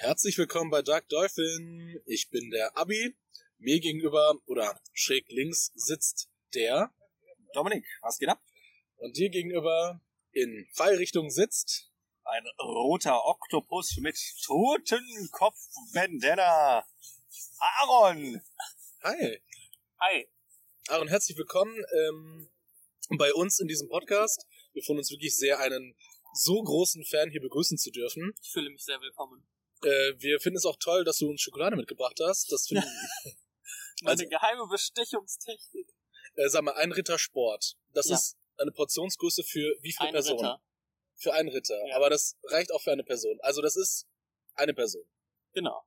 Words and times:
Herzlich 0.00 0.36
willkommen 0.36 0.70
bei 0.70 0.82
Dark 0.82 1.08
Dolphin. 1.08 2.02
Ich 2.04 2.28
bin 2.28 2.50
der 2.50 2.76
Abi. 2.76 3.16
Mir 3.56 3.80
gegenüber 3.80 4.38
oder 4.44 4.78
schräg 4.92 5.24
links 5.30 5.72
sitzt 5.74 6.28
der 6.52 6.92
Dominik, 7.54 7.86
was 8.02 8.18
geht 8.18 8.28
ab? 8.28 8.42
und 8.98 9.16
dir 9.16 9.30
gegenüber 9.30 10.02
in 10.32 10.68
Pfeilrichtung 10.74 11.30
sitzt 11.30 11.90
Ein 12.24 12.44
roter 12.60 13.24
Oktopus 13.24 13.96
mit 13.96 14.18
Totenkopf-Bandana. 14.44 16.84
Aaron! 17.58 18.42
Hi. 19.02 19.40
Hi. 19.98 20.28
Aaron, 20.88 21.08
herzlich 21.08 21.38
willkommen 21.38 21.74
ähm, 21.74 22.50
bei 23.16 23.32
uns 23.32 23.60
in 23.60 23.66
diesem 23.66 23.88
Podcast. 23.88 24.44
Wir 24.74 24.82
freuen 24.82 24.98
uns 24.98 25.10
wirklich 25.10 25.34
sehr, 25.38 25.58
einen 25.58 25.96
so 26.34 26.62
großen 26.62 27.02
Fan 27.06 27.30
hier 27.30 27.40
begrüßen 27.40 27.78
zu 27.78 27.90
dürfen. 27.90 28.34
Ich 28.42 28.50
fühle 28.50 28.68
mich 28.68 28.84
sehr 28.84 29.00
willkommen. 29.00 29.48
Äh, 29.82 30.14
wir 30.18 30.40
finden 30.40 30.56
es 30.56 30.64
auch 30.64 30.76
toll, 30.80 31.04
dass 31.04 31.18
du 31.18 31.28
uns 31.28 31.40
Schokolade 31.42 31.76
mitgebracht 31.76 32.18
hast. 32.22 32.50
Das 32.52 32.66
finden, 32.66 32.84
Meine 34.02 34.10
Also- 34.20 34.28
geheime 34.28 34.66
Bestechungstechnik. 34.68 35.88
äh, 36.36 36.48
sag 36.48 36.62
mal, 36.62 36.74
ein 36.74 36.92
Rittersport. 36.92 37.76
Das 37.92 38.08
Ja. 38.08 38.16
ist 38.16 38.36
eine 38.58 38.72
Portionsgröße 38.72 39.42
für 39.44 39.76
wie 39.80 39.92
viele 39.92 40.08
Ein 40.08 40.12
Personen? 40.14 40.38
Ritter. 40.38 40.62
Für 41.16 41.32
einen 41.34 41.48
Ritter. 41.48 41.78
Ja. 41.88 41.96
Aber 41.96 42.10
das 42.10 42.36
reicht 42.44 42.72
auch 42.72 42.80
für 42.82 42.92
eine 42.92 43.04
Person. 43.04 43.38
Also 43.40 43.62
das 43.62 43.76
ist 43.76 44.06
eine 44.54 44.74
Person. 44.74 45.04
Genau. 45.52 45.82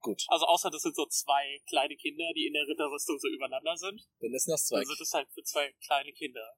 Gut. 0.00 0.24
Also 0.28 0.46
außer 0.46 0.70
das 0.70 0.82
sind 0.82 0.94
so 0.96 1.06
zwei 1.06 1.60
kleine 1.68 1.96
Kinder, 1.96 2.24
die 2.34 2.46
in 2.46 2.54
der 2.54 2.66
Ritterrüstung 2.66 3.18
so 3.18 3.28
übereinander 3.28 3.76
sind. 3.76 4.02
Dann 4.20 4.32
ist 4.32 4.48
das 4.48 4.66
zwei. 4.66 4.78
Dann 4.78 4.86
sind 4.86 5.00
es 5.00 5.12
halt 5.12 5.28
für 5.32 5.42
zwei 5.42 5.72
kleine 5.84 6.12
Kinder. 6.12 6.56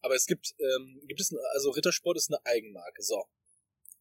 Aber 0.00 0.14
es 0.14 0.26
gibt, 0.26 0.54
ähm, 0.58 1.00
gibt 1.06 1.20
es, 1.20 1.30
eine, 1.32 1.40
also 1.54 1.70
Rittersport 1.70 2.16
ist 2.16 2.30
eine 2.30 2.44
Eigenmarke. 2.44 3.02
So, 3.02 3.24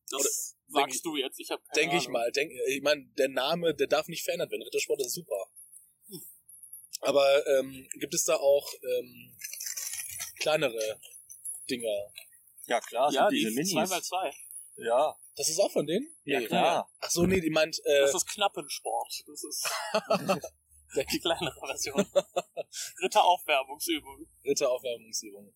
Das 0.09 0.55
Oder- 0.69 0.81
sagst 0.81 1.05
du 1.05 1.15
jetzt. 1.15 1.39
Ich 1.39 1.49
habe 1.51 1.61
keine 1.73 1.81
denke 1.81 1.97
ich 1.97 2.07
mal. 2.09 2.31
Denk, 2.31 2.51
ich 2.67 2.81
meine, 2.81 3.05
der 3.17 3.29
Name, 3.29 3.73
der 3.75 3.87
darf 3.87 4.07
nicht 4.07 4.23
verändert 4.23 4.51
werden. 4.51 4.63
Rittersport 4.63 5.01
ist 5.01 5.13
super. 5.13 5.47
Aber 7.01 7.45
ähm, 7.47 7.87
gibt 7.99 8.13
es 8.13 8.23
da 8.23 8.35
auch 8.35 8.73
ähm, 8.83 9.37
kleinere 10.39 10.99
Dinger? 11.69 12.11
Ja 12.65 12.79
klar, 12.81 13.11
Ja, 13.13 13.29
diese 13.29 13.51
Minis. 13.51 13.71
2x2. 13.73 14.33
Ja, 14.77 15.15
Das 15.35 15.47
ist 15.49 15.59
auch 15.59 15.71
von 15.71 15.85
denen? 15.85 16.07
ja 16.23 16.39
Nee. 16.39 16.47
klar. 16.47 16.91
Ach 16.99 17.09
so, 17.09 17.25
nee, 17.25 17.39
die 17.39 17.49
meint, 17.49 17.79
äh, 17.85 18.01
Das 18.01 18.15
ist 18.15 18.27
Knappensport. 18.27 19.13
Das 19.27 19.43
ist 19.43 19.69
die 21.13 21.19
kleinere 21.19 21.59
Version. 21.67 22.05
Ritteraufwärmungsübung. 23.03 24.27
Ritteraufwärmungsübung. 24.43 25.53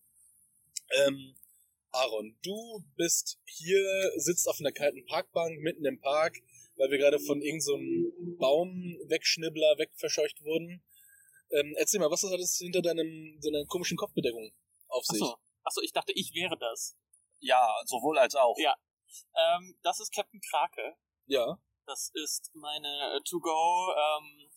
Ähm, 0.90 1.36
Aaron, 1.92 2.38
du 2.42 2.82
bist 2.96 3.38
hier, 3.44 4.12
sitzt 4.16 4.48
auf 4.48 4.58
einer 4.60 4.72
kalten 4.72 5.04
Parkbank 5.06 5.60
mitten 5.60 5.84
im 5.84 6.00
Park, 6.00 6.36
weil 6.76 6.90
wir 6.90 6.98
gerade 6.98 7.18
von 7.20 7.40
irgendeinem 7.42 7.60
so 7.60 7.74
einem 7.74 8.36
Baumwegschnibbler 8.38 9.78
wegverscheucht 9.78 10.42
wurden. 10.42 10.82
Ähm, 11.50 11.74
erzähl 11.76 12.00
mal, 12.00 12.10
was 12.10 12.22
hat 12.22 12.40
das 12.40 12.56
hinter 12.56 12.80
deinem, 12.80 13.38
deiner 13.42 13.66
komischen 13.66 13.98
Kopfbedeckung 13.98 14.52
auf 14.88 15.04
sich? 15.04 15.20
Achso. 15.20 15.36
Achso, 15.64 15.80
ich 15.82 15.92
dachte, 15.92 16.12
ich 16.12 16.32
wäre 16.34 16.56
das. 16.58 16.96
Ja, 17.40 17.68
sowohl 17.84 18.18
als 18.18 18.34
auch. 18.34 18.56
Ja. 18.58 18.74
Ähm, 19.36 19.76
das 19.82 20.00
ist 20.00 20.14
Captain 20.14 20.40
Krake. 20.40 20.96
Ja. 21.26 21.58
Das 21.86 22.10
ist 22.14 22.50
meine 22.54 23.20
To-Go 23.28 23.92
ähm, 23.92 24.50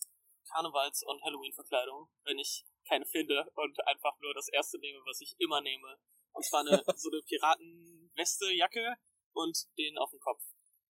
Karnevals- 0.48 1.04
und 1.04 1.22
Halloween-Verkleidung, 1.22 2.08
wenn 2.24 2.38
ich 2.38 2.64
keine 2.88 3.04
finde 3.04 3.50
und 3.54 3.86
einfach 3.86 4.18
nur 4.20 4.32
das 4.34 4.48
erste 4.48 4.78
nehme, 4.78 5.00
was 5.04 5.20
ich 5.20 5.34
immer 5.38 5.60
nehme. 5.60 5.98
Und 6.36 6.44
zwar 6.44 6.60
eine, 6.60 6.82
so 6.96 7.10
eine 7.10 7.22
Piratenweste, 7.22 8.52
Jacke 8.52 8.96
und 9.32 9.56
den 9.78 9.96
auf 9.98 10.10
dem 10.10 10.20
Kopf. 10.20 10.42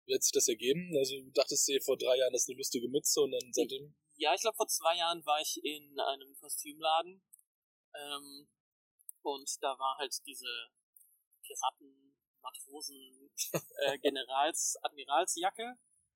Wie 0.05 0.15
hat 0.15 0.23
sich 0.23 0.33
das 0.33 0.47
ergeben? 0.47 0.91
Also 0.97 1.15
du 1.21 1.31
dachtest 1.31 1.67
dir 1.67 1.81
vor 1.81 1.97
drei 1.97 2.17
Jahren, 2.17 2.33
das 2.33 2.43
ist 2.43 2.49
eine 2.49 2.57
lustige 2.57 2.89
Mütze 2.89 3.21
und 3.21 3.31
dann 3.31 3.53
seitdem. 3.53 3.95
Ja, 4.15 4.33
ich 4.33 4.41
glaube, 4.41 4.57
vor 4.57 4.67
zwei 4.67 4.97
Jahren 4.97 5.25
war 5.25 5.39
ich 5.39 5.63
in 5.63 5.97
einem 5.99 6.35
Kostümladen 6.35 7.21
ähm, 7.95 8.49
und 9.21 9.49
da 9.61 9.79
war 9.79 9.97
halt 9.97 10.13
diese 10.25 10.49
Piraten, 11.41 12.17
Matrosen, 12.41 13.29
äh, 13.85 13.97
Generals, 13.99 14.77
Admiralsjacke 14.81 15.75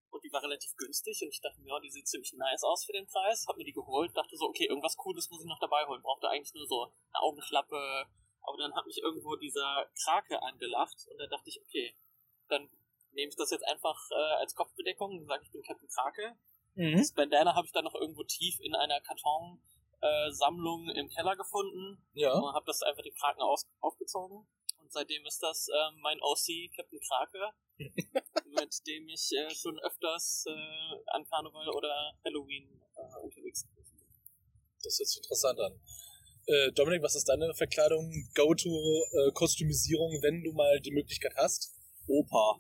und 0.10 0.24
die 0.24 0.32
war 0.34 0.44
relativ 0.44 0.76
günstig 0.76 1.22
und 1.22 1.30
ich 1.30 1.40
dachte 1.40 1.62
mir, 1.62 1.70
ja, 1.70 1.80
die 1.80 1.92
sieht 1.92 2.08
ziemlich 2.08 2.34
nice 2.34 2.64
aus 2.64 2.86
für 2.86 2.94
den 2.94 3.08
Preis, 3.08 3.46
hab 3.48 3.58
mir 3.58 3.66
die 3.66 3.74
geholt, 3.74 4.16
dachte 4.18 4.36
so, 4.36 4.46
okay, 4.46 4.66
irgendwas 4.66 4.98
Cooles 4.98 5.30
muss 5.30 5.42
ich 5.42 5.48
noch 5.48 5.60
dabei 5.60 5.86
holen, 5.86 6.02
brauchte 6.02 6.30
eigentlich 6.30 6.54
nur 6.54 6.68
so 6.68 6.84
eine 6.84 7.22
Augenklappe, 7.22 8.08
aber 8.44 8.58
dann 8.58 8.76
hat 8.76 8.86
mich 8.86 9.00
irgendwo 9.02 9.36
dieser 9.36 9.90
Krake 10.04 10.42
angelacht 10.42 11.08
und 11.10 11.18
da 11.18 11.28
dachte 11.28 11.50
ich, 11.50 11.60
okay, 11.62 11.96
dann 12.50 12.70
nehme 13.12 13.30
ich 13.30 13.36
das 13.36 13.52
jetzt 13.52 13.66
einfach 13.68 13.98
äh, 14.12 14.36
als 14.42 14.56
Kopfbedeckung 14.56 15.20
und 15.20 15.26
sage, 15.28 15.44
ich 15.44 15.52
bin 15.52 15.62
Captain 15.64 15.88
Krake 15.90 16.36
Mhm. 16.76 16.98
das 16.98 17.14
Bandana 17.14 17.54
habe 17.54 17.68
ich 17.68 17.72
dann 17.72 17.84
noch 17.84 17.94
irgendwo 17.94 18.24
tief 18.24 18.60
in 18.60 18.74
einer 18.74 19.00
Karton-Sammlung 19.02 20.90
im 20.90 21.08
Keller 21.10 21.36
gefunden 21.36 22.04
Ja. 22.14 22.34
und 22.34 22.54
habe 22.54 22.66
das 22.66 22.82
einfach 22.82 23.04
den 23.04 23.14
Kraken 23.14 23.42
aus 23.42 23.66
aufgezogen. 23.80 24.48
Und 24.80 24.92
seitdem 24.92 25.24
ist 25.26 25.42
das 25.44 25.68
ähm, 25.70 26.00
mein 26.02 26.20
OC 26.22 26.72
Captain 26.76 27.00
Krake, 27.00 27.52
mit 28.46 28.88
dem 28.88 29.08
ich 29.08 29.30
äh, 29.34 29.54
schon 29.54 29.80
öfters 29.82 30.46
äh, 30.48 30.52
an 31.12 31.26
Karneval 31.30 31.70
oder 31.70 32.18
Halloween 32.26 32.82
äh, 32.96 33.20
unterwegs 33.22 33.68
bin. 33.68 33.86
Das 34.84 34.98
hört 35.00 35.08
sich 35.08 35.18
interessant 35.18 35.60
an. 35.60 35.80
Äh, 36.46 36.74
Dominik, 36.74 37.02
was 37.02 37.16
ist 37.16 37.30
deine 37.30 37.54
Verkleidung, 37.54 38.12
Go-To-Kostümisierung, 38.36 40.22
wenn 40.22 40.44
du 40.44 40.52
mal 40.52 40.80
die 40.82 40.92
Möglichkeit 40.92 41.34
hast? 41.38 41.74
Opa. 42.06 42.60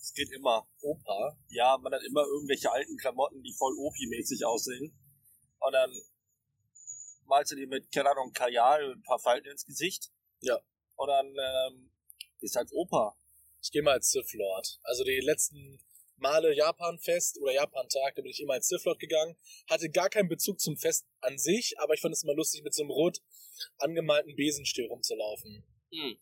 Es 0.00 0.12
geht 0.12 0.32
immer. 0.32 0.66
Opa. 0.80 1.38
Ja, 1.48 1.78
man 1.78 1.92
hat 1.92 2.02
immer 2.02 2.24
irgendwelche 2.24 2.70
alten 2.72 2.96
Klamotten, 2.96 3.42
die 3.42 3.52
voll 3.52 3.74
Opi-mäßig 3.78 4.44
aussehen. 4.44 4.92
Und 5.60 5.72
dann 5.72 5.92
malst 7.26 7.52
du 7.52 7.56
dir 7.56 7.68
mit, 7.68 7.92
keine 7.92 8.10
Ahnung, 8.10 8.32
Kajal 8.32 8.94
ein 8.94 9.02
paar 9.02 9.20
Falten 9.20 9.50
ins 9.50 9.64
Gesicht. 9.64 10.10
Ja. 10.40 10.58
Und 10.96 11.08
dann 11.08 11.26
ähm, 11.26 11.90
ist 12.40 12.56
halt 12.56 12.70
Opa. 12.72 13.16
Ich 13.62 13.70
gehe 13.70 13.82
mal 13.82 13.92
als 13.92 14.10
Sith 14.10 14.32
Lord. 14.32 14.80
Also 14.82 15.04
die 15.04 15.20
letzten 15.20 15.78
Male 16.18 16.54
Japan-Fest 16.54 17.38
oder 17.40 17.52
Japan-Tag, 17.52 18.14
da 18.14 18.22
bin 18.22 18.30
ich 18.30 18.40
immer 18.40 18.60
Sith 18.60 18.84
Lord 18.84 18.98
gegangen. 18.98 19.36
Hatte 19.68 19.90
gar 19.90 20.08
keinen 20.08 20.28
Bezug 20.28 20.60
zum 20.60 20.76
Fest 20.76 21.06
an 21.20 21.38
sich, 21.38 21.78
aber 21.78 21.94
ich 21.94 22.00
fand 22.00 22.14
es 22.14 22.22
immer 22.22 22.34
lustig, 22.34 22.62
mit 22.62 22.74
so 22.74 22.82
einem 22.82 22.90
rot 22.90 23.20
angemalten 23.78 24.34
Besenstiel 24.36 24.86
rumzulaufen. 24.86 25.64
Hm. 25.92 26.18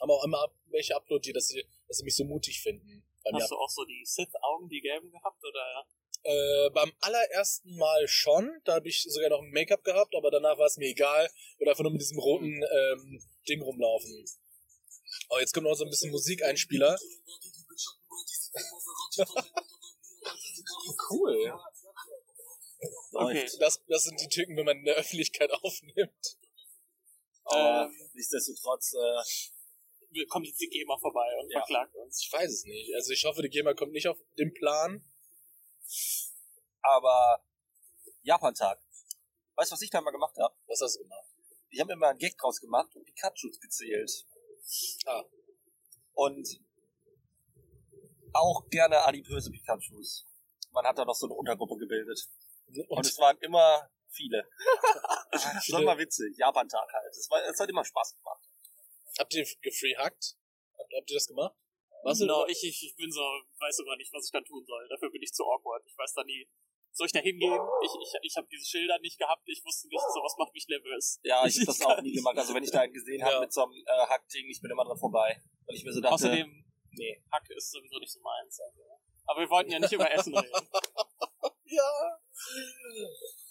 Haben 0.00 0.10
auch 0.10 0.24
immer 0.24 0.46
welche 0.66 0.94
uploadet, 0.94 1.34
dass 1.34 1.48
sie, 1.48 1.64
dass 1.86 1.98
sie 1.98 2.04
mich 2.04 2.16
so 2.16 2.24
mutig 2.24 2.60
finden. 2.60 3.04
Hast 3.32 3.50
du 3.50 3.56
auch 3.56 3.68
so 3.68 3.84
die 3.84 4.02
Sith-Augen, 4.04 4.68
die 4.68 4.80
gelben 4.80 5.10
gehabt? 5.10 5.42
Oder 5.44 5.86
Äh, 6.22 6.70
beim 6.70 6.92
allerersten 7.00 7.76
Mal 7.76 8.08
schon. 8.08 8.60
Da 8.64 8.74
habe 8.76 8.88
ich 8.88 9.02
sogar 9.02 9.28
noch 9.30 9.42
ein 9.42 9.50
Make-up 9.50 9.84
gehabt, 9.84 10.14
aber 10.14 10.30
danach 10.30 10.58
war 10.58 10.66
es 10.66 10.76
mir 10.76 10.88
egal. 10.88 11.28
Oder 11.58 11.70
einfach 11.70 11.82
nur 11.82 11.92
mit 11.92 12.00
diesem 12.00 12.18
roten 12.18 12.62
ähm, 12.62 13.22
Ding 13.48 13.62
rumlaufen. 13.62 14.24
Oh, 15.30 15.38
jetzt 15.38 15.52
kommt 15.52 15.66
noch 15.66 15.74
so 15.74 15.84
ein 15.84 15.90
bisschen 15.90 16.10
Musikeinspieler. 16.10 16.98
Cool. 21.10 21.54
Okay. 23.12 23.48
Das, 23.58 23.82
das 23.88 24.02
sind 24.04 24.20
die 24.20 24.28
Tücken, 24.28 24.56
wenn 24.56 24.64
man 24.66 24.78
in 24.78 24.84
der 24.84 24.96
Öffentlichkeit 24.96 25.50
aufnimmt. 25.62 26.36
Aber 27.44 27.86
Ähm. 27.86 28.10
nichtsdestotrotz, 28.14 28.94
äh, 28.94 30.24
kommt 30.26 30.46
jetzt 30.46 30.60
die 30.60 30.68
GEMA 30.68 30.96
vorbei 30.98 31.26
und 31.40 31.50
Ja. 31.50 31.60
verklagt 31.60 31.94
uns? 31.96 32.22
Ich 32.22 32.32
weiß 32.32 32.50
es 32.50 32.64
nicht. 32.64 32.94
Also 32.94 33.12
ich 33.12 33.24
hoffe, 33.24 33.42
die 33.42 33.48
GEMA 33.48 33.74
kommt 33.74 33.92
nicht 33.92 34.08
auf 34.08 34.18
den 34.38 34.52
Plan. 34.54 35.04
aber 36.82 37.42
Japan-Tag. 38.22 38.80
Weißt 39.56 39.70
du, 39.70 39.74
was 39.74 39.82
ich 39.82 39.90
da 39.90 40.00
mal 40.00 40.10
gemacht 40.10 40.36
habe? 40.38 40.54
Was 40.66 40.80
hast 40.80 40.96
du 40.96 41.02
gemacht? 41.02 41.26
Ich 41.70 41.80
habe 41.80 41.96
mal 41.96 42.10
einen 42.10 42.18
Gag 42.18 42.36
draus 42.38 42.60
gemacht 42.60 42.94
und 42.94 43.04
Pikachus 43.04 43.58
gezählt. 43.60 44.26
Ah, 45.06 45.24
Und 46.14 46.46
auch 48.34 48.68
gerne 48.68 49.04
adipöse 49.04 49.50
Pikachus. 49.50 50.26
Man 50.72 50.84
hat 50.86 50.98
da 50.98 51.04
noch 51.04 51.14
so 51.14 51.26
eine 51.26 51.34
Untergruppe 51.34 51.76
gebildet. 51.78 52.20
Und 52.66 52.90
und 52.90 53.06
es 53.06 53.18
waren 53.18 53.38
immer 53.38 53.88
viele. 54.10 54.48
das 55.32 55.70
war 55.72 55.80
immer 55.82 55.98
witzig. 55.98 56.36
Japan-Tag 56.36 56.92
halt. 56.92 57.10
Es, 57.10 57.28
war, 57.30 57.42
es 57.44 57.58
hat 57.58 57.68
immer 57.68 57.84
Spaß 57.84 58.16
gemacht. 58.16 58.44
habt 59.18 59.34
ihr 59.34 59.46
gefreehackt? 59.62 60.36
Habt, 60.78 60.92
habt 60.96 61.10
ihr 61.10 61.16
das 61.16 61.26
gemacht? 61.26 61.54
Was 62.04 62.20
no, 62.20 62.46
ich, 62.46 62.62
ich, 62.62 62.82
ich 62.84 62.96
bin 62.96 63.10
so, 63.10 63.20
weiß 63.58 63.76
sogar 63.76 63.96
nicht, 63.96 64.12
was 64.12 64.24
ich 64.26 64.30
dann 64.30 64.44
tun 64.44 64.64
soll. 64.64 64.86
Dafür 64.88 65.10
bin 65.10 65.22
ich 65.22 65.32
zu 65.32 65.44
awkward. 65.44 65.82
Ich 65.84 65.96
weiß 65.98 66.14
da 66.14 66.24
nie. 66.24 66.48
Soll 66.92 67.06
ich 67.06 67.12
da 67.12 67.20
hingehen? 67.20 67.58
Ich, 67.82 67.90
ich, 68.02 68.12
ich 68.22 68.36
habe 68.36 68.46
diese 68.50 68.64
Schilder 68.64 68.98
nicht 69.00 69.18
gehabt. 69.18 69.42
Ich 69.46 69.64
wusste 69.64 69.88
nicht, 69.88 70.00
sowas 70.14 70.34
macht 70.38 70.52
mich 70.54 70.66
nervös. 70.68 71.20
Ja, 71.22 71.44
ich 71.46 71.56
habe 71.56 71.66
das 71.66 71.82
auch 71.82 72.00
nie 72.00 72.12
gemacht. 72.12 72.36
Also 72.38 72.54
wenn 72.54 72.62
ich 72.62 72.70
da 72.70 72.80
einen 72.80 72.92
gesehen 72.92 73.22
habe 73.22 73.34
Ja. 73.34 73.40
mit 73.40 73.52
so 73.52 73.62
einem 73.64 73.72
äh, 73.72 74.06
Hackding, 74.08 74.46
ich 74.48 74.60
bin 74.60 74.70
immer 74.70 74.84
dran 74.84 74.98
vorbei. 74.98 75.42
Und 75.66 75.74
ich 75.74 75.84
mir 75.84 75.92
so 75.92 76.00
dachte, 76.00 76.14
Außerdem, 76.14 76.64
nee. 76.92 77.22
Hack 77.32 77.48
ist 77.50 77.70
sowieso 77.70 77.98
nicht 77.98 78.12
so 78.12 78.20
meins. 78.20 78.60
Also. 78.60 78.80
Aber 79.26 79.40
wir 79.40 79.50
wollten 79.50 79.70
ja 79.70 79.78
nicht 79.78 79.92
über 79.92 80.10
Essen 80.10 80.36
reden. 80.36 80.68
Ja. 81.70 82.18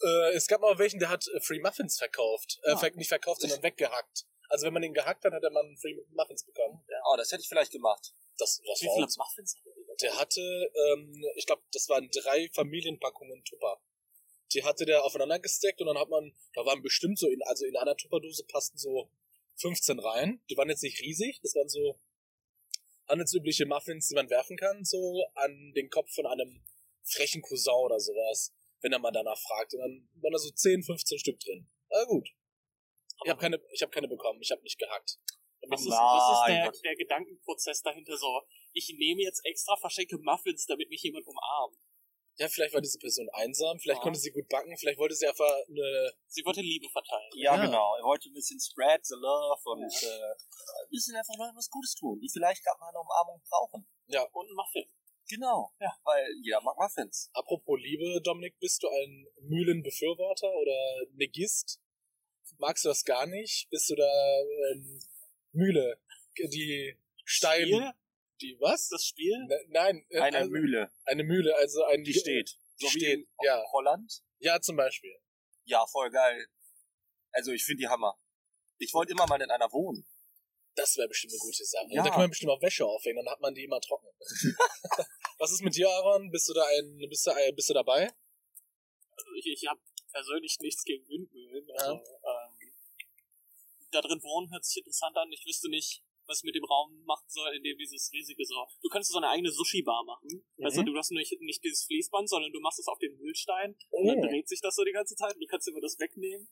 Äh, 0.04 0.34
es 0.34 0.48
gab 0.48 0.62
mal 0.62 0.78
welchen, 0.80 1.00
der 1.00 1.10
hat 1.10 1.28
äh, 1.28 1.40
Free 1.40 1.60
Muffins 1.60 1.98
verkauft. 2.00 2.60
Äh, 2.64 2.72
Ah. 2.72 2.78
ver 2.78 2.92
nicht 2.96 3.10
verkauft, 3.10 3.42
sondern 3.42 3.62
weggehackt. 3.64 4.26
Also 4.50 4.66
wenn 4.66 4.74
man 4.74 4.82
den 4.82 4.94
gehackt 4.94 5.24
hat, 5.26 5.34
hat 5.34 5.44
er 5.44 5.52
man 5.52 5.78
Free 5.78 5.96
Muffins 6.12 6.44
bekommen. 6.44 6.84
Oh, 7.12 7.16
das 7.18 7.32
hätte 7.32 7.42
ich 7.42 7.48
vielleicht 7.50 7.72
gemacht. 7.72 8.14
Das, 8.38 8.62
das 8.66 8.82
Wie 8.82 8.90
viele 8.92 9.06
uns. 9.06 9.18
Muffins 9.18 9.56
hat 9.56 9.66
er 9.68 9.96
Der 10.02 10.18
hatte, 10.20 10.42
ähm, 10.42 11.24
ich 11.36 11.46
glaube, 11.46 11.62
das 11.72 11.90
waren 11.90 12.10
drei 12.10 12.50
Familienpackungen 12.54 13.44
Tupper. 13.44 13.80
Die 14.54 14.64
hatte 14.64 14.86
der 14.86 15.04
aufeinander 15.04 15.40
gesteckt 15.40 15.82
und 15.82 15.88
dann 15.88 15.98
hat 15.98 16.10
man, 16.10 16.34
da 16.54 16.66
waren 16.66 16.82
bestimmt 16.82 17.20
so 17.20 17.28
in, 17.28 17.42
also 17.44 17.66
in 17.66 17.76
einer 17.76 17.96
Tupperdose 17.98 18.46
passten 18.46 18.78
so 18.78 19.12
15 19.58 20.00
rein. 20.00 20.42
Die 20.50 20.56
waren 20.58 20.70
jetzt 20.70 20.84
nicht 20.84 21.02
riesig, 21.02 21.40
das 21.44 21.54
waren 21.56 21.68
so 21.68 22.00
handelsübliche 23.08 23.66
Muffins, 23.66 24.08
die 24.08 24.16
man 24.16 24.30
werfen 24.30 24.58
kann, 24.58 24.84
so 24.84 25.26
an 25.36 25.74
den 25.76 25.90
Kopf 25.90 26.14
von 26.14 26.26
einem 26.26 26.64
frechen 27.04 27.42
Cousin 27.42 27.74
oder 27.74 28.00
sowas, 28.00 28.54
wenn 28.82 28.92
er 28.92 29.00
mal 29.00 29.12
danach 29.12 29.38
fragt. 29.38 29.74
Und 29.74 29.80
dann 29.80 30.10
waren 30.22 30.34
da 30.34 30.38
so 30.38 30.52
10, 30.52 30.84
15 30.84 31.20
Stück 31.20 31.40
drin. 31.40 31.70
Aber 31.90 32.06
gut. 32.08 32.30
Ich 33.24 33.30
habe 33.30 33.40
keine, 33.40 33.60
ich 33.72 33.82
hab 33.82 33.92
keine 33.92 34.08
bekommen, 34.08 34.40
ich 34.42 34.52
habe 34.52 34.62
nicht 34.62 34.78
gehackt. 34.78 35.18
Was 35.70 35.82
ist, 35.82 35.90
was 35.90 36.40
ist 36.40 36.84
der, 36.84 36.92
der 36.92 36.96
Gedankenprozess 36.96 37.82
dahinter 37.82 38.16
so? 38.16 38.42
Ich 38.74 38.94
nehme 38.98 39.24
jetzt 39.24 39.44
extra 39.44 39.76
verschenke 39.76 40.18
Muffins, 40.20 40.66
damit 40.66 40.90
mich 40.90 41.02
jemand 41.02 41.26
umarmt. 41.26 41.78
Ja, 42.40 42.48
vielleicht 42.48 42.74
war 42.74 42.82
diese 42.82 43.00
Person 43.00 43.28
einsam, 43.34 43.80
vielleicht 43.80 43.98
Ja. 44.00 44.04
konnte 44.04 44.20
sie 44.20 44.32
gut 44.32 44.48
backen, 44.48 44.78
vielleicht 44.78 45.00
wollte 45.00 45.16
sie 45.16 45.28
einfach 45.28 45.50
eine. 45.68 46.12
Sie 46.28 46.46
wollte 46.46 46.62
Liebe 46.62 46.88
verteilen. 46.90 47.32
Ja, 47.36 47.56
Ja. 47.56 47.66
genau. 47.66 47.96
Er 47.98 48.04
wollte 48.04 48.30
ein 48.30 48.34
bisschen 48.34 48.60
spread 48.60 49.04
the 49.06 49.16
love 49.16 49.62
und 49.66 49.82
äh, 50.04 50.32
ein 50.32 50.90
bisschen 50.92 51.16
einfach 51.16 51.36
Leuten 51.38 51.58
was 51.58 51.70
Gutes 51.70 51.96
tun, 51.96 52.20
die 52.20 52.30
vielleicht 52.30 52.64
gerade 52.64 52.80
mal 52.80 52.90
eine 52.90 53.00
Umarmung 53.00 53.42
brauchen. 53.50 53.88
Und 54.34 54.50
ein 54.50 54.56
Muffin. 54.56 54.86
Genau. 55.30 55.74
Ja. 55.82 55.92
Weil 56.04 56.26
jeder 56.44 56.62
mag 56.62 56.78
Muffins. 56.78 57.30
Apropos 57.34 57.80
Liebe, 57.82 58.22
Dominik, 58.22 58.58
bist 58.60 58.82
du 58.84 58.88
ein 58.88 59.28
Mühlenbefürworter 59.42 60.50
oder 60.54 61.06
Negist? 61.16 61.82
Magst 62.60 62.86
du 62.86 62.90
das 62.90 63.04
gar 63.04 63.26
nicht? 63.26 63.68
Bist 63.70 63.90
du 63.90 63.96
da 63.96 64.40
ähm, 64.72 65.00
Mühle? 65.52 66.00
Die 66.38 66.98
Stein. 67.26 67.94
Die 68.42 68.58
was? 68.60 68.88
Das 68.90 69.04
Spiel? 69.06 69.36
Ne- 69.48 69.66
Nein, 69.70 70.06
äh, 70.10 70.20
Eine 70.20 70.38
also, 70.38 70.52
Mühle, 70.52 70.92
eine 71.06 71.24
Mühle, 71.24 71.56
also 71.56 71.84
ein 71.86 72.04
die 72.04 72.14
steht. 72.14 72.58
Die 72.80 72.86
So 72.86 72.94
wie 72.94 73.00
steht, 73.00 73.20
in 73.20 73.28
ja. 73.44 73.64
Holland. 73.72 74.22
Ja, 74.40 74.62
zum 74.62 74.76
Beispiel. 74.78 75.16
Ja, 75.66 75.86
voll 75.88 76.10
geil. 76.12 76.48
Also 77.32 77.52
ich 77.52 77.64
finde 77.66 77.82
die 77.82 77.88
Hammer. 77.88 78.20
Ich 78.78 78.94
wollte 78.94 79.14
immer 79.14 79.26
mal 79.28 79.42
in 79.42 79.50
einer 79.50 79.72
wohnen. 79.72 80.06
Das 80.76 80.96
wäre 80.98 81.08
bestimmt 81.08 81.34
eine 81.34 81.40
gute 81.40 81.66
Sache. 81.66 81.88
Ja. 81.90 82.04
Da 82.04 82.10
kann 82.12 82.20
man 82.22 82.30
bestimmt 82.30 82.52
auch 82.52 82.62
Wäsche 82.62 82.86
aufhängen, 82.86 83.18
dann 83.26 83.32
hat 83.34 83.42
man 83.42 83.56
die 83.56 83.64
immer 83.64 83.82
trocken. 83.82 84.08
Was 85.40 85.52
ist 85.52 85.64
mit 85.64 85.76
dir, 85.76 85.90
Aaron? 85.90 86.30
Bist 86.30 86.48
du 86.50 86.54
da 86.54 86.64
ein, 86.66 86.98
bist 87.10 87.26
du, 87.26 87.32
ein- 87.32 87.56
bist 87.56 87.70
du 87.70 87.74
dabei? 87.74 88.04
Also 89.16 89.32
ich, 89.38 89.48
ich 89.48 89.68
habe 89.68 89.80
persönlich 90.12 90.58
nichts 90.60 90.84
gegen 90.84 91.08
Windmühlen. 91.10 91.68
Also, 91.78 91.94
ähm, 91.94 92.72
da 93.92 94.02
drin 94.02 94.22
wohnen 94.22 94.52
hört 94.52 94.64
sich 94.66 94.78
interessant 94.78 95.18
an. 95.18 95.32
Ich 95.32 95.44
wüsste 95.46 95.70
nicht, 95.70 96.04
was 96.28 96.44
mit 96.44 96.56
dem 96.56 96.64
Raum 96.66 97.04
machen 97.06 97.26
soll, 97.28 97.56
in 97.56 97.64
dem 97.64 97.78
dieses 97.78 98.12
riesige 98.14 98.46
so. 98.46 98.66
Du 98.82 98.90
könntest 98.90 99.12
so 99.12 99.18
eine 99.18 99.30
eigene 99.30 99.52
Sushi-Bar 99.52 100.04
machen. 100.06 100.46
Also 100.62 100.84
du 100.84 100.96
hast 100.98 101.12
nicht, 101.12 101.32
nicht 101.42 101.64
dieses 101.64 101.86
Fließband, 101.86 102.30
sondern 102.30 102.52
du 102.52 102.60
machst 102.60 102.80
es 102.80 102.88
auf 102.88 103.00
dem 103.00 103.16
Mühlstein 103.18 103.76
und 103.92 104.08
dann 104.08 104.22
dreht 104.22 104.48
sich 104.48 104.62
das 104.62 104.76
so 104.76 104.84
die 104.84 104.92
ganze 104.92 105.16
Zeit 105.16 105.34
und 105.36 105.42
du 105.42 105.48
kannst 105.48 105.68
immer 105.68 105.82
das 105.82 105.98
wegnehmen. 106.00 106.48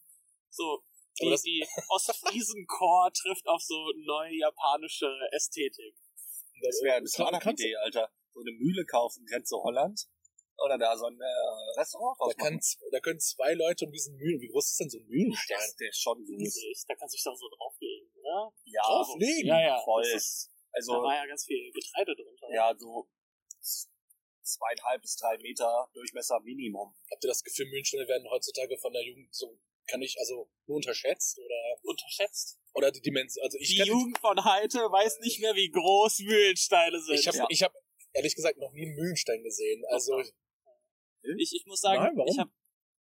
So, 0.50 0.84
die, 1.22 1.30
das- 1.30 1.42
die 1.44 1.66
Ostfriesen-Core 1.90 3.12
trifft 3.22 3.48
auf 3.48 3.62
so 3.62 3.92
neue 4.06 4.36
japanische 4.38 5.10
Ästhetik. 5.32 5.96
Das 6.62 6.82
wäre 6.82 6.96
eine 6.96 7.04
Das 7.04 7.14
kann- 7.14 7.40
kannst- 7.40 7.62
Idee, 7.64 7.76
Alter. 7.78 8.12
So 8.34 8.42
eine 8.42 8.52
Mühle 8.52 8.86
kaufen, 8.86 9.26
du 9.26 9.58
Holland? 9.64 10.08
Oder 10.58 10.78
da 10.78 10.96
so 10.98 11.06
ein 11.06 11.20
äh, 11.20 11.80
Restaurant 11.80 12.16
Da, 12.20 12.26
draus 12.26 12.36
kann, 12.38 12.54
machen. 12.54 12.62
z- 12.62 12.80
da 12.92 13.00
können 13.02 13.20
zwei 13.20 13.54
Leute 13.54 13.86
um 13.86 13.92
diesen 13.92 14.16
Mühlen. 14.16 14.40
Wie 14.40 14.48
groß 14.48 14.72
ist 14.72 14.80
denn 14.80 14.90
so 14.90 15.00
ein 15.00 15.06
Mühlenstein? 15.08 15.58
Der 15.58 15.66
ist, 15.68 15.80
der 15.80 15.90
ist 15.90 16.02
schon. 16.02 16.24
Riesig. 16.24 16.84
Da 16.88 16.96
kannst 16.96 17.14
du 17.14 17.18
dich 17.18 17.24
doch 17.24 17.36
so 17.36 17.48
drauflegen, 17.50 18.10
oder? 18.26 18.52
Ja, 18.66 18.82
Drauflegen? 18.86 19.48
Ja, 19.48 19.62
ja. 19.62 19.82
voll. 19.84 20.04
Ist, 20.04 20.52
also 20.72 20.94
da 20.94 21.00
war 21.04 21.16
ja 21.16 21.26
ganz 21.26 21.46
viel 21.46 21.72
Getreide 21.72 22.16
drunter. 22.16 22.48
ja, 22.54 22.74
so 22.78 23.08
zweieinhalb 24.44 25.02
bis 25.02 25.16
drei 25.18 25.38
Meter 25.40 25.90
Durchmesser 25.94 26.40
Minimum. 26.42 26.94
Habt 27.12 27.24
ihr 27.24 27.28
das 27.28 27.44
Gefühl, 27.44 27.66
Mühlensteine 27.68 28.08
werden 28.08 28.30
heutzutage 28.30 28.78
von 28.78 28.94
der 28.94 29.04
Jugend 29.04 29.34
so, 29.34 29.60
kann 29.88 30.02
ich, 30.02 30.18
also 30.20 30.50
nur 30.68 30.78
unterschätzt 30.78 31.40
oder, 31.40 31.80
Unterschätzt. 31.84 32.60
oder 32.74 32.92
die 32.92 33.02
Dimension, 33.02 33.44
also 33.44 33.58
ich 33.60 33.70
Die 33.70 33.84
Jugend 33.88 34.18
von 34.20 34.38
heute 34.44 34.80
weiß 34.80 35.20
nicht 35.20 35.40
mehr, 35.40 35.56
wie 35.56 35.70
groß 35.72 36.20
Mühlensteine 36.20 37.00
sind. 37.02 37.20
ich 37.20 37.28
habe, 37.28 37.38
Ja. 37.38 37.46
ich 37.50 37.64
habe 37.64 37.74
ehrlich 38.14 38.36
gesagt 38.36 38.58
noch 38.60 38.72
nie 38.72 38.84
einen 38.86 38.96
Mühlenstein 38.96 39.42
gesehen. 39.44 39.84
Also, 39.90 40.20
ich, 40.20 40.32
ich 41.54 41.64
muss 41.66 41.82
sagen, 41.82 42.04
Nein, 42.16 42.28
ich 42.28 42.38
habe 42.38 42.52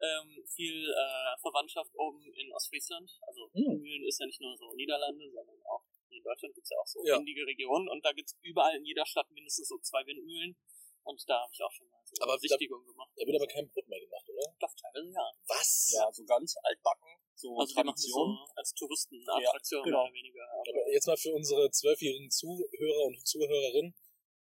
ähm, 0.02 0.44
viel 0.48 0.90
äh, 0.90 1.40
Verwandtschaft 1.42 1.92
oben 1.96 2.22
in 2.34 2.52
Ostfriesland. 2.54 3.10
Also 3.22 3.50
Hm. 3.54 3.80
Mühlen 3.82 4.06
ist 4.08 4.20
ja 4.20 4.26
nicht 4.26 4.42
nur 4.42 4.56
so 4.58 4.74
Niederlande, 4.74 5.30
sondern 5.32 5.58
auch 5.66 5.84
in 6.10 6.24
Deutschland 6.24 6.54
gibt's 6.56 6.70
ja 6.70 6.78
auch 6.80 6.88
so 6.88 7.00
Ja. 7.06 7.18
windige 7.18 7.46
Regionen 7.46 7.88
und 7.90 8.04
da 8.06 8.12
gibt's 8.14 8.36
überall 8.42 8.76
in 8.78 8.86
jeder 8.86 9.06
Stadt 9.06 9.30
mindestens 9.32 9.68
so 9.68 9.78
zwei 9.80 10.06
Windmühlen. 10.06 10.56
Und 11.04 11.24
da 11.30 11.40
habe 11.42 11.52
ich 11.54 11.62
auch 11.64 11.72
schon 11.72 11.88
mal 11.88 12.02
so 12.04 12.22
Aber 12.22 12.34
da- 12.34 12.40
Sichtigung 12.40 12.86
gemacht. 12.86 13.10
da 13.16 13.26
wird 13.26 13.36
aber 13.38 13.48
kein 13.48 13.70
Brot 13.70 13.88
mehr 13.88 14.00
gemacht, 14.02 14.28
oder? 14.30 14.54
Doch, 14.60 14.74
teilweise 14.76 15.14
ja. 15.14 15.32
Was? 15.48 15.92
Ja, 15.96 16.12
so 16.12 16.26
ganz 16.26 16.56
altbacken, 16.64 17.08
so 17.36 17.56
Also 17.58 17.74
Tradition. 17.76 18.36
so 18.46 18.54
als 18.56 18.74
Touristenattraktion 18.74 19.84
genau. 19.84 20.04
mehr 20.04 20.12
oder 20.12 20.14
weniger. 20.14 20.44
Aber 20.52 20.64
Aber 20.82 20.92
jetzt 20.92 21.08
mal 21.08 21.16
für 21.18 21.34
unsere 21.34 21.72
zwölfjährigen 21.72 22.30
Zuhörer 22.30 23.06
und 23.08 23.26
Zuhörerinnen. 23.26 23.96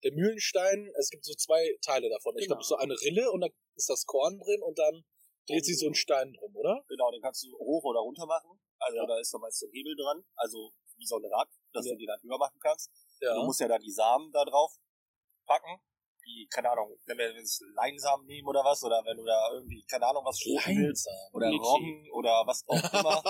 Der 0.03 0.11
Mühlenstein, 0.13 0.91
es 0.99 1.09
gibt 1.09 1.25
so 1.25 1.33
zwei 1.35 1.77
Teile 1.81 2.09
davon. 2.09 2.35
Ich 2.37 2.43
Genau. 2.45 2.55
glaube, 2.55 2.63
so 2.65 2.75
eine 2.75 2.93
Rille 3.01 3.31
und 3.31 3.41
da 3.41 3.47
ist 3.75 3.89
das 3.89 4.05
Korn 4.05 4.37
drin 4.39 4.61
und 4.63 4.77
dann 4.77 5.03
dreht 5.47 5.65
sich 5.65 5.79
so 5.79 5.87
ein 5.87 5.95
Stein 5.95 6.33
drum, 6.33 6.55
oder? 6.55 6.83
Genau, 6.87 7.11
den 7.11 7.21
kannst 7.21 7.43
du 7.43 7.57
hoch 7.57 7.83
oder 7.83 7.99
runter 7.99 8.25
machen. 8.25 8.59
Also 8.79 8.97
Ja. 8.97 9.05
da 9.05 9.19
ist 9.19 9.33
nochmal 9.33 9.51
so 9.51 9.65
ein 9.65 9.71
Hebel 9.73 9.95
dran, 9.95 10.23
also 10.35 10.71
wie 10.97 11.05
so 11.05 11.17
ein 11.17 11.25
Rad, 11.25 11.49
dass 11.73 11.85
Ja. 11.85 11.93
du 11.93 11.97
die 11.97 12.05
dann 12.05 12.19
höher 12.21 12.37
machen 12.37 12.59
kannst. 12.61 12.91
Ja. 13.19 13.35
Du 13.35 13.43
musst 13.43 13.59
ja 13.59 13.67
dann 13.67 13.81
die 13.81 13.91
Samen 13.91 14.31
da 14.31 14.43
drauf 14.45 14.71
packen. 15.45 15.79
Die, 16.23 16.47
keine 16.51 16.69
Ahnung, 16.69 16.95
wenn 17.07 17.17
wir 17.17 17.33
jetzt 17.33 17.63
Leinsamen 17.73 18.27
nehmen 18.27 18.47
oder 18.47 18.63
was, 18.63 18.83
oder 18.83 19.01
wenn 19.05 19.17
du 19.17 19.25
da 19.25 19.51
irgendwie, 19.53 19.83
keine 19.89 20.05
Ahnung, 20.05 20.23
was 20.23 20.39
schlucken 20.39 20.77
willst, 20.77 21.09
oder. 21.33 21.49
Roggen 21.49 22.07
oder 22.13 22.43
was 22.45 22.63
auch 22.67 22.75
immer. 22.93 23.23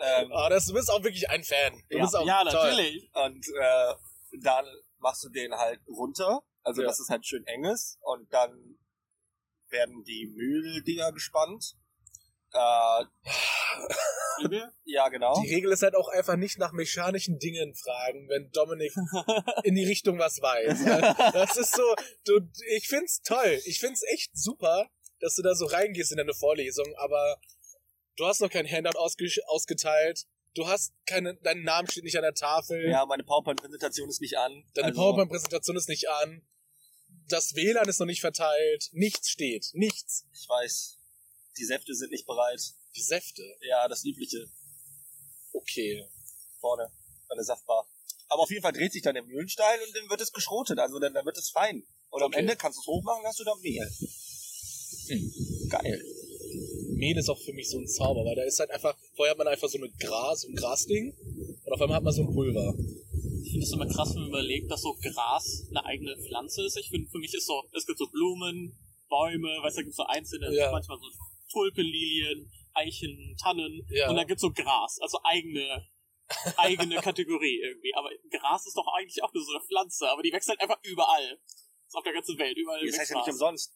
ähm, 0.00 0.32
Ah, 0.32 0.48
das, 0.48 0.66
du 0.66 0.74
bist 0.74 0.90
auch 0.90 1.02
wirklich 1.04 1.30
ein 1.30 1.44
Fan. 1.44 1.80
Du 1.88 1.96
Ja. 1.98 2.02
bist 2.02 2.16
auch 2.16 2.26
ja, 2.26 2.42
toll. 2.42 2.52
natürlich. 2.52 3.08
und 3.14 3.46
äh, 3.60 3.94
dann 4.42 4.66
machst 4.98 5.22
du 5.22 5.28
den 5.28 5.54
halt 5.54 5.80
runter, 5.86 6.42
also 6.64 6.82
Ja. 6.82 6.88
dass 6.88 6.98
es 6.98 7.08
halt 7.08 7.24
schön 7.24 7.46
eng 7.46 7.64
ist, 7.64 7.96
und 8.02 8.32
dann 8.32 8.75
werden 9.70 10.04
die 10.04 10.26
Mühldinger 10.26 11.12
gespannt. 11.12 11.76
Äh, 12.52 13.04
ja, 14.84 15.08
genau. 15.08 15.40
Die 15.42 15.54
Regel 15.54 15.72
ist 15.72 15.82
halt 15.82 15.94
auch 15.94 16.08
einfach 16.08 16.36
nicht 16.36 16.58
nach 16.58 16.72
mechanischen 16.72 17.38
Dingen 17.38 17.74
fragen, 17.74 18.28
wenn 18.28 18.50
Dominik 18.52 18.92
in 19.64 19.74
die 19.74 19.84
Richtung 19.84 20.18
was 20.18 20.40
weiß. 20.40 20.84
Das 21.32 21.56
ist 21.56 21.74
so, 21.74 21.94
du, 22.24 22.40
ich 22.76 22.88
find's 22.88 23.22
toll. 23.22 23.60
Ich 23.64 23.80
find's 23.80 24.02
echt 24.12 24.36
super, 24.36 24.88
dass 25.20 25.34
du 25.34 25.42
da 25.42 25.54
so 25.54 25.66
reingehst 25.66 26.12
in 26.12 26.18
deine 26.18 26.34
Vorlesung, 26.34 26.86
aber 26.96 27.38
du 28.16 28.26
hast 28.26 28.40
noch 28.40 28.50
kein 28.50 28.70
Handout 28.70 28.98
ausge 28.98 29.26
ausgeteilt. 29.46 30.26
Du 30.54 30.66
hast 30.66 30.94
keine, 31.04 31.34
dein 31.42 31.62
Name 31.62 31.86
steht 31.90 32.04
nicht 32.04 32.16
an 32.16 32.22
der 32.22 32.32
Tafel. 32.32 32.88
Ja, 32.88 33.04
meine 33.04 33.24
PowerPoint-Präsentation 33.24 34.08
ist 34.08 34.22
nicht 34.22 34.38
an. 34.38 34.64
Deine 34.74 34.88
Also, 34.88 35.00
PowerPoint-Präsentation 35.00 35.76
ist 35.76 35.88
nicht 35.88 36.08
an. 36.08 36.46
Das 37.28 37.54
WLAN 37.54 37.88
ist 37.88 37.98
noch 37.98 38.06
nicht 38.06 38.20
verteilt. 38.20 38.88
Nichts 38.92 39.30
steht. 39.30 39.70
Nichts. 39.72 40.26
Ich 40.32 40.48
weiß, 40.48 40.96
die 41.58 41.64
Säfte 41.64 41.94
sind 41.94 42.12
nicht 42.12 42.26
bereit. 42.26 42.60
Die 42.94 43.02
Säfte. 43.02 43.42
Ja, 43.62 43.88
das 43.88 44.02
Liebliche 44.04 44.48
Okay. 45.52 46.06
vorne 46.60 46.84
an 47.28 47.36
der 47.36 47.44
Saftbar. 47.44 47.86
Aber 48.28 48.42
auf 48.42 48.50
jeden 48.50 48.62
Fall 48.62 48.72
dreht 48.72 48.92
sich 48.92 49.02
dann 49.02 49.14
der 49.14 49.24
Mühlenstein 49.24 49.80
und 49.86 49.96
dann 49.96 50.08
wird 50.10 50.20
es 50.20 50.32
geschrotet, 50.32 50.78
also 50.78 50.98
dann, 50.98 51.14
dann 51.14 51.24
wird 51.24 51.38
es 51.38 51.50
fein. 51.50 51.86
Und 52.10 52.22
am 52.22 52.28
Okay. 52.28 52.40
Ende 52.40 52.56
kannst 52.56 52.78
du 52.78 52.80
es 52.82 52.86
hochmachen, 52.86 53.24
hast 53.24 53.38
du 53.40 53.44
da 53.44 53.54
Mehl. 53.56 53.90
Geil. 55.68 56.04
Mehl 56.96 57.16
ist 57.18 57.28
auch 57.28 57.38
für 57.38 57.52
mich 57.52 57.68
so 57.68 57.78
ein 57.78 57.86
Zauber, 57.86 58.24
weil 58.24 58.34
da 58.36 58.42
ist 58.42 58.58
halt 58.58 58.70
einfach, 58.70 58.96
vorher 59.14 59.32
hat 59.32 59.38
man 59.38 59.46
einfach 59.48 59.68
so 59.68 59.78
eine 59.78 59.90
Gras, 60.00 60.40
so 60.42 60.48
ein 60.48 60.54
Grasding 60.54 61.14
und 61.64 61.72
auf 61.72 61.80
einmal 61.80 61.96
hat 61.98 62.04
man 62.04 62.12
so 62.12 62.22
ein 62.22 62.32
Pulver. 62.32 62.74
Ich 63.44 63.50
finde 63.52 63.64
es 63.66 63.72
immer 63.72 63.86
krass, 63.86 64.14
wenn 64.14 64.22
man 64.22 64.30
überlegt, 64.30 64.70
dass 64.70 64.82
so 64.82 64.94
Gras 64.94 65.66
eine 65.70 65.84
eigene 65.84 66.16
Pflanze 66.16 66.64
ist. 66.64 66.76
Ich 66.78 66.88
finde, 66.88 67.08
für 67.10 67.18
mich 67.18 67.32
ist 67.34 67.46
so, 67.46 67.62
es 67.72 67.86
gibt 67.86 67.98
so 67.98 68.06
Blumen, 68.08 68.76
Bäume, 69.08 69.48
weißt 69.62 69.76
du, 69.76 69.80
da 69.80 69.84
gibt 69.84 69.94
so 69.94 70.04
einzelne, 70.04 70.52
Ja. 70.54 70.72
manchmal 70.72 70.98
so 70.98 71.06
Tulpen, 71.52 71.84
Lilien, 71.84 72.50
Eichen, 72.74 73.36
Tannen. 73.40 73.86
Ja. 73.90 74.10
Und 74.10 74.16
dann 74.16 74.26
gibt's 74.26 74.42
so 74.42 74.50
Gras, 74.50 74.98
also 75.00 75.18
eigene, 75.22 75.86
eigene 76.56 76.96
Kategorie 76.96 77.60
irgendwie. 77.62 77.94
Aber 77.94 78.10
Gras 78.30 78.66
ist 78.66 78.76
doch 78.76 78.88
eigentlich 78.96 79.22
auch 79.22 79.32
nur 79.32 79.44
so 79.44 79.52
eine 79.52 79.64
Pflanze, 79.64 80.08
aber 80.08 80.22
die 80.22 80.32
wächst 80.32 80.48
halt 80.48 80.60
einfach 80.60 80.78
überall. 80.82 81.38
Ist 81.86 81.94
auf 81.94 82.02
der 82.04 82.14
ganzen 82.14 82.36
Welt, 82.38 82.56
überall 82.56 82.80
Das 82.80 82.88
wächst 82.88 83.00
heißt 83.00 83.10
ja 83.12 83.18
nicht 83.18 83.28
umsonst, 83.28 83.72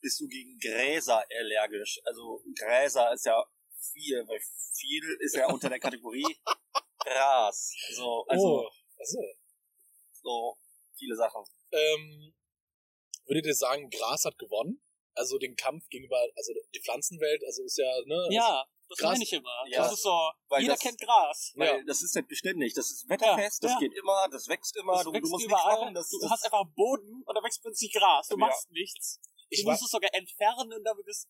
bist 0.00 0.20
du 0.20 0.26
gegen 0.28 0.58
Gräser 0.58 1.24
allergisch. 1.38 2.00
Also 2.04 2.42
Gräser 2.58 3.12
ist 3.12 3.24
ja 3.26 3.44
viel, 3.92 4.26
weil 4.26 4.40
viel 4.74 5.16
ist 5.20 5.34
ja 5.36 5.46
unter 5.48 5.68
der 5.68 5.80
Kategorie 5.80 6.38
Gras. 7.04 7.72
So, 7.94 8.24
also 8.28 8.46
oh, 8.46 8.70
also, 8.98 9.18
so 10.22 10.56
viele 10.96 11.16
Sachen. 11.16 11.44
ähm, 11.72 12.34
würdet 13.26 13.46
ihr 13.46 13.54
sagen, 13.54 13.88
Gras 13.90 14.24
hat 14.24 14.38
gewonnen? 14.38 14.82
Also 15.14 15.38
den 15.38 15.56
Kampf 15.56 15.88
gegenüber, 15.88 16.18
also 16.36 16.52
die 16.74 16.80
Pflanzenwelt, 16.80 17.42
also 17.44 17.62
ist 17.64 17.78
ja, 17.78 17.90
ne? 18.06 18.28
Ja, 18.30 18.64
Das 18.88 18.98
Gras- 18.98 19.12
meine 19.12 19.24
ich 19.24 19.32
immer. 19.32 19.64
Ja. 19.68 19.82
Das 19.82 19.92
ist 19.94 20.02
so, 20.02 20.30
Weil 20.48 20.62
jeder 20.62 20.74
das- 20.74 20.80
kennt 20.82 21.00
Gras. 21.00 21.52
Weil 21.56 21.78
Ja. 21.78 21.84
das 21.84 22.02
ist 22.02 22.14
halt 22.14 22.28
beständig. 22.28 22.74
Das 22.74 22.90
ist 22.90 23.08
wetterfest, 23.08 23.62
Ja, 23.62 23.68
das 23.68 23.72
ja. 23.74 23.78
geht 23.88 23.98
immer, 23.98 24.28
das 24.30 24.48
wächst 24.48 24.76
immer, 24.76 24.92
Das 24.94 25.04
du, 25.04 25.10
du 25.10 25.16
wächst 25.18 25.30
musst 25.30 25.44
überall. 25.46 25.80
machen. 25.80 25.94
Das, 25.94 26.08
du 26.10 26.18
das, 26.20 26.30
hast 26.30 26.44
einfach 26.44 26.64
Boden 26.74 27.22
und 27.24 27.34
da 27.34 27.42
wächst 27.42 27.60
plötzlich 27.62 27.92
Gras. 27.92 28.28
Du 28.28 28.34
Ja. 28.36 28.46
machst 28.46 28.70
nichts. 28.70 29.20
Ich, 29.50 29.62
Du 29.62 29.70
musst 29.70 29.82
es 29.82 29.90
sogar 29.90 30.10
entfernen, 30.14 30.82
damit 30.84 31.06
es 31.08 31.28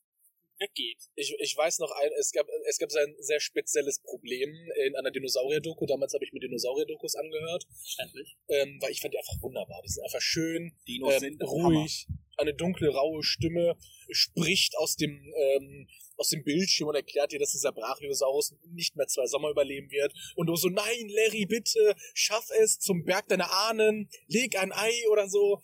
weggeht. 0.60 0.98
ich, 1.16 1.34
ich 1.38 1.56
weiß 1.56 1.78
noch, 1.78 1.90
ein, 1.90 2.10
es 2.18 2.32
gab, 2.32 2.46
es 2.68 2.78
gab 2.78 2.90
so 2.92 2.98
ein 2.98 3.14
sehr 3.18 3.40
spezielles 3.40 3.98
Problem 4.00 4.50
in 4.86 4.94
einer 4.94 5.10
Dinosaurier-Doku. 5.10 5.86
Damals 5.86 6.12
habe 6.12 6.24
ich 6.24 6.32
mir 6.32 6.40
Dinosaurier-Dokus 6.40 7.16
angehört, 7.16 7.66
Verständlich. 7.82 8.36
ähm, 8.48 8.78
weil 8.80 8.92
ich 8.92 9.00
fand 9.00 9.14
die 9.14 9.18
einfach 9.18 9.40
wunderbar. 9.40 9.80
Die 9.82 9.88
sind 9.88 10.04
einfach 10.04 10.20
schön, 10.20 10.76
Dinos 10.86 11.14
ähm, 11.14 11.20
sind 11.20 11.42
ruhig, 11.42 12.06
eine 12.36 12.54
dunkle, 12.54 12.90
raue 12.90 13.22
Stimme 13.22 13.76
spricht 14.10 14.76
aus 14.76 14.96
dem, 14.96 15.32
ähm, 15.34 15.88
aus 16.16 16.28
dem 16.28 16.44
Bildschirm 16.44 16.88
und 16.88 16.94
erklärt 16.94 17.32
dir, 17.32 17.38
dass 17.38 17.52
dieser 17.52 17.72
Brachiosaurus 17.72 18.54
nicht 18.72 18.96
mehr 18.96 19.06
zwei 19.06 19.26
Sommer 19.26 19.50
überleben 19.50 19.90
wird. 19.90 20.12
Und 20.36 20.46
du 20.46 20.56
so, 20.56 20.68
nein, 20.68 21.08
Larry, 21.08 21.46
bitte, 21.46 21.94
schaff 22.12 22.48
es 22.60 22.78
zum 22.78 23.04
Berg 23.04 23.28
deiner 23.28 23.50
Ahnen, 23.50 24.10
leg 24.26 24.56
ein 24.56 24.72
Ei 24.72 24.92
oder 25.10 25.28
so. 25.28 25.60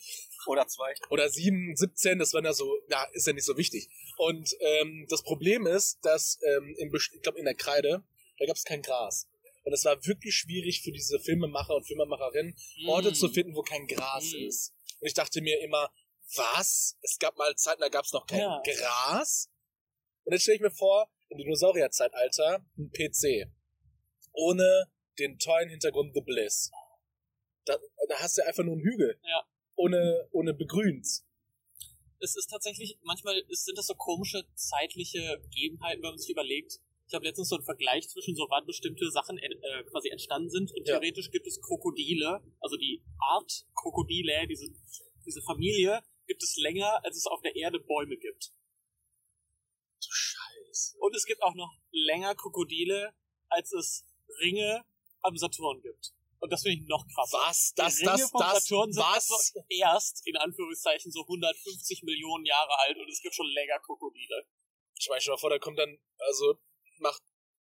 Oder 0.46 0.66
zwei. 0.68 0.94
Oder 1.10 1.28
sieben, 1.28 1.74
17, 1.76 2.18
das 2.18 2.32
war 2.32 2.42
ja 2.44 2.52
so, 2.52 2.72
ja, 2.88 3.04
ist 3.12 3.26
ja 3.26 3.32
nicht 3.32 3.44
so 3.44 3.56
wichtig. 3.56 3.88
Und 4.16 4.54
ähm, 4.60 5.06
das 5.08 5.22
Problem 5.22 5.66
ist, 5.66 5.98
dass, 6.02 6.38
ähm, 6.42 6.74
in, 6.78 6.92
ich 6.94 7.22
glaube, 7.22 7.38
in 7.38 7.44
der 7.44 7.54
Kreide, 7.54 8.04
da 8.38 8.46
gab 8.46 8.56
es 8.56 8.64
kein 8.64 8.82
Gras. 8.82 9.28
Und 9.64 9.72
es 9.72 9.84
war 9.84 10.04
wirklich 10.06 10.34
schwierig 10.34 10.82
für 10.82 10.92
diese 10.92 11.18
Filmemacher 11.18 11.74
und 11.74 11.84
Filmemacherinnen, 11.86 12.56
Orte 12.86 13.10
Mm. 13.10 13.14
zu 13.14 13.28
finden, 13.28 13.54
wo 13.56 13.62
kein 13.62 13.86
Gras 13.88 14.32
Mm. 14.32 14.46
ist. 14.46 14.72
Und 15.00 15.06
ich 15.08 15.14
dachte 15.14 15.40
mir 15.42 15.60
immer, 15.62 15.90
was? 16.36 16.96
Es 17.02 17.18
gab 17.18 17.36
mal 17.36 17.54
Zeiten, 17.56 17.80
da 17.80 17.88
gab 17.88 18.04
es 18.04 18.12
noch 18.12 18.26
kein 18.26 18.40
Ja. 18.40 18.62
Gras. 18.64 19.50
Und 20.24 20.32
jetzt 20.32 20.42
stelle 20.42 20.56
ich 20.56 20.62
mir 20.62 20.70
vor, 20.70 21.10
im 21.28 21.38
Dinosaurierzeitalter 21.38 22.64
ein 22.78 22.90
PC. 22.92 23.48
Ohne 24.32 24.86
den 25.18 25.38
tollen 25.38 25.68
Hintergrund 25.70 26.14
The 26.14 26.20
Bliss. 26.20 26.70
Da, 27.64 27.76
da 28.08 28.16
hast 28.20 28.38
du 28.38 28.46
einfach 28.46 28.62
nur 28.64 28.74
einen 28.74 28.82
Hügel. 28.82 29.18
Ja. 29.24 29.44
Ohne, 29.76 30.28
ohne 30.32 30.54
begrünt. 30.54 31.06
es 32.18 32.34
ist 32.34 32.48
tatsächlich, 32.48 32.98
manchmal 33.02 33.44
sind 33.50 33.76
das 33.76 33.86
so 33.86 33.94
komische 33.94 34.44
zeitliche 34.54 35.38
Gegebenheiten, 35.44 36.02
wenn 36.02 36.10
man 36.10 36.18
sich 36.18 36.30
überlegt. 36.30 36.80
Ich 37.08 37.14
habe 37.14 37.24
letztens 37.24 37.50
so 37.50 37.56
einen 37.56 37.64
Vergleich 37.64 38.08
zwischen 38.08 38.34
so 38.34 38.46
wann 38.50 38.66
bestimmte 38.66 39.10
Sachen 39.10 39.38
äh, 39.38 39.84
quasi 39.84 40.08
entstanden 40.08 40.50
sind 40.50 40.72
und 40.72 40.88
Ja. 40.88 40.94
theoretisch 40.98 41.30
gibt 41.30 41.46
es 41.46 41.60
Krokodile, 41.60 42.42
also 42.60 42.76
die 42.76 43.04
Art 43.20 43.66
Krokodile, 43.74 44.46
diese, 44.48 44.66
diese 45.24 45.42
Familie 45.42 46.02
gibt 46.26 46.42
es 46.42 46.56
länger, 46.56 47.04
als 47.04 47.16
es 47.16 47.26
auf 47.26 47.40
der 47.42 47.54
Erde 47.54 47.78
Bäume 47.78 48.16
gibt. 48.16 48.50
Du 50.00 50.08
Scheiße. 50.10 50.96
Und 50.98 51.14
es 51.14 51.26
gibt 51.26 51.42
auch 51.42 51.54
noch 51.54 51.78
länger 51.92 52.34
Krokodile, 52.34 53.14
als 53.48 53.72
es 53.72 54.04
Ringe 54.40 54.84
am 55.20 55.36
Saturn 55.36 55.80
gibt. 55.82 56.15
Und 56.40 56.52
das 56.52 56.62
finde 56.62 56.82
ich 56.82 56.88
noch 56.88 57.06
krasser. 57.14 57.38
Was? 57.38 57.72
Das, 57.74 57.96
die 57.96 58.04
Ringe 58.04 58.18
das, 58.18 58.30
vom 58.30 58.40
das, 58.40 58.64
Saturn 58.64 58.92
sind 58.92 59.02
was? 59.02 59.14
erst 59.30 59.54
so 59.54 59.60
erst, 59.68 60.26
in 60.26 60.36
Anführungszeichen, 60.36 61.10
so 61.10 61.22
150 61.22 62.02
Millionen 62.02 62.44
Jahre 62.44 62.78
alt 62.80 62.96
und 62.98 63.08
es 63.08 63.20
gibt 63.20 63.34
schon 63.34 63.46
länger 63.46 63.78
Krokodile. 63.80 64.46
Ich 64.98 65.08
meine, 65.08 65.20
schon 65.20 65.32
mal 65.32 65.38
vor, 65.38 65.50
da 65.50 65.58
kommt 65.58 65.78
dann, 65.78 65.98
also, 66.18 66.58
macht 66.98 67.22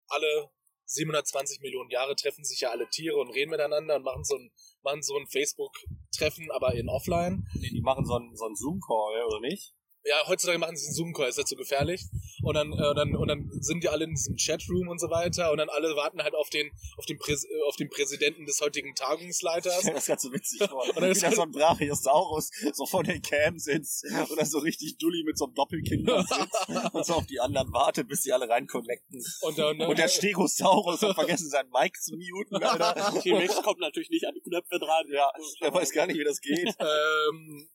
alle 0.07 0.49
720 0.85 1.59
Millionen 1.61 1.89
Jahre 1.89 2.15
treffen 2.15 2.45
sich 2.45 2.61
ja 2.61 2.69
alle 2.69 2.89
Tiere 2.89 3.17
und 3.17 3.29
reden 3.31 3.51
miteinander 3.51 3.97
und 3.97 4.03
machen 4.03 4.23
so 4.23 4.35
ein, 4.35 4.51
machen 4.83 5.03
so 5.03 5.17
ein 5.17 5.27
Facebook-Treffen, 5.27 6.49
aber 6.51 6.73
in 6.75 6.87
offline. 6.87 7.45
Nee, 7.55 7.69
die 7.69 7.81
machen 7.81 8.05
so 8.05 8.15
einen, 8.15 8.35
so 8.35 8.45
einen 8.45 8.55
Zoom-Call, 8.55 9.25
oder 9.25 9.41
nicht? 9.41 9.73
Ja, 10.07 10.27
heutzutage 10.27 10.57
machen 10.57 10.75
sie 10.77 10.87
einen 10.87 10.95
Zoom-Call, 10.95 11.29
ist 11.29 11.37
ja 11.37 11.43
zu 11.45 11.55
gefährlich. 11.55 12.05
Und 12.43 12.53
dann, 12.55 12.71
äh, 12.71 12.95
dann, 12.95 13.15
und 13.15 13.27
dann 13.27 13.49
sind 13.59 13.83
die 13.83 13.89
alle 13.89 14.05
in 14.05 14.11
diesem 14.11 14.35
Chatroom 14.37 14.87
und 14.87 14.99
so 14.99 15.09
weiter 15.09 15.51
und 15.51 15.57
dann 15.57 15.69
alle 15.69 15.95
warten 15.95 16.21
halt 16.23 16.33
auf 16.35 16.49
den, 16.49 16.71
auf 16.97 17.05
den, 17.05 17.17
Präs 17.17 17.43
äh, 17.43 17.47
auf 17.67 17.75
den 17.75 17.89
Präsidenten 17.89 18.45
des 18.45 18.61
heutigen 18.61 18.95
Tagungsleiters. 18.95 19.83
Das 19.97 20.03
ist 20.03 20.07
ganz 20.07 20.21
so 20.21 20.31
witzig 20.31 20.59
vor. 20.69 20.83
Und 20.87 20.95
dann 20.97 21.09
ist 21.11 21.17
Wie 21.17 21.21
da 21.21 21.27
halt- 21.27 21.35
so 21.35 21.41
ein 21.41 21.51
Brachiosaurus 21.51 22.49
so 22.73 22.85
vor 22.85 23.03
der 23.03 23.19
Cam 23.19 23.57
sitzt 23.57 24.05
und 24.05 24.37
dann 24.37 24.45
so 24.45 24.59
richtig 24.59 24.97
dulli 24.97 25.23
mit 25.23 25.37
so 25.37 25.45
einem 25.45 25.55
Doppelkinn 25.55 26.05
da 26.05 26.21
sitzt 26.21 26.69
und 26.93 27.05
so 27.05 27.15
auf 27.15 27.25
die 27.25 27.39
anderen 27.39 27.71
wartet, 27.73 28.07
bis 28.07 28.21
die 28.21 28.31
alle 28.33 28.47
reinconnecten. 28.47 29.23
Und, 29.41 29.57
dann, 29.57 29.81
Und 29.81 29.97
der 29.97 30.07
Stegosaurus 30.07 31.01
hat 31.01 31.15
vergessen, 31.15 31.49
seinen 31.49 31.69
Mic 31.71 31.99
zu 31.99 32.15
muten, 32.15 32.63
Alter. 32.63 33.19
T-Rex 33.21 33.61
kommt 33.63 33.79
natürlich 33.79 34.09
nicht 34.09 34.25
an 34.27 34.33
die 34.35 34.41
Knöpfe 34.41 34.79
dran. 34.79 35.05
Ja, 35.11 35.31
der 35.61 35.73
weiß 35.73 35.91
gar 35.91 36.07
nicht, 36.07 36.19
wie 36.19 36.23
das 36.23 36.39
geht. 36.41 36.75
ähm, 36.79 37.69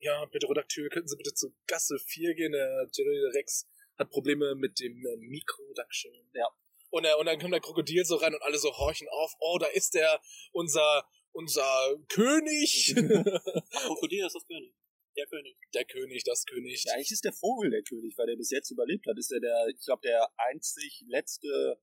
ja, 0.00 0.24
bitte 0.26 0.48
Redakteur, 0.48 0.88
könnten 0.88 1.08
Sie 1.08 1.16
bitte 1.16 1.34
zu 1.34 1.54
Gasse 1.66 1.98
4 1.98 2.34
gehen? 2.34 2.52
Der 2.52 2.88
Jerry 2.92 3.30
Rex 3.34 3.66
hat 3.96 4.10
Probleme 4.10 4.54
mit 4.54 4.78
dem 4.80 5.04
äh, 5.04 5.16
Mikro. 5.16 5.72
Dankeschön. 5.74 6.12
Ja. 6.34 6.48
Und, 6.90 7.04
äh, 7.04 7.14
und 7.14 7.26
dann 7.26 7.38
kommt 7.38 7.52
der 7.52 7.60
Krokodil 7.60 8.04
so 8.04 8.16
rein 8.16 8.34
und 8.34 8.42
alle 8.42 8.58
so 8.58 8.70
horchen 8.76 9.08
auf. 9.08 9.34
Oh, 9.40 9.58
da 9.58 9.66
ist 9.66 9.94
der, 9.94 10.20
unser, 10.52 11.04
unser 11.32 11.96
König. 12.08 12.94
Krokodil 12.94 14.26
ist 14.26 14.34
das 14.34 14.46
König. 14.46 14.74
Der 15.16 15.26
König. 15.26 15.56
der 15.74 15.84
König, 15.84 16.22
das 16.24 16.44
König. 16.44 16.84
Ja, 16.84 16.94
eigentlich 16.94 17.10
ist 17.10 17.24
der 17.24 17.32
Vogel 17.32 17.70
der 17.70 17.82
König, 17.82 18.16
weil 18.16 18.28
der 18.28 18.36
bis 18.36 18.50
jetzt 18.50 18.70
überlebt 18.70 19.04
hat. 19.06 19.18
Ist 19.18 19.32
der 19.32 19.40
der, 19.40 19.66
ich 19.66 19.84
glaube, 19.84 20.02
der 20.02 20.28
einzig 20.36 21.04
letzte, 21.08 21.80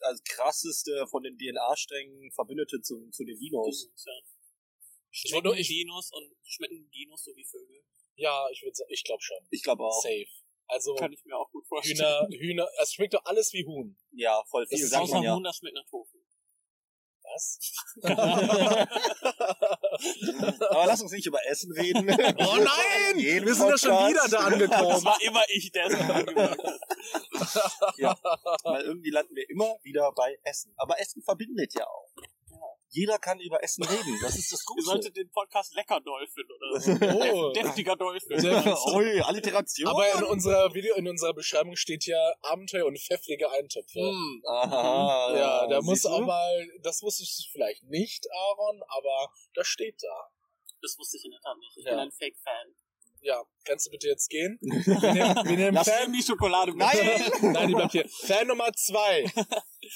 also 0.00 0.22
krasseste 0.28 1.06
von 1.06 1.22
den 1.22 1.38
DNA-Strängen 1.38 2.32
Verbündete 2.32 2.80
zu, 2.80 3.08
zu 3.10 3.24
den 3.24 3.38
Dinos. 3.38 3.84
Dinos, 3.84 4.04
ja. 4.04 4.31
Ich 5.12 5.32
wollte 5.32 5.48
nur, 5.48 5.54
Schmecken 5.54 5.60
ich, 5.62 5.68
Dinos 5.68 6.10
und 6.12 6.34
schmecken 6.44 6.90
Dinos 6.90 7.22
so 7.24 7.36
wie 7.36 7.44
Vögel. 7.44 7.84
ja, 8.16 8.48
ich 8.50 8.62
würde 8.62 8.76
ich 8.88 9.04
glaube 9.04 9.22
schon. 9.22 9.36
Ich 9.50 9.62
glaube 9.62 9.84
auch. 9.84 10.02
Safe. 10.02 10.26
Also, 10.68 10.94
Kann 10.94 11.12
ich 11.12 11.22
mir 11.24 11.36
auch 11.36 11.50
gut 11.50 11.66
vorstellen. 11.66 11.98
Hühner, 11.98 12.28
Hühner, 12.40 12.68
es 12.80 12.94
schmeckt 12.94 13.12
doch 13.14 13.24
alles 13.24 13.52
wie 13.52 13.64
Huhn. 13.66 13.96
Ja, 14.12 14.42
voll 14.48 14.66
viel, 14.66 14.78
Das 14.78 14.86
ist 14.86 14.94
Außer 14.94 15.20
ja. 15.20 15.34
Huhn, 15.34 15.42
das 15.44 15.56
schmeckt 15.56 15.74
nach 15.74 15.84
Tofu. 15.84 16.18
Was? 17.24 17.58
Aber 20.70 20.86
lass 20.86 21.00
uns 21.02 21.12
nicht 21.12 21.26
über 21.26 21.38
Essen 21.46 21.72
reden. 21.72 22.08
Oh 22.38 22.56
nein! 22.56 23.18
Jeden 23.18 23.46
Wir 23.46 23.54
sind 23.54 23.68
ja 23.68 23.78
schon 23.78 23.90
Podcast. 23.90 24.10
wieder 24.10 24.22
da 24.22 24.28
Das 24.28 24.46
angekommen. 24.52 25.04
war 25.04 25.22
immer 25.22 25.42
ich, 25.48 25.70
der 25.72 25.86
es. 25.86 25.92
Ja, 27.98 28.18
weil 28.64 28.82
irgendwie 28.84 29.10
landen 29.10 29.34
wir 29.36 29.48
immer 29.50 29.76
wieder 29.82 30.10
bei 30.12 30.38
Essen. 30.42 30.72
Aber 30.76 30.98
Essen 31.00 31.22
verbindet 31.22 31.74
ja 31.74 31.86
auch. 31.86 32.10
Jeder 32.94 33.18
kann 33.18 33.40
über 33.40 33.62
Essen 33.62 33.84
reden. 33.84 34.18
Das 34.22 34.36
ist 34.36 34.52
das 34.52 34.60
Ihr 34.62 34.66
Gute. 34.66 34.82
solltet 34.82 35.16
den 35.16 35.30
Podcast 35.30 35.74
Lecker 35.74 36.00
Dolphin 36.00 36.44
oder 36.44 36.80
so. 36.80 36.92
Oh. 37.32 37.50
Def- 37.52 37.62
Deftiger 37.64 37.96
Dolphin. 37.96 38.38
Alliteration. 39.24 39.88
Aber 39.88 40.12
in 40.14 40.24
unserer 40.24 40.72
Video, 40.74 40.94
in 40.96 41.08
unserer 41.08 41.32
Beschreibung 41.34 41.74
steht 41.76 42.04
ja 42.06 42.18
Abenteuer 42.42 42.84
und 42.86 42.98
pfeffrige 42.98 43.50
Eintöpfe. 43.50 43.98
Hm. 44.00 44.42
Aha. 44.46 45.34
Ja, 45.36 45.66
da 45.68 45.80
muss 45.80 46.04
auch 46.06 46.20
mal, 46.20 46.68
das 46.82 47.02
wusste 47.02 47.22
ich 47.22 47.48
vielleicht 47.52 47.82
nicht, 47.84 48.26
Aaron, 48.30 48.82
aber 48.88 49.32
das 49.54 49.66
steht 49.66 50.02
da. 50.02 50.28
Das 50.82 50.98
wusste 50.98 51.16
ich 51.16 51.24
in 51.24 51.30
der 51.30 51.40
Tat 51.40 51.56
nicht. 51.58 51.76
Ich 51.78 51.84
Ja. 51.84 51.90
bin 51.92 52.00
ein 52.00 52.12
Fake-Fan. 52.12 52.74
Ja, 53.24 53.40
kannst 53.64 53.86
du 53.86 53.90
bitte 53.90 54.08
jetzt 54.08 54.28
gehen? 54.28 54.58
Wir 54.62 55.12
nehmen, 55.14 55.34
wir 55.44 55.56
nehmen 55.56 55.74
Lass 55.74 55.88
Fan, 55.88 56.12
die 56.12 56.22
Schokolade. 56.22 56.76
Nein! 56.76 57.22
Nein, 57.52 57.68
die 57.68 57.74
bleibt 57.74 57.92
hier. 57.92 58.08
Fan 58.08 58.48
Nummer 58.48 58.72
zwei. 58.72 59.24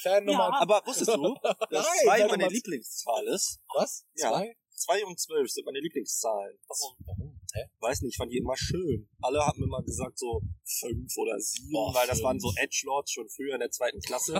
Fan 0.01 0.23
Nummer, 0.25 0.53
Aber 0.61 0.81
wusstest 0.85 1.13
du, 1.13 1.35
dass 1.69 1.85
Nein, 1.85 1.97
zwei 2.03 2.27
meine 2.27 2.47
Lieblingszahl 2.47 3.27
ist? 3.27 3.59
was? 3.75 4.05
Ja. 4.15 4.29
Zwei? 4.29 4.55
Zwei 4.75 5.05
und 5.05 5.19
zwölf 5.19 5.49
sind 5.49 5.65
meine 5.65 5.79
Lieblingszahlen. 5.79 6.57
Warum? 6.67 6.95
Warum? 7.05 7.41
Hä? 7.53 7.61
Weiß 7.79 8.01
nicht, 8.01 8.13
ich 8.13 8.17
fand 8.17 8.31
die 8.31 8.37
immer 8.37 8.55
schön. 8.55 9.09
Alle 9.21 9.43
haben 9.45 9.61
immer 9.63 9.81
gesagt 9.81 10.19
so 10.19 10.41
fünf 10.63 11.11
oder 11.17 11.39
sieben, 11.39 11.71
Boah, 11.71 11.93
weil 11.95 12.05
das 12.07 12.17
fünf. 12.19 12.25
waren 12.25 12.39
so 12.39 12.53
Edgelords 12.55 13.11
schon 13.11 13.27
früher 13.27 13.55
in 13.55 13.59
der 13.59 13.71
zweiten 13.71 13.99
Klasse. 13.99 14.39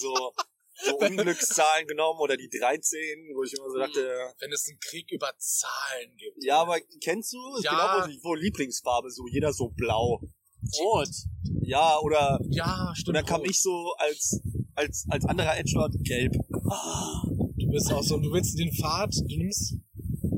so, 0.00 0.32
so 0.74 0.96
Unglückszahlen 0.98 1.86
genommen 1.86 2.20
oder 2.20 2.36
die 2.36 2.48
13, 2.48 3.34
wo 3.34 3.42
ich 3.44 3.52
immer 3.54 3.70
so 3.70 3.78
dachte, 3.78 4.00
Wenn 4.40 4.52
es 4.52 4.66
einen 4.68 4.78
Krieg 4.80 5.10
über 5.12 5.30
Zahlen 5.38 6.16
gibt. 6.16 6.42
ja, 6.44 6.60
aber 6.60 6.78
kennst 7.02 7.32
du? 7.32 7.38
Ja. 7.62 8.04
Genau, 8.06 8.14
wo, 8.22 8.30
wo 8.30 8.34
Lieblingsfarbe, 8.34 9.10
so 9.10 9.26
jeder 9.28 9.52
so 9.52 9.68
blau. 9.68 10.20
Rot. 10.80 11.08
Ja, 11.62 11.98
oder, 12.00 12.40
Ja, 12.48 12.88
und 12.88 12.96
stimmt. 12.96 13.16
dann 13.16 13.26
kam 13.26 13.40
Rot. 13.40 13.50
ich 13.50 13.60
so 13.60 13.94
als, 13.98 14.40
als, 14.74 15.06
als 15.10 15.24
anderer 15.26 15.56
Edgelord 15.58 15.94
gelb. 16.02 16.32
Du 17.56 17.70
bist 17.70 17.92
auch 17.92 18.02
so, 18.02 18.18
du 18.18 18.32
willst 18.32 18.58
den 18.58 18.72
Pfad, 18.72 19.14
du 19.14 19.36
nimmst, 19.36 19.74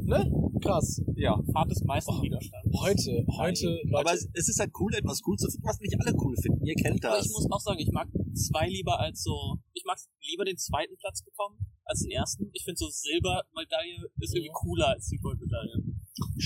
ne? 0.04 0.30
Krass. 0.60 1.02
Ja. 1.16 1.38
Fahrt 1.52 1.70
des 1.70 1.82
meisten 1.84 2.10
Oh. 2.12 2.22
Widerstands. 2.22 2.68
Heute, 2.80 3.24
heute, 3.38 3.66
Leute, 3.84 3.98
Aber 3.98 4.12
es, 4.14 4.48
ist 4.48 4.58
halt 4.58 4.72
cool, 4.80 4.94
etwas 4.94 5.20
cool 5.26 5.36
zu 5.36 5.50
finden, 5.50 5.66
was 5.66 5.78
nicht 5.80 5.94
alle 6.00 6.14
cool 6.22 6.34
finden. 6.40 6.64
Ihr 6.64 6.74
kennt 6.74 7.04
Aber 7.04 7.16
das. 7.16 7.26
ich 7.26 7.32
muss 7.32 7.46
auch 7.50 7.60
sagen, 7.60 7.78
ich 7.78 7.90
mag 7.92 8.08
zwei 8.34 8.68
lieber 8.68 8.98
als 8.98 9.22
so. 9.22 9.58
Ich 9.74 9.84
mag 9.84 9.98
lieber 10.30 10.44
den 10.44 10.56
zweiten 10.56 10.96
Platz 10.98 11.22
bekommen 11.22 11.58
als 11.84 12.00
den 12.02 12.10
ersten. 12.10 12.50
Ich 12.52 12.64
finde 12.64 12.78
so 12.78 12.88
Silbermedaille 12.88 14.08
ist 14.20 14.34
irgendwie 14.34 14.52
cooler 14.54 14.88
als 14.88 15.08
die 15.08 15.18
Goldmedaille. 15.18 15.82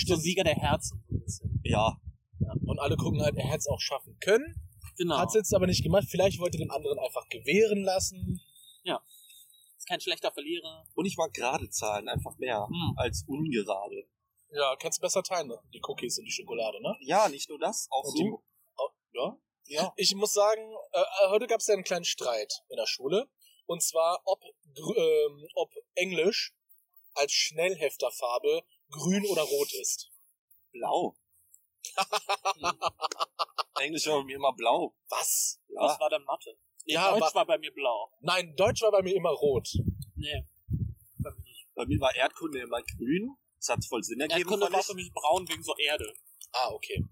So 0.07 0.17
Sieger 0.17 0.45
der 0.45 0.57
Herzen 0.57 1.01
so 1.09 1.17
ein 1.17 1.21
bisschen. 1.23 1.61
ja. 1.65 1.97
und 2.65 2.79
alle 2.81 2.97
gucken 2.97 3.21
halt, 3.23 3.37
er 3.37 3.45
hätte 3.47 3.59
es 3.59 3.67
auch 3.69 3.81
schaffen 3.81 4.17
können. 4.21 4.55
Genau. 4.97 5.17
Hat 5.19 5.29
es 5.29 5.35
jetzt 5.35 5.55
aber 5.55 5.67
nicht 5.67 5.83
gemacht. 5.83 6.05
Vielleicht 6.11 6.39
wollte 6.41 6.59
den 6.59 6.71
anderen 6.71 6.99
einfach 6.99 7.27
gewähren 7.31 7.83
lassen. 7.85 8.30
Kein 9.91 10.01
schlechter 10.01 10.31
Verlierer. 10.31 10.87
Und 10.95 11.05
ich 11.07 11.17
mag 11.17 11.35
gerade 11.35 11.69
Zahlen 11.69 12.09
einfach 12.09 12.39
mehr 12.39 12.65
Hm. 12.69 12.95
als 12.97 13.25
ungerade. 13.27 14.07
Ja, 14.53 14.77
kannst 14.77 14.99
du 14.99 15.03
besser 15.03 15.25
teilen, 15.25 15.49
ne? 15.49 15.61
Die 15.75 15.81
Cookies 15.83 16.17
und 16.17 16.27
die 16.27 16.31
Schokolade, 16.31 16.81
ne? 16.81 16.97
Ja, 17.01 17.29
nicht 17.29 17.49
nur 17.49 17.59
das, 17.59 17.89
auch 17.91 18.05
Und 18.05 18.11
so. 18.17 18.23
die- 18.23 18.35
Oh, 18.77 18.89
ja? 19.15 19.37
Ja. 19.65 19.93
Ich 19.97 20.15
muss 20.15 20.33
sagen, 20.33 20.63
äh, 20.93 21.03
heute 21.31 21.49
gab 21.49 21.59
es 21.59 21.67
ja 21.67 21.75
einen 21.75 21.83
kleinen 21.83 22.05
Streit 22.05 22.53
in 22.69 22.77
der 22.77 22.87
Schule. 22.87 23.29
Und 23.67 23.83
zwar, 23.83 24.21
ob, 24.27 24.41
ähm, 24.45 25.49
ob 25.57 25.73
Englisch 25.97 26.55
als 27.15 27.33
Schnellhefterfarbe 27.33 28.63
grün 28.91 29.27
oder 29.27 29.43
rot 29.43 29.73
ist. 29.75 30.09
Blau. 30.71 31.17
Englisch 33.81 34.07
war 34.07 34.19
bei 34.19 34.25
mir 34.25 34.37
immer 34.37 34.53
blau. 34.53 34.95
Was? 35.09 35.61
Ja. 35.67 35.81
Was 35.81 35.99
war 35.99 36.11
dann 36.11 36.23
Mathe? 36.25 36.57
Nee, 36.87 36.95
Ja, 36.95 37.17
Deutsch 37.19 37.35
war 37.35 37.47
bei 37.47 37.59
mir 37.59 37.73
blau. 37.73 38.11
Nein, 38.21 38.55
Deutsch 38.57 38.83
war 38.83 38.91
bei 38.93 39.03
mir 39.03 39.15
immer 39.15 39.31
rot. 39.31 39.69
Nee. 40.17 40.47
Bei 41.19 41.31
mir 41.31 41.41
nicht. 41.43 41.67
Bei 41.75 41.87
mir 41.87 42.01
war 42.01 42.15
Erdkunde 42.15 42.61
immer 42.61 42.83
grün. 42.83 43.37
Das 43.59 43.69
hat 43.69 43.85
voll 43.85 44.03
Sinn 44.03 44.21
ergeben. 44.21 44.41
Erdkunde 44.41 44.73
war 44.73 44.83
für 44.83 44.95
mich 44.95 45.13
braun 45.13 45.49
wegen 45.49 45.63
so 45.63 45.75
Erde. 45.77 46.13
Ah, 46.53 46.71
okay. 46.73 47.07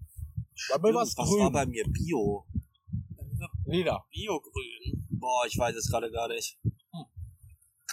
Bei 0.69 0.77
mir 0.79 0.93
war 0.95 1.03
es 1.03 1.17
Was 1.17 1.29
war 1.29 1.51
bei 1.51 1.63
grün. 1.65 1.71
mir 1.71 1.85
Bio? 1.85 2.45
Lila. 3.65 4.05
Biogrün. 4.11 5.07
Boah, 5.11 5.45
ich 5.45 5.57
weiß 5.57 5.75
es 5.75 5.89
gerade 5.89 6.11
gar 6.11 6.27
nicht. 6.27 6.57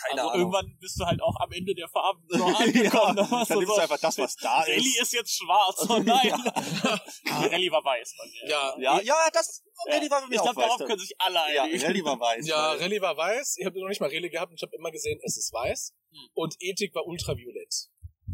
Keine 0.09 0.21
also 0.21 0.31
Ahnung. 0.33 0.41
irgendwann 0.53 0.79
bist 0.81 1.01
du 1.01 1.05
halt 1.05 1.21
auch 1.23 1.37
am 1.41 1.53
Ende 1.53 1.75
der 1.75 1.89
Farben 1.89 2.23
so 2.29 2.39
ja, 2.39 2.55
angekommen. 2.57 3.15
ne? 3.17 3.29
dann 3.31 3.45
So- 3.47 3.55
nimmst 3.61 3.77
du 3.77 3.81
einfach 3.81 3.99
das, 3.99 4.19
was 4.19 4.37
da 4.37 4.63
ist. 4.65 5.01
ist 5.01 5.13
jetzt 5.13 5.37
schwarz. 5.37 5.87
Oh 5.89 5.99
nein. 6.05 6.33
Rallye 7.51 7.71
war 7.71 7.85
weiß. 7.85 8.15
Ja, 8.49 8.75
Ja, 8.79 9.01
ja, 9.01 9.15
das 9.33 9.63
Rallye 9.89 10.11
war 10.11 10.21
bei 10.23 10.27
mir 10.29 10.35
Ich 10.37 10.43
glaube, 10.43 10.61
darauf 10.61 10.79
können 10.79 10.99
sich 10.99 11.15
alle 11.19 11.55
ja, 11.55 11.63
einigen. 11.65 11.83
Rallye 11.85 12.05
war 12.05 12.21
weiß. 12.21 12.47
ja, 12.47 12.73
Rallye 12.73 13.01
war 13.01 13.17
weiß. 13.17 13.57
Ich 13.59 13.67
habe 13.67 13.81
noch 13.81 13.89
nicht 13.89 14.01
mal 14.01 14.11
Rallye 14.11 14.29
gehabt 14.31 14.51
und 14.51 14.57
ich 14.57 14.63
habe 14.63 14.75
immer 14.77 14.91
gesehen, 14.91 15.19
es 15.25 15.37
ist 15.37 15.53
weiß. 15.53 15.95
Hm. 16.13 16.19
Und 16.35 16.55
Ethik 16.61 16.95
war 16.95 17.07
ultraviolett. 17.07 17.89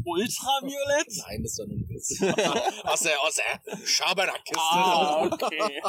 Ultraviolett? 0.05 1.07
Nein, 1.26 1.43
das 1.43 1.52
ist 1.52 1.59
doch 1.61 1.67
nur 1.67 1.76
ein 1.76 1.88
Witz. 1.88 2.21
aus 2.85 3.00
der, 3.00 3.21
aus 3.23 3.35
der 3.37 3.87
Schabernack-Kiste. 3.87 4.59
Ah, 4.61 5.26
okay. 5.31 5.83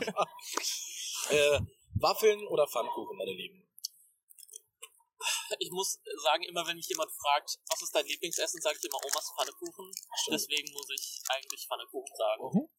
Äh, 1.29 1.59
Waffeln 1.95 2.45
oder 2.47 2.67
Pfannkuchen, 2.67 3.17
meine 3.17 3.31
Lieben? 3.31 3.63
Ich 5.59 5.71
muss 5.71 5.99
sagen, 6.23 6.43
immer 6.43 6.65
wenn 6.67 6.77
mich 6.77 6.87
jemand 6.87 7.11
fragt, 7.11 7.59
was 7.69 7.81
ist 7.81 7.95
dein 7.95 8.05
Lieblingsessen, 8.05 8.61
sage 8.61 8.77
ich 8.79 8.85
immer 8.87 9.03
Omas 9.03 9.31
Pfannekuchen. 9.35 9.91
Deswegen 10.31 10.71
muss 10.73 10.87
ich 10.89 11.21
eigentlich 11.29 11.65
Pfannekuchen 11.67 12.15
sagen. 12.15 12.43
Mhm. 12.53 12.69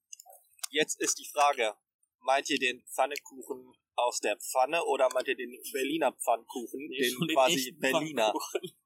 Jetzt 0.71 1.01
ist 1.01 1.19
die 1.19 1.27
Frage, 1.27 1.77
meint 2.21 2.51
ihr 2.51 2.59
den 2.59 2.85
Pfannekuchen 2.87 3.73
aus 3.97 4.21
der 4.21 4.37
Pfanne 4.39 4.85
oder 4.85 5.09
meint 5.13 5.29
ihr 5.29 5.37
den 5.37 5.57
Berliner 5.73 6.13
Pfannkuchen, 6.13 6.89
Nee, 6.89 6.99
den 6.99 7.29
den 7.29 7.37
quasi 7.37 7.73
Berliner? 7.73 8.35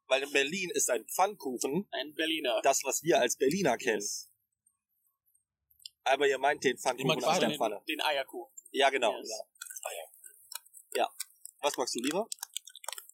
Weil 0.07 0.23
in 0.23 0.33
Berlin 0.33 0.71
ist 0.75 0.91
ein 0.91 1.07
Pfannkuchen 1.07 1.89
Ein 1.91 2.15
Berliner. 2.15 2.61
das, 2.63 2.83
was 2.85 3.03
wir 3.03 3.21
als 3.21 3.37
Berliner 3.37 3.77
kennen. 3.77 4.01
Yes. 4.01 4.31
Aber 6.05 6.27
ihr 6.27 6.39
meint 6.39 6.65
den 6.65 6.79
Pfannkuchen 6.79 7.23
aus 7.25 7.39
der 7.39 7.51
Pfanne. 7.57 7.77
Den, 7.89 7.99
den 7.99 8.01
Eierkuchen. 8.03 8.53
Ja, 8.71 8.91
genau. 8.91 9.17
Yes. 9.19 9.31
Ja. 10.95 11.09
Was 11.61 11.77
magst 11.77 11.95
du 11.95 12.01
lieber? 12.01 12.29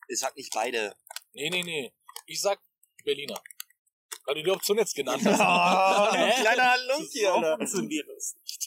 Ich 0.09 0.19
sag 0.19 0.37
nicht 0.37 0.53
beide. 0.53 0.97
Nee, 1.33 1.51
nee, 1.51 1.63
nee. 1.63 1.93
Ich 2.27 2.41
sag 2.41 2.61
Berliner. 3.05 3.41
Weil 4.27 4.37
du 4.37 4.43
die 4.43 4.51
Option 4.51 4.79
jetzt 4.79 4.95
genannt 4.95 5.23
hast. 5.25 5.39
Hä? 6.17 6.41
kleiner 6.41 6.71
Halunk 6.73 7.09
hier. 7.13 7.35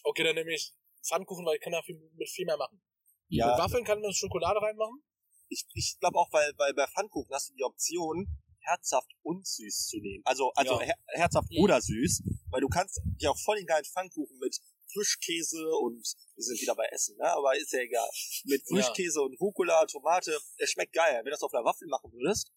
Okay, 0.03 0.23
dann 0.23 0.35
nehme 0.35 0.53
ich 0.53 0.73
Pfannkuchen, 1.07 1.45
weil 1.45 1.55
ich 1.55 1.61
kann 1.61 1.71
da 1.73 1.81
viel, 1.81 1.95
mit 2.15 2.29
viel 2.29 2.45
mehr 2.45 2.57
machen. 2.57 2.81
Mit 3.29 3.39
Ja, 3.39 3.57
Waffeln 3.57 3.83
kann 3.83 4.01
man 4.01 4.13
Schokolade 4.13 4.61
reinmachen. 4.61 5.01
ich, 5.49 5.65
ich 5.73 5.97
glaube 5.99 6.17
auch, 6.19 6.31
weil, 6.31 6.51
weil 6.57 6.73
bei 6.73 6.85
Pfannkuchen 6.87 7.33
hast 7.33 7.49
du 7.49 7.53
die 7.55 7.63
Option, 7.63 8.27
herzhaft 8.59 9.09
und 9.23 9.47
süß 9.47 9.87
zu 9.87 9.97
nehmen. 9.99 10.21
Also, 10.25 10.51
also 10.55 10.73
Ja. 10.81 10.87
her 10.87 10.95
herzhaft 11.07 11.49
Mhm. 11.51 11.63
oder 11.63 11.81
süß, 11.81 12.21
weil 12.51 12.61
du 12.61 12.67
kannst 12.67 12.99
dir 13.21 13.31
auch 13.31 13.39
voll 13.39 13.57
den 13.57 13.65
geilen 13.65 13.85
Pfannkuchen 13.85 14.37
mit 14.39 14.57
Frischkäse 14.93 15.67
und 15.81 16.03
wir 16.35 16.43
sind 16.43 16.61
wieder 16.61 16.75
bei 16.75 16.85
Essen, 16.91 17.17
ne? 17.17 17.29
aber 17.31 17.55
ist 17.57 17.71
ja 17.73 17.79
egal. 17.79 18.09
Mit 18.45 18.61
Ja. 18.69 18.75
Frischkäse 18.75 19.21
und 19.21 19.39
Rucola, 19.39 19.85
Tomate, 19.85 20.39
es 20.57 20.71
schmeckt 20.71 20.93
geil. 20.93 21.15
Wenn 21.17 21.25
du 21.25 21.31
das 21.31 21.41
auf 21.43 21.53
einer 21.53 21.65
Waffel 21.65 21.87
machen 21.87 22.11
würdest, 22.13 22.51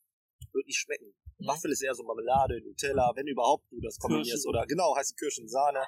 würde 0.52 0.66
nicht 0.66 0.78
schmecken. 0.78 1.14
Mhm. 1.38 1.46
Waffel 1.46 1.72
ist 1.72 1.82
eher 1.82 1.94
so 1.94 2.02
Marmelade, 2.02 2.60
Nutella, 2.62 3.12
wenn 3.14 3.26
überhaupt 3.26 3.70
du 3.70 3.80
das 3.80 3.98
kombinierst. 3.98 4.30
Kirschen. 4.30 4.48
Oder 4.48 4.66
genau, 4.66 4.96
heiße 4.96 5.14
Kirschen, 5.14 5.48
Sahne. 5.48 5.84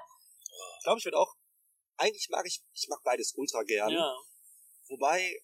Ich 0.79 0.85
glaube, 0.85 0.99
ich 0.99 1.05
würde 1.05 1.19
auch, 1.19 1.35
eigentlich 1.97 2.29
mag 2.31 2.47
ich, 2.47 2.63
ich 2.75 2.87
mag 2.89 3.01
beides 3.05 3.35
ultra 3.37 3.63
gern. 3.63 3.91
Ja. 3.91 4.17
Wobei, 4.89 5.41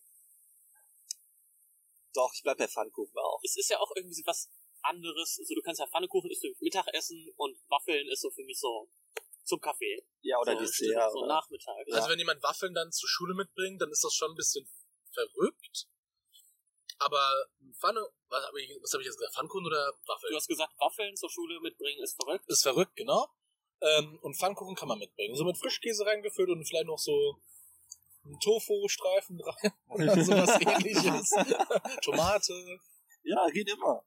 doch, 2.14 2.32
ich 2.34 2.42
bleib 2.42 2.58
bei 2.58 2.68
Pfannkuchen 2.68 3.16
auch. 3.16 3.40
Es 3.44 3.56
ist 3.56 3.70
ja 3.70 3.78
auch 3.78 3.90
irgendwie 3.96 4.14
so 4.14 4.22
was 4.26 4.50
anderes. 4.82 5.38
Also 5.38 5.54
du 5.54 5.62
kannst 5.62 5.80
ja 5.80 5.86
Pfannekuchen 5.86 6.30
ist 6.30 6.40
für 6.40 6.48
mich 6.48 6.60
Mittagessen 6.60 7.32
und 7.36 7.58
Waffeln 7.68 8.08
ist 8.08 8.20
so 8.22 8.30
für 8.30 8.44
mich 8.44 8.58
so 8.58 8.88
zum 9.48 9.60
Kaffee. 9.60 10.04
Ja, 10.20 10.38
oder 10.38 10.54
so, 10.54 10.60
Dessert. 10.60 11.12
So 11.12 11.18
oder? 11.20 11.28
Nachmittag. 11.28 11.86
Ja. 11.86 11.96
Also 11.96 12.10
wenn 12.10 12.18
jemand 12.18 12.42
Waffeln 12.42 12.74
dann 12.74 12.92
zur 12.92 13.08
Schule 13.08 13.34
mitbringt, 13.34 13.80
dann 13.80 13.90
ist 13.90 14.04
das 14.04 14.14
schon 14.14 14.30
ein 14.32 14.36
bisschen 14.36 14.68
verrückt. 15.12 15.86
Aber 16.98 17.46
Pfanne, 17.80 18.00
was 18.28 18.44
habe 18.46 18.60
ich, 18.60 18.76
was 18.82 18.92
hab 18.92 19.00
ich 19.00 19.06
jetzt 19.06 19.16
gesagt? 19.16 19.34
Pfannkuchen 19.34 19.66
oder 19.66 19.92
Du 19.92 20.12
Waffeln? 20.12 20.34
hast 20.34 20.48
gesagt, 20.48 20.72
Waffeln 20.78 21.16
zur 21.16 21.30
Schule 21.30 21.60
mitbringen 21.60 22.02
ist 22.02 22.16
verrückt. 22.16 22.44
Ist 22.48 22.62
verrückt, 22.62 22.96
genau. 22.96 23.26
Ähm, 23.80 24.18
und 24.22 24.36
Pfannkuchen 24.36 24.74
kann 24.74 24.88
man 24.88 24.98
mitbringen. 24.98 25.36
So 25.36 25.44
mit 25.44 25.56
Frischkäse 25.56 26.04
reingefüllt 26.04 26.50
und 26.50 26.64
vielleicht 26.66 26.86
noch 26.86 26.98
so 26.98 27.40
einen 28.24 28.38
Tofu-Streifen 28.40 29.40
rein 29.40 29.72
oder 29.88 30.24
sowas 30.24 30.50
ähnliches. 30.60 31.30
Tomate. 32.02 32.80
Ja, 33.22 33.46
geht 33.50 33.70
immer. 33.70 34.02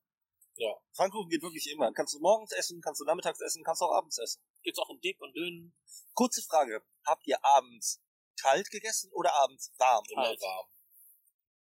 Ja. 0.55 0.75
Pfannkuchen 0.95 1.29
geht 1.29 1.41
wirklich 1.41 1.69
immer. 1.71 1.91
Kannst 1.93 2.13
du 2.13 2.19
morgens 2.19 2.51
essen, 2.51 2.81
kannst 2.81 3.01
du 3.01 3.05
nachmittags 3.05 3.39
essen, 3.41 3.63
kannst 3.63 3.81
du 3.81 3.85
auch 3.85 3.93
abends 3.95 4.17
essen. 4.19 4.43
Gibt's 4.63 4.79
auch 4.79 4.89
in 4.89 4.99
dick 4.99 5.19
und 5.21 5.33
dünn. 5.35 5.73
Kurze 6.13 6.41
Frage. 6.43 6.83
Habt 7.05 7.25
ihr 7.25 7.43
abends 7.43 8.01
kalt 8.39 8.69
gegessen 8.69 9.11
oder 9.13 9.33
abends 9.33 9.71
warm? 9.77 10.03
Immer 10.09 10.23
warm. 10.23 10.67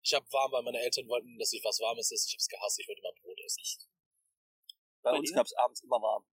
Ich 0.03 0.15
habe 0.15 0.25
warm, 0.33 0.53
weil 0.53 0.63
meine 0.63 0.79
Eltern 0.81 1.07
wollten, 1.09 1.37
dass 1.39 1.53
ich 1.53 1.63
was 1.65 1.81
Warmes 1.81 2.11
esse. 2.13 2.27
Ich 2.29 2.35
habe 2.35 2.39
es 2.41 2.49
gehasst, 2.49 2.79
ich 2.81 2.89
wollte 2.89 3.01
immer 3.01 3.13
Brot 3.21 3.39
essen. 3.45 3.85
Bei 5.03 5.11
Bei 5.13 5.19
uns 5.19 5.29
dir? 5.31 5.35
gab's 5.37 5.53
abends 5.55 5.83
immer 5.83 6.01
warm. 6.01 6.25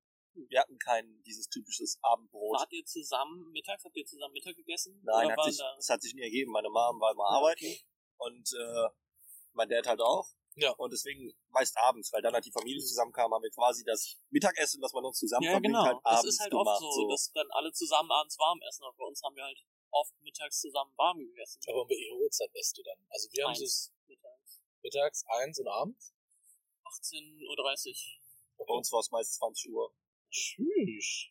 Wir 0.50 0.60
hatten 0.60 0.78
kein 0.78 1.24
dieses 1.24 1.48
typisches 1.50 1.98
Abendbrot. 2.02 2.60
Wart 2.60 2.72
ihr 2.74 2.86
zusammen 2.86 3.52
mittags? 3.52 3.84
Habt 3.84 3.96
ihr 3.96 4.06
zusammen 4.06 4.34
Mittag 4.34 4.56
gegessen? 4.56 5.02
Nein, 5.04 5.32
hat 5.32 5.44
sich, 5.46 5.58
da- 5.58 5.76
das 5.76 5.90
hat 5.90 6.02
sich 6.02 6.14
nie 6.14 6.22
ergeben. 6.24 6.52
Meine 6.52 6.70
Mom 6.70 7.00
war 7.00 7.12
immer 7.12 7.24
Ja, 7.24 7.38
arbeiten 7.38 7.66
okay. 7.66 7.82
und 8.18 8.50
äh, 8.54 8.90
mein 9.54 9.70
Dad 9.70 9.88
halt 9.88 10.02
auch. 10.02 10.28
Ja. 10.56 10.72
Und 10.72 10.92
deswegen 10.94 11.34
meist 11.50 11.78
abends, 11.78 12.12
weil 12.14 12.22
dann 12.22 12.34
halt 12.34 12.46
die 12.46 12.52
Familie 12.52 12.82
zusammenkam, 12.82 13.34
haben 13.34 13.44
wir 13.44 13.52
quasi 13.52 13.84
das 13.84 14.18
Mittagessen, 14.30 14.82
was 14.82 14.94
man 14.94 15.04
uns 15.06 15.20
zusammen 15.20 15.44
Ja, 15.44 15.52
verbringt, 15.52 15.74
genau. 15.76 15.86
halt 15.86 15.98
Das 16.04 16.20
abends 16.20 16.30
ist 16.36 16.40
halt 16.40 16.52
gemacht. 16.52 16.82
oft 16.82 16.94
so, 16.96 17.10
dass 17.10 17.32
dann 17.34 17.48
alle 17.52 17.72
zusammen 17.74 18.12
abends 18.12 18.38
warm 18.40 18.60
essen. 18.68 18.84
Und 18.86 18.96
bei 18.98 19.04
uns 19.06 19.22
haben 19.24 19.36
wir 19.36 19.44
halt 19.44 19.60
oft 19.92 20.14
mittags 20.22 20.60
zusammen 20.62 20.94
warm 20.98 21.20
gegessen. 21.20 21.60
Aber 21.68 21.82
um 21.84 21.90
welche 21.90 22.12
Uhrzeit 22.16 22.50
esst 22.56 22.78
du 22.78 22.84
dann? 22.84 22.98
Also 23.10 23.28
wir 23.32 23.46
haben 23.46 23.54
es 23.62 23.92
mittags. 24.08 24.62
mittags, 24.82 25.24
eins 25.28 25.60
und 25.60 25.68
abends. 25.68 26.14
18.30 26.86 28.18
Uhr. 28.58 28.66
Bei 28.66 28.74
uns 28.74 28.92
war 28.92 29.00
es 29.02 29.12
meist 29.12 29.34
20 29.36 29.72
Uhr. 29.72 29.94
Tschüss. 30.32 31.30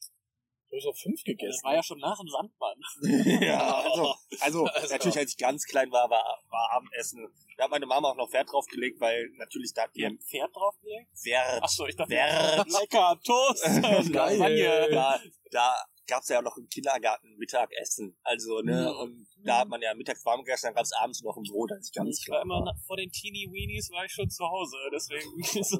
Ich 0.70 0.84
habe 0.84 0.92
so 0.96 1.02
fünf 1.02 1.20
Das 1.20 1.24
gegessen. 1.24 1.62
war 1.64 1.74
ja 1.74 1.82
schon 1.82 1.98
nach 1.98 2.18
dem 2.18 2.28
Sandmann. 2.28 2.78
ja, 3.42 3.74
also, 3.78 4.14
also, 4.40 4.64
Also- 4.74 4.92
natürlich, 4.94 5.18
als 5.18 5.30
ich 5.32 5.38
ganz 5.38 5.64
klein 5.64 5.90
war, 5.92 6.10
war, 6.10 6.24
war 6.50 6.70
Abendessen. 6.72 7.28
Da 7.56 7.64
hat 7.64 7.70
meine 7.70 7.86
Mama 7.86 8.10
auch 8.10 8.16
noch 8.16 8.32
Wert 8.32 8.50
drauf 8.50 8.66
gelegt, 8.66 9.00
weil 9.00 9.28
natürlich 9.36 9.72
da 9.74 9.84
Ihr 9.92 10.08
ihr 10.08 10.10
habt 10.10 10.24
Pferd 10.24 10.56
draufgelegt? 10.56 11.08
Wert, 11.24 11.62
Achso, 11.62 11.86
ich 11.86 11.94
dachte, 11.94 12.10
Wert. 12.10 12.66
lecker, 12.68 13.20
Toast, 13.24 13.64
Geil. 14.12 14.90
Da, 14.90 15.20
da 15.52 15.76
gab's 16.08 16.28
ja 16.28 16.42
noch 16.42 16.56
im 16.56 16.66
Kindergarten 16.68 17.36
Mittagessen. 17.36 18.18
Also, 18.24 18.60
ne, 18.60 18.90
Mhm. 18.92 18.98
und 18.98 19.26
da 19.44 19.58
hat 19.60 19.68
man 19.68 19.80
ja 19.80 19.94
mittags 19.94 20.24
warm 20.26 20.42
gegessen, 20.42 20.66
dann 20.66 20.74
gab's 20.74 20.92
abends 20.92 21.22
noch 21.22 21.36
ein 21.36 21.44
Brot, 21.44 21.70
als 21.70 21.86
ich 21.88 21.92
ganz 21.94 22.18
Ich 22.20 22.28
war 22.28 22.38
klein 22.38 22.46
immer 22.46 22.64
war. 22.64 22.74
na- 22.74 22.80
vor 22.86 22.96
den 22.96 23.10
Teeny 23.12 23.46
Weenies 23.52 23.90
war 23.92 24.04
ich 24.04 24.12
schon 24.12 24.28
zu 24.28 24.44
Hause, 24.44 24.76
deswegen 24.92 25.64
so, 25.64 25.78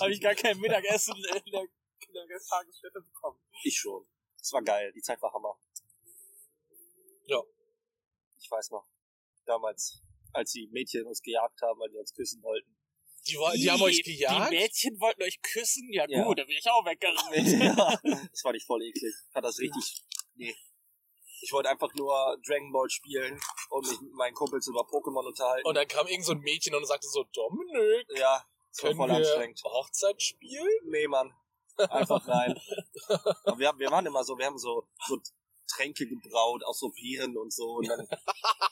habe 0.00 0.12
ich 0.12 0.20
gar 0.20 0.34
kein 0.36 0.56
Mittagessen 0.60 1.16
in 1.16 1.22
der 1.50 1.66
Kindertagesstätte 1.98 3.00
bekommen. 3.00 3.40
Ich 3.64 3.76
schon. 3.76 4.06
Das 4.48 4.54
war 4.54 4.62
geil, 4.62 4.90
die 4.94 5.02
Zeit 5.02 5.20
war 5.20 5.30
Hammer. 5.34 5.60
Ja. 7.26 7.42
Ich 8.40 8.50
weiß 8.50 8.70
noch, 8.70 8.88
damals, 9.44 10.00
als 10.32 10.52
die 10.52 10.66
Mädchen 10.68 11.04
uns 11.06 11.20
gejagt 11.20 11.60
haben, 11.60 11.78
weil 11.78 11.90
die 11.90 11.98
uns 11.98 12.14
küssen 12.14 12.42
wollten. 12.42 12.74
Die, 13.26 13.36
wo- 13.36 13.50
die 13.54 13.70
haben 13.70 13.82
euch 13.82 14.00
Die 14.02 14.16
gejagt? 14.16 14.50
Mädchen 14.50 14.98
wollten 15.00 15.22
euch 15.22 15.38
küssen? 15.42 15.86
Ja 15.92 16.06
Ja. 16.08 16.24
gut, 16.24 16.38
da 16.38 16.44
bin 16.44 16.56
ich 16.56 16.66
auch 16.70 16.82
weggerannt. 16.86 17.36
ja, 18.02 18.24
das 18.32 18.42
war 18.42 18.52
nicht 18.52 18.64
voll 18.64 18.80
eklig. 18.82 19.14
Fand 19.34 19.44
das 19.44 19.58
richtig. 19.58 20.02
Nee. 20.36 20.56
Ich 21.42 21.52
wollte 21.52 21.68
einfach 21.68 21.92
nur 21.92 22.38
Dragon 22.46 22.72
Ball 22.72 22.88
spielen 22.88 23.38
und 23.68 23.86
mich 23.86 24.00
mit 24.00 24.12
meinen 24.14 24.32
Kumpels 24.34 24.66
über 24.66 24.80
Pokémon 24.80 25.26
unterhalten. 25.26 25.68
Und 25.68 25.74
dann 25.74 25.86
kam 25.88 26.06
irgend 26.06 26.24
so 26.24 26.32
ein 26.32 26.40
Mädchen 26.40 26.74
und 26.74 26.86
sagte 26.86 27.06
so, 27.06 27.22
Dominik, 27.34 28.06
ja, 28.16 28.42
das 28.70 28.82
war 28.82 28.88
können 28.88 28.96
voll 28.96 29.08
wir 29.10 29.16
anstrengend. 29.16 29.62
Hochzeit 29.62 30.22
spielen? 30.22 30.80
Nee, 30.86 31.06
Mann. 31.06 31.34
Einfach 31.90 32.26
nein. 32.26 32.58
Aber 33.44 33.58
wir, 33.58 33.72
wir 33.78 33.90
waren 33.90 34.06
immer 34.06 34.24
so, 34.24 34.36
wir 34.38 34.46
haben 34.46 34.58
so, 34.58 34.86
so 35.06 35.18
Tränke 35.70 36.06
gebraut 36.08 36.62
aus 36.64 36.78
so 36.80 36.88
Beeren 36.90 37.36
und 37.36 37.52
so. 37.52 37.64
Und 37.74 37.88
dann 37.88 38.06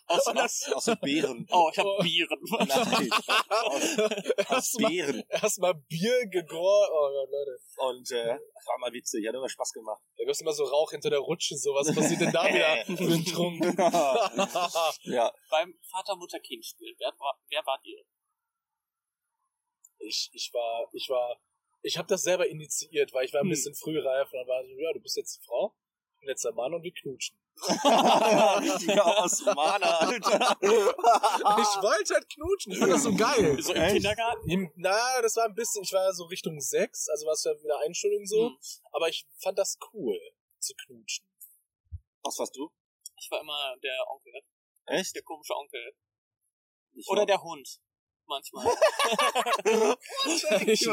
Aus 0.06 0.26
Und 0.28 0.36
was? 0.36 0.72
aus 0.72 0.84
so 0.86 0.96
Beeren. 0.96 1.46
Oh, 1.50 1.68
ich 1.70 1.78
hab 1.78 1.84
Oh. 1.86 1.98
Bieren. 2.02 2.38
Nein, 2.50 3.10
aus, 3.50 3.98
aus 3.98 4.50
Erstmal 4.50 4.90
Beeren. 4.90 5.22
erstmal 5.28 5.74
Bier 5.74 6.26
gegoren. 6.28 6.88
Oh 6.90 7.10
Gott, 7.12 7.28
Leute. 7.30 7.58
Und 7.76 8.10
äh, 8.12 8.38
war 8.66 8.78
mal 8.80 8.92
witzig, 8.94 9.26
hat 9.28 9.34
immer 9.34 9.48
Spaß 9.48 9.72
gemacht. 9.72 10.00
Da 10.16 10.24
gibt's 10.24 10.40
immer 10.40 10.52
so 10.54 10.64
Rauch 10.64 10.90
hinter 10.90 11.10
der 11.10 11.18
Rutsche, 11.20 11.56
so. 11.56 11.74
Was 11.74 11.94
passiert 11.94 12.20
denn 12.22 12.32
da 12.32 12.44
wieder 12.48 12.96
für 12.96 13.12
ein 13.12 13.24
Trunk? 13.26 13.62
ja, 15.04 15.32
Beim 15.50 15.74
Vater-Mutter-Kind-Spiel, 15.90 16.94
wer, 16.98 17.08
war- 17.18 17.38
wer 17.50 17.64
wart 17.66 17.84
ihr? 17.84 18.02
ich, 19.98 20.30
ich 20.32 20.50
war, 20.52 20.88
ich 20.92 21.08
war, 21.08 21.36
ich 21.86 21.96
habe 21.98 22.08
das 22.08 22.22
selber 22.22 22.46
initiiert, 22.48 23.12
weil 23.12 23.24
ich 23.26 23.32
war 23.32 23.40
ein 23.40 23.44
Hm. 23.44 23.50
bisschen 23.50 23.74
frühreif 23.74 24.32
und 24.32 24.38
dann 24.38 24.48
war 24.48 24.64
so, 24.64 24.70
ja, 24.78 24.92
du 24.92 25.00
bist 25.00 25.16
jetzt 25.16 25.36
die 25.36 25.44
Frau, 25.46 25.74
ich 26.14 26.20
bin 26.20 26.28
jetzt 26.30 26.44
der 26.44 26.52
Mann 26.52 26.74
und 26.74 26.82
wir 26.82 26.92
knutschen. 26.92 27.38
richtiger 28.60 29.22
Osmaner, 29.24 30.00
Alter. 30.00 30.56
Ich 30.60 31.82
wollte 31.82 32.14
halt 32.14 32.28
knutschen, 32.28 32.72
ich 32.72 32.78
fand 32.78 32.92
das 32.92 33.02
so 33.02 33.14
geil. 33.14 33.62
So 33.62 33.72
im 33.72 33.80
Echt? 33.80 33.94
Kindergarten? 33.94 34.50
Im- 34.50 34.70
Na, 34.76 35.22
das 35.22 35.36
war 35.36 35.44
ein 35.46 35.54
bisschen, 35.54 35.82
ich 35.82 35.92
war 35.92 36.12
so 36.12 36.24
Richtung 36.24 36.60
sechs, 36.60 37.08
also 37.08 37.24
war 37.26 37.32
es 37.32 37.44
ja 37.44 37.52
wieder 37.62 37.78
Einschulung 37.80 38.26
so, 38.26 38.48
Hm. 38.50 38.58
aber 38.92 39.08
ich 39.08 39.26
fand 39.38 39.58
das 39.58 39.78
cool, 39.92 40.18
zu 40.58 40.74
knutschen. 40.74 41.26
Was 42.22 42.38
warst 42.38 42.56
du? 42.56 42.70
Ich 43.18 43.30
war 43.30 43.40
immer 43.40 43.76
der 43.82 43.96
Onkel, 44.10 44.32
Echt? 44.86 45.14
der 45.14 45.22
komische 45.22 45.54
Onkel. 45.54 45.94
Ich 46.94 47.06
Oder 47.08 47.24
der 47.26 47.42
Hund. 47.42 47.78
Manchmal. 48.28 48.66
Ich 50.26 50.44
war, 50.44 50.66
ich 50.66 50.86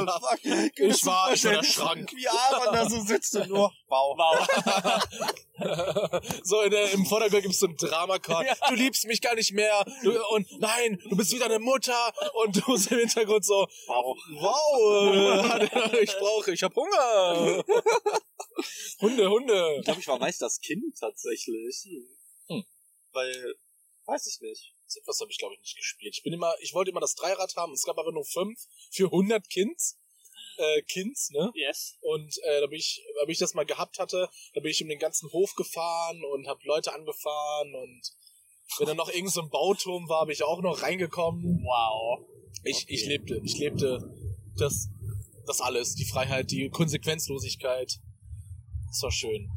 war, 1.06 1.30
war 1.30 1.36
der 1.36 1.64
Schrank. 1.72 2.12
Wie 2.14 2.28
Aaron 2.28 2.74
da 2.74 2.90
so 2.90 3.02
sitzt 3.02 3.36
und 3.36 3.50
nur, 3.50 3.72
wow. 3.88 4.18
Wow. 4.18 4.48
so 6.44 6.62
in 6.62 6.72
der, 6.72 6.92
im 6.92 7.06
Vordergrund 7.06 7.44
gibt's 7.44 7.60
so 7.60 7.68
ein 7.68 7.76
drama 7.76 8.20
Ja. 8.28 8.56
Du 8.70 8.76
liebst 8.76 9.06
mich 9.06 9.22
gar 9.22 9.36
nicht 9.36 9.52
mehr. 9.54 9.84
Du, 10.04 10.12
und 10.30 10.48
nein, 10.60 11.02
du 11.10 11.16
bist 11.16 11.32
wieder 11.34 11.46
eine 11.46 11.60
Mutter. 11.60 12.14
Und 12.34 12.56
du 12.56 12.74
bist 12.74 12.92
im 12.92 13.00
Hintergrund 13.00 13.46
so, 13.46 13.68
wow. 13.88 14.18
wow, 14.40 16.00
ich 16.02 16.16
brauche, 16.18 16.52
ich 16.52 16.64
hab 16.64 16.76
Hunger. 16.76 17.64
Hunde, 19.02 19.30
Hunde. 19.30 19.76
Ich 19.80 19.86
glaube, 19.86 20.00
ich 20.00 20.08
war 20.08 20.20
meist 20.20 20.42
das 20.42 20.60
Kind 20.60 20.98
tatsächlich. 21.00 21.88
Hm. 22.48 22.64
Weil, 23.12 23.56
weiß 24.06 24.28
ich 24.28 24.42
nicht. 24.42 24.73
Was 25.06 25.20
habe 25.20 25.32
ich 25.32 25.38
glaube 25.38 25.56
ich 25.56 25.62
nicht 25.62 25.78
gespielt. 25.78 26.16
Ich 26.18 26.24
bin 26.24 26.34
immer, 26.34 26.54
ich 26.62 26.74
wollte 26.74 26.92
immer 26.92 27.00
das 27.00 27.16
Dreirad 27.16 27.56
haben. 27.56 27.74
Es 27.74 27.84
gab 27.84 27.98
aber 27.98 28.12
nur 28.12 28.26
fünf 28.26 28.60
für 28.92 29.06
100 29.06 29.50
Kinds. 29.50 29.98
Äh, 30.58 30.84
Kinds, 30.84 31.32
ne? 31.32 31.52
Yes. 31.56 31.98
Und 32.02 32.38
äh, 32.44 32.62
da 32.62 32.68
bin 32.68 32.78
ich, 32.78 33.04
da 33.20 33.26
bin 33.26 33.32
ich 33.32 33.40
das 33.40 33.56
mal 33.56 33.66
gehabt 33.66 33.98
hatte, 33.98 34.30
da 34.54 34.62
bin 34.62 34.70
ich 34.70 34.84
um 34.84 34.88
den 34.88 35.00
ganzen 35.00 35.32
Hof 35.32 35.56
gefahren 35.56 36.24
und 36.24 36.48
habe 36.48 36.60
Leute 36.66 36.94
angefahren 36.94 37.74
und 37.74 38.12
wenn 38.78 38.88
da 38.88 38.94
noch 38.94 39.10
irgend 39.10 39.32
so 39.32 39.42
ein 39.42 39.50
Bauturm 39.50 40.08
war, 40.10 40.26
bin 40.26 40.34
ich 40.34 40.44
auch 40.44 40.62
noch 40.62 40.82
reingekommen. 40.82 41.64
Wow. 41.64 42.26
Ich, 42.64 42.84
Okay. 42.84 42.94
ich 42.94 43.06
lebte, 43.06 43.42
ich 43.44 43.58
lebte 43.58 44.00
das, 44.58 44.90
das 45.46 45.62
alles, 45.62 45.96
die 45.96 46.06
Freiheit, 46.06 46.52
die 46.52 46.70
Konsequenzlosigkeit. 46.70 48.00
Das 48.88 49.02
war 49.02 49.12
schön. 49.12 49.50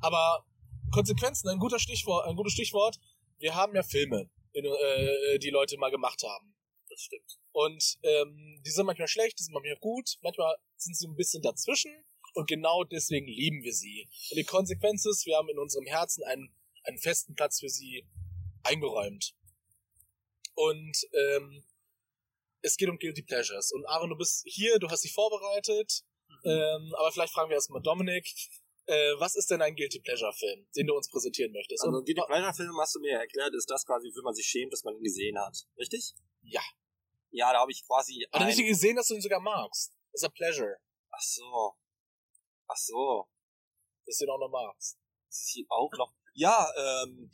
Aber 0.00 0.44
Konsequenzen, 0.92 1.48
ein 1.48 1.58
guter 1.58 1.78
Stichwort, 1.78 2.26
ein 2.26 2.36
gutes 2.36 2.52
Stichwort. 2.52 3.00
Wir 3.38 3.54
haben 3.54 3.74
ja 3.74 3.82
Filme, 3.82 4.30
in, 4.54 4.64
äh, 4.64 5.38
die 5.38 5.50
Leute 5.50 5.76
mal 5.76 5.90
gemacht 5.90 6.22
haben. 6.22 6.54
Das 6.88 7.00
stimmt. 7.00 7.38
Und 7.52 7.98
ähm, 8.02 8.62
die 8.64 8.70
sind 8.70 8.86
manchmal 8.86 9.08
schlecht, 9.08 9.38
die 9.38 9.42
sind 9.42 9.52
manchmal 9.52 9.76
gut, 9.76 10.16
manchmal 10.22 10.56
sind 10.76 10.96
sie 10.96 11.06
ein 11.06 11.16
bisschen 11.16 11.42
dazwischen 11.42 11.92
und 12.34 12.48
genau 12.48 12.84
deswegen 12.84 13.26
lieben 13.26 13.62
wir 13.62 13.72
sie. 13.72 14.08
Und 14.30 14.36
die 14.36 14.44
Konsequenz 14.44 15.04
ist, 15.06 15.26
wir 15.26 15.36
haben 15.36 15.48
in 15.48 15.58
unserem 15.58 15.86
Herzen 15.86 16.24
einen, 16.24 16.54
einen 16.84 16.98
festen 16.98 17.34
Platz 17.34 17.60
für 17.60 17.68
sie 17.68 18.08
eingeräumt. 18.62 19.34
Und 20.54 20.96
ähm, 21.12 21.64
es 22.62 22.76
geht 22.76 22.88
um 22.88 22.98
Guilty 22.98 23.22
Pleasures. 23.22 23.72
Und 23.72 23.86
Aaron, 23.86 24.10
du 24.10 24.16
bist 24.16 24.42
hier, 24.46 24.78
du 24.78 24.88
hast 24.88 25.04
dich 25.04 25.12
vorbereitet, 25.12 26.02
ähm, 26.44 26.94
aber 26.98 27.12
vielleicht 27.12 27.32
fragen 27.32 27.50
wir 27.50 27.56
erstmal 27.56 27.82
Dominik, 27.82 28.28
äh, 28.86 29.12
was 29.18 29.34
ist 29.36 29.50
denn 29.50 29.62
ein 29.62 29.74
Guilty 29.74 30.00
Pleasure 30.00 30.32
Film, 30.32 30.66
den 30.76 30.86
du 30.86 30.94
uns 30.94 31.08
präsentieren 31.10 31.52
möchtest? 31.52 31.82
Also, 31.84 31.98
Und- 31.98 32.08
die 32.08 32.14
Pleasure-Film 32.14 32.76
hast 32.78 32.94
du 32.94 33.00
mir 33.00 33.18
erklärt, 33.18 33.54
ist 33.54 33.68
das 33.70 33.84
quasi, 33.86 34.08
wofür 34.08 34.22
man 34.24 34.34
sich 34.34 34.46
schämt, 34.46 34.72
dass 34.72 34.84
man 34.84 34.94
ihn 34.96 35.02
gesehen 35.02 35.38
hat. 35.38 35.56
Richtig? 35.78 36.14
Ja. 36.42 36.62
Ja, 37.30 37.52
da 37.52 37.60
habe 37.60 37.72
ich 37.72 37.84
quasi. 37.86 38.26
Hat 38.32 38.40
er 38.42 38.46
ein- 38.46 38.46
nicht 38.56 38.66
gesehen, 38.66 38.96
dass 38.96 39.08
du 39.08 39.14
ihn 39.14 39.20
sogar 39.22 39.40
magst? 39.40 39.92
Das 40.12 40.22
ist 40.22 40.24
ein 40.24 40.32
Pleasure, 40.32 40.76
Ach 41.10 41.20
so. 41.22 41.74
Ach 42.68 42.76
so. 42.76 43.28
dass 44.06 44.18
du 44.18 44.24
ihn 44.24 44.30
auch 44.30 44.38
noch 44.38 44.50
magst. 44.50 44.98
Das 45.28 45.38
ist 45.40 45.50
hier 45.54 45.66
auch 45.68 45.90
noch. 45.96 46.12
Ja, 46.34 46.68
ähm. 46.76 47.30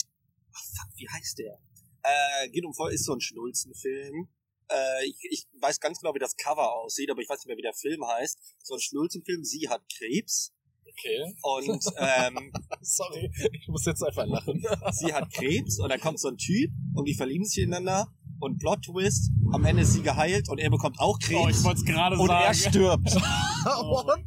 Ach, 0.53 0.65
fuck, 0.65 0.97
wie 0.97 1.09
heißt 1.09 1.39
der? 1.39 1.59
Äh, 2.03 2.49
geht 2.51 2.65
um 2.65 2.73
voll 2.75 2.93
ist 2.95 3.05
so 3.05 3.13
ein 3.13 3.21
Schnulzenfilm. 3.21 4.29
Äh, 4.71 5.05
ich, 5.07 5.17
ich 5.31 5.49
weiß 5.61 5.81
ganz 5.81 6.01
genau, 6.01 6.15
wie 6.15 6.19
das 6.19 6.37
Cover 6.37 6.73
aussieht, 6.75 7.11
aber 7.11 7.21
ich 7.21 7.29
weiß 7.29 7.39
nicht 7.41 7.47
mehr, 7.47 7.57
wie 7.57 7.63
der 7.63 7.75
Film 7.75 8.07
heißt. 8.07 8.39
So 8.63 8.75
ein 8.75 8.81
Schnulzenfilm, 8.81 9.45
sie 9.45 9.69
hat 9.69 9.83
Krebs. 9.99 10.53
Okay. 10.93 11.35
Und 11.43 11.85
ähm, 11.99 12.53
Sorry, 12.83 13.31
ich 13.53 13.69
muss 13.69 13.85
jetzt 13.87 14.03
einfach 14.03 14.27
lachen. 14.27 14.63
sie 14.93 15.13
hat 15.13 15.33
Krebs 15.33 15.79
und 15.79 15.89
dann 15.91 16.01
kommt 16.01 16.19
so 16.21 16.29
ein 16.29 16.37
Typ 16.37 16.71
und 16.95 17.07
die 17.07 17.15
verlieben 17.15 17.45
sich 17.45 17.63
ineinander 17.65 18.09
und 18.41 18.59
Plot 18.59 18.83
Twist, 18.87 19.31
am 19.53 19.65
Ende 19.67 19.83
ist 19.83 19.93
sie 19.93 20.03
geheilt 20.03 20.49
und 20.49 20.59
er 20.59 20.71
bekommt 20.71 20.99
auch 20.99 21.17
Oh, 21.17 21.45
Krebs 21.45 21.59
ich 21.59 21.65
wollte 21.65 21.81
es 21.81 21.85
gerade 21.85 22.19
und 22.19 22.29
er 22.31 22.55
sagen. 22.55 22.71
stirbt. 22.71 23.17
Oh 23.67 24.03
mein 24.07 24.25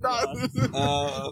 äh, 0.54 1.32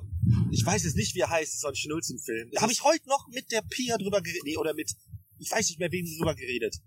ich 0.51 0.65
weiß 0.65 0.83
jetzt 0.85 0.95
nicht, 0.95 1.13
wie 1.13 1.19
er 1.19 1.29
heißt, 1.29 1.59
so 1.61 1.67
ein 1.67 1.75
Schnulzenfilm. 1.75 2.49
Da 2.51 2.63
habe 2.63 2.71
ich 2.71 2.83
heute 2.83 3.07
noch 3.07 3.27
mit 3.31 3.51
der 3.51 3.61
Pia 3.61 3.95
drüber 3.99 4.21
geredet, 4.23 4.41
nee, 4.43 4.57
oder 4.57 4.73
mit, 4.73 4.91
ich 5.37 5.51
weiß 5.51 5.69
nicht 5.69 5.77
mehr, 5.79 5.91
wem 5.91 6.03
sie 6.07 6.17
drüber 6.17 6.33
geredet. 6.33 6.77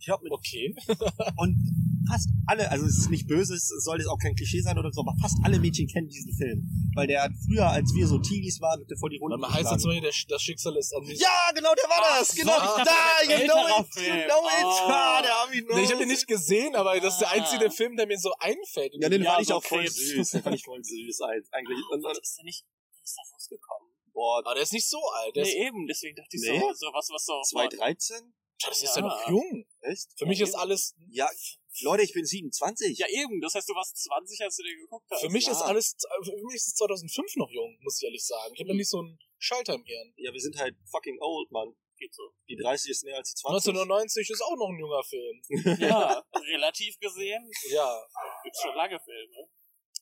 Ich 0.00 0.06
glaube 0.06 0.24
mit 0.24 0.32
Okay. 0.32 0.74
und 1.36 1.56
fast 2.06 2.28
alle, 2.46 2.70
also 2.70 2.86
es 2.86 2.98
ist 2.98 3.10
nicht 3.10 3.26
böse, 3.26 3.54
es 3.54 3.68
soll 3.84 3.98
jetzt 3.98 4.08
auch 4.08 4.18
kein 4.18 4.34
Klischee 4.34 4.60
sein 4.60 4.78
oder 4.78 4.90
so, 4.92 5.00
aber 5.00 5.14
fast 5.20 5.36
alle 5.44 5.58
Mädchen 5.58 5.86
kennen 5.88 6.08
diesen 6.08 6.32
Film. 6.36 6.68
Weil 6.94 7.06
der 7.06 7.22
hat 7.24 7.32
früher, 7.46 7.66
als 7.68 7.92
wir 7.94 8.06
so 8.06 8.18
Teenies 8.18 8.60
waren, 8.60 8.80
hat 8.80 8.90
der 8.90 8.96
vor 8.98 9.10
die 9.10 9.18
Runde 9.18 9.34
Und 9.34 9.40
man 9.42 9.52
heißt 9.52 9.70
jetzt 9.70 9.82
zum 9.82 9.90
Beispiel, 9.90 10.10
der- 10.10 10.28
das 10.28 10.42
Schicksal 10.42 10.76
ist 10.76 10.94
an 10.94 11.04
mich. 11.04 11.18
Ja, 11.20 11.50
genau, 11.54 11.74
der 11.74 11.84
war 11.90 11.98
Ach 12.02 12.18
das. 12.20 12.28
so, 12.28 12.40
Genau, 12.40 12.54
ich 12.56 12.62
dachte, 12.62 12.84
da, 12.84 13.22
you 13.38 13.44
know 13.44 13.80
it, 13.80 13.94
Film. 13.94 14.16
you 14.18 14.24
know 14.24 14.48
it. 14.48 14.64
Oh. 14.64 14.88
Ah, 14.90 15.22
der 15.22 15.30
hab 15.42 15.52
ich 15.52 15.64
noch. 15.66 15.76
Nee, 15.76 15.82
ich 15.84 15.92
habe 15.92 16.02
ihn 16.02 16.08
nicht 16.08 16.26
gesehen, 16.26 16.74
aber 16.76 16.98
das 17.00 17.14
ist 17.14 17.20
der 17.20 17.28
Ah. 17.28 17.32
einzige 17.32 17.70
Film, 17.70 17.96
der 17.96 18.06
mir 18.06 18.18
so 18.18 18.32
einfällt. 18.38 18.92
Ja, 19.00 19.08
den 19.08 19.22
Ja, 19.22 19.30
fand 19.32 19.42
ich 19.42 19.48
so 19.48 19.54
auch 19.56 19.64
voll 19.64 19.86
süß. 19.88 20.30
Den 20.30 20.42
fand 20.42 20.54
ich 20.56 20.64
voll 20.64 20.82
süß 20.84 21.20
eigentlich. 21.52 21.78
Und, 21.92 22.04
und, 22.04 22.18
ist 22.18 22.36
der 22.38 22.44
nicht? 22.44 22.64
Ist 23.02 23.16
da 23.16 23.22
rausgekommen? 23.34 23.88
boah, 24.12 24.38
aber 24.44 24.54
der 24.54 24.64
ist 24.64 24.72
nicht 24.72 24.88
so 24.88 24.98
alt. 25.22 25.36
Der 25.36 25.44
Nee, 25.44 25.48
ist, 25.50 25.56
eben, 25.56 25.86
deswegen 25.86 26.16
dachte 26.16 26.36
ich 26.36 26.42
Nee? 26.42 26.58
so, 26.58 26.72
so 26.74 26.86
was, 26.92 27.08
was 27.10 27.24
so. 27.24 27.40
2013? 27.50 28.34
Tja, 28.58 28.68
das 28.70 28.82
ist 28.82 28.96
Ja. 28.96 29.02
ja 29.02 29.06
noch 29.08 29.28
jung. 29.28 29.64
Echt? 29.82 30.08
Für 30.18 30.26
mich 30.26 30.40
ist 30.40 30.54
alles, 30.56 30.96
Ja, 31.10 31.28
Leute, 31.82 32.02
ich 32.02 32.12
bin 32.12 32.24
27. 32.24 32.98
Ja, 32.98 33.06
eben, 33.08 33.40
das 33.40 33.54
heißt, 33.54 33.68
du 33.68 33.74
warst 33.74 33.96
20, 33.96 34.40
als 34.42 34.56
du 34.56 34.62
den 34.62 34.78
geguckt 34.80 35.06
hast. 35.10 35.20
für 35.20 35.30
mich 35.30 35.46
ja. 35.46 35.52
ist 35.52 35.62
alles, 35.62 35.96
für 36.24 36.44
mich 36.46 36.56
ist 36.56 36.68
es 36.68 36.74
2005 36.74 37.36
noch 37.36 37.50
jung, 37.50 37.78
muss 37.82 38.00
ich 38.00 38.04
ehrlich 38.06 38.24
sagen. 38.24 38.54
Ich 38.54 38.60
habe 38.60 38.68
noch 38.70 38.76
nicht 38.76 38.90
so 38.90 38.98
einen 38.98 39.18
Schalter 39.38 39.74
im 39.74 39.84
Hirn. 39.84 40.12
Ja, 40.16 40.32
wir 40.32 40.40
sind 40.40 40.58
halt 40.58 40.76
fucking 40.90 41.18
old, 41.20 41.50
Mann. 41.50 41.74
Geht 41.96 42.14
so. 42.14 42.30
Die 42.48 42.56
30 42.56 42.90
ist 42.90 43.04
näher 43.04 43.16
als 43.16 43.30
die 43.34 43.40
20. 43.40 43.74
1990 43.74 44.30
ist 44.30 44.42
auch 44.42 44.56
noch 44.56 44.68
ein 44.68 44.78
junger 44.78 45.02
Film. 45.02 45.42
Ja, 45.80 46.24
relativ 46.34 46.98
gesehen 47.00 47.50
Ja. 47.70 48.06
gibt's 48.44 48.62
schon 48.62 48.74
lange 48.74 49.00
Filme. 49.00 49.48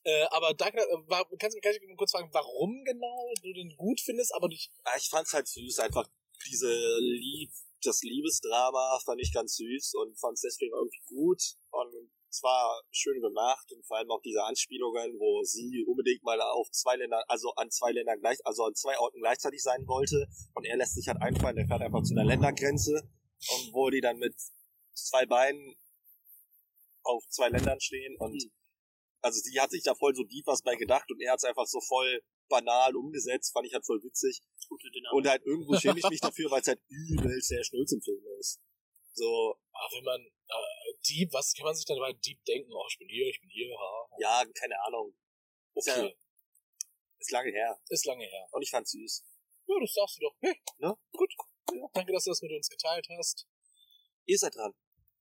Äh, 0.04 0.24
aber 0.30 0.54
da, 0.54 0.68
äh, 0.68 0.86
war, 1.08 1.26
kannst 1.38 1.56
du 1.56 1.60
kann 1.60 1.72
ich 1.72 1.96
kurz 1.96 2.12
fragen, 2.12 2.28
warum 2.32 2.84
genau 2.84 3.32
du 3.42 3.52
den 3.52 3.74
gut 3.76 4.00
findest, 4.00 4.32
aber 4.34 4.46
nicht. 4.48 4.70
Ah, 4.84 4.96
ich 4.96 5.08
fand's 5.08 5.32
halt 5.32 5.48
süß, 5.48 5.80
einfach 5.80 6.08
diese 6.46 6.98
Lieb, 7.00 7.50
das 7.82 8.02
Liebesdrama 8.02 8.98
fand 9.04 9.20
ich 9.20 9.32
ganz 9.32 9.56
süß 9.56 9.94
und 9.94 10.18
fand's 10.18 10.40
deswegen 10.40 10.74
irgendwie 10.74 11.02
gut 11.06 11.42
und 11.70 12.10
zwar 12.30 12.82
schön 12.90 13.20
gemacht 13.20 13.70
und 13.72 13.86
vor 13.86 13.96
allem 13.98 14.10
auch 14.10 14.20
diese 14.22 14.42
Anspielungen, 14.44 15.18
wo 15.18 15.42
sie 15.42 15.84
unbedingt 15.86 16.22
mal 16.22 16.40
auf 16.40 16.70
zwei 16.70 16.96
Länder, 16.96 17.22
also 17.28 17.52
an 17.54 17.70
zwei 17.70 17.92
Ländern 17.92 18.20
gleich, 18.20 18.38
also 18.44 18.64
an 18.64 18.74
zwei 18.74 18.98
Orten 18.98 19.20
gleichzeitig 19.20 19.62
sein 19.62 19.86
wollte 19.86 20.26
und 20.54 20.64
er 20.64 20.76
lässt 20.76 20.94
sich 20.94 21.08
halt 21.08 21.20
einfallen, 21.22 21.56
der 21.56 21.66
fährt 21.66 21.82
einfach 21.82 22.02
zu 22.02 22.14
einer 22.14 22.24
Ländergrenze 22.24 23.08
und 23.52 23.72
wo 23.72 23.90
die 23.90 24.00
dann 24.00 24.18
mit 24.18 24.34
zwei 24.92 25.24
Beinen 25.26 25.76
auf 27.02 27.22
zwei 27.28 27.48
Ländern 27.48 27.80
stehen 27.80 28.16
und 28.18 28.42
Hm. 28.42 28.50
also 29.22 29.40
sie 29.40 29.60
hat 29.60 29.70
sich 29.70 29.82
da 29.82 29.94
voll 29.94 30.14
so 30.14 30.24
deep 30.24 30.46
was 30.46 30.62
bei 30.62 30.74
gedacht 30.74 31.10
und 31.10 31.20
er 31.20 31.32
hat's 31.32 31.44
einfach 31.44 31.66
so 31.66 31.80
voll 31.80 32.22
banal 32.48 32.94
umgesetzt, 32.96 33.52
fand 33.52 33.66
ich 33.66 33.74
halt 33.74 33.84
voll 33.86 34.02
witzig. 34.02 34.40
Und 35.12 35.26
halt 35.28 35.44
irgendwo 35.44 35.74
schäme 35.78 35.98
ich 35.98 36.08
mich 36.08 36.20
dafür, 36.20 36.50
weil 36.50 36.60
es 36.60 36.66
halt 36.68 36.80
übelst 36.88 37.50
der 37.50 37.62
Schnulzenfilm 37.64 38.22
ist. 38.38 38.60
So, 39.14 39.56
Ah, 39.72 39.88
wenn 39.92 40.04
man 40.04 40.20
äh, 40.24 40.92
Deep, 41.08 41.32
was 41.32 41.52
kann 41.54 41.64
man 41.66 41.74
sich 41.74 41.84
dann 41.84 41.98
bei 41.98 42.12
Deep 42.14 42.42
denken? 42.44 42.70
Oh, 42.72 42.84
ich 42.90 42.98
bin 42.98 43.08
hier, 43.08 43.28
ich 43.28 43.38
bin 43.40 43.50
hier, 43.50 43.68
ha. 43.78 44.08
ja, 44.18 44.44
keine 44.58 44.74
Ahnung. 44.86 45.14
Ist, 45.74 45.86
ja, 45.86 45.98
Okay, 46.02 46.16
ist 47.18 47.30
lange 47.30 47.50
her. 47.50 47.78
ist 47.90 48.06
lange 48.06 48.24
her. 48.24 48.48
Und 48.52 48.62
ich 48.62 48.70
fand's 48.70 48.92
süß. 48.92 49.24
Ja, 49.66 49.74
das 49.80 49.92
sagst 49.92 50.16
du 50.16 50.20
doch. 50.22 50.34
Hey, 50.40 50.54
Ne? 50.78 50.94
Gut. 51.12 51.30
Ja, 51.72 51.86
danke, 51.92 52.12
dass 52.12 52.24
du 52.24 52.30
das 52.30 52.40
mit 52.42 52.52
uns 52.52 52.68
geteilt 52.68 53.06
hast. 53.18 53.46
Ihr 54.24 54.38
seid 54.38 54.54
dran. 54.54 54.72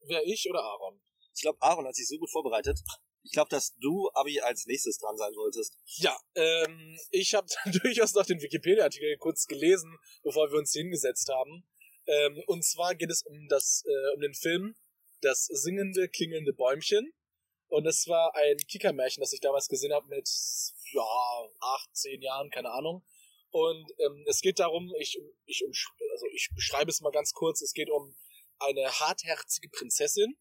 Wer 0.01 0.23
ich 0.25 0.47
oder 0.49 0.61
Aaron? 0.63 1.01
Ich 1.33 1.41
glaube, 1.41 1.61
Aaron 1.61 1.85
hat 1.87 1.95
sich 1.95 2.07
so 2.07 2.17
gut 2.17 2.29
vorbereitet. 2.31 2.79
Ich 3.25 3.31
glaube, 3.31 3.49
dass 3.49 3.75
du, 3.77 4.09
Abi, 4.13 4.39
als 4.39 4.65
nächstes 4.67 4.99
dran 4.99 5.17
sein 5.17 5.33
solltest. 5.33 5.75
Ja, 5.97 6.15
ähm, 6.35 6.97
ich 7.09 7.33
habe 7.33 7.47
durchaus 7.81 8.13
noch 8.13 8.25
den 8.25 8.41
Wikipedia-Artikel 8.41 9.17
kurz 9.17 9.47
gelesen, 9.47 9.97
bevor 10.23 10.51
wir 10.51 10.59
uns 10.59 10.71
hingesetzt 10.71 11.29
haben. 11.29 11.67
Ähm, 12.05 12.43
und 12.45 12.63
zwar 12.63 12.93
geht 12.93 13.09
es 13.09 13.23
um 13.23 13.47
das, 13.49 13.83
äh, 13.87 14.13
um 14.13 14.21
den 14.21 14.35
Film 14.35 14.75
Das 15.21 15.45
singende, 15.45 16.07
klingelnde 16.07 16.53
Bäumchen. 16.53 17.13
Und 17.67 17.83
das 17.83 18.07
war 18.07 18.35
ein 18.35 18.57
Kickermärchen, 18.57 19.21
das 19.21 19.33
ich 19.33 19.39
damals 19.39 19.67
gesehen 19.67 19.91
habe 19.91 20.07
mit, 20.07 20.29
ja, 20.93 21.01
acht, 21.61 21.89
zehn 21.95 22.21
Jahren, 22.21 22.51
keine 22.51 22.69
Ahnung. 22.69 23.03
Und 23.49 23.91
ähm, 23.99 24.23
es 24.27 24.41
geht 24.41 24.59
darum, 24.59 24.93
ich, 24.99 25.17
ich, 25.45 25.65
also 26.11 26.25
ich 26.33 26.49
beschreibe 26.53 26.91
es 26.91 27.01
mal 27.01 27.11
ganz 27.11 27.33
kurz, 27.33 27.61
es 27.61 27.73
geht 27.73 27.89
um 27.89 28.15
eine 28.59 28.87
hartherzige 28.91 29.69
Prinzessin. 29.69 30.37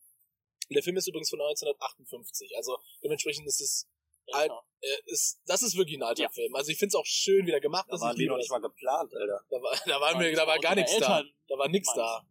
Der 0.70 0.82
Film 0.82 0.96
ist 0.96 1.06
übrigens 1.08 1.30
von 1.30 1.40
1958, 1.40 2.56
also 2.56 2.78
dementsprechend 3.02 3.46
ist 3.46 3.60
es 3.60 3.88
alt, 4.32 4.50
äh, 4.80 4.88
ist, 5.06 5.40
das 5.46 5.62
ist 5.62 5.76
wirklich 5.76 5.98
ein 5.98 6.02
alter 6.02 6.22
Ja. 6.24 6.30
Film. 6.30 6.54
Also 6.54 6.70
ich 6.72 6.78
finde 6.78 6.88
es 6.90 6.94
auch 6.94 7.04
schön 7.06 7.46
wieder 7.46 7.60
gemacht. 7.60 7.86
Da 7.88 7.92
dass 7.92 8.00
waren 8.00 8.16
liebe 8.16 8.30
noch 8.30 8.36
nicht 8.38 8.50
das. 8.50 8.58
mal 8.60 8.66
geplant, 8.66 9.12
Alter. 9.14 9.40
Da 9.50 9.56
war, 9.62 9.78
da 9.86 10.00
war, 10.00 10.16
mir, 10.18 10.28
Und 10.30 10.36
da 10.36 10.46
war 10.46 10.58
gar 10.58 10.74
nichts 10.74 10.96
da. 10.98 11.22
Da 11.48 11.58
war 11.58 11.68
nichts 11.68 11.92
da. 11.94 12.24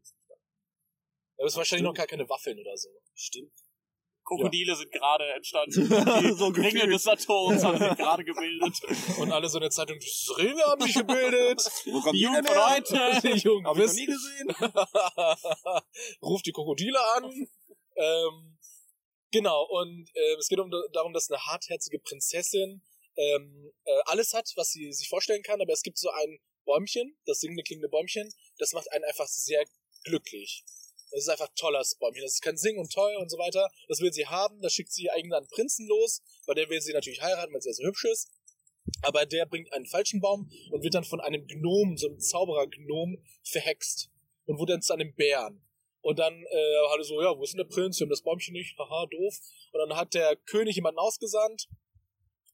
Da 1.37 1.45
ist 1.45 1.55
wahrscheinlich 1.57 1.83
noch 1.83 1.93
gar 1.93 2.07
keine 2.07 2.27
Waffeln 2.29 2.59
oder 2.59 2.75
so. 2.77 2.89
Stimmt. 3.13 3.51
Krokodile 4.25 4.73
sind 4.75 4.89
gerade 4.91 5.25
entstanden. 5.33 5.85
so 6.37 6.49
Die 6.51 6.61
Ringe 6.61 6.87
des 6.87 7.03
Saturns 7.03 7.61
haben 7.63 7.77
sich 7.77 7.97
gerade 7.97 8.23
gebildet. 8.23 8.79
Und 9.19 9.31
alle 9.33 9.49
so 9.49 9.57
in 9.57 9.63
der 9.63 9.69
Zeitung, 9.71 9.99
Ringe 10.37 10.63
haben 10.63 10.81
sich 10.81 10.95
gebildet. 10.95 11.59
Wo 11.91 11.99
kommt 11.99 12.15
Die 12.15 12.27
her? 12.29 12.41
heute. 12.41 13.21
Die 13.33 13.39
Jungen 13.39 13.67
Hab 13.67 13.77
ich 13.77 13.85
noch 13.85 13.93
nie 13.93 14.05
gesehen. 14.05 14.55
Ruft 16.21 16.45
die 16.45 16.53
Krokodile 16.53 16.99
an. 17.15 17.47
Ähm, 17.95 18.57
genau, 19.31 19.65
und 19.69 20.09
äh, 20.13 20.35
es 20.39 20.47
geht 20.47 20.59
um 20.59 20.71
darum, 20.93 21.13
dass 21.13 21.29
eine 21.29 21.45
hartherzige 21.45 21.99
Prinzessin 21.99 22.81
ähm, 23.15 23.71
äh, 23.85 24.01
alles 24.05 24.33
hat, 24.33 24.51
was 24.55 24.71
sie 24.71 24.91
sich 24.91 25.09
vorstellen 25.09 25.43
kann, 25.43 25.61
aber 25.61 25.73
es 25.73 25.83
gibt 25.83 25.97
so 25.97 26.09
ein 26.09 26.39
Bäumchen, 26.65 27.15
das 27.25 27.39
singende, 27.39 27.63
klingende 27.63 27.89
Bäumchen, 27.89 28.33
das 28.57 28.73
macht 28.73 28.91
einen 28.91 29.03
einfach 29.03 29.27
sehr 29.27 29.65
glücklich. 30.03 30.63
Das 31.11 31.21
ist 31.21 31.29
einfach 31.29 31.49
ein 31.49 31.55
tolles 31.55 31.95
Bäumchen. 31.95 32.23
Das 32.23 32.41
kann 32.41 32.57
singen 32.57 32.79
und 32.79 32.91
toll 32.91 33.15
und 33.17 33.29
so 33.29 33.37
weiter. 33.37 33.69
Das 33.87 33.99
will 33.99 34.11
sie 34.11 34.25
haben. 34.25 34.59
Das 34.61 34.73
schickt 34.73 34.91
sie 34.91 35.11
eigentlich 35.11 35.33
einen 35.33 35.47
Prinzen 35.47 35.87
los, 35.87 36.23
weil 36.47 36.55
der 36.55 36.69
will 36.69 36.81
sie 36.81 36.91
natürlich 36.91 37.21
heiraten, 37.21 37.53
weil 37.53 37.61
sie 37.61 37.69
ja 37.69 37.73
so 37.73 37.83
hübsch 37.83 38.05
ist. 38.05 38.31
Aber 39.03 39.27
der 39.27 39.45
bringt 39.45 39.71
einen 39.73 39.85
falschen 39.85 40.21
Baum 40.21 40.49
und 40.71 40.83
wird 40.83 40.95
dann 40.95 41.03
von 41.03 41.21
einem 41.21 41.45
Gnom, 41.45 41.97
so 41.97 42.07
einem 42.07 42.19
Zauberer-Gnom, 42.19 43.23
verhext. 43.43 44.09
Und 44.45 44.57
wurde 44.57 44.73
dann 44.73 44.81
zu 44.81 44.93
einem 44.93 45.13
Bären. 45.13 45.63
Und 46.03 46.19
dann 46.19 46.33
äh, 46.33 46.77
alle 46.91 47.03
so, 47.03 47.21
ja, 47.21 47.35
wo 47.35 47.43
ist 47.43 47.53
denn 47.53 47.65
der 47.65 47.73
Prinz? 47.73 47.97
Wir 47.97 48.05
haben 48.05 48.09
das 48.09 48.21
Bäumchen 48.21 48.53
nicht, 48.53 48.77
haha, 48.77 49.05
doof. 49.05 49.39
Und 49.71 49.79
dann 49.79 49.97
hat 49.97 50.13
der 50.13 50.35
König 50.35 50.75
jemanden 50.75 50.99
ausgesandt. 50.99 51.69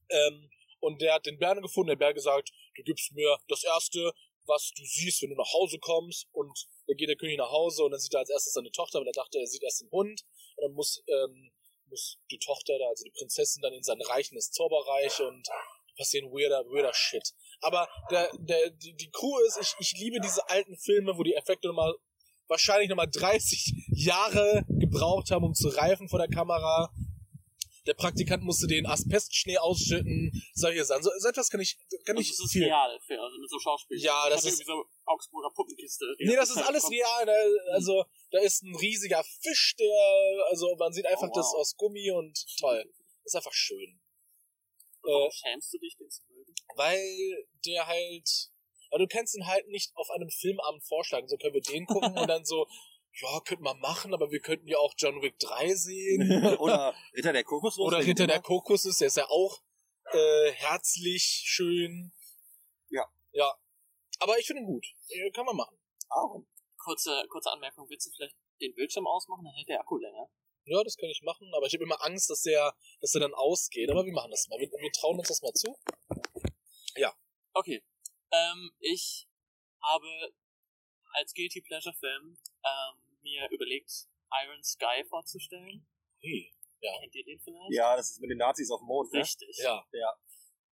Ähm, 0.09 0.49
und 0.79 1.01
der 1.01 1.15
hat 1.15 1.25
den 1.25 1.39
Bären 1.39 1.61
gefunden. 1.61 1.89
Der 1.89 1.95
Bär 1.95 2.13
gesagt, 2.13 2.51
du 2.75 2.83
gibst 2.83 3.11
mir 3.13 3.37
das 3.47 3.63
Erste, 3.63 4.13
was 4.45 4.71
du 4.75 4.83
siehst, 4.85 5.23
wenn 5.23 5.31
du 5.31 5.35
nach 5.35 5.51
Hause 5.51 5.79
kommst. 5.79 6.27
Und 6.31 6.67
dann 6.85 6.95
geht 6.95 7.09
der 7.09 7.15
König 7.15 7.37
nach 7.37 7.49
Hause 7.49 7.83
und 7.83 7.91
dann 7.91 7.99
sieht 7.99 8.13
er 8.13 8.19
als 8.19 8.29
erstes 8.29 8.53
seine 8.53 8.71
Tochter, 8.71 8.99
weil 8.99 9.07
er 9.07 9.13
dachte, 9.13 9.39
er 9.39 9.47
sieht 9.47 9.63
erst 9.63 9.81
den 9.81 9.91
Hund. 9.91 10.23
Und 10.55 10.63
dann 10.63 10.73
muss, 10.73 11.03
ähm, 11.07 11.51
muss 11.87 12.19
die 12.29 12.37
Tochter 12.39 12.77
da, 12.77 12.87
also 12.87 13.03
die 13.03 13.11
Prinzessin, 13.17 13.63
dann 13.63 13.73
in 13.73 13.83
sein 13.83 13.99
Reich, 14.01 14.29
in 14.29 14.35
das 14.35 14.51
Zauberreich 14.51 15.19
und 15.21 15.47
passieren 15.97 16.31
weirder, 16.31 16.63
weirder 16.65 16.93
Shit. 16.93 17.33
Aber 17.61 17.89
der, 18.09 18.29
der, 18.39 18.69
die, 18.69 18.93
die 18.93 19.11
Crew 19.11 19.37
ist, 19.47 19.57
ich, 19.59 19.75
ich 19.79 19.99
liebe 19.99 20.19
diese 20.21 20.47
alten 20.49 20.77
Filme, 20.77 21.17
wo 21.17 21.23
die 21.23 21.33
Effekte 21.33 21.67
nochmal, 21.67 21.93
wahrscheinlich 22.49 22.89
nochmal 22.89 23.09
30 23.09 23.73
Jahre 23.93 24.65
gebraucht 24.67 25.31
haben, 25.31 25.45
um 25.45 25.53
zu 25.53 25.69
reifen 25.69 26.09
vor 26.09 26.19
der 26.19 26.27
Kamera. 26.27 26.91
Der 27.85 27.93
Praktikant 27.93 28.43
musste 28.43 28.67
den 28.67 28.85
Asbestschnee 28.85 29.57
ausschütten, 29.57 30.31
solche 30.53 30.83
Sachen. 30.85 31.01
So, 31.01 31.09
so 31.17 31.29
etwas 31.29 31.49
kann 31.49 31.61
ich, 31.61 31.77
kann 32.05 32.17
Und 32.17 32.21
ich 32.21 32.29
das 32.29 32.39
ist 32.39 32.51
viel. 32.51 32.65
real, 32.65 32.99
für, 33.07 33.19
also 33.19 33.39
mit 33.39 33.49
so 33.49 33.57
Schauspielern. 33.57 34.03
Ja, 34.03 34.23
Ich 34.25 34.29
das 34.33 34.39
hatte 34.43 34.47
ist- 34.49 34.59
irgendwie 34.61 34.83
so 34.85 34.85
Augsburger 35.05 35.49
Puppenkiste. 35.55 36.05
Nee, 36.19 36.35
das 36.35 36.49
ist 36.49 36.55
Zeit 36.55 36.67
alles 36.67 36.83
kommt. 36.83 36.93
real. 36.95 37.25
Ne? 37.25 37.33
Also, 37.71 38.03
da 38.31 38.39
ist 38.41 38.61
ein 38.63 38.75
riesiger 38.75 39.23
Fisch, 39.41 39.75
der, 39.79 40.45
also 40.49 40.75
man 40.77 40.91
sieht 40.93 41.07
einfach 41.07 41.23
Oh, 41.29 41.29
wow. 41.29 41.35
das 41.37 41.53
aus 41.55 41.75
Gummi 41.77 42.11
und 42.11 42.37
toll. 42.59 42.83
Ist 43.23 43.35
einfach 43.35 43.53
schön. 43.53 43.99
Äh, 45.05 45.07
Warum 45.07 45.31
schämst 45.31 45.73
du 45.73 45.77
dich, 45.79 45.95
den 45.97 46.09
zu 46.11 46.21
mögen? 46.27 46.53
weil 46.75 47.45
der 47.65 47.87
halt, 47.87 48.48
aber 48.89 48.99
du 48.99 49.07
kannst 49.07 49.35
ihn 49.35 49.47
halt 49.47 49.67
nicht 49.67 49.91
auf 49.95 50.09
einem 50.09 50.29
Filmabend 50.29 50.83
vorschlagen. 50.83 51.27
So 51.27 51.37
können 51.37 51.53
wir 51.53 51.61
den 51.61 51.85
gucken 51.85 52.17
und 52.17 52.27
dann 52.27 52.45
so, 52.45 52.67
ja, 53.21 53.39
könnten 53.41 53.63
wir 53.63 53.75
machen, 53.75 54.13
aber 54.13 54.31
wir 54.31 54.39
könnten 54.39 54.67
ja 54.67 54.77
auch 54.77 54.93
John 54.97 55.21
Wick 55.21 55.37
3 55.39 55.73
sehen. 55.75 56.57
Oder 56.59 56.95
Ritter 57.15 57.33
der 57.33 57.43
Kokosnuss. 57.43 57.85
Oder 57.85 57.99
Ritter 58.05 58.27
der 58.27 58.41
Kokosnuss, 58.41 58.97
der 58.97 59.07
ist 59.07 59.17
ja 59.17 59.27
auch 59.29 59.61
äh, 60.11 60.51
herzlich, 60.51 61.43
schön. 61.45 62.11
Ja. 62.89 63.05
Ja. 63.31 63.53
Aber 64.19 64.37
ich 64.39 64.47
finde 64.47 64.63
ihn 64.63 64.67
gut. 64.67 64.85
Kann 65.33 65.45
man 65.45 65.55
machen. 65.55 65.77
Aaron. 66.09 66.47
Kurze, 66.77 67.23
kurze 67.29 67.51
Anmerkung, 67.51 67.87
willst 67.89 68.07
du 68.07 68.11
vielleicht 68.15 68.35
den 68.61 68.73
Bildschirm 68.73 69.05
ausmachen, 69.05 69.43
dann 69.43 69.53
hält 69.53 69.67
der 69.67 69.81
Akku 69.81 69.97
länger. 69.97 70.29
Ja, 70.65 70.83
das 70.83 70.97
kann 70.97 71.09
ich 71.09 71.21
machen, 71.23 71.51
aber 71.55 71.65
ich 71.65 71.73
habe 71.73 71.83
immer 71.83 72.03
Angst, 72.03 72.29
dass 72.29 72.41
der, 72.41 72.73
dass 73.01 73.11
der 73.11 73.21
dann 73.21 73.33
ausgeht. 73.33 73.89
Aber 73.89 74.05
wir 74.05 74.13
machen 74.13 74.31
das 74.31 74.47
mal. 74.49 74.59
Wir, 74.59 74.69
wir 74.69 74.91
trauen 74.91 75.17
uns 75.17 75.27
das 75.27 75.41
mal 75.41 75.53
zu. 75.53 75.75
Okay. 77.53 77.83
Ähm, 78.31 78.71
ich 78.79 79.27
habe 79.81 80.33
als 81.13 81.33
Guilty 81.33 81.61
Pleasure 81.61 81.95
Film 81.95 82.37
ähm, 82.63 83.17
mir 83.21 83.47
überlegt, 83.51 84.07
Iron 84.45 84.63
Sky 84.63 85.03
vorzustellen. 85.07 85.87
Hey. 86.21 86.51
Kennt 87.01 87.15
ihr 87.15 87.25
den 87.25 87.39
vielleicht? 87.39 87.73
Ja, 87.73 87.95
das 87.95 88.11
ist 88.11 88.21
mit 88.21 88.29
den 88.29 88.37
Nazis 88.37 88.71
auf 88.71 88.79
dem 88.79 88.87
Mond, 88.87 89.11
ne? 89.11 89.19
Richtig. 89.19 89.57
Ja. 89.57 89.85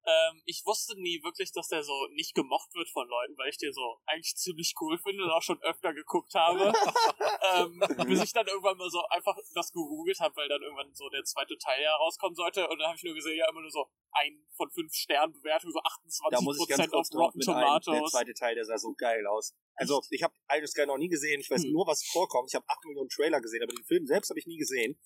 Ähm, 0.08 0.42
ich 0.46 0.64
wusste 0.66 1.00
nie 1.02 1.24
wirklich, 1.24 1.52
dass 1.52 1.68
der 1.68 1.84
so 1.84 2.08
nicht 2.14 2.36
gemocht 2.36 2.74
wird 2.76 2.90
von 2.90 3.08
Leuten, 3.08 3.36
weil 3.38 3.50
ich 3.50 3.58
den 3.58 3.74
so 3.74 3.98
eigentlich 4.06 4.36
ziemlich 4.36 4.76
cool 4.80 4.98
finde 5.00 5.24
und 5.24 5.32
auch 5.32 5.42
schon 5.42 5.60
öfter 5.64 5.94
geguckt 5.94 6.36
habe. 6.36 6.72
ähm, 7.56 7.80
bis 8.08 8.24
ich 8.24 8.32
dann 8.34 8.48
irgendwann 8.48 8.78
mal 8.78 8.90
so 8.90 9.04
einfach 9.08 9.36
das 9.56 9.72
gegoogelt 9.72 10.20
habe, 10.20 10.36
weil 10.36 10.48
dann 10.48 10.62
irgendwann 10.62 10.94
so 10.94 11.10
der 11.10 11.24
zweite 11.24 11.58
Teil 11.58 11.82
ja 11.82 11.96
rauskommen 11.96 12.36
sollte 12.36 12.68
und 12.68 12.78
dann 12.78 12.88
habe 12.90 12.98
ich 12.98 13.04
nur 13.04 13.16
gesehen, 13.16 13.38
ja 13.38 13.50
immer 13.50 13.62
nur 13.62 13.72
so 13.72 13.88
ein 14.12 14.46
von 14.56 14.70
fünf 14.72 14.94
Sternen 14.94 15.34
Bewertung, 15.34 15.72
so 15.72 15.80
28% 15.80 16.30
Da 16.32 16.42
muss 16.42 16.60
ich 16.60 16.68
ganz 16.68 16.94
auf 16.94 17.08
Rotten 17.14 17.40
ein. 17.40 17.46
Der 17.46 17.54
Tomatoes. 17.82 18.12
zweite 18.12 18.34
Teil, 18.34 18.56
der 18.56 18.66
sah 18.66 18.78
so 18.78 18.94
geil 18.94 19.26
aus. 19.28 19.54
Also, 19.76 20.02
ich 20.10 20.24
habe 20.24 20.34
Iron 20.52 20.68
Sky 20.68 20.86
noch 20.86 20.98
nie 20.98 21.10
gesehen. 21.10 21.42
Ich 21.42 21.50
weiß 21.50 21.64
Hm. 21.64 21.72
nur, 21.74 21.86
was 21.88 22.06
vorkommt. 22.06 22.50
Ich 22.50 22.56
habe 22.56 22.66
8 22.68 22.86
Millionen 22.86 23.10
Trailer 23.10 23.42
gesehen, 23.42 23.64
aber 23.64 23.74
den 23.74 23.84
Film 23.84 24.06
selbst 24.06 24.30
habe 24.30 24.40
ich 24.40 24.46
nie 24.46 24.58
gesehen. 24.58 24.98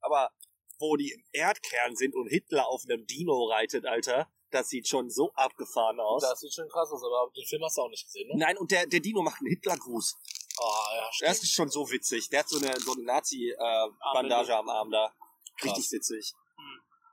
Aber 0.00 0.30
wo 0.80 0.96
die 0.96 1.12
im 1.12 1.22
Erdkern 1.32 1.94
sind 1.94 2.14
und 2.14 2.26
Hitler 2.28 2.66
auf 2.68 2.82
einem 2.88 3.06
Dino 3.06 3.44
reitet, 3.44 3.86
Alter, 3.86 4.28
das 4.50 4.68
sieht 4.68 4.88
schon 4.88 5.10
so 5.10 5.30
abgefahren 5.34 6.00
aus. 6.00 6.22
Das 6.22 6.40
sieht 6.40 6.52
schon 6.52 6.68
krass 6.68 6.90
aus, 6.90 7.02
aber 7.04 7.30
den 7.36 7.46
Film 7.46 7.62
hast 7.62 7.76
du 7.76 7.82
auch 7.82 7.90
nicht 7.90 8.04
gesehen, 8.04 8.28
ne? 8.28 8.34
Nein, 8.36 8.58
und 8.58 8.70
der, 8.72 8.86
der 8.86 9.00
Dino 9.00 9.22
macht 9.22 9.40
einen 9.40 9.50
Hitlergruß. 9.50 10.16
Ah, 10.58 10.96
ja, 10.96 11.28
Das 11.28 11.42
ist 11.42 11.52
schon 11.52 11.68
so 11.68 11.90
witzig. 11.90 12.28
Der 12.30 12.40
hat 12.40 12.48
so 12.48 12.58
eine, 12.58 12.74
so 12.80 12.92
eine 12.94 13.04
Nazi-Bandage 13.04 14.56
am 14.56 14.68
Arm 14.68 14.90
da. 14.90 15.12
Richtig 15.62 15.84
Krass. 15.84 15.92
witzig. 15.92 16.34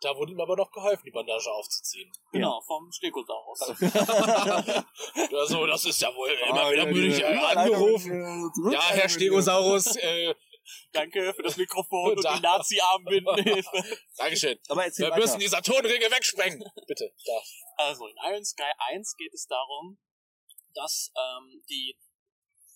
Da 0.02 0.16
wurde 0.16 0.32
ihm 0.32 0.40
aber 0.40 0.56
noch 0.56 0.72
geholfen, 0.72 1.04
die 1.06 1.12
Bandage 1.12 1.52
aufzuziehen. 1.52 2.12
Genau, 2.32 2.62
vom 2.62 2.92
Stegosaurus. 2.92 3.62
Also, 3.62 3.84
das 5.68 5.86
ist 5.86 6.02
ja 6.02 6.14
wohl 6.16 6.30
immer 6.30 6.62
Ah, 6.62 6.72
wieder 6.72 6.86
müde 6.86 7.28
angerufen. 7.58 8.52
Ja, 8.72 8.82
Herr 8.90 9.10
Stegosaurus, 9.10 9.96
äh, 9.96 10.36
Danke 10.92 11.34
für 11.34 11.44
das 11.44 11.58
Mikrofon 11.58 12.12
und 12.18 12.24
Da. 12.24 12.36
die 12.36 12.42
Nazi-Armbindenhilfe. 12.42 14.00
Dankeschön. 14.18 14.60
Aber 14.68 14.86
Wir 14.86 15.08
weiter. 15.10 15.18
müssen 15.18 15.40
die 15.40 15.48
Saturnringe 15.48 16.10
wegsprengen. 16.12 16.64
Bitte, 16.88 17.14
da. 17.26 17.42
Also 17.78 18.08
in 18.08 18.16
Iron 18.30 18.44
Sky 18.46 18.72
1 18.94 19.16
geht 19.18 19.34
es 19.34 19.46
darum, 19.48 20.00
dass 20.74 21.12
ähm, 21.16 21.64
die 21.70 21.98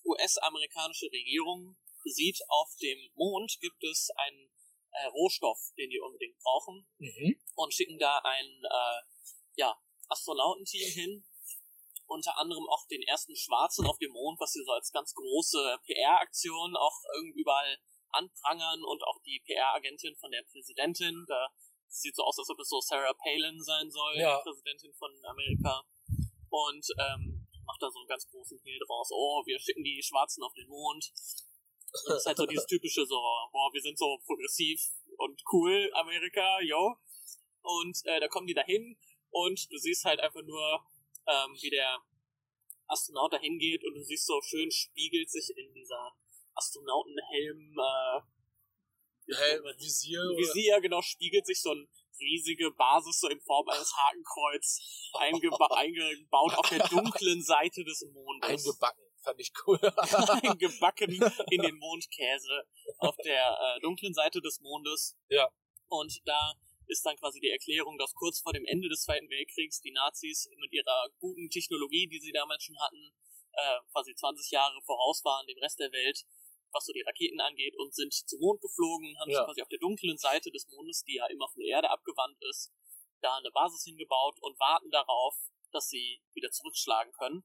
US-amerikanische 0.05 1.05
Regierung 1.11 1.77
sieht, 2.03 2.39
auf 2.47 2.69
dem 2.81 2.97
Mond 3.15 3.57
gibt 3.61 3.83
es 3.83 4.09
einen 4.15 4.49
äh, 4.91 5.05
Rohstoff, 5.07 5.59
den 5.77 5.89
die 5.89 5.99
unbedingt 5.99 6.37
brauchen 6.39 6.87
Mhm. 6.97 7.39
und 7.55 7.73
schicken 7.73 7.97
da 7.99 8.17
ein 8.23 8.45
äh, 8.45 9.01
ja, 9.55 9.75
Astronautenteam 10.09 10.89
hin. 10.91 11.25
Unter 12.11 12.37
anderem 12.37 12.67
auch 12.67 12.85
den 12.91 13.01
ersten 13.03 13.35
Schwarzen 13.35 13.87
auf 13.87 13.97
dem 13.99 14.11
Mond, 14.11 14.37
was 14.39 14.51
sie 14.51 14.63
so 14.65 14.71
als 14.71 14.91
ganz 14.91 15.13
große 15.15 15.79
PR-Aktion 15.85 16.75
auch 16.75 16.97
irgendwie 17.15 17.39
überall 17.39 17.77
anprangern 18.11 18.83
und 18.83 19.01
auch 19.03 19.19
die 19.23 19.39
PR-Agentin 19.45 20.15
von 20.17 20.29
der 20.31 20.43
Präsidentin. 20.43 21.23
Da 21.27 21.47
sieht 21.87 22.15
so 22.15 22.23
aus, 22.23 22.37
als 22.37 22.49
ob 22.49 22.59
es 22.59 22.67
so 22.67 22.81
Sarah 22.81 23.13
Palin 23.13 23.63
sein 23.63 23.89
soll, 23.89 24.17
Ja. 24.17 24.37
die 24.37 24.43
Präsidentin 24.43 24.93
von 24.93 25.09
Amerika. 25.23 25.83
Und 26.49 26.85
ähm, 26.99 27.47
macht 27.65 27.81
da 27.81 27.89
so 27.89 27.99
einen 27.99 28.07
ganz 28.09 28.27
großen 28.27 28.59
Hehl 28.63 28.79
draus. 28.85 29.09
Oh, 29.13 29.41
wir 29.45 29.57
schicken 29.59 29.83
die 29.83 30.03
Schwarzen 30.03 30.43
auf 30.43 30.53
den 30.53 30.67
Mond. 30.67 31.07
Und 31.93 32.09
das 32.09 32.17
ist 32.19 32.25
halt 32.25 32.37
so 32.37 32.45
dieses 32.45 32.65
typische 32.65 33.05
so, 33.05 33.15
boah, 33.15 33.71
wir 33.71 33.81
sind 33.81 33.97
so 33.97 34.17
progressiv 34.25 34.81
und 35.17 35.41
cool, 35.53 35.89
Amerika, 35.95 36.59
yo. 36.61 36.95
Und 37.61 37.97
äh, 38.05 38.19
da 38.19 38.27
kommen 38.27 38.47
die 38.47 38.53
dahin 38.53 38.97
und 39.29 39.71
du 39.71 39.77
siehst 39.77 40.03
halt 40.03 40.19
einfach 40.19 40.41
nur, 40.41 40.83
ähm, 41.27 41.55
wie 41.61 41.69
der 41.69 41.97
Astronaut 42.87 43.33
dahin 43.33 43.57
geht 43.57 43.83
und 43.85 43.93
du 43.95 44.03
siehst 44.03 44.25
so 44.25 44.41
schön 44.41 44.69
spiegelt 44.71 45.29
sich 45.29 45.49
in 45.55 45.73
dieser 45.73 46.13
Astronautenhelm 46.55 47.75
äh, 47.79 48.21
Hä, 49.27 49.59
Visier? 49.77 50.19
oder- 50.21 50.37
Visier, 50.37 50.81
genau, 50.81 51.01
spiegelt 51.01 51.45
sich 51.45 51.61
so 51.61 51.71
eine 51.71 51.87
riesige 52.19 52.71
Basis 52.71 53.19
so 53.19 53.29
in 53.29 53.39
Form 53.41 53.67
eines 53.69 53.93
Hakenkreuz 53.95 55.09
eingeba 55.13 55.67
eingebaut 55.71 56.53
auf 56.55 56.69
der 56.69 56.87
dunklen 56.87 57.41
Seite 57.41 57.83
des 57.83 58.05
Mondes. 58.13 58.49
Eingebacken. 58.49 59.03
Fand 59.23 59.39
ich 59.39 59.51
cool. 59.65 59.79
eingebacken 60.43 61.11
in 61.51 61.61
den 61.61 61.75
Mondkäse 61.77 62.63
auf 62.97 63.15
der 63.23 63.57
äh, 63.59 63.79
dunklen 63.81 64.13
Seite 64.13 64.41
des 64.41 64.59
Mondes. 64.61 65.17
Ja. 65.29 65.49
Und 65.87 66.21
da 66.25 66.53
ist 66.91 67.05
dann 67.05 67.15
quasi 67.17 67.39
die 67.39 67.49
Erklärung, 67.49 67.97
dass 67.97 68.13
kurz 68.13 68.41
vor 68.41 68.51
dem 68.53 68.65
Ende 68.65 68.89
des 68.89 69.03
Zweiten 69.03 69.29
Weltkriegs 69.29 69.81
die 69.81 69.91
Nazis 69.91 70.49
mit 70.57 70.71
ihrer 70.73 71.09
guten 71.19 71.49
Technologie, 71.49 72.07
die 72.07 72.19
sie 72.19 72.31
damals 72.33 72.63
schon 72.63 72.77
hatten, 72.79 73.13
äh, 73.53 73.79
quasi 73.91 74.13
20 74.13 74.51
Jahre 74.51 74.81
voraus 74.83 75.23
waren 75.23 75.47
dem 75.47 75.57
Rest 75.59 75.79
der 75.79 75.91
Welt, 75.91 76.23
was 76.73 76.85
so 76.85 76.93
die 76.93 77.01
Raketen 77.01 77.39
angeht, 77.39 77.75
und 77.77 77.93
sind 77.95 78.13
zum 78.13 78.39
Mond 78.39 78.61
geflogen, 78.61 79.17
haben 79.19 79.29
Ja. 79.31 79.39
sich 79.39 79.45
quasi 79.45 79.61
auf 79.61 79.69
der 79.69 79.79
dunklen 79.79 80.17
Seite 80.17 80.51
des 80.51 80.67
Mondes, 80.67 81.03
die 81.03 81.15
ja 81.15 81.25
immer 81.27 81.47
von 81.49 81.61
der 81.61 81.69
Erde 81.69 81.89
abgewandt 81.89 82.37
ist, 82.49 82.71
da 83.21 83.37
eine 83.37 83.51
Basis 83.51 83.83
hingebaut 83.83 84.37
und 84.41 84.59
warten 84.59 84.89
darauf, 84.91 85.35
dass 85.71 85.87
sie 85.87 86.21
wieder 86.33 86.51
zurückschlagen 86.51 87.11
können. 87.13 87.43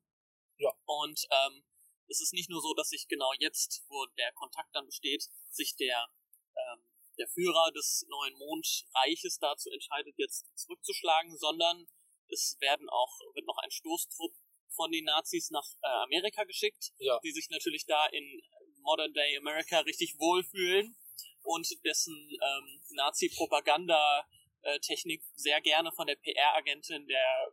Ja. 0.58 0.72
Und 0.86 1.26
ähm, 1.30 1.64
es 2.08 2.20
ist 2.20 2.32
nicht 2.32 2.50
nur 2.50 2.60
so, 2.60 2.74
dass 2.74 2.88
sich 2.90 3.06
genau 3.08 3.32
jetzt, 3.38 3.84
wo 3.88 4.06
der 4.18 4.32
Kontakt 4.32 4.74
dann 4.74 4.86
besteht, 4.86 5.24
sich 5.50 5.74
der, 5.76 6.08
ähm, 6.56 6.95
der 7.18 7.28
Führer 7.28 7.70
des 7.72 8.06
neuen 8.08 8.34
Mondreiches 8.38 9.38
dazu 9.38 9.70
entscheidet, 9.70 10.14
jetzt 10.18 10.46
zurückzuschlagen, 10.56 11.36
sondern 11.38 11.86
es 12.28 12.56
werden 12.60 12.88
auch, 12.88 13.18
wird 13.34 13.46
noch 13.46 13.58
ein 13.58 13.70
Stoßtrupp 13.70 14.32
von 14.74 14.90
den 14.92 15.04
Nazis 15.04 15.50
nach 15.50 15.66
äh, 15.82 15.86
Amerika 16.04 16.44
geschickt, 16.44 16.92
Ja. 16.98 17.18
die 17.24 17.32
sich 17.32 17.48
natürlich 17.50 17.84
da 17.86 18.06
in 18.06 18.40
Modern 18.82 19.12
Day 19.12 19.36
America 19.38 19.80
richtig 19.80 20.14
wohlfühlen 20.18 20.96
und 21.42 21.66
dessen 21.84 22.14
ähm, 22.14 22.80
Nazi-Propaganda-Technik 22.90 25.22
sehr 25.34 25.60
gerne 25.60 25.92
von 25.92 26.06
der 26.06 26.16
PR-Agentin 26.16 27.06
der 27.06 27.52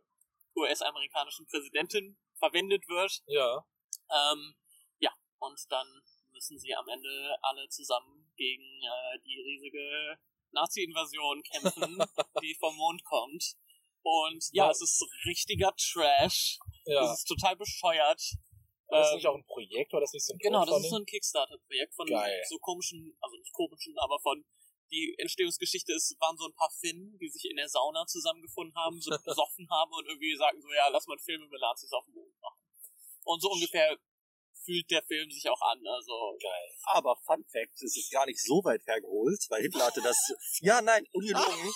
US-amerikanischen 0.56 1.46
Präsidentin 1.46 2.18
verwendet 2.38 2.88
wird. 2.88 3.22
Ja. 3.26 3.66
Ähm, 4.10 4.54
ja, 4.98 5.12
und 5.38 5.60
dann 5.70 5.86
müssen 6.32 6.58
sie 6.58 6.74
am 6.74 6.88
Ende 6.88 7.36
alle 7.42 7.68
zusammen 7.68 8.23
gegen 8.36 8.62
äh, 8.82 9.18
die 9.24 9.40
riesige 9.40 10.18
Nazi-Invasion 10.52 11.42
kämpfen, 11.42 11.98
die 12.42 12.54
vom 12.58 12.74
Mond 12.76 13.04
kommt. 13.04 13.54
Und 14.02 14.44
ja, 14.52 14.64
Ja. 14.66 14.70
es 14.70 14.80
ist 14.82 15.02
richtiger 15.26 15.72
Trash. 15.76 16.58
Ja. 16.86 17.04
Es 17.04 17.20
ist 17.20 17.24
total 17.24 17.56
bescheuert. 17.56 18.20
War 18.88 19.00
das 19.00 19.10
Ähm, 19.10 19.16
nicht 19.16 19.26
auch 19.26 19.34
ein 19.34 19.46
Projekt? 19.46 19.92
War 19.92 20.00
das 20.00 20.12
nicht 20.12 20.26
so 20.26 20.34
ein 20.34 20.38
Genau, 20.38 20.64
das 20.64 20.78
ist 20.84 20.90
so 20.90 20.96
ein 20.96 21.06
Kickstarter-Projekt 21.06 21.94
von 21.94 22.06
Geil. 22.06 22.42
so 22.48 22.58
komischen, 22.58 23.16
also 23.20 23.36
nicht 23.38 23.52
komischen, 23.52 23.94
aber 23.98 24.18
von 24.20 24.44
die 24.90 25.14
Entstehungsgeschichte 25.18 25.92
ist, 25.94 26.14
waren 26.20 26.36
so 26.36 26.44
ein 26.46 26.54
paar 26.54 26.70
Finnen, 26.78 27.16
die 27.18 27.28
sich 27.28 27.46
in 27.50 27.56
der 27.56 27.68
Sauna 27.68 28.04
zusammengefunden 28.06 28.76
haben, 28.76 29.00
so 29.00 29.10
besoffen 29.24 29.66
haben 29.70 29.90
und 29.92 30.06
irgendwie 30.06 30.36
sagen 30.36 30.60
so, 30.60 30.68
ja, 30.72 30.88
lass 30.88 31.06
mal 31.06 31.14
einen 31.14 31.24
Film 31.24 31.42
über 31.42 31.58
Nazis 31.58 31.90
auf 31.92 32.04
dem 32.04 32.14
Mond 32.14 32.38
machen. 32.40 32.60
Und 33.24 33.40
so 33.40 33.50
ungefähr 33.50 33.96
fühlt 34.64 34.90
der 34.90 35.02
Film 35.02 35.30
sich 35.30 35.48
auch 35.48 35.60
an, 35.60 35.78
also 35.86 36.36
Geil. 36.40 36.68
Aber 36.86 37.16
Fun 37.26 37.44
Fact, 37.52 37.74
es 37.74 37.96
ist 37.96 38.10
gar 38.12 38.26
nicht 38.26 38.42
so 38.42 38.62
weit 38.64 38.82
hergeholt, 38.86 39.44
weil 39.50 39.62
Hitler 39.62 39.86
hatte 39.86 40.00
das. 40.02 40.16
Ja, 40.60 40.80
nein, 40.82 41.06
ungelogen. 41.12 41.72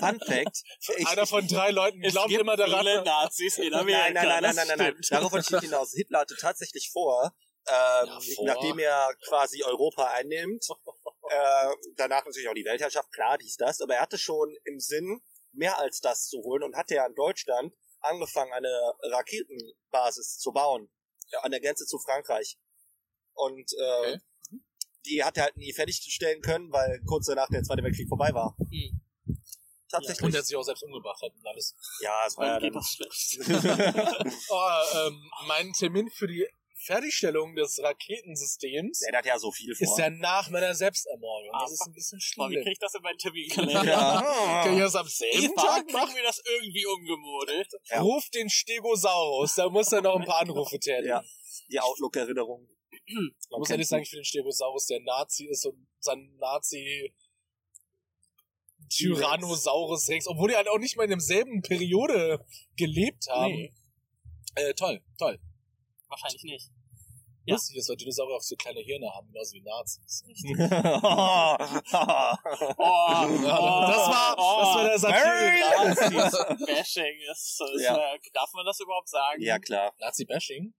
Fun 0.00 0.20
Fact. 0.20 0.62
Ich, 0.96 1.06
Einer 1.08 1.26
von 1.26 1.46
drei 1.46 1.70
Leuten 1.70 2.00
glaubt 2.00 2.30
immer 2.32 2.56
daran. 2.56 2.80
viele 2.80 3.04
Nazis 3.04 3.58
in 3.58 3.74
Amerika. 3.74 4.10
nein, 4.10 4.14
nein, 4.14 4.28
nein, 4.28 4.42
nein, 4.42 4.54
nein, 4.54 4.66
nein, 4.68 4.78
nein. 4.78 5.00
Darauf 5.10 5.32
wollte 5.32 5.56
ich 5.56 5.60
hinaus. 5.62 5.92
Hitler 5.92 6.20
hatte 6.20 6.36
tatsächlich 6.40 6.90
vor, 6.92 7.34
ähm, 7.66 8.06
Ja, 8.06 8.18
nachdem 8.42 8.78
er 8.78 9.10
quasi 9.28 9.62
Europa 9.64 10.06
einnimmt, 10.12 10.64
äh, 11.30 11.68
danach 11.96 12.24
natürlich 12.24 12.48
auch 12.48 12.54
die 12.54 12.64
Weltherrschaft, 12.64 13.10
klar, 13.12 13.38
dies, 13.38 13.56
das, 13.56 13.80
aber 13.80 13.94
er 13.94 14.02
hatte 14.02 14.18
schon 14.18 14.54
im 14.64 14.78
Sinn, 14.78 15.20
mehr 15.52 15.78
als 15.78 16.00
das 16.00 16.26
zu 16.28 16.38
holen 16.42 16.62
und 16.62 16.76
hatte 16.76 16.94
ja 16.96 17.06
in 17.06 17.14
Deutschland 17.14 17.72
angefangen, 18.00 18.52
eine 18.52 18.92
Raketenbasis 19.04 20.38
zu 20.38 20.52
bauen, 20.52 20.90
an 21.42 21.50
der 21.50 21.60
Grenze 21.60 21.86
zu 21.86 21.98
Frankreich. 21.98 22.56
Und 23.34 23.72
äh, 23.72 24.12
Okay. 24.12 24.20
die 25.06 25.24
hat 25.24 25.36
er 25.36 25.44
halt 25.44 25.56
nie 25.56 25.72
fertigstellen 25.72 26.40
können, 26.42 26.70
weil 26.72 27.00
kurz 27.06 27.26
danach 27.26 27.48
der 27.48 27.62
Zweite 27.62 27.82
Weltkrieg 27.82 28.08
vorbei 28.08 28.32
war. 28.32 28.56
Hm. 28.58 29.00
Tatsächlich. 29.90 30.22
Und 30.24 30.34
er 30.34 30.42
sich 30.42 30.56
auch 30.56 30.62
selbst 30.62 30.82
umgebracht 30.82 31.20
hat 31.22 31.32
und 31.34 31.46
alles. 31.46 31.74
ja, 32.00 32.24
es 32.26 32.36
war 32.36 32.46
ja 32.46 32.58
Dann 32.60 32.82
schlecht. 32.82 33.38
Oh, 34.50 35.06
ähm, 35.08 35.30
mein 35.46 35.72
Termin 35.72 36.10
für 36.10 36.26
die 36.26 36.46
Fertigstellung 36.84 37.54
des 37.54 37.80
Raketensystems 37.82 39.02
Er 39.02 39.18
hat 39.18 39.26
ja 39.26 39.38
so 39.38 39.50
viel 39.50 39.74
vor. 39.74 39.86
ist 39.86 39.98
ja 39.98 40.10
nach 40.10 40.50
meiner 40.50 40.74
Selbstermordung. 40.74 41.50
Ah, 41.52 41.62
Das 41.62 41.72
ist 41.72 41.86
ein 41.86 41.92
bisschen 41.92 42.18
Boah, 42.36 42.50
wie 42.50 42.56
krieg 42.62 42.72
ich 42.72 42.78
das 42.78 42.94
in 42.94 43.02
meinen 43.02 43.18
Terminkalender? 43.18 43.84
ja. 43.84 44.62
Kann 44.64 44.74
ich 44.74 44.80
das 44.80 44.94
am 44.96 45.08
selben 45.08 45.54
Tag 45.56 45.90
machen? 45.92 46.14
wir 46.14 46.22
das 46.22 46.42
irgendwie 46.44 46.86
umgemodelt? 46.86 47.68
Ja. 47.90 48.00
Ruf 48.00 48.28
den 48.30 48.48
Stegosaurus, 48.50 49.54
da 49.54 49.68
muss 49.68 49.90
er 49.92 50.02
noch 50.02 50.16
ein 50.16 50.24
paar 50.24 50.40
Anrufe 50.40 50.78
tätigen. 50.78 51.08
Ja. 51.08 51.24
Die 51.70 51.80
Outlook-Erinnerung. 51.80 52.68
Man 53.50 53.58
muss 53.58 53.68
ja 53.68 53.76
nicht 53.76 53.88
sagen, 53.88 54.02
ich 54.02 54.08
finde 54.10 54.20
den 54.22 54.26
Stegosaurus 54.26 54.86
der 54.86 55.00
Nazi 55.00 55.46
ist 55.46 55.66
und 55.66 55.86
sein 56.00 56.36
Nazi 56.38 57.12
Tyrannosaurus 58.90 60.08
Rex, 60.08 60.26
obwohl 60.26 60.50
die 60.50 60.56
halt 60.56 60.68
auch 60.68 60.78
nicht 60.78 60.96
mal 60.96 61.04
in 61.04 61.10
demselben 61.10 61.62
Periode 61.62 62.44
gelebt 62.76 63.26
haben. 63.28 63.54
Nee. 63.54 63.72
Äh, 64.54 64.74
toll, 64.74 65.02
toll. 65.18 65.38
Wahrscheinlich 66.22 66.42
nicht. 66.44 66.70
Ja. 67.46 67.54
Lustig 67.56 67.76
ist, 67.76 67.88
weil 67.90 67.96
Dinosaurier 67.96 68.36
auch 68.36 68.40
so 68.40 68.56
kleine 68.56 68.80
Hirne 68.80 69.10
haben, 69.14 69.26
genauso 69.30 69.52
wie 69.52 69.60
Nazis. 69.62 70.24
Oh, 72.78 73.26
Ja, 73.44 73.86
das 73.86 74.08
war, 74.08 74.36
das 74.36 74.74
war 74.74 74.84
der 74.84 74.98
Satire. 74.98 75.60
Nazis 75.88 76.66
Bashing 76.66 77.20
ist, 77.30 77.60
ist 77.60 77.82
Ja. 77.82 77.96
äh, 78.14 78.18
darf 78.32 78.50
man 78.54 78.64
das 78.64 78.80
überhaupt 78.80 79.08
sagen? 79.08 79.42
ja, 79.42 79.58
klar. 79.58 79.92
Nazi-Bashing? 79.98 80.74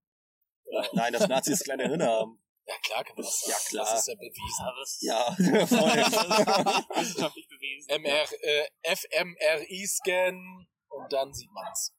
Nein, 0.93 1.13
dass 1.13 1.28
Nazis 1.28 1.63
kleine 1.63 1.84
Hirne 1.88 2.08
haben. 2.08 2.41
Ja, 2.67 2.74
klar 2.84 3.04
kann 3.04 3.15
man 3.15 3.26
das 3.26 3.41
sagen. 3.41 3.52
Ja, 3.52 3.58
klar. 3.69 3.86
Das 3.86 4.00
ist 4.00 4.08
ja 4.08 4.15
bewiesen. 4.15 4.65
Aber 4.65 4.80
das 4.80 4.98
Ja, 5.02 5.36
das 5.38 5.69
voll. 5.80 6.00
ist 6.00 6.89
wissenschaftlich 7.10 7.48
bewiesen. 7.48 7.89
MR, 8.02 8.26
äh, 8.41 8.65
fMRI-Scan 8.95 10.65
und 10.89 11.13
dann 11.13 11.32
sieht 11.34 11.52
man's. 11.52 11.93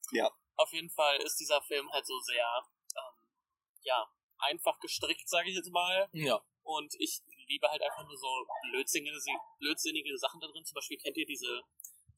Auf 0.56 0.72
jeden 0.72 0.90
Fall 0.90 1.18
ist 1.18 1.36
dieser 1.38 1.62
Film 1.62 1.88
halt 1.92 2.04
so 2.06 2.18
sehr, 2.20 2.44
ja, 3.86 4.06
einfach 4.38 4.78
gestrickt, 4.80 5.28
sage 5.28 5.48
ich 5.50 5.56
jetzt 5.56 5.70
mal. 5.70 6.08
Ja. 6.12 6.42
Und 6.62 6.92
ich 6.98 7.20
liebe 7.46 7.68
halt 7.68 7.80
einfach 7.80 8.04
nur 8.04 8.16
so 8.18 8.28
blödsinnige, 8.70 9.16
blödsinnige 9.60 10.18
Sachen 10.18 10.40
da 10.40 10.48
drin. 10.48 10.64
Zum 10.64 10.74
Beispiel 10.74 10.98
kennt 10.98 11.16
ihr 11.16 11.26
diese 11.26 11.62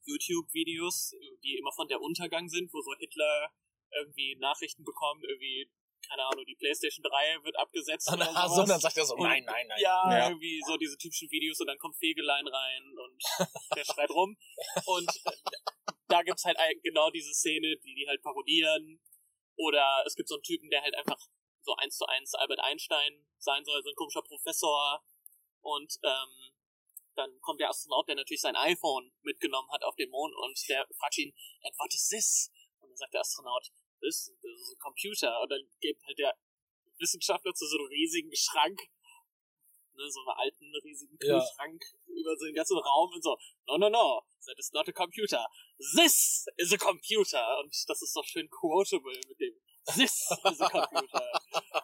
YouTube-Videos, 0.05 1.11
die 1.43 1.57
immer 1.57 1.71
von 1.71 1.87
der 1.87 2.01
Untergang 2.01 2.49
sind, 2.49 2.73
wo 2.73 2.81
so 2.81 2.93
Hitler 2.99 3.51
irgendwie 3.91 4.35
Nachrichten 4.39 4.83
bekommt, 4.83 5.23
irgendwie, 5.23 5.69
keine 6.07 6.23
Ahnung, 6.25 6.45
die 6.45 6.55
Playstation 6.55 7.03
3 7.03 7.43
wird 7.43 7.57
abgesetzt 7.57 8.09
oder 8.13 8.29
Ah, 8.35 8.47
sowas. 8.47 8.55
so, 8.55 8.73
dann 8.73 8.79
sagt 8.79 8.97
er 8.97 9.05
so, 9.05 9.15
Und- 9.15 9.23
nein, 9.23 9.43
nein, 9.45 9.67
nein. 9.67 9.79
Ja, 9.81 10.03
Ja. 10.11 10.29
irgendwie 10.29 10.61
so 10.65 10.77
diese 10.77 10.97
typischen 10.97 11.29
Videos 11.31 11.59
und 11.59 11.67
dann 11.67 11.77
kommt 11.77 11.95
Fegelein 11.97 12.47
rein 12.47 12.83
und 12.97 13.23
der 13.75 13.83
schreit 13.85 14.09
rum. 14.09 14.35
Und 14.85 15.09
da 16.07 16.23
gibt's 16.23 16.45
halt 16.45 16.57
genau 16.83 17.09
diese 17.11 17.33
Szene, 17.33 17.77
die 17.83 17.95
die 17.95 18.07
halt 18.07 18.21
parodieren. 18.23 18.99
Oder 19.57 20.03
es 20.05 20.15
gibt 20.15 20.29
so 20.29 20.35
einen 20.35 20.43
Typen, 20.43 20.69
der 20.69 20.81
halt 20.81 20.95
einfach 20.95 21.19
so 21.61 21.75
eins 21.75 21.97
zu 21.97 22.05
eins 22.05 22.33
Albert 22.35 22.59
Einstein 22.59 23.25
sein 23.37 23.63
soll, 23.63 23.81
so 23.83 23.89
ein 23.89 23.95
komischer 23.95 24.21
Professor. 24.21 25.03
Und 25.61 25.99
ähm, 26.03 26.53
dann 27.15 27.39
kommt 27.41 27.59
der 27.59 27.69
Astronaut, 27.69 28.07
der 28.07 28.15
natürlich 28.15 28.41
sein 28.41 28.55
iPhone 28.55 29.11
mitgenommen 29.21 29.69
hat 29.71 29.83
auf 29.83 29.95
den 29.95 30.09
Mond 30.09 30.33
und 30.35 30.57
der 30.69 30.87
fragt 30.97 31.17
ihn, 31.17 31.33
and 31.63 31.75
what 31.77 31.93
is 31.93 32.07
this? 32.07 32.51
Und 32.79 32.89
dann 32.89 32.97
sagt 32.97 33.13
der 33.13 33.21
Astronaut, 33.21 33.65
this, 33.99 34.31
this 34.41 34.59
is 34.59 34.75
a 34.75 34.81
computer. 34.81 35.41
Und 35.41 35.49
dann 35.51 35.61
geht 35.81 35.97
halt 36.05 36.17
der 36.17 36.33
Wissenschaftler 36.97 37.53
zu 37.53 37.65
so 37.67 37.77
einem 37.77 37.87
riesigen 37.87 38.31
Schrank, 38.35 38.79
ne, 39.93 40.09
so 40.09 40.21
einem 40.21 40.39
alten, 40.39 40.73
riesigen 40.83 41.17
Ja. 41.21 41.39
Kühlschrank 41.39 41.81
über 42.07 42.35
so 42.37 42.45
den 42.45 42.55
ganzen 42.55 42.77
Raum 42.77 43.11
und 43.13 43.21
so, 43.21 43.37
no, 43.67 43.77
no, 43.77 43.89
no, 43.89 44.21
that 44.45 44.57
is 44.57 44.71
not 44.71 44.87
a 44.87 44.91
computer. 44.91 45.45
This 45.77 46.45
is 46.57 46.73
a 46.73 46.77
computer. 46.77 47.59
Und 47.59 47.73
das 47.87 48.01
ist 48.01 48.15
doch 48.15 48.25
schön 48.25 48.49
quotable 48.49 49.19
mit 49.27 49.39
dem 49.39 49.59
A 49.89 50.69
computer. 50.69 51.31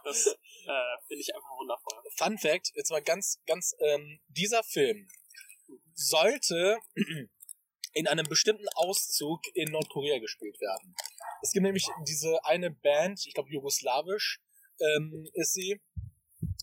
Das 0.03 0.27
äh, 0.27 0.97
finde 1.07 1.21
ich 1.21 1.33
einfach 1.33 1.57
wundervoll. 1.57 2.03
Fun 2.15 2.37
Fact, 2.37 2.71
jetzt 2.75 2.91
mal 2.91 3.01
ganz, 3.01 3.41
ganz, 3.47 3.75
ähm, 3.79 4.19
dieser 4.27 4.63
Film 4.63 5.07
sollte 5.93 6.77
in 7.93 8.07
einem 8.07 8.25
bestimmten 8.27 8.67
Auszug 8.75 9.41
in 9.53 9.71
Nordkorea 9.71 10.19
gespielt 10.19 10.59
werden. 10.59 10.95
Es 11.41 11.51
gibt 11.51 11.63
nämlich 11.63 11.87
diese 12.07 12.43
eine 12.45 12.71
Band, 12.71 13.25
ich 13.25 13.33
glaube 13.33 13.49
jugoslawisch 13.51 14.41
ähm, 14.79 15.27
ist 15.33 15.53
sie, 15.53 15.81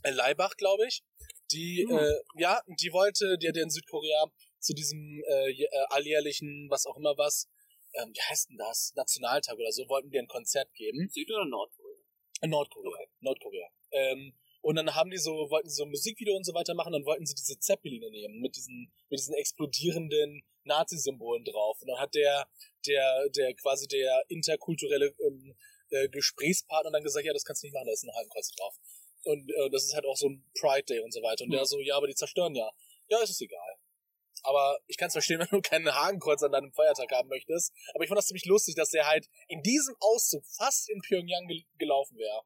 äh, 0.03 0.11
Leibach, 0.11 0.57
glaube 0.57 0.87
ich, 0.87 1.03
die, 1.51 1.87
Hm. 1.89 1.99
äh, 1.99 2.13
ja, 2.37 2.61
die 2.67 2.93
wollte, 2.93 3.39
die 3.39 3.49
hat 3.49 3.57
in 3.57 3.71
Südkorea 3.71 4.27
zu 4.59 4.75
diesem 4.75 5.23
äh, 5.29 5.51
äh, 5.51 5.69
alljährlichen, 5.91 6.69
was 6.71 6.87
auch 6.87 6.97
immer 6.97 7.17
was, 7.17 7.49
ähm, 7.95 8.13
wie 8.15 8.21
heißt 8.31 8.51
denn 8.51 8.59
das, 8.59 8.93
Nationaltag 8.95 9.57
oder 9.59 9.73
so, 9.73 9.89
wollten 9.89 10.11
die 10.11 10.19
ein 10.19 10.29
Konzert 10.29 10.73
geben. 10.75 11.09
Süd- 11.11 11.31
oder 11.31 11.45
Nordkorea? 11.47 11.97
In 12.43 12.51
Nordkorea. 12.51 13.07
Nordkorea. 13.21 13.69
Ähm, 13.93 14.35
Und 14.63 14.77
dann 14.77 14.95
haben 14.95 15.11
die 15.11 15.19
so, 15.19 15.51
wollten 15.51 15.69
sie 15.69 15.75
so 15.75 15.85
ein 15.85 15.91
Musikvideo 15.91 16.37
und 16.37 16.45
so 16.45 16.55
weiter 16.55 16.75
machen, 16.75 16.93
dann 16.93 17.05
wollten 17.05 17.27
sie 17.27 17.35
diese 17.35 17.59
Zeppeline 17.59 18.11
nehmen 18.11 18.41
mit 18.41 18.55
diesen, 18.55 18.93
mit 19.11 19.19
diesen 19.19 19.35
explodierenden 19.35 20.43
Nazi-Symbolen 20.65 21.45
drauf. 21.45 21.81
Und 21.83 21.89
dann 21.89 21.99
hat 21.99 22.15
der, 22.15 22.47
der, 22.87 23.29
der 23.31 23.55
quasi 23.55 23.89
der 23.89 24.23
interkulturelle 24.29 25.13
ähm, 25.19 25.57
äh, 25.91 26.09
Gesprächspartner 26.09 26.93
dann 26.93 27.03
gesagt, 27.03 27.27
ja, 27.27 27.33
das 27.33 27.45
kannst 27.45 27.63
du 27.63 27.67
nicht 27.67 27.75
machen, 27.75 27.87
da 27.87 27.93
ist 27.93 28.05
ein 28.05 28.15
Hakenkreuz 28.15 28.53
drauf. 28.55 28.75
Und 29.25 29.51
äh, 29.51 29.71
das 29.71 29.85
ist 29.85 29.95
halt 29.95 30.07
auch 30.07 30.17
so 30.17 30.29
ein 30.29 30.45
Pride 30.59 30.85
Day 30.85 31.01
und 31.01 31.13
so 31.13 31.23
weiter. 31.23 31.45
Und 31.45 31.51
der 31.51 31.67
so, 31.67 31.81
ja, 31.81 31.97
aber 31.97 32.07
die 32.07 32.15
zerstören 32.15 32.55
ja. 32.55 32.71
Ja, 33.09 33.21
ist 33.21 33.31
es 33.31 33.41
egal. 33.41 33.72
Aber 34.43 34.79
ich 34.87 34.97
kann 34.97 35.09
es 35.09 35.15
verstehen, 35.15 35.41
wenn 35.41 35.49
du 35.51 35.61
keinen 35.61 35.93
Hakenkreuz 35.93 36.43
an 36.43 36.53
deinem 36.53 36.73
Feiertag 36.73 37.11
haben 37.13 37.29
möchtest. 37.29 37.73
Aber 37.95 38.05
ich 38.05 38.09
fand 38.09 38.19
das 38.19 38.27
ziemlich 38.27 38.47
lustig, 38.47 38.75
dass 38.75 38.91
der 38.91 39.07
halt 39.07 39.29
in 39.49 39.63
diesem 39.63 39.95
Auszug 40.01 40.45
fast 40.57 40.91
in 40.91 41.01
Pyongyang 41.01 41.47
gel 41.47 41.63
gelaufen 41.79 42.17
wäre. 42.19 42.43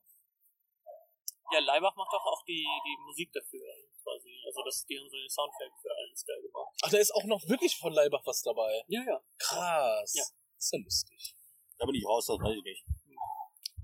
Ja, 1.53 1.61
Leibach 1.61 1.94
macht 1.94 2.12
doch 2.12 2.26
auch 2.26 2.42
die, 2.44 2.66
die 2.84 2.97
Musik 3.07 3.32
dafür 3.32 3.62
quasi. 4.03 4.34
Also 4.47 4.62
das, 4.64 4.84
die 4.86 4.99
haben 4.99 5.09
so 5.09 5.16
den 5.16 5.30
Soundtrack 5.30 5.72
für 5.80 5.88
Iron 5.88 6.16
Sky 6.16 6.38
gemacht. 6.42 6.74
Ach, 6.82 6.90
da 6.90 6.99
ist 6.99 7.14
auch 7.14 7.24
noch 7.24 7.42
wirklich 7.49 7.76
von 7.76 7.92
Leibach 7.92 8.22
was 8.24 8.42
dabei. 8.42 8.82
Ja, 8.88 9.03
ja. 9.07 9.20
Krass. 9.38 10.14
Ja. 10.14 10.24
Ist 10.59 10.72
ja 10.72 10.78
lustig. 10.78 11.34
Da 11.78 11.86
bin 11.86 11.94
ich 11.94 12.05
raus, 12.07 12.26
das 12.26 12.38
weiß 12.38 12.57
ich 12.57 12.64
nicht. 12.64 12.84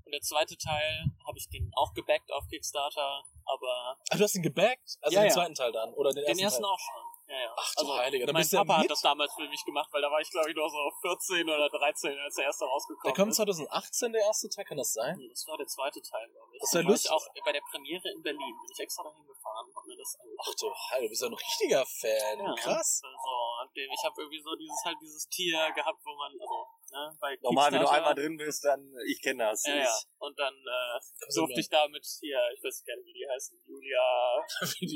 Und 0.04 0.12
der 0.12 0.20
zweite 0.20 0.56
Teil 0.56 1.04
habe 1.26 1.38
ich 1.38 1.48
den 1.48 1.70
auch 1.74 1.92
gebackt 1.94 2.30
auf 2.32 2.46
Kickstarter, 2.48 3.24
aber 3.44 3.96
Ach, 4.10 4.16
du 4.16 4.22
hast 4.22 4.34
ihn 4.34 4.42
gebackt? 4.42 4.98
Also 5.00 5.14
Ja, 5.16 5.22
den 5.22 5.28
ja. 5.28 5.34
zweiten 5.34 5.54
Teil 5.54 5.72
dann? 5.72 5.92
Oder 5.94 6.10
den 6.10 6.24
den 6.24 6.28
ersten, 6.28 6.42
ersten 6.42 6.62
Teil? 6.62 6.70
auch 6.70 6.78
schon. 6.78 7.02
Ja, 7.32 7.48
ja. 7.48 7.54
Ach 7.56 7.74
du 7.74 7.80
also, 7.80 7.96
Heiliger, 7.96 8.26
da 8.26 8.32
mein 8.34 8.40
bist 8.40 8.52
du 8.52 8.56
ja 8.56 8.64
Papa 8.64 8.84
hat 8.84 8.90
das 8.90 9.00
damals 9.00 9.32
für 9.32 9.48
mich 9.48 9.64
gemacht, 9.64 9.88
weil 9.90 10.02
da 10.02 10.10
war 10.10 10.20
ich 10.20 10.28
glaube 10.28 10.50
ich 10.50 10.56
nur 10.56 10.68
so 10.68 10.92
14 11.00 11.48
oder 11.48 11.68
13, 11.70 12.12
als 12.18 12.34
der 12.34 12.44
erste 12.44 12.64
Der 12.64 12.68
rausgekommen 12.68 13.16
kommt 13.16 13.30
ist. 13.30 13.36
2018, 13.36 14.12
der 14.12 14.20
erste 14.20 14.48
Teil, 14.50 14.64
kann 14.66 14.76
das 14.76 14.92
sein? 14.92 15.16
Nee, 15.16 15.28
das 15.30 15.46
war 15.48 15.56
der 15.56 15.66
zweite 15.66 16.02
Teil, 16.02 16.28
glaube 16.28 16.52
ich. 16.52 16.60
Das 16.60 16.68
ist 16.68 16.74
ja 16.74 16.80
lustig. 16.82 17.10
auch 17.10 17.24
bei 17.42 17.52
der 17.52 17.62
Premiere 17.70 18.04
in 18.12 18.22
Berlin. 18.22 18.52
Bin 18.60 18.68
ich 18.70 18.80
extra 18.80 19.02
dahin 19.02 19.24
gefahren 19.24 19.64
und 19.64 19.74
hab 19.74 19.86
mir 19.86 19.96
das 19.96 20.14
angeguckt. 20.20 20.44
Ach 20.44 20.54
du 20.60 20.66
Heiliger, 20.92 21.06
du 21.06 21.08
bist 21.08 21.22
ja 21.22 21.28
ein 21.28 21.40
richtiger 21.40 21.86
Fan. 21.86 22.38
Ja, 22.38 22.54
Krass. 22.54 23.00
Also, 23.02 23.32
ich 23.72 24.04
habe 24.04 24.20
irgendwie 24.20 24.42
so 24.42 24.54
dieses 24.56 24.84
halt 24.84 24.98
dieses 25.00 25.28
Tier 25.28 25.72
gehabt, 25.74 26.00
wo 26.04 26.14
man, 26.14 26.32
also, 26.32 26.66
ne, 26.92 27.16
bei 27.18 27.38
Normal, 27.40 27.72
wenn 27.72 27.80
du 27.80 27.88
einmal 27.88 28.14
drin 28.14 28.36
bist, 28.36 28.64
dann, 28.64 28.92
ich 29.08 29.20
kenne 29.22 29.44
das. 29.44 29.64
Ja, 29.64 29.76
ja. 29.76 29.94
Und 30.18 30.38
dann 30.38 30.54
äh, 30.54 31.34
durfte 31.34 31.60
ich 31.60 31.68
da 31.68 31.88
mit 31.88 32.04
hier, 32.20 32.38
ich 32.54 32.62
weiß 32.62 32.84
gar 32.84 32.96
nicht, 32.96 33.06
wie 33.06 33.12
die 33.12 33.28
heißen, 33.28 33.58
Julia 33.66 34.02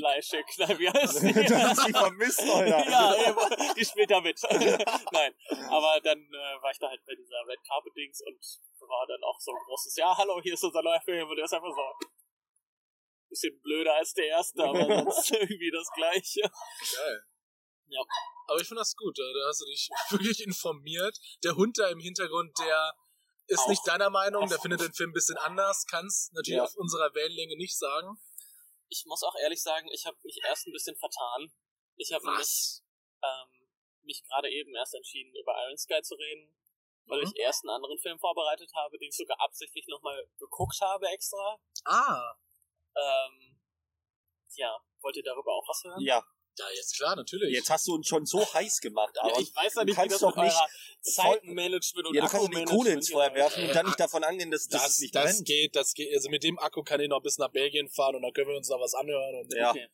Leischek, 0.01 0.45
nein, 0.57 0.79
wie 0.79 0.89
heißt 0.89 1.21
die? 1.21 1.33
du 1.33 1.57
hast 1.57 1.85
sie 1.85 1.91
vermisst, 1.91 2.26
Alter. 2.39 2.89
ja, 2.89 3.15
eben, 3.29 3.73
die 3.75 3.85
spielt 3.85 4.11
da 4.11 4.21
mit. 4.21 4.41
Nein, 5.11 5.33
aber 5.69 5.99
dann 6.01 6.19
äh, 6.19 6.61
war 6.61 6.71
ich 6.71 6.79
da 6.79 6.89
halt 6.89 7.03
bei 7.05 7.15
dieser 7.15 7.37
Red 7.47 7.59
Carpet 7.67 7.95
Dings 7.95 8.21
und 8.21 8.39
war 8.87 9.05
dann 9.07 9.23
auch 9.23 9.39
so 9.39 9.51
ein 9.51 9.57
großes, 9.65 9.95
ja, 9.97 10.15
hallo, 10.17 10.39
hier 10.41 10.53
ist 10.53 10.63
unser 10.63 10.81
neuer 10.81 11.01
Film 11.01 11.27
und 11.29 11.35
der 11.35 11.45
ist 11.45 11.53
einfach 11.53 11.69
so 11.73 12.07
bisschen 13.29 13.59
blöder 13.61 13.93
als 13.95 14.13
der 14.13 14.27
erste, 14.27 14.63
aber 14.63 14.79
sonst 15.11 15.31
irgendwie 15.31 15.71
das 15.71 15.87
gleiche. 15.93 16.41
Geil. 16.41 17.23
Ja. 17.87 18.01
Aber 18.47 18.59
ich 18.61 18.67
finde 18.67 18.81
das 18.81 18.95
gut, 18.95 19.17
da 19.17 19.23
hast 19.47 19.61
du 19.61 19.65
dich 19.65 19.89
wirklich 20.09 20.43
informiert. 20.43 21.17
Der 21.43 21.55
Hund 21.55 21.77
da 21.77 21.89
im 21.89 21.99
Hintergrund, 21.99 22.57
der 22.59 22.93
ist 23.47 23.59
Auch. 23.61 23.67
nicht 23.69 23.87
deiner 23.87 24.09
Meinung, 24.09 24.47
der 24.49 24.59
findet 24.59 24.81
den 24.81 24.93
Film 24.93 25.11
ein 25.11 25.13
bisschen 25.13 25.37
anders, 25.37 25.85
kann's 25.89 26.31
natürlich 26.33 26.57
Ja. 26.57 26.63
auf 26.63 26.75
unserer 26.75 27.13
Wellenlänge 27.13 27.55
nicht 27.57 27.77
sagen. 27.77 28.17
Ich 28.89 29.03
muss 29.05 29.23
auch 29.23 29.35
ehrlich 29.41 29.61
sagen, 29.61 29.87
ich 29.93 30.05
habe 30.05 30.17
mich 30.23 30.39
erst 30.45 30.67
ein 30.67 30.71
bisschen 30.73 30.95
vertan. 30.97 31.51
Ich 31.97 32.13
habe 32.13 32.25
mich, 32.37 32.81
ähm, 33.23 33.67
mich 34.03 34.23
gerade 34.23 34.49
eben 34.49 34.73
erst 34.75 34.93
entschieden, 34.95 35.33
über 35.35 35.53
Iron 35.65 35.77
Sky 35.77 36.01
zu 36.01 36.15
reden, 36.15 36.53
weil 37.05 37.21
Mhm. 37.21 37.27
ich 37.33 37.39
erst 37.39 37.63
einen 37.63 37.71
anderen 37.71 37.97
Film 37.99 38.17
vorbereitet 38.19 38.71
habe, 38.75 38.97
den 38.97 39.09
ich 39.09 39.15
sogar 39.17 39.39
absichtlich 39.41 39.85
nochmal 39.87 40.27
geguckt 40.37 40.79
habe 40.81 41.07
extra. 41.09 41.59
Ah. 41.85 42.35
Ähm, 42.95 43.59
ja, 44.55 44.77
wollt 45.01 45.15
ihr 45.17 45.23
darüber 45.23 45.53
auch 45.53 45.67
was 45.67 45.83
hören? 45.83 46.01
Ja, 46.01 46.23
Ja, 46.59 46.65
jetzt 46.75 46.95
klar, 46.97 47.15
natürlich. 47.15 47.53
jetzt 47.53 47.69
hast 47.69 47.87
du 47.87 47.93
uns 47.93 48.07
schon 48.07 48.25
so 48.25 48.39
heiß 48.53 48.79
gemacht, 48.81 49.13
Ja, 49.15 49.23
aber 49.23 49.39
ich 49.39 49.55
weiß 49.55 49.75
ja 49.75 49.81
du 49.81 49.85
nicht, 49.85 49.93
wie 49.93 49.95
kannst 50.01 50.13
das 50.15 50.21
doch 50.21 50.35
mit 50.35 50.45
nicht 50.45 50.57
Zeitmanagement 51.15 52.07
und 52.07 52.15
ja, 52.15 52.23
du 52.25 52.29
kannst 52.31 52.49
nicht 52.49 52.65
Kohle 52.67 52.93
ins 52.93 53.11
Feuer 53.11 53.33
werfen 53.35 53.63
und 53.67 53.75
dann 53.75 53.85
nicht 53.85 53.99
davon 53.99 54.23
angehen, 54.23 54.49
dass, 54.49 54.67
das, 54.67 54.89
es 54.91 54.99
nicht 54.99 55.13
das 55.15 55.23
brennt. 55.35 55.47
geht, 55.47 55.75
das 55.75 55.93
geht. 55.93 56.11
Also 56.15 56.29
mit 56.29 56.43
dem 56.43 56.57
Akku 56.57 56.81
kann 56.83 56.99
ich 56.99 57.09
noch 57.09 57.21
bis 57.21 57.37
nach 57.37 57.49
Belgien 57.51 57.87
fahren 57.89 58.15
und 58.15 58.23
dann 58.23 58.33
können 58.33 58.49
wir 58.49 58.57
uns 58.57 58.67
da 58.69 58.79
was 58.79 58.93
anhören. 58.95 59.35
Und 59.41 59.53
Ja. 59.53 59.69
Okay. 59.71 59.87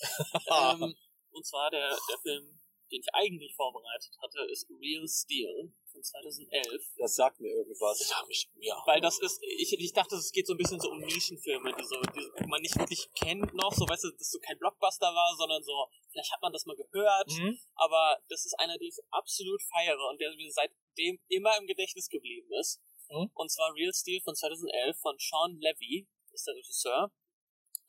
ähm, 0.82 0.94
und 1.34 1.44
zwar 1.46 1.70
der, 1.70 1.90
der 2.08 2.18
Film, 2.18 2.60
den 2.92 3.00
ich 3.00 3.08
eigentlich 3.12 3.54
vorbereitet 3.54 4.12
hatte, 4.22 4.40
ist 4.50 4.68
Real 4.70 5.06
Steel 5.08 5.72
von 5.90 6.02
2011. 6.02 6.92
Das 6.98 7.14
sagt 7.14 7.40
mir 7.40 7.48
irgendwas. 7.50 8.08
Ja, 8.10 8.24
mich, 8.26 8.48
ja. 8.60 8.82
Weil 8.86 9.00
das 9.00 9.18
ist, 9.20 9.40
ich, 9.42 9.72
ich 9.72 9.92
dachte, 9.92 10.16
es 10.16 10.30
geht 10.32 10.46
so 10.46 10.52
ein 10.54 10.58
bisschen 10.58 10.78
so 10.80 10.90
um 10.90 10.98
Nischenfilme, 11.00 11.74
die, 11.74 11.84
so, 11.84 12.00
die 12.02 12.46
man 12.46 12.60
nicht 12.60 12.76
wirklich 12.78 13.08
kennt 13.14 13.52
noch, 13.54 13.72
so 13.72 13.86
weißt 13.88 14.04
du, 14.04 14.10
dass 14.10 14.30
so 14.30 14.38
kein 14.38 14.58
Blockbuster 14.58 15.06
war, 15.06 15.34
sondern 15.36 15.62
so, 15.62 15.88
vielleicht 16.10 16.30
hat 16.32 16.42
man 16.42 16.52
das 16.52 16.66
mal 16.66 16.76
gehört, 16.76 17.28
Mhm. 17.30 17.58
aber 17.74 18.18
das 18.28 18.44
ist 18.44 18.54
einer, 18.58 18.76
den 18.78 18.88
ich 18.88 18.98
absolut 19.10 19.62
feiere 19.62 20.08
und 20.10 20.20
der 20.20 20.34
mir 20.36 20.50
seitdem 20.52 21.18
immer 21.28 21.56
im 21.58 21.66
Gedächtnis 21.66 22.08
geblieben 22.08 22.48
ist. 22.60 22.80
Mhm. 23.08 23.30
Und 23.34 23.50
zwar 23.50 23.72
Real 23.74 23.92
Steel 23.92 24.20
von 24.22 24.34
2011 24.34 24.96
von 25.00 25.16
Sean 25.18 25.58
Levy, 25.60 26.06
ist 26.32 26.46
der 26.46 26.54
Regisseur. 26.54 27.12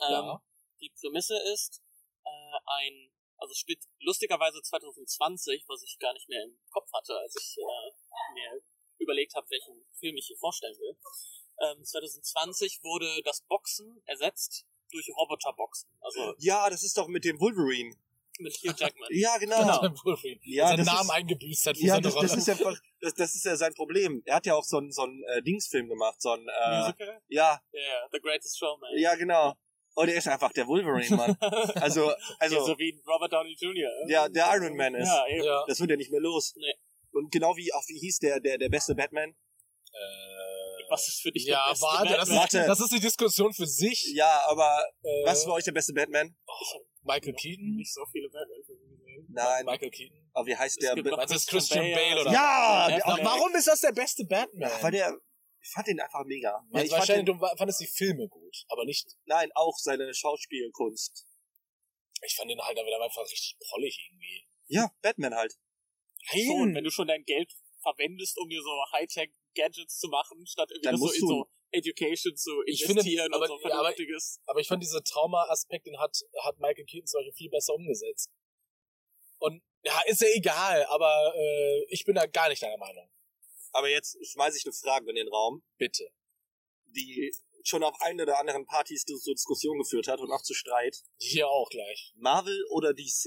Ähm, 0.02 0.12
Ja. 0.12 0.44
Die 0.82 0.92
Prämisse 1.02 1.38
ist, 1.54 1.82
äh, 2.24 2.58
ein, 2.66 3.12
also 3.38 3.52
es 3.52 3.58
spielt 3.60 3.80
lustigerweise 4.00 4.62
2020, 4.62 5.66
was 5.68 5.84
ich 5.84 5.98
gar 6.00 6.14
nicht 6.14 6.28
mehr 6.30 6.44
im 6.44 6.58
Kopf 6.72 6.92
hatte, 6.94 7.18
als 7.18 7.36
ich 7.40 7.58
äh, 7.58 8.34
mir 8.34 8.62
überlegt 9.00 9.36
habe, 9.36 9.48
welchen 9.50 9.86
Film 10.00 10.16
ich 10.18 10.28
hier 10.28 10.38
vorstellen 10.38 10.78
will. 10.80 10.98
Ähm, 11.62 11.84
2020 11.84 12.84
wurde 12.84 13.22
das 13.24 13.42
Boxen 13.42 14.02
ersetzt 14.06 14.66
durch 14.92 15.10
Roboterboxen, 15.16 15.90
also 16.02 16.36
Ja, 16.40 16.70
das 16.70 16.84
ist 16.84 16.98
doch 16.98 17.08
mit 17.08 17.26
dem 17.26 17.40
Wolverine. 17.40 17.96
mit 18.40 18.54
Hugh 18.58 18.74
Jackman. 18.78 19.10
Ja, 19.12 19.38
genau. 19.38 19.60
Genau. 19.60 19.94
Wolverine. 20.04 20.40
Ja, 20.44 20.68
seinen 20.68 20.78
das 20.80 20.88
Namen 20.88 21.02
ist- 21.02 21.10
eingebüßt 21.12 21.68
hat 21.68 21.78
für 21.78 21.84
Ja, 21.86 21.94
seine 21.96 22.02
das, 22.04 22.16
Rolle. 22.16 22.28
das 22.28 22.38
ist 22.38 22.50
einfach, 22.50 22.80
das, 23.02 23.14
das 23.14 23.36
ist 23.36 23.46
ja 23.46 23.56
sein 23.56 23.74
Problem. 23.74 24.22
Er 24.26 24.36
hat 24.36 24.46
ja 24.46 24.56
auch 24.56 24.64
so 24.64 24.78
einen 24.78 24.92
so 24.92 25.04
einen, 25.04 25.24
äh, 25.24 25.42
Dingsfilm 25.42 25.88
gemacht, 25.88 26.22
so 26.22 26.32
einen, 26.32 26.48
äh, 26.48 26.78
Musical? 26.80 27.22
ja, 27.30 27.62
Ja, 27.72 27.80
yeah, 27.80 28.10
The 28.12 28.20
Greatest 28.20 28.58
Showman. 28.60 28.90
ja, 28.98 29.16
genau. 29.16 29.56
Und 29.96 30.10
er 30.10 30.16
ist 30.16 30.28
einfach 30.28 30.52
der 30.52 30.68
Wolverine, 30.68 31.16
Mann. 31.16 31.38
Also, 31.82 32.10
ja, 32.10 32.16
also, 32.40 32.66
so 32.66 32.78
wie 32.78 33.02
Robert 33.08 33.32
Downey 33.34 33.56
Jr. 33.60 33.90
ja, 34.08 34.28
der 34.30 34.46
Iron 34.56 34.76
Man 34.76 34.94
ist. 34.96 35.08
Ja, 35.08 35.26
eben. 35.28 35.44
ja. 35.46 35.64
Das 35.68 35.80
wird 35.80 35.90
ja 35.92 35.96
nicht 35.98 36.12
mehr 36.12 36.20
los. 36.22 36.54
Nee. 36.58 36.74
Und 37.12 37.32
genau 37.32 37.56
wie, 37.56 37.72
auch 37.74 37.84
wie 37.88 37.98
hieß 38.00 38.20
der, 38.20 38.40
der, 38.42 38.58
der 38.58 38.70
beste 38.70 38.94
Batman? 38.94 39.30
Äh, 39.30 40.90
Was 40.90 41.08
ist 41.08 41.22
für 41.22 41.32
dich 41.32 41.46
ja, 41.46 41.64
der 41.66 41.72
beste 41.72 41.86
warte, 41.86 42.04
das 42.14 42.18
Batman? 42.30 42.38
ist, 42.46 42.54
Warte. 42.54 42.68
das 42.68 42.80
ist 42.82 42.92
die 42.94 43.00
Diskussion 43.00 43.54
für 43.54 43.66
sich. 43.66 44.12
Ja, 44.14 44.44
aber 44.48 44.84
Äh, 45.02 45.26
was 45.26 45.40
ist 45.40 45.44
für 45.46 45.54
euch 45.54 45.64
der 45.64 45.72
beste 45.72 45.94
Batman? 45.94 46.36
Michael 47.04 47.34
Keaton? 47.34 47.76
Nicht 47.76 47.94
so 47.94 48.04
viele 48.12 48.30
Batman-Filme 48.30 48.82
gesehen. 48.98 49.28
Nein, 49.30 49.66
Michael 49.66 49.92
Keaton? 49.92 50.30
aber 50.34 50.48
wie 50.48 50.56
heißt 50.58 50.78
Es 50.82 50.86
der? 50.86 50.96
Meinst 50.96 51.12
du, 51.12 51.16
das 51.22 51.32
ist 51.32 51.48
Christian 51.50 51.86
Bale, 51.86 51.96
Bale 51.96 52.22
oder? 52.22 52.32
Ja, 52.34 52.90
Ja, 52.90 53.16
der, 53.16 53.26
warum 53.26 53.56
ist 53.56 53.68
das 53.68 53.80
der 53.80 53.92
beste 53.94 54.26
Batman? 54.26 54.70
weil 54.82 54.92
der, 54.92 55.18
ich 55.66 55.72
fand 55.72 55.88
den 55.88 56.00
einfach 56.00 56.24
mega. 56.26 56.50
Ja, 56.50 56.80
Also 56.80 56.90
fand 56.90 56.92
wahrscheinlich, 57.00 57.26
den, 57.26 57.40
du 57.40 57.58
fandest 57.58 57.80
die 57.82 57.88
Filme 57.88 58.28
gut, 58.28 58.66
aber 58.70 58.86
nicht. 58.86 59.08
nein, 59.26 59.50
auch 59.56 59.76
seine 59.80 60.14
Schauspielkunst. 60.14 61.26
Ich 62.26 62.36
fand 62.36 62.50
den 62.52 62.62
halt 62.62 62.78
aber 62.78 63.04
einfach 63.04 63.24
richtig 63.24 63.58
prollig 63.60 63.98
irgendwie. 64.10 64.48
Ja, 64.68 64.92
Batman 65.02 65.34
halt. 65.36 65.54
Schon, 66.24 66.74
wenn 66.76 66.84
du 66.84 66.90
schon 66.92 67.08
dein 67.08 67.24
Geld 67.24 67.52
verwendest, 67.82 68.38
um 68.40 68.50
dir 68.50 68.62
so 68.62 68.72
Hightech-Gadgets 68.94 69.98
zu 70.00 70.08
machen, 70.08 70.46
statt 70.48 70.70
irgendwie 70.72 70.90
das 70.92 71.00
so 71.00 71.12
in 71.12 71.28
so 71.28 71.50
Education 71.72 72.36
zu 72.36 72.52
Ich 72.66 72.80
finde, 72.86 73.02
investieren 73.02 73.34
aber- 73.34 73.50
und 73.52 73.62
so 73.62 73.68
ja, 73.68 73.76
aber- 73.76 73.84
vernünftiges. 73.90 74.40
Aber 74.46 74.60
ich 74.60 74.68
fand 74.68 74.82
diese 74.82 75.04
Trauma-Aspekt, 75.04 75.86
den 75.88 76.00
hat, 76.00 76.16
hat 76.44 76.58
Michael 76.60 76.86
Keaton 76.86 77.08
zum 77.08 77.20
Beispiel 77.20 77.34
viel 77.34 77.50
besser 77.50 77.74
umgesetzt. 77.74 78.30
Und 79.40 79.62
ja, 79.84 80.00
ist 80.08 80.22
ja 80.22 80.28
egal, 80.34 80.86
aber 80.86 81.34
äh, 81.36 81.86
ich 81.90 82.06
bin 82.06 82.16
da 82.16 82.26
gar 82.26 82.50
nicht 82.50 82.62
deiner 82.64 82.78
Meinung. 82.78 83.12
Aber 83.76 83.90
jetzt 83.90 84.18
schmeiße 84.26 84.58
ich 84.58 84.66
eine 84.66 84.74
Frage 84.74 85.10
in 85.10 85.16
den 85.18 85.28
Raum, 85.28 85.62
Bitte. 85.78 86.10
die 86.86 87.36
schon 87.66 87.84
auf 87.84 88.00
einen 88.02 88.22
oder 88.22 88.40
anderen 88.40 88.66
Partys 88.66 89.04
zur 89.04 89.34
Diskussion 89.34 89.78
geführt 89.80 90.08
hat 90.08 90.22
und 90.22 90.32
auch 90.32 90.42
zu 90.44 90.54
Streit. 90.54 90.96
Hier 91.18 91.50
auch 91.50 91.70
gleich. 91.70 92.14
Marvel 92.16 92.58
oder 92.70 92.94
DC? 92.94 93.26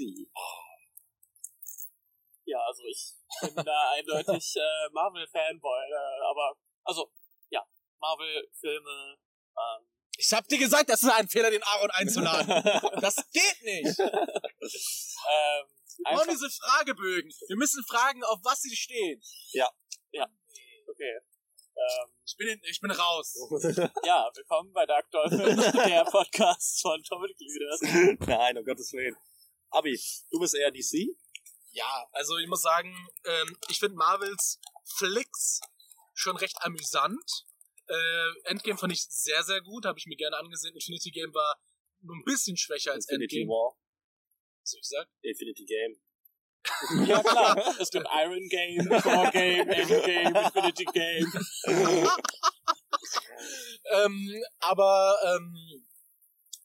Ja, 2.47 2.59
also 2.67 2.83
ich 2.85 3.13
bin 3.43 3.63
da 3.63 3.91
eindeutig 3.97 4.55
äh, 4.57 4.89
Marvel-Fanboy, 4.93 5.85
äh, 5.91 6.21
aber, 6.31 6.57
also, 6.85 7.13
ja, 7.51 7.63
Marvel-Filme, 8.01 9.19
ähm, 9.55 9.87
Ich 10.17 10.33
hab 10.33 10.49
dir 10.49 10.59
gesagt, 10.59 10.89
das 10.89 11.03
ist 11.03 11.11
ein 11.11 11.29
Fehler, 11.29 11.51
den 11.51 11.63
Aaron 11.63 11.91
einzuladen. 11.91 12.49
Das 13.03 13.17
geht 13.33 13.63
nicht. 13.65 13.99
ähm, 14.01 14.09
Wir 15.99 16.05
brauchen 16.05 16.31
diese 16.31 16.49
Fragebögen. 16.49 17.31
Wir 17.49 17.57
müssen 17.57 17.85
fragen, 17.85 18.25
auf 18.25 18.39
was 18.45 18.63
sie 18.63 18.75
stehen. 18.75 19.21
Okay. 20.13 21.19
Ähm, 21.77 22.13
Ich 22.25 22.37
bin, 22.37 22.49
in, 22.49 22.61
ich 22.65 22.81
bin 22.81 22.91
raus. 22.91 23.35
ja, 24.05 24.31
willkommen 24.35 24.73
bei 24.73 24.85
Dark 24.87 25.11
Dolphin, 25.11 25.57
der 25.87 26.05
Podcast 26.05 26.83
von 26.83 27.03
Dominic 27.09 27.37
Lüders. 27.39 28.19
Nein, 28.27 28.59
um 28.59 28.65
Gottes 28.65 28.93
Willen. 28.93 29.17
Abi, 29.71 29.99
du 30.31 30.41
bist 30.41 30.55
eher 30.55 30.71
DC? 30.71 31.17
Ja, 31.71 32.09
also 32.13 32.37
ich 32.39 32.49
muss 32.49 32.63
sagen, 32.63 32.93
ähm, 33.25 33.57
ich 33.69 33.79
finde 33.79 33.97
Marvels 33.97 34.59
Flicks 34.97 35.61
schon 36.15 36.37
recht 36.37 36.57
amüsant. 36.63 37.47
Äh, 37.87 38.51
Endgame 38.51 38.79
fand 38.79 38.93
ich 38.93 39.05
sehr, 39.05 39.43
sehr 39.45 39.61
gut, 39.61 39.85
habe 39.85 39.99
ich 39.99 40.07
mir 40.07 40.17
gerne 40.17 40.37
angesehen. 40.37 40.75
Infinity 40.75 41.11
Game 41.11 41.33
war 41.33 41.61
nur 42.01 42.17
ein 42.17 42.25
bisschen 42.25 42.57
schwächer 42.57 42.93
als 42.93 43.09
Infinity 43.09 43.43
Endgame. 43.43 43.55
War, 43.55 43.77
Was 44.63 44.73
hab 44.73 44.77
ich 44.77 44.89
gesagt? 44.89 45.11
Infinity 45.23 45.65
Game. 45.65 46.01
Ja, 47.07 47.23
klar. 47.23 47.75
Es 47.81 47.91
gibt 47.91 48.07
Iron 48.25 48.49
Game, 48.49 48.89
Core 49.03 49.31
Game, 49.33 49.69
Endgame, 49.69 50.39
Infinity 50.45 50.85
Game. 50.85 51.33
Ähm, 53.91 54.43
aber 54.61 55.17
ähm, 55.25 55.85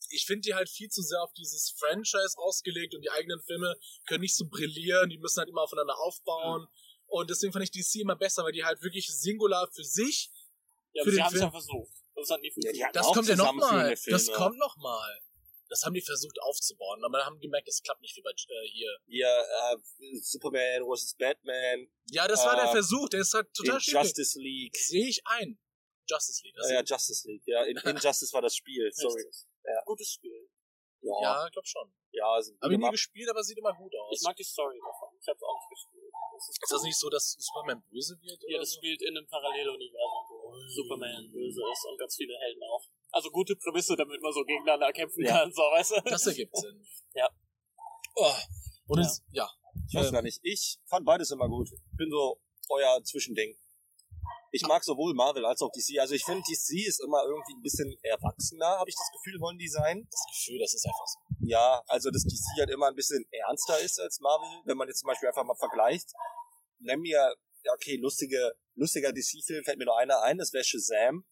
ich 0.09 0.25
finde 0.25 0.41
die 0.41 0.53
halt 0.53 0.69
viel 0.69 0.89
zu 0.89 1.01
sehr 1.01 1.21
auf 1.23 1.31
dieses 1.33 1.73
Franchise 1.77 2.37
ausgelegt 2.37 2.93
und 2.95 3.01
die 3.01 3.11
eigenen 3.11 3.41
Filme 3.41 3.75
können 4.07 4.21
nicht 4.21 4.35
so 4.35 4.45
brillieren, 4.47 5.09
die 5.09 5.17
müssen 5.17 5.39
halt 5.39 5.49
immer 5.49 5.61
aufeinander 5.61 5.97
aufbauen. 5.99 6.67
Und 7.07 7.29
deswegen 7.29 7.53
fand 7.53 7.63
ich 7.63 7.71
DC 7.71 8.01
immer 8.01 8.15
besser, 8.15 8.43
weil 8.43 8.51
die 8.51 8.63
halt 8.63 8.81
wirklich 8.81 9.07
singular 9.07 9.69
für 9.71 9.83
sich. 9.83 10.31
Ja, 10.93 11.03
Für 11.03 11.09
aber 11.09 11.11
sie 11.11 11.17
den 11.17 11.23
haben 11.23 11.33
es 11.33 11.39
Film. 11.39 11.43
ja 11.43 11.51
versucht. 11.51 11.91
Das 12.15 12.29
hat 12.29 12.41
nie 12.41 12.53
Ja, 12.73 12.91
Das 12.91 13.07
auch 13.07 13.13
kommt 13.13 13.27
ja 13.27 13.35
nochmal. 13.35 13.95
Das 14.07 14.31
kommt 14.31 14.57
nochmal. 14.57 15.19
Das 15.73 15.81
haben 15.85 15.95
die 15.95 16.01
versucht 16.01 16.39
aufzubauen, 16.43 17.03
aber 17.03 17.17
dann 17.17 17.25
haben 17.25 17.39
die 17.39 17.47
gemerkt, 17.47 17.67
das 17.67 17.81
klappt 17.81 17.99
nicht 18.01 18.15
wie 18.15 18.21
bei 18.21 18.29
äh, 18.29 18.67
hier. 18.69 18.95
Hier, 19.07 19.25
äh, 19.25 20.19
Superman 20.21 20.83
vs. 20.85 21.15
Batman, 21.17 21.87
Ja, 22.11 22.27
das 22.27 22.45
war 22.45 22.55
der 22.55 22.65
Äh, 22.65 22.73
Versuch, 22.73 23.09
der 23.09 23.21
ist 23.21 23.33
halt 23.33 23.51
total 23.55 23.81
schief. 23.81 23.95
Justice 23.95 24.39
League. 24.39 24.77
Sehe 24.77 25.07
ich 25.07 25.25
ein. 25.25 25.57
Justice 26.07 26.43
League. 26.43 26.53
Das 26.57 26.67
Ah, 26.67 26.73
ja, 26.75 26.83
Justice 26.83 27.27
League. 27.27 27.41
Ja, 27.47 27.63
in, 27.63 27.77
Injustice 27.77 28.31
war 28.33 28.43
das 28.43 28.55
Spiel. 28.55 28.91
Sorry. 28.93 29.25
Ja. 29.65 29.81
Gutes 29.85 30.11
Spiel. 30.11 30.47
Ja, 31.01 31.21
ja, 31.21 31.49
glaub 31.49 31.65
schon. 31.65 31.91
ja 32.11 32.29
also 32.31 32.53
Habe 32.61 32.73
ich 32.73 32.79
nie 32.79 32.91
gespielt, 32.91 33.29
aber 33.29 33.43
sieht 33.43 33.57
immer 33.57 33.73
gut 33.73 33.93
aus. 33.95 34.15
Ich 34.15 34.21
mag 34.21 34.35
die 34.35 34.43
Story 34.43 34.77
davon. 34.77 35.09
Ich 35.19 35.27
hab's 35.27 35.41
auch 35.41 35.55
nicht 35.59 35.69
gespielt. 35.69 36.13
Das 36.35 36.49
ist, 36.49 36.63
ist 36.63 36.71
das 36.71 36.83
nicht 36.83 36.97
so, 36.97 37.09
dass 37.09 37.35
Superman 37.39 37.83
böse 37.89 38.15
wird? 38.21 38.41
Ja, 38.43 38.55
oder 38.55 38.59
das 38.59 38.69
so? 38.71 38.77
spielt 38.77 39.01
in 39.01 39.17
einem 39.17 39.27
Paralleluniversum, 39.27 40.32
Superman 40.67 41.29
böse 41.31 41.61
ist 41.71 41.85
und 41.89 41.97
ganz 41.99 42.15
viele 42.15 42.33
Helden 42.37 42.61
auch. 42.71 42.83
Also 43.11 43.29
gute 43.29 43.55
Prämisse, 43.55 43.95
damit 43.95 44.21
man 44.21 44.33
so 44.33 44.43
gegeneinander 44.43 44.91
kämpfen 44.91 45.23
Ja. 45.23 45.39
kann, 45.39 45.51
so, 45.53 45.61
weißt 45.61 45.91
du? 45.91 46.01
Das 46.09 46.25
ergibt 46.27 46.55
Sinn. 46.57 46.85
Ja. 47.15 47.29
Oh. 48.15 48.33
Und 48.87 48.99
Ja. 48.99 49.05
es, 49.05 49.23
ja. 49.31 49.49
Ich 49.87 49.95
weiß 49.95 50.07
Ähm, 50.07 50.13
gar 50.13 50.21
nicht. 50.23 50.39
Ich 50.43 50.79
fand 50.87 51.05
beides 51.05 51.29
immer 51.31 51.47
gut. 51.47 51.69
Bin 51.97 52.09
so 52.09 52.39
euer 52.69 53.03
Zwischending. 53.03 53.55
Ich 54.51 54.61
mag 54.67 54.83
sowohl 54.83 55.13
Marvel 55.15 55.45
als 55.45 55.61
auch 55.61 55.71
DC. 55.71 55.99
Also 55.99 56.13
ich 56.13 56.23
finde, 56.23 56.41
DC 56.41 56.85
ist 56.87 57.01
immer 57.03 57.23
irgendwie 57.25 57.53
ein 57.55 57.61
bisschen 57.61 57.95
erwachsener, 58.03 58.77
habe 58.77 58.89
ich 58.89 58.95
das 58.95 59.09
Gefühl, 59.13 59.39
wollen 59.41 59.57
die 59.57 59.67
sein. 59.67 60.07
das 60.11 60.25
Gefühl, 60.31 60.59
das 60.59 60.73
ist 60.75 60.85
einfach 60.85 61.07
so. 61.07 61.19
Ja, 61.47 61.81
also 61.87 62.09
dass 62.11 62.23
DC 62.23 62.59
halt 62.59 62.69
immer 62.69 62.87
ein 62.87 62.95
bisschen 62.95 63.25
ernster 63.31 63.79
ist 63.79 63.99
als 63.99 64.19
Marvel, 64.19 64.47
wenn 64.65 64.77
man 64.77 64.87
jetzt 64.87 64.99
zum 64.99 65.07
Beispiel 65.07 65.27
einfach 65.29 65.43
mal 65.43 65.55
vergleicht. 65.55 66.11
Nenn 66.79 66.99
mir, 66.99 67.35
ja 67.63 67.73
okay, 67.73 67.95
lustige, 67.97 68.53
lustiger 68.75 69.11
DC-Film 69.11 69.63
fällt 69.63 69.77
mir 69.77 69.85
nur 69.85 69.97
einer 69.97 70.21
ein, 70.23 70.37
das 70.37 70.53
wäre 70.53 70.63
Shazam. 70.63 71.25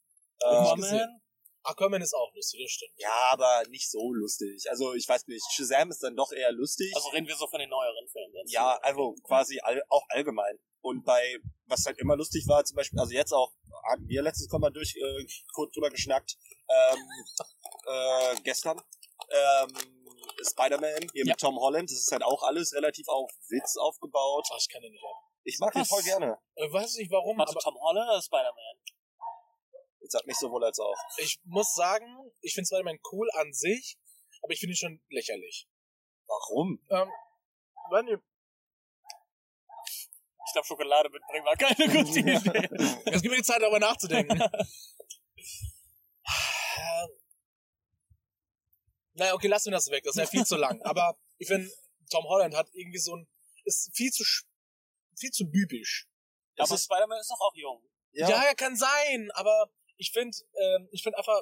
Ähm? 0.44 1.22
Aquaman 1.64 2.02
ist 2.02 2.16
auch 2.16 2.34
lustig, 2.34 2.60
das 2.64 2.72
stimmt. 2.72 2.94
ja, 2.98 3.14
aber 3.30 3.64
nicht 3.70 3.90
so 3.92 4.14
lustig. 4.14 4.66
Also 4.70 4.96
ich 4.96 5.08
weiß 5.08 5.28
nicht, 5.28 5.46
Shazam 5.54 5.92
ist 5.92 6.02
dann 6.02 6.16
doch 6.16 6.32
eher 6.32 6.52
lustig. 6.52 6.92
Also 6.96 7.10
reden 7.10 7.28
wir 7.28 7.36
so 7.36 7.46
von 7.48 7.60
den 7.60 7.70
neueren 7.70 8.08
Filmen 8.12 8.34
jetzt. 8.34 8.52
Ja, 8.52 8.80
also 8.82 9.14
quasi 9.24 9.60
all, 9.62 9.84
auch 9.90 10.06
allgemein. 10.10 10.58
Und 10.82 11.04
bei, 11.06 11.38
was 11.68 11.86
halt 11.86 12.00
immer 12.00 12.16
lustig 12.16 12.48
war, 12.48 12.66
zum 12.66 12.76
Beispiel, 12.78 13.00
also 13.00 13.14
jetzt 13.14 13.32
auch, 13.32 13.54
hatten 13.92 14.08
wir 14.08 14.24
letztes 14.24 14.50
Mal 14.52 14.72
durch, 14.72 14.96
äh, 14.96 15.26
kurz 15.54 15.72
drüber 15.74 15.92
geschnackt, 15.92 16.36
ähm, 16.68 16.98
äh, 17.86 18.36
gestern, 18.44 18.82
ähm, 19.30 19.70
Spider-Man, 20.44 21.10
hier 21.14 21.26
Ja. 21.26 21.34
mit 21.34 21.40
Tom 21.40 21.60
Holland, 21.60 21.92
das 21.92 22.00
ist 22.00 22.12
halt 22.12 22.24
auch 22.24 22.42
alles 22.42 22.74
relativ 22.74 23.08
auf 23.08 23.30
Witz 23.50 23.78
aufgebaut. 23.78 24.48
Ach, 24.52 24.58
ich 24.60 24.68
kann 24.70 24.82
den 24.82 24.92
nicht 24.92 25.04
ab. 25.04 25.31
Ich 25.44 25.58
mag 25.60 25.72
den 25.74 25.82
Was? 25.82 25.88
voll 25.90 26.04
gerne. 26.04 26.38
Ich 26.56 26.72
weiß 26.72 26.96
nicht 26.96 27.12
warum, 27.12 27.38
Warte, 27.38 27.52
aber 27.52 27.60
Tom 27.62 27.76
Holland 27.80 28.10
oder 28.10 28.22
Spider-Man? 28.22 28.78
Jetzt 30.02 30.12
sagt 30.14 30.28
nicht 30.28 30.40
sowohl 30.40 30.64
als 30.64 30.80
auch. 30.80 30.96
ich 31.18 31.40
muss 31.46 31.74
sagen, 31.74 32.06
ich 32.42 32.54
finde 32.54 32.68
Spider-Man 32.68 33.00
cool 33.12 33.30
an 33.34 33.52
sich, 33.54 33.98
aber 34.44 34.54
ich 34.54 34.60
finde 34.60 34.74
ihn 34.74 34.78
schon 34.78 35.02
lächerlich. 35.10 35.68
Warum? 36.28 36.80
Ähm, 36.90 37.10
wenn 37.92 38.08
ihr, 38.08 38.22
Ich 40.48 40.54
glaube, 40.54 40.66
Schokolade 40.68 41.10
mitbringen 41.10 41.46
war 41.46 41.56
keine 41.56 41.88
gute 42.06 42.20
Idee. 42.20 42.34
es 43.12 43.22
gibt 43.22 43.32
mir 43.32 43.38
die 43.38 43.44
Zeit, 43.44 43.62
darüber 43.62 43.80
nachzudenken. 43.80 44.38
naja, 49.14 49.34
okay, 49.34 49.48
lassen 49.48 49.68
wir 49.72 49.78
das 49.78 49.90
weg. 49.90 50.04
Das 50.04 50.16
ist 50.16 50.22
ja 50.22 50.28
viel 50.28 50.46
zu 50.46 50.56
lang. 50.56 50.82
Aber 50.84 51.18
ich 51.38 51.48
finde, 51.48 51.70
Tom 52.10 52.24
Holland 52.26 52.56
hat 52.56 52.68
irgendwie 52.74 53.00
so 53.00 53.16
ein, 53.16 53.28
ist 53.66 53.92
viel 53.96 54.12
zu, 54.12 54.24
sch- 54.24 54.46
viel 55.22 55.32
zu 55.32 55.46
bübisch. 55.50 56.08
Ja, 56.58 56.64
Das 56.64 56.70
aber 56.70 56.76
ist- 56.76 56.86
Spider-Man 56.86 57.20
ist 57.20 57.32
doch 57.32 57.40
auch 57.40 57.56
jung. 57.56 57.82
Ja, 58.14 58.28
ja, 58.30 58.54
kann 58.56 58.76
sein, 58.76 59.32
aber 59.36 59.72
ich 59.96 60.12
finde, 60.12 60.36
ähm, 60.60 60.90
ich 60.92 61.02
finde 61.04 61.18
einfach, 61.18 61.42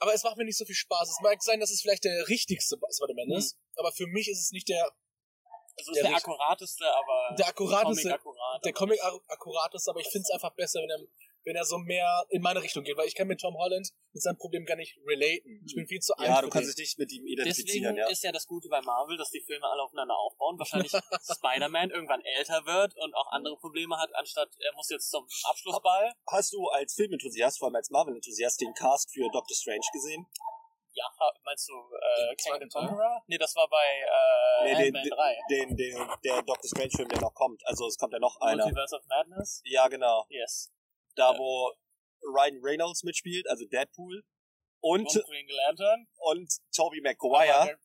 aber 0.00 0.12
es 0.14 0.22
macht 0.24 0.36
mir 0.36 0.44
nicht 0.44 0.58
so 0.58 0.64
viel 0.64 0.74
Spaß. 0.74 1.08
Es 1.08 1.20
mag 1.22 1.42
sein, 1.42 1.60
dass 1.60 1.70
es 1.70 1.80
vielleicht 1.80 2.04
der 2.04 2.28
richtigste 2.28 2.76
Spider-Man 2.76 3.28
Mhm. 3.28 3.36
ist, 3.38 3.56
aber 3.76 3.92
für 3.92 4.06
mich 4.06 4.28
ist 4.28 4.40
es 4.40 4.50
nicht 4.52 4.68
der, 4.68 4.90
Also 5.78 5.90
ist 5.92 5.96
Der 6.02 6.08
der, 6.08 6.16
akkurateste, 6.18 6.84
aber 6.84 7.34
der 7.38 7.46
akkurateste, 7.48 8.02
Comic 8.02 8.14
akkurat. 8.20 8.64
der 8.66 8.72
Comic 8.74 9.02
ak- 9.02 9.22
akkurateste, 9.28 9.90
aber 9.90 10.00
ich 10.00 10.08
finde 10.08 10.24
es 10.28 10.30
einfach 10.30 10.52
besser, 10.54 10.80
wenn 10.80 10.90
er, 10.90 10.98
wenn 11.44 11.56
er 11.56 11.64
so 11.64 11.78
mehr 11.78 12.24
in 12.30 12.42
meine 12.42 12.62
Richtung 12.62 12.84
geht, 12.84 12.96
weil 12.96 13.06
ich 13.06 13.14
kann 13.14 13.26
mit 13.26 13.40
Tom 13.40 13.56
Holland 13.56 13.88
mit 14.12 14.22
seinem 14.22 14.36
Problem 14.36 14.64
gar 14.64 14.76
nicht 14.76 14.98
relaten. 15.06 15.64
Ich 15.66 15.74
bin 15.74 15.86
viel 15.86 16.00
zu 16.00 16.14
alt 16.16 16.28
Ja, 16.28 16.42
du 16.42 16.48
kannst 16.48 16.68
dich 16.70 16.84
nicht 16.84 16.98
mit 16.98 17.12
ihm 17.12 17.24
Deswegen 17.24 17.40
identifizieren, 17.40 17.96
ja. 17.96 18.08
ist 18.08 18.22
ja 18.22 18.32
das 18.32 18.46
Gute 18.46 18.68
bei 18.68 18.80
Marvel, 18.80 19.16
dass 19.16 19.30
die 19.30 19.40
Filme 19.40 19.66
alle 19.66 19.82
aufeinander 19.82 20.16
aufbauen. 20.16 20.58
Wahrscheinlich 20.58 20.92
Spider-Man 21.36 21.90
irgendwann 21.90 22.20
älter 22.22 22.64
wird 22.66 22.96
und 22.96 23.14
auch 23.14 23.30
andere 23.32 23.56
Probleme 23.56 23.96
hat, 23.98 24.14
anstatt 24.14 24.50
er 24.58 24.72
muss 24.74 24.88
jetzt 24.90 25.10
zum 25.10 25.26
Abschlussball. 25.44 26.12
Hast 26.30 26.52
du 26.52 26.68
als 26.68 26.94
Filmenthusiast, 26.94 27.58
vor 27.58 27.68
allem 27.68 27.76
als 27.76 27.90
Marvel-Enthusiast, 27.90 28.60
den 28.60 28.74
Cast 28.74 29.12
für 29.12 29.28
Doctor 29.32 29.56
Strange 29.56 29.86
gesehen? 29.92 30.26
Ja, 30.94 31.04
meinst 31.44 31.68
du 31.68 31.72
äh, 31.72 32.36
Den 32.36 32.68
Kang? 32.70 32.88
Conqueror? 32.88 33.22
Nee, 33.26 33.38
das 33.38 33.56
war 33.56 33.68
bei 33.68 33.84
äh, 34.66 34.74
Nee, 34.74 34.90
den, 34.90 35.10
3. 35.10 35.38
den, 35.48 35.76
den, 35.76 35.96
der 36.22 36.42
Doctor 36.42 36.68
Strange-Film, 36.68 37.08
der 37.08 37.20
noch 37.20 37.34
kommt. 37.34 37.62
Also 37.66 37.86
es 37.86 37.96
kommt 37.96 38.12
ja 38.12 38.18
noch 38.18 38.38
einer. 38.40 38.64
Multiverse 38.64 38.96
of 38.96 39.06
Madness? 39.06 39.62
Ja, 39.64 39.88
genau. 39.88 40.26
Yes. 40.28 40.71
Da, 41.16 41.32
Ja. 41.32 41.38
wo 41.38 41.72
Ryan 42.22 42.60
Reynolds 42.62 43.02
mitspielt, 43.02 43.46
also 43.48 43.64
Deadpool. 43.66 44.22
Und, 44.80 45.02
Und 45.06 45.24
Green 45.26 45.48
Lantern. 45.48 46.06
und 46.16 46.52
Tobey 46.74 47.00
Maguire. 47.00 47.76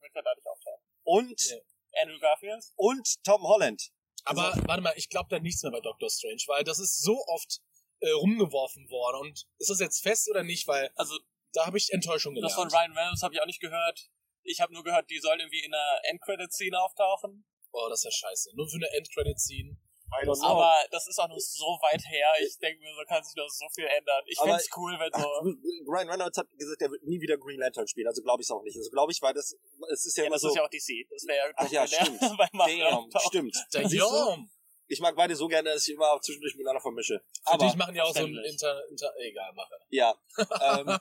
Und, 1.04 1.40
Ja. 1.50 1.58
Andrew 2.02 2.20
Garfield? 2.20 2.64
und 2.76 3.24
Tom 3.24 3.42
Holland. 3.44 3.90
Aber 4.26 4.54
warte 4.66 4.82
mal, 4.82 4.94
ich 4.98 5.10
glaube 5.10 5.28
da 5.30 5.40
nichts 5.40 5.64
mehr 5.64 5.72
bei 5.72 5.80
Doctor 5.80 6.10
Strange, 6.10 6.42
weil 6.48 6.64
das 6.64 6.80
ist 6.80 7.02
so 7.02 7.18
oft 7.28 7.60
äh, 8.00 8.10
rumgeworfen 8.12 8.90
worden 8.90 9.30
und 9.30 9.46
ist 9.58 9.70
das 9.70 9.80
jetzt 9.80 10.02
fest 10.04 10.30
oder 10.30 10.44
nicht, 10.44 10.68
weil 10.68 10.92
Also 10.96 11.18
da 11.54 11.66
habe 11.66 11.78
ich 11.78 11.90
Enttäuschung 11.92 12.36
das 12.36 12.54
gelernt. 12.54 12.72
von 12.72 12.80
Ryan 12.80 12.92
Reynolds 12.98 13.24
habe 13.24 13.34
ich 13.36 13.42
auch 13.42 13.46
nicht 13.48 13.60
gehört. 13.62 14.10
Ich 14.44 14.60
habe 14.62 14.74
nur 14.74 14.84
gehört, 14.84 15.10
die 15.10 15.20
sollen 15.20 15.40
irgendwie 15.40 15.64
in 15.64 15.74
einer 15.74 16.00
Endcredit-Scene 16.04 16.80
auftauchen. 16.80 17.46
Boah, 17.72 17.90
das 17.90 18.00
ist 18.00 18.06
ja 18.06 18.12
scheiße. 18.30 18.56
Nur 18.56 18.70
für 18.70 18.76
eine 18.78 18.90
Endcredit-Scene. 18.92 19.78
Aber 20.10 20.76
das 20.92 21.08
ist 21.08 21.20
auch 21.20 21.28
noch 21.28 21.38
so 21.40 21.66
weit 21.82 22.02
her. 22.08 22.32
Ich 22.42 22.58
denke 22.60 22.82
mir, 22.82 22.94
so 22.96 23.04
kann 23.08 23.24
sich 23.24 23.36
noch 23.36 23.50
so 23.50 23.66
viel 23.74 23.86
ändern. 23.86 24.24
Ich 24.26 24.40
Aber- 24.40 24.52
find's 24.52 24.70
cool, 24.78 24.94
wenn 25.00 25.12
so. 25.22 25.28
Ryan 25.92 26.10
Reynolds 26.10 26.38
hat 26.38 26.48
gesagt, 26.58 26.82
er 26.82 26.92
wird 26.92 27.04
nie 27.04 27.20
wieder 27.22 27.38
Green 27.38 27.60
Lantern 27.60 27.88
spielen. 27.88 28.08
Also 28.08 28.22
glaube 28.22 28.42
ich 28.42 28.48
es 28.48 28.52
auch 28.52 28.64
nicht. 28.64 28.78
Also 28.78 28.90
glaube 28.90 29.12
ich, 29.12 29.22
weil 29.22 29.34
das, 29.34 29.56
es 29.92 30.06
ist 30.06 30.18
ja, 30.18 30.24
Ja, 30.24 30.28
immer 30.28 30.36
das 30.36 30.42
so, 30.42 30.50
ist 30.50 30.56
ja 30.56 30.64
auch 30.64 30.70
DC. 30.70 31.08
Das 31.10 31.26
wäre 31.28 31.38
ja 31.38 31.54
Ach 31.56 31.70
ja, 31.72 31.88
stimmt. 31.88 32.20
bei 32.54 32.78
damn, 32.78 33.10
stimmt. 33.28 33.56
Jom. 33.92 34.50
Ich 34.90 35.02
mag 35.02 35.16
beide 35.18 35.36
so 35.36 35.48
gerne, 35.50 35.72
dass 35.74 35.86
ich 35.86 35.94
immer 35.96 36.18
zwischendurch 36.22 36.56
miteinander 36.56 36.80
vermische. 36.80 37.22
Für 37.46 37.54
Aber, 37.54 37.66
dich 37.66 37.76
machen 37.76 37.94
ja 37.94 38.04
auch 38.04 38.14
so 38.16 38.24
ein. 38.24 38.34
Inter, 38.46 38.82
Inter 38.90 39.14
egal, 39.20 39.52
mache. 39.54 39.76
ja. 39.90 40.16
ähm, 40.62 40.98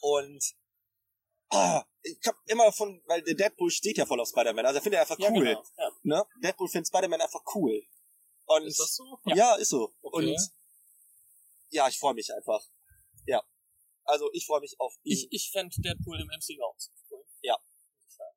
und 0.00 0.42
ah, 1.50 1.84
ich 2.02 2.18
hab 2.26 2.36
immer 2.46 2.72
von, 2.72 3.02
weil 3.06 3.20
der 3.22 3.34
Deadpool 3.34 3.70
steht 3.70 3.98
ja 3.98 4.06
voll 4.06 4.20
auf 4.20 4.28
Spider-Man. 4.28 4.64
Also 4.64 4.78
er 4.78 4.82
findet 4.82 4.98
er 4.98 5.00
einfach 5.02 5.18
Ja, 5.18 5.30
cool. 5.30 5.44
genau. 5.44 5.62
Ja. 5.76 5.90
Ne? 6.04 6.24
Deadpool 6.42 6.68
findet 6.68 6.88
Spider-Man 6.88 7.20
einfach 7.20 7.42
cool. 7.54 7.82
Und 8.46 8.66
Ist 8.66 8.80
das 8.80 8.94
so? 8.94 9.18
Ja, 9.26 9.54
ist 9.56 9.70
so. 9.70 9.94
Okay. 10.02 10.32
Und 10.32 10.50
ja, 11.70 11.88
ich 11.88 11.98
freue 11.98 12.14
mich 12.14 12.32
einfach. 12.32 12.64
Ja. 13.26 13.42
Also 14.04 14.30
ich 14.32 14.46
freue 14.46 14.60
mich 14.60 14.78
auf 14.78 14.94
ihn. 15.02 15.12
Ich, 15.12 15.28
ich 15.30 15.50
fände 15.50 15.74
Deadpool 15.80 16.20
im 16.20 16.28
MCU 16.28 16.62
auch 16.62 16.76
cool. 17.10 17.24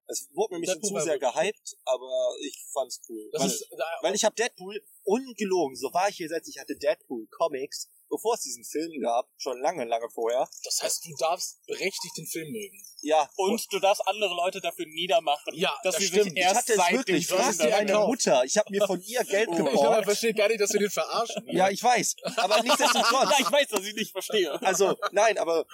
es 0.09 0.27
wurde 0.33 0.57
mir 0.57 0.71
ein 0.71 0.81
zu 0.81 0.99
sehr 0.99 1.19
gehypt, 1.19 1.77
aber 1.85 2.35
ich 2.41 2.65
fand's 2.73 3.01
cool. 3.07 3.29
Weil, 3.33 3.47
ist, 3.47 3.69
weil 4.01 4.15
ich 4.15 4.25
habe 4.25 4.35
Deadpool 4.35 4.83
ungelogen, 5.03 5.75
so 5.75 5.93
war 5.93 6.09
ich 6.09 6.17
hier 6.17 6.27
selbst, 6.27 6.49
ich 6.49 6.57
hatte 6.57 6.75
Deadpool 6.75 7.27
Comics, 7.27 7.87
bevor 8.09 8.33
es 8.33 8.41
diesen 8.41 8.63
Film 8.65 8.99
gab, 9.01 9.27
schon 9.37 9.59
lange, 9.61 9.85
lange 9.85 10.09
vorher. 10.09 10.47
das 10.63 10.81
heißt, 10.81 11.05
du 11.05 11.15
darfst 11.19 11.63
berechtigt 11.67 12.17
den 12.17 12.25
Film 12.27 12.51
mögen. 12.51 12.83
Ja, 13.01 13.29
Und 13.37 13.65
du 13.71 13.79
darfst 13.79 14.01
andere 14.07 14.33
Leute 14.35 14.59
dafür 14.61 14.85
niedermachen. 14.87 15.53
Ja, 15.55 15.77
dass 15.83 15.95
das 15.95 16.03
stimmt. 16.03 16.23
sich 16.25 16.33
Ich 16.33 16.39
ich 16.39 16.45
hatte 16.45 16.73
es 16.73 16.91
wirklich, 16.91 17.27
du 17.27 17.37
hast 17.37 17.45
frag 17.45 17.53
dir 17.55 17.57
Film- 17.61 17.71
meine 17.71 17.85
gekauft. 17.91 18.07
Mutter. 18.09 18.43
Ich 18.45 18.57
habe 18.57 18.71
mir 18.71 18.85
von 18.85 19.01
ihr 19.01 19.23
Geld 19.23 19.47
Oh. 19.49 19.51
Ich 19.51 19.57
glaube, 19.57 19.71
geborgt. 19.71 20.03
verstehe 20.05 20.33
gar 20.33 20.47
nicht, 20.49 20.59
dass 20.59 20.73
wir 20.73 20.79
den 20.79 20.89
verarschen. 20.89 21.43
Ja, 21.47 21.69
ich 21.69 21.81
weiß. 21.83 22.15
Aber 22.37 22.61
nichtsdestotrotz. 22.61 23.29
Ja, 23.31 23.35
ich 23.39 23.51
weiß, 23.51 23.67
dass 23.69 23.85
ich 23.85 23.93
nicht 23.93 24.11
verstehe. 24.11 24.61
Also, 24.61 24.95
nein, 25.11 25.37
aber, 25.37 25.65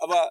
aber 0.00 0.30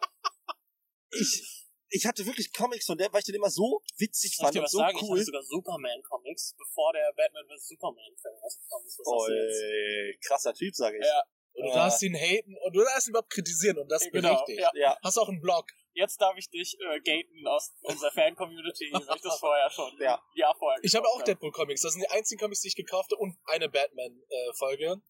ich, 1.11 1.65
ich 1.89 2.05
hatte 2.05 2.25
wirklich 2.25 2.51
Comics 2.53 2.85
von 2.85 2.97
der, 2.97 3.11
weil 3.13 3.19
ich 3.21 3.25
den 3.25 3.35
immer 3.35 3.49
so 3.49 3.81
witzig 3.97 4.35
Soll 4.35 4.43
ich 4.43 4.45
fand 4.45 4.55
dir 4.55 4.59
und 4.59 4.65
was 4.65 4.71
so 4.71 4.77
sagen? 4.79 4.97
Ich 4.97 5.03
cool. 5.03 5.17
hatte 5.17 5.25
sogar 5.25 5.43
Superman-Comics, 5.43 6.55
bevor 6.57 6.93
der 6.93 7.13
Batman 7.15 7.45
vs. 7.47 7.67
Superman-Film 7.69 8.35
rausgekommen 8.43 8.87
ist. 8.87 8.99
Was? 8.99 9.07
Oi, 9.07 10.17
krasser 10.27 10.53
Typ, 10.53 10.75
sage 10.75 10.97
ich. 10.97 11.05
Ja, 11.05 11.23
Und 11.57 11.63
du 11.63 11.69
Ja. 11.69 11.75
darfst 11.75 12.03
ihn 12.03 12.13
haten 12.15 12.55
und 12.63 12.75
du 12.75 12.81
darfst 12.83 13.07
ihn 13.07 13.11
überhaupt 13.11 13.31
kritisieren 13.31 13.77
und 13.79 13.89
das 13.91 14.03
genau. 14.03 14.29
berechtigt. 14.29 14.59
Ja. 14.59 14.71
Ja, 14.75 14.97
Hast 15.03 15.17
auch 15.17 15.27
einen 15.27 15.41
Blog. 15.41 15.65
jetzt 15.93 16.21
darf 16.21 16.37
ich 16.37 16.49
dich 16.51 16.77
äh, 16.79 16.99
gaten 17.01 17.47
aus 17.47 17.73
unserer 17.81 18.11
Fan-Community, 18.11 18.89
weil 18.93 19.01
ich 19.17 19.21
das 19.21 19.39
vorher 19.39 19.69
schon 19.71 19.91
Ja. 19.99 20.21
Jahr 20.35 20.55
vorher 20.55 20.79
Ich 20.83 20.93
habe 20.95 21.07
auch 21.07 21.21
Deadpool 21.23 21.51
Comics. 21.51 21.81
Das 21.81 21.93
sind 21.93 22.01
die 22.03 22.09
einzigen 22.09 22.39
Comics, 22.39 22.61
die 22.61 22.67
ich 22.67 22.75
gekauft 22.75 23.11
habe 23.11 23.19
und 23.21 23.35
eine 23.45 23.69
Batman 23.69 24.21
äh, 24.29 24.53
Folge. 24.53 25.01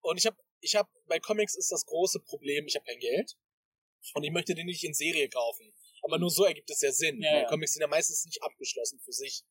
Und 0.00 0.16
ich 0.18 0.26
habe 0.26 0.36
ich 0.60 0.74
habe 0.74 0.88
bei 1.06 1.20
Comics 1.20 1.54
ist 1.54 1.70
das 1.70 1.84
große 1.86 2.20
Problem, 2.20 2.66
ich 2.66 2.74
habe 2.74 2.86
kein 2.86 2.98
Geld 2.98 3.36
und 4.14 4.24
ich 4.24 4.30
möchte 4.32 4.54
den 4.54 4.66
nicht 4.66 4.82
in 4.82 4.94
Serie 4.94 5.28
kaufen. 5.28 5.72
Aber 6.02 6.18
nur 6.18 6.30
so 6.30 6.44
ergibt 6.44 6.68
es 6.70 6.80
ja 6.80 6.90
Sinn. 6.90 7.22
Ja, 7.22 7.40
ja. 7.42 7.48
Comics 7.48 7.72
sind 7.74 7.82
ja 7.82 7.86
meistens 7.86 8.24
nicht 8.24 8.42
abgeschlossen 8.42 8.98
für 9.00 9.12
sich. 9.12 9.44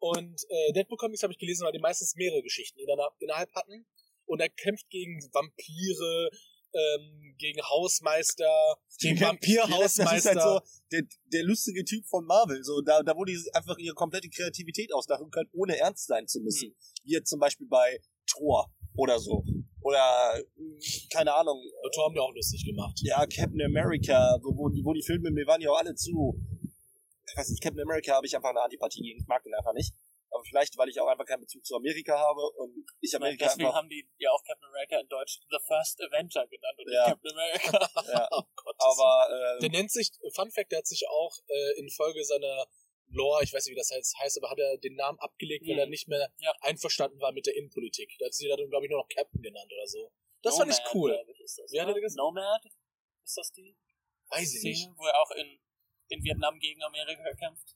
Und 0.00 0.42
äh, 0.48 0.72
Deadpool 0.74 0.98
Comics 0.98 1.22
habe 1.22 1.32
ich 1.32 1.38
gelesen, 1.38 1.64
weil 1.64 1.72
die 1.72 1.78
meistens 1.80 2.14
mehrere 2.14 2.42
Geschichten 2.42 2.78
innerhalb 2.78 3.52
hatten. 3.54 3.86
Und 4.28 4.40
er 4.40 4.48
kämpft 4.48 4.88
gegen 4.90 5.20
Vampire, 5.32 6.30
ähm, 6.74 7.34
gegen 7.38 7.60
Hausmeister, 7.62 8.76
gegen 9.00 9.20
Vampir-Hausmeister. 9.20 10.34
halt 10.34 10.42
so 10.42 10.60
der, 10.92 11.02
der 11.32 11.42
lustige 11.44 11.84
Typ 11.84 12.06
von 12.06 12.24
Marvel. 12.24 12.62
So, 12.62 12.80
da, 12.82 13.02
da 13.02 13.16
wo 13.16 13.24
die 13.24 13.38
einfach 13.52 13.78
ihre 13.78 13.94
komplette 13.94 14.28
Kreativität 14.28 14.92
ausdachen 14.92 15.30
können, 15.30 15.48
ohne 15.52 15.76
ernst 15.78 16.06
sein 16.06 16.26
zu 16.26 16.40
müssen. 16.40 16.74
Wie 17.04 17.12
jetzt 17.12 17.30
zum 17.30 17.40
Beispiel 17.40 17.66
bei 17.68 18.00
Thor 18.26 18.70
oder 18.94 19.18
so. 19.18 19.44
Oder, 19.80 20.42
mh, 20.56 20.80
keine 21.10 21.32
Ahnung, 21.34 21.58
Und 21.82 21.94
Thor 21.94 22.06
haben 22.06 22.14
wir 22.14 22.22
auch 22.22 22.34
lustig 22.34 22.64
gemacht. 22.64 22.98
ja, 23.02 23.24
Captain 23.26 23.62
America, 23.62 24.38
so, 24.42 24.50
wo, 24.56 24.68
die, 24.68 24.84
wo 24.84 24.92
die 24.92 25.02
Filme, 25.02 25.30
mir 25.30 25.46
waren 25.46 25.60
ja 25.60 25.70
auch 25.70 25.78
alle 25.78 25.94
zu. 25.94 26.38
Ich 27.30 27.36
weiß 27.36 27.48
nicht, 27.50 27.62
Captain 27.62 27.80
America 27.80 28.12
habe 28.14 28.26
ich 28.26 28.34
einfach 28.34 28.50
eine 28.50 28.60
Antipathie 28.60 29.02
gegen. 29.02 29.20
Ich 29.20 29.26
mag 29.26 29.42
den 29.42 29.54
einfach 29.54 29.72
nicht. 29.74 29.94
Vielleicht, 30.48 30.76
weil 30.78 30.88
ich 30.88 30.98
auch 31.00 31.06
einfach 31.08 31.26
keinen 31.26 31.40
Bezug 31.42 31.64
zu 31.64 31.76
Amerika 31.76 32.18
habe 32.18 32.40
und 32.56 32.86
ich 33.00 33.14
Amerika 33.14 33.44
Deswegen 33.46 33.66
einfach. 33.66 33.78
haben 33.78 33.88
die 33.88 34.08
ja 34.18 34.30
auch 34.30 34.42
Captain 34.44 34.68
America 34.68 34.98
in 34.98 35.08
Deutsch 35.08 35.40
The 35.50 35.58
First 35.66 36.00
Avenger 36.02 36.46
genannt 36.46 36.78
und 36.78 36.92
Ja. 36.92 37.08
nicht 37.08 37.10
Captain 37.10 37.32
America. 37.32 37.90
Ja, 38.12 38.28
Oh 38.32 38.42
Gott. 38.56 38.76
aber 38.78 39.58
Der 39.60 39.68
äh, 39.68 39.72
nennt 39.72 39.90
sich, 39.90 40.10
Fun 40.34 40.50
Fact, 40.50 40.72
der 40.72 40.78
hat 40.78 40.86
sich 40.86 41.06
auch 41.08 41.36
äh, 41.48 41.78
in 41.78 41.90
Folge 41.90 42.24
seiner 42.24 42.66
Lore, 43.10 43.42
ich 43.42 43.52
weiß 43.52 43.64
nicht, 43.66 43.72
wie 43.74 43.78
das 43.78 43.90
heißt, 43.90 44.18
heißt 44.18 44.38
aber 44.38 44.50
hat 44.50 44.58
er 44.58 44.76
den 44.78 44.94
Namen 44.94 45.18
abgelegt, 45.18 45.66
weil 45.66 45.74
Mhm. 45.74 45.80
er 45.80 45.86
nicht 45.86 46.08
mehr 46.08 46.30
Ja. 46.38 46.52
einverstanden 46.60 47.18
war 47.20 47.32
mit 47.32 47.46
der 47.46 47.56
Innenpolitik. 47.56 48.14
Da 48.18 48.26
hat 48.26 48.34
sie 48.34 48.48
dann, 48.48 48.68
glaube 48.68 48.84
ich, 48.86 48.90
nur 48.90 49.00
noch 49.00 49.08
Captain 49.08 49.40
genannt 49.42 49.72
oder 49.72 49.86
so. 49.86 50.12
Das 50.42 50.54
Nomad, 50.58 50.68
fand 50.74 50.78
ich 50.88 50.94
cool. 50.94 51.10
glaub 51.12 51.28
Ich, 51.28 51.40
ist 51.40 51.58
das, 51.58 51.72
Wie 51.72 51.80
hat 51.80 51.88
er 51.88 51.94
gesagt? 52.00 52.18
Nomad? 52.18 52.62
Ist 53.24 53.36
das 53.36 53.52
die 53.52 53.76
Weiß 54.30 54.54
ich 54.54 54.62
nicht. 54.62 54.88
wo 54.96 55.06
er 55.06 55.18
auch 55.22 55.30
in, 55.32 55.58
in 56.08 56.22
Vietnam 56.22 56.58
gegen 56.60 56.82
Amerika 56.82 57.32
kämpft? 57.34 57.74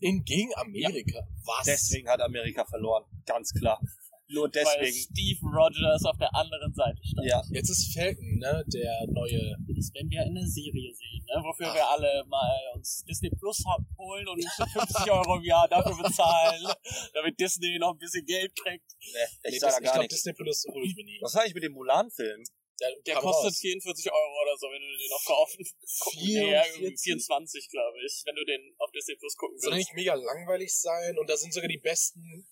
In 0.00 0.24
gegen 0.24 0.50
Amerika. 0.56 1.26
Was? 1.44 1.64
deswegen 1.66 2.08
hat 2.08 2.20
Amerika 2.20 2.64
verloren. 2.64 3.04
Ganz 3.26 3.52
klar. 3.52 3.80
Nur 4.28 4.44
Weil 4.44 4.52
deswegen. 4.54 4.96
Steve 5.12 5.40
Rogers 5.46 6.02
auf 6.06 6.16
der 6.16 6.34
anderen 6.34 6.72
Seite 6.72 6.98
stand. 7.04 7.26
Ja. 7.28 7.42
Jetzt 7.50 7.68
ist 7.68 7.92
Falcon, 7.94 8.38
ne, 8.38 8.64
der 8.72 9.06
neue. 9.08 9.54
Das 9.76 9.92
werden 9.92 10.08
wir 10.10 10.22
in 10.24 10.34
der 10.34 10.46
Serie 10.46 10.94
sehen, 10.94 11.24
ne? 11.28 11.42
wofür 11.44 11.66
Ach. 11.68 11.74
wir 11.74 11.86
alle 11.90 12.24
mal 12.26 12.56
uns 12.74 13.04
Disney 13.04 13.28
Plus 13.30 13.62
holen 13.98 14.26
und 14.28 14.42
50 14.42 15.10
Euro 15.12 15.36
im 15.36 15.44
Jahr 15.44 15.68
dafür 15.68 15.96
bezahlen, 16.02 16.66
damit 17.14 17.38
Disney 17.38 17.78
noch 17.78 17.92
ein 17.92 17.98
bisschen 17.98 18.24
Geld 18.24 18.56
kriegt. 18.56 18.84
Nee, 18.98 19.18
ich 19.44 19.52
Nee, 19.52 19.58
sag 19.58 19.68
da 19.72 19.76
Dis- 19.76 19.78
ich 19.78 19.84
gar 19.84 19.92
glaube, 19.92 19.98
nichts. 20.00 20.14
Disney 20.16 20.32
Plus 20.32 20.64
hole 20.72 20.86
ich 20.86 20.96
mir 20.96 21.04
nie. 21.04 21.18
Was 21.20 21.34
habe 21.34 21.46
ich 21.46 21.54
mit 21.54 21.62
dem 21.62 21.72
Mulan-Film? 21.72 22.42
Der, 22.80 22.90
Der 23.06 23.14
kostet 23.16 23.52
raus. 23.52 23.58
44 23.58 24.10
Euro 24.10 24.42
oder 24.42 24.56
so, 24.58 24.66
wenn 24.66 24.82
du 24.82 24.98
den 24.98 25.10
noch 25.10 25.24
kaufen 25.24 25.64
Nee, 26.16 26.50
ja, 26.50 26.66
irgendwie 26.66 26.96
44. 26.96 27.02
24, 27.02 27.70
glaube 27.70 27.98
ich, 28.04 28.22
wenn 28.24 28.34
du 28.34 28.44
den 28.44 28.74
auf 28.78 28.90
Disney 28.90 29.14
Plus 29.16 29.36
gucken 29.36 29.58
Soll 29.58 29.72
willst. 29.72 29.88
nicht 29.88 29.94
mega 29.94 30.14
langweilig 30.14 30.74
sein 30.74 31.16
und 31.18 31.28
da 31.30 31.36
sind 31.36 31.54
sogar 31.54 31.68
die 31.68 31.78
besten 31.78 32.48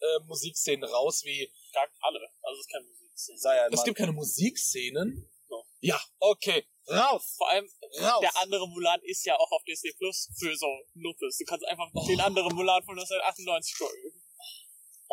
äh, 0.00 0.20
Musikszenen 0.26 0.84
raus, 0.84 1.22
wie 1.24 1.50
Sagt 1.72 1.94
alle. 2.00 2.20
Also 2.42 2.60
es 2.60 2.66
ist 2.66 2.72
keine 2.72 2.84
Musik. 2.84 3.10
Sei 3.14 3.56
ja 3.56 3.68
Es 3.72 3.84
gibt 3.84 3.96
keine 3.96 4.12
Musikszenen. 4.12 5.30
So. 5.48 5.64
Ja, 5.80 6.00
okay. 6.18 6.66
Raus! 6.86 7.34
Vor 7.38 7.48
allem, 7.48 7.66
Raus! 7.98 8.20
der 8.20 8.36
andere 8.42 8.68
Mulan 8.68 9.00
ist 9.04 9.24
ja 9.24 9.36
auch 9.36 9.50
auf 9.52 9.64
Disney 9.64 9.92
Plus 9.96 10.28
für 10.38 10.54
so 10.54 10.66
Nuffes. 10.94 11.38
Du 11.38 11.44
kannst 11.44 11.64
einfach 11.66 11.90
den 12.06 12.20
anderen 12.20 12.54
Mulan 12.54 12.82
von 12.84 12.98
1998 12.98 13.78
gucken. 13.78 14.23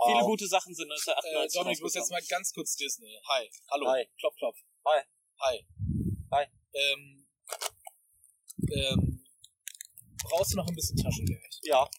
Viele 0.05 0.19
Wow. 0.21 0.25
gute 0.27 0.47
Sachen 0.47 0.73
sind 0.73 0.89
Äh, 0.89 0.93
1998 0.93 1.53
Dominik, 1.59 1.77
du 1.79 1.83
bist 1.83 1.95
jetzt 1.95 2.11
mal 2.11 2.21
ganz 2.27 2.53
kurz 2.53 2.75
Disney. 2.75 3.19
Hi. 3.27 3.49
Hallo. 3.69 3.87
Hi. 3.89 4.07
Klopf, 4.19 4.35
klopf. 4.37 4.57
Hi. 4.85 5.01
Hi. 5.41 5.65
Hi. 6.31 6.45
Ähm, 6.73 7.27
ähm, 8.71 9.25
brauchst 10.23 10.53
du 10.53 10.57
noch 10.57 10.67
ein 10.67 10.75
bisschen 10.75 10.97
Taschengeld? 10.97 11.59
Ja, 11.63 11.89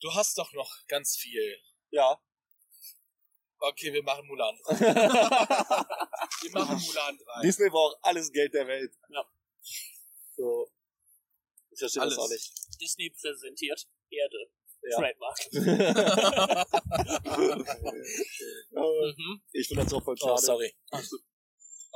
Du 0.00 0.14
hast 0.14 0.36
doch 0.38 0.52
noch 0.52 0.70
ganz 0.88 1.16
viel. 1.16 1.58
ja. 1.90 2.20
Okay, 3.58 3.90
wir 3.90 4.02
machen 4.02 4.26
Mulan. 4.26 4.54
wir 4.68 6.50
machen 6.52 6.78
Mulan 6.78 7.18
3. 7.18 7.40
Disney 7.42 7.70
braucht 7.70 7.96
alles 8.02 8.30
Geld 8.30 8.52
der 8.52 8.66
Welt. 8.68 8.92
Ja. 9.08 9.24
So. 10.36 10.70
Ich 11.70 11.78
verstehe 11.78 12.02
Alles. 12.02 12.16
das 12.16 12.24
auch 12.24 12.28
nicht. 12.28 12.52
Disney 12.78 13.08
präsentiert 13.10 13.88
Erde. 14.10 14.50
Ja. 14.90 14.96
Trademark. 14.98 15.38
Mhm. 18.76 19.40
ich 19.52 19.68
finde 19.68 19.84
das 19.84 19.92
auch 19.94 20.04
voll 20.04 20.16
schade. 20.16 20.32
Oh, 20.34 20.36
sorry. 20.36 20.74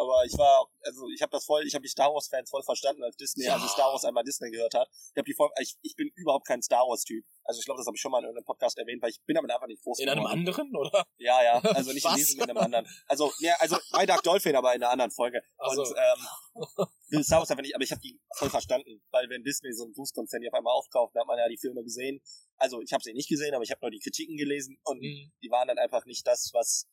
Aber 0.01 0.25
ich 0.25 0.33
war, 0.39 0.67
also 0.83 1.09
ich 1.15 1.21
habe 1.21 1.31
das 1.31 1.45
voll, 1.45 1.67
ich 1.67 1.75
habe 1.75 1.83
die 1.83 1.89
Star 1.89 2.09
Wars 2.13 2.29
Fans 2.29 2.49
voll 2.49 2.63
verstanden, 2.63 3.05
als 3.05 3.17
Disney, 3.17 3.45
Ja. 3.45 3.55
also 3.55 3.67
Star 3.69 3.93
Wars 3.93 4.05
einmal 4.05 4.25
Disney 4.25 4.51
gehört 4.51 4.73
hat. 4.75 4.89
Ich 5.13 5.17
habe 5.19 5.27
die 5.27 5.35
voll, 5.35 5.51
ich, 5.61 5.77
ich 5.83 5.95
bin 5.95 6.11
überhaupt 6.17 6.47
kein 6.47 6.63
Star 6.63 6.87
Wars 6.89 7.05
Typ. 7.05 7.23
Also 7.45 7.59
ich 7.61 7.67
glaube, 7.67 7.79
das 7.79 7.87
habe 7.87 7.97
ich 7.97 8.01
schon 8.01 8.11
mal 8.11 8.19
in 8.21 8.25
irgendeinem 8.25 8.47
Podcast 8.47 8.79
erwähnt, 8.79 9.03
weil 9.03 9.11
ich 9.11 9.21
bin 9.27 9.35
damit 9.35 9.51
einfach 9.51 9.67
nicht 9.67 9.83
groß 9.83 9.99
In 10.01 10.09
einem 10.09 10.23
geworden. 10.23 10.39
anderen, 10.39 10.75
oder? 10.77 11.05
Ja, 11.19 11.43
ja, 11.43 11.59
also 11.77 11.93
nicht 11.93 12.07
in 12.07 12.15
diesem, 12.15 12.41
in 12.41 12.49
einem 12.51 12.57
anderen. 12.59 12.87
Also, 13.09 13.31
ja, 13.41 13.55
also 13.59 13.77
bei 13.93 14.07
Dark 14.07 14.23
Dolphin, 14.23 14.57
aber 14.57 14.75
in 14.75 14.83
einer 14.83 14.91
anderen 14.91 15.11
Folge. 15.11 15.43
Ach 15.59 15.73
so. 15.75 15.83
Und 15.83 15.95
ähm, 15.97 16.87
will 17.11 17.25
Star 17.25 17.41
Wars 17.41 17.51
einfach 17.51 17.63
nicht, 17.63 17.75
aber 17.75 17.85
ich 17.85 17.91
habe 17.91 18.01
die 18.01 18.19
voll 18.39 18.49
verstanden, 18.51 19.03
weil 19.11 19.29
wenn 19.29 19.43
Disney 19.43 19.73
so 19.75 19.85
einen 19.85 19.95
Fußkonzern 19.95 20.41
auf 20.49 20.55
einmal 20.55 20.73
aufkauft, 20.73 21.15
dann 21.15 21.21
hat 21.23 21.27
man 21.29 21.39
ja 21.39 21.49
die 21.49 21.59
Filme 21.59 21.83
gesehen. 21.83 22.23
Also 22.57 22.81
ich 22.81 22.93
habe 22.95 23.03
sie 23.03 23.13
nicht 23.13 23.29
gesehen, 23.29 23.55
aber 23.55 23.65
ich 23.65 23.71
habe 23.71 23.81
nur 23.83 23.91
die 23.91 23.99
Kritiken 24.01 24.37
gelesen 24.39 24.79
und 24.85 25.01
Mhm. 25.01 25.31
die 25.43 25.51
waren 25.51 25.69
dann 25.69 25.79
einfach 25.79 26.07
nicht 26.07 26.27
das, 26.27 26.51
was 26.55 26.87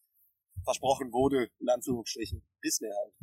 versprochen 0.68 1.12
wurde, 1.14 1.50
in 1.60 1.70
Anführungsstrichen. 1.70 2.46
Disney 2.64 2.90
halt. 2.90 3.14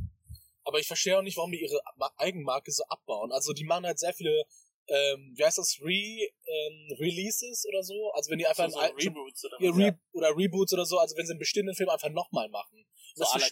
Aber 0.64 0.78
ich 0.78 0.86
verstehe 0.86 1.18
auch 1.18 1.22
nicht, 1.22 1.36
warum 1.36 1.52
die 1.52 1.60
ihre 1.60 1.78
Ma- 1.96 2.12
Eigenmarke 2.16 2.72
so 2.72 2.84
abbauen. 2.88 3.30
Also 3.32 3.52
die 3.52 3.64
machen 3.64 3.84
halt 3.84 3.98
sehr 3.98 4.14
viele, 4.14 4.44
ähm, 4.88 5.34
wie 5.36 5.44
heißt 5.44 5.58
das, 5.58 5.78
Re, 5.82 5.92
ähm, 5.92 6.96
Releases 6.98 7.66
oder 7.68 7.82
so. 7.82 8.10
Also 8.12 8.30
wenn 8.30 8.38
die 8.38 8.46
einfach 8.46 8.68
So, 8.70 8.78
einen 8.78 8.88
so 8.88 8.94
alten, 8.96 9.08
Reboots 9.08 9.44
oder 9.44 9.56
ja. 9.60 9.70
Re 9.72 9.98
oder 10.12 10.28
Reboots 10.36 10.72
oder 10.72 10.86
so, 10.86 10.98
also 10.98 11.16
wenn 11.16 11.26
sie 11.26 11.32
einen 11.32 11.38
bestehenden 11.38 11.74
Film 11.74 11.90
einfach 11.90 12.08
nochmal 12.08 12.48
machen. 12.48 12.86
So 13.14 13.24
Das 13.24 13.50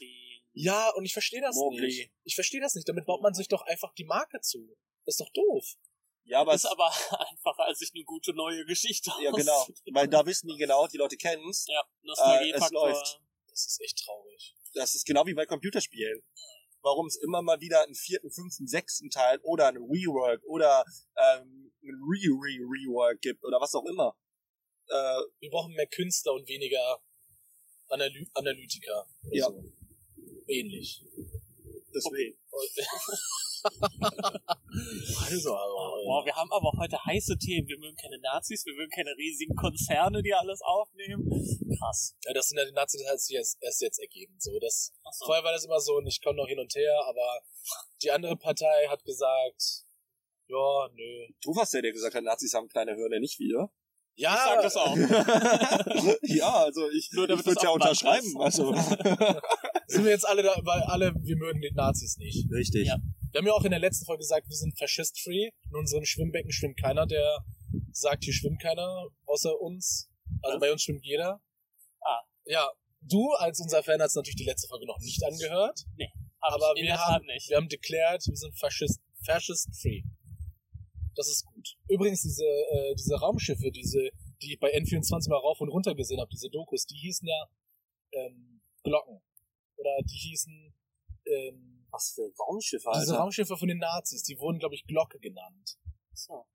ja, 0.55 0.91
und 0.97 1.05
ich 1.05 1.13
verstehe 1.13 1.41
das 1.41 1.57
Mowgli. 1.57 1.87
nicht. 1.87 2.11
Ich 2.25 2.35
verstehe 2.35 2.61
das 2.61 2.75
nicht. 2.75 2.89
Damit 2.89 3.07
baut 3.07 3.23
man 3.23 3.33
sich 3.35 3.49
doch 3.49 3.63
einfach 3.63 3.93
die 3.95 4.05
Marke 4.05 4.41
zu. 4.41 4.77
Das 5.05 5.15
ist 5.15 5.21
doch 5.21 5.31
doof. 5.33 5.65
Ja, 6.25 6.41
aber 6.41 6.55
ist 6.55 6.67
aber 6.67 6.87
einfacher, 7.31 7.65
als 7.65 7.79
sich 7.81 7.91
eine 7.95 8.05
gute 8.05 8.33
neue 8.35 8.65
Geschichte 8.65 9.11
ja 9.23 9.31
genau, 9.33 9.67
weil 9.93 10.09
da 10.09 10.25
wissen 10.25 10.49
die 10.49 10.57
genau, 10.57 10.87
die 10.87 10.97
Leute 10.99 11.17
kennen's. 11.17 11.67
Ja, 11.69 11.83
Äh, 12.41 12.51
es 12.53 12.71
läuft. 12.71 13.21
Das 13.53 13.67
ist 13.67 13.81
echt 13.83 14.03
traurig. 14.05 14.55
Das 14.73 14.95
ist 14.95 15.05
genau 15.05 15.27
wie 15.27 15.35
bei 15.35 15.45
Computerspielen. 15.45 16.23
Warum 16.81 17.07
es 17.07 17.17
immer 17.17 17.43
mal 17.43 17.61
wieder 17.61 17.83
einen 17.85 17.95
vierten, 17.95 18.31
fünften, 18.31 18.67
sechsten 18.67 19.11
Teil 19.11 19.39
oder 19.43 19.69
einen 19.69 19.85
Rework 19.85 20.43
oder 20.45 20.85
ähm, 21.17 21.71
einen 21.83 22.01
Re-Re-Rework 22.03 23.21
gibt 23.21 23.45
oder 23.45 23.61
was 23.61 23.75
auch 23.75 23.85
immer. 23.85 24.17
Äh, 24.89 25.21
Wir 25.41 25.51
brauchen 25.51 25.75
mehr 25.75 25.87
Künstler 25.87 26.33
und 26.33 26.49
weniger 26.49 26.99
Analy 27.89 28.27
Analytiker. 28.33 29.07
Ja. 29.31 29.47
So. 29.47 29.63
Ähnlich. 30.49 31.05
Deswegen. 31.95 32.39
Also, 35.31 35.55
aber, 35.55 36.03
Boah, 36.05 36.25
wir 36.25 36.35
haben 36.35 36.51
aber 36.51 36.73
heute 36.79 36.99
heiße 37.05 37.39
Themen. 37.39 37.69
Wir 37.69 37.79
mögen 37.79 37.97
keine 37.97 38.19
Nazis, 38.19 38.67
wir 38.67 38.75
mögen 38.75 38.91
keine 38.91 39.15
riesigen 39.17 39.55
Konzerne, 39.55 40.23
die 40.23 40.35
alles 40.35 40.61
aufnehmen. 40.63 41.31
Krass. 41.79 42.17
ja, 42.25 42.33
das 42.33 42.49
sind 42.49 42.59
ja 42.59 42.65
die 42.65 42.73
Nazi-Details, 42.73 43.27
die 43.27 43.35
jetzt, 43.35 43.59
erst 43.61 43.81
jetzt 43.81 44.01
ergeben. 44.01 44.35
So, 44.39 44.59
das, 44.59 44.93
Achso. 45.05 45.27
Vorher 45.27 45.45
war 45.45 45.53
das 45.53 45.65
immer 45.65 45.79
so, 45.81 45.95
und 45.97 46.07
ich 46.07 46.21
komme 46.21 46.37
noch 46.37 46.49
hin 46.49 46.59
und 46.59 46.75
her, 46.75 47.05
aber 47.07 47.41
die 48.03 48.11
andere 48.11 48.37
Partei 48.37 48.89
hat 48.89 49.05
gesagt, 49.05 49.85
ja, 50.49 50.89
nö. 50.93 51.27
Du 51.43 51.55
warst 51.55 51.73
der, 51.75 51.83
der 51.83 51.93
gesagt 51.93 52.15
hat, 52.15 52.25
Nazis 52.25 52.55
haben 52.55 52.69
kleine 52.69 52.95
Hirne, 52.95 53.21
nicht 53.21 53.39
wir. 53.39 53.71
Ja, 54.15 54.35
Ich 54.35 54.41
sag 54.41 54.63
das 54.63 54.77
auch. 54.77 54.97
ja, 56.23 56.53
also 56.65 56.91
ich, 56.91 57.11
Nur 57.13 57.27
damit 57.27 57.41
ich 57.41 57.47
würde 57.47 57.55
das 57.55 57.65
ja 57.65 57.71
unterschreiben. 57.71 58.27
ist. 58.27 58.37
Also. 58.37 58.75
sind 59.93 60.05
wir 60.05 60.11
jetzt 60.11 60.27
alle 60.27 60.43
da, 60.43 60.55
weil 60.63 60.83
alle, 60.83 61.15
wir 61.15 61.37
mögen 61.37 61.61
die 61.61 61.71
Nazis 61.73 62.17
nicht. 62.17 62.51
Richtig. 62.51 62.87
Ja. 62.87 62.97
Wir 63.31 63.39
haben 63.39 63.47
ja 63.47 63.53
auch 63.53 63.65
in 63.65 63.71
der 63.71 63.81
letzten 63.81 64.05
Folge 64.05 64.21
gesagt, 64.21 64.49
wir 64.49 64.57
sind 64.57 64.77
faschist-free. 64.79 65.51
In 65.69 65.77
unserem 65.77 66.05
Schwimmbecken 66.05 66.53
schwimmt 66.53 66.79
keiner, 66.79 67.07
der 67.07 67.39
sagt, 67.93 68.25
hier 68.25 68.35
schwimmt 68.35 68.61
keiner 68.61 69.07
außer 69.27 69.59
uns. 69.61 70.11
Also 70.43 70.57
Was? 70.57 70.61
bei 70.61 70.73
uns 70.73 70.83
schwimmt 70.83 71.05
jeder. 71.05 71.41
Ah. 72.01 72.21
Ja, 72.45 72.69
du 73.01 73.31
als 73.39 73.61
unser 73.61 73.83
Fan 73.83 74.01
hast 74.01 74.17
natürlich 74.17 74.37
die 74.37 74.45
letzte 74.45 74.69
Folge 74.69 74.87
noch 74.87 74.99
nicht 74.99 75.23
angehört. 75.25 75.85
Hab 76.41 76.55
aber 76.55 76.73
ich 76.75 76.83
in 76.83 76.89
wir 76.89 76.99
haben, 76.99 77.25
nicht. 77.27 77.49
wir 77.49 77.57
haben 77.57 77.69
declared, 77.69 78.23
wir 78.27 78.37
sind 78.37 78.59
faschist, 78.59 79.01
fascist-free. 79.25 80.03
Das 81.15 81.29
ist 81.29 81.45
gut. 81.45 81.77
Übrigens, 81.89 82.23
diese, 82.23 82.45
äh, 82.45 82.95
diese 82.95 83.17
Raumschiffe, 83.17 83.71
diese, 83.71 84.11
die 84.41 84.55
ich 84.55 84.59
bei 84.59 84.75
N24 84.75 85.29
mal 85.29 85.37
rauf 85.37 85.61
und 85.61 85.69
runter 85.69 85.95
gesehen 85.95 86.21
habe, 86.21 86.31
diese 86.33 86.49
Dokus, 86.51 86.87
die 86.87 86.97
hießen 86.97 87.29
ja 87.29 87.47
ähm, 88.13 88.63
Glocken. 88.83 89.21
Oder 89.83 89.99
die 90.05 90.17
hießen 90.17 90.75
ähm, 91.27 91.87
Was 91.91 92.13
für 92.15 92.31
Raumschiffe, 92.39 92.89
Diese 92.95 93.13
Alter. 93.13 93.19
Raumschiffe 93.23 93.57
von 93.57 93.67
den 93.69 93.79
Nazis, 93.79 94.23
die 94.23 94.39
wurden, 94.39 94.59
glaube 94.61 94.75
ich, 94.77 94.85
Glocke 94.87 95.19
genannt. 95.19 95.77
So. 96.15 96.47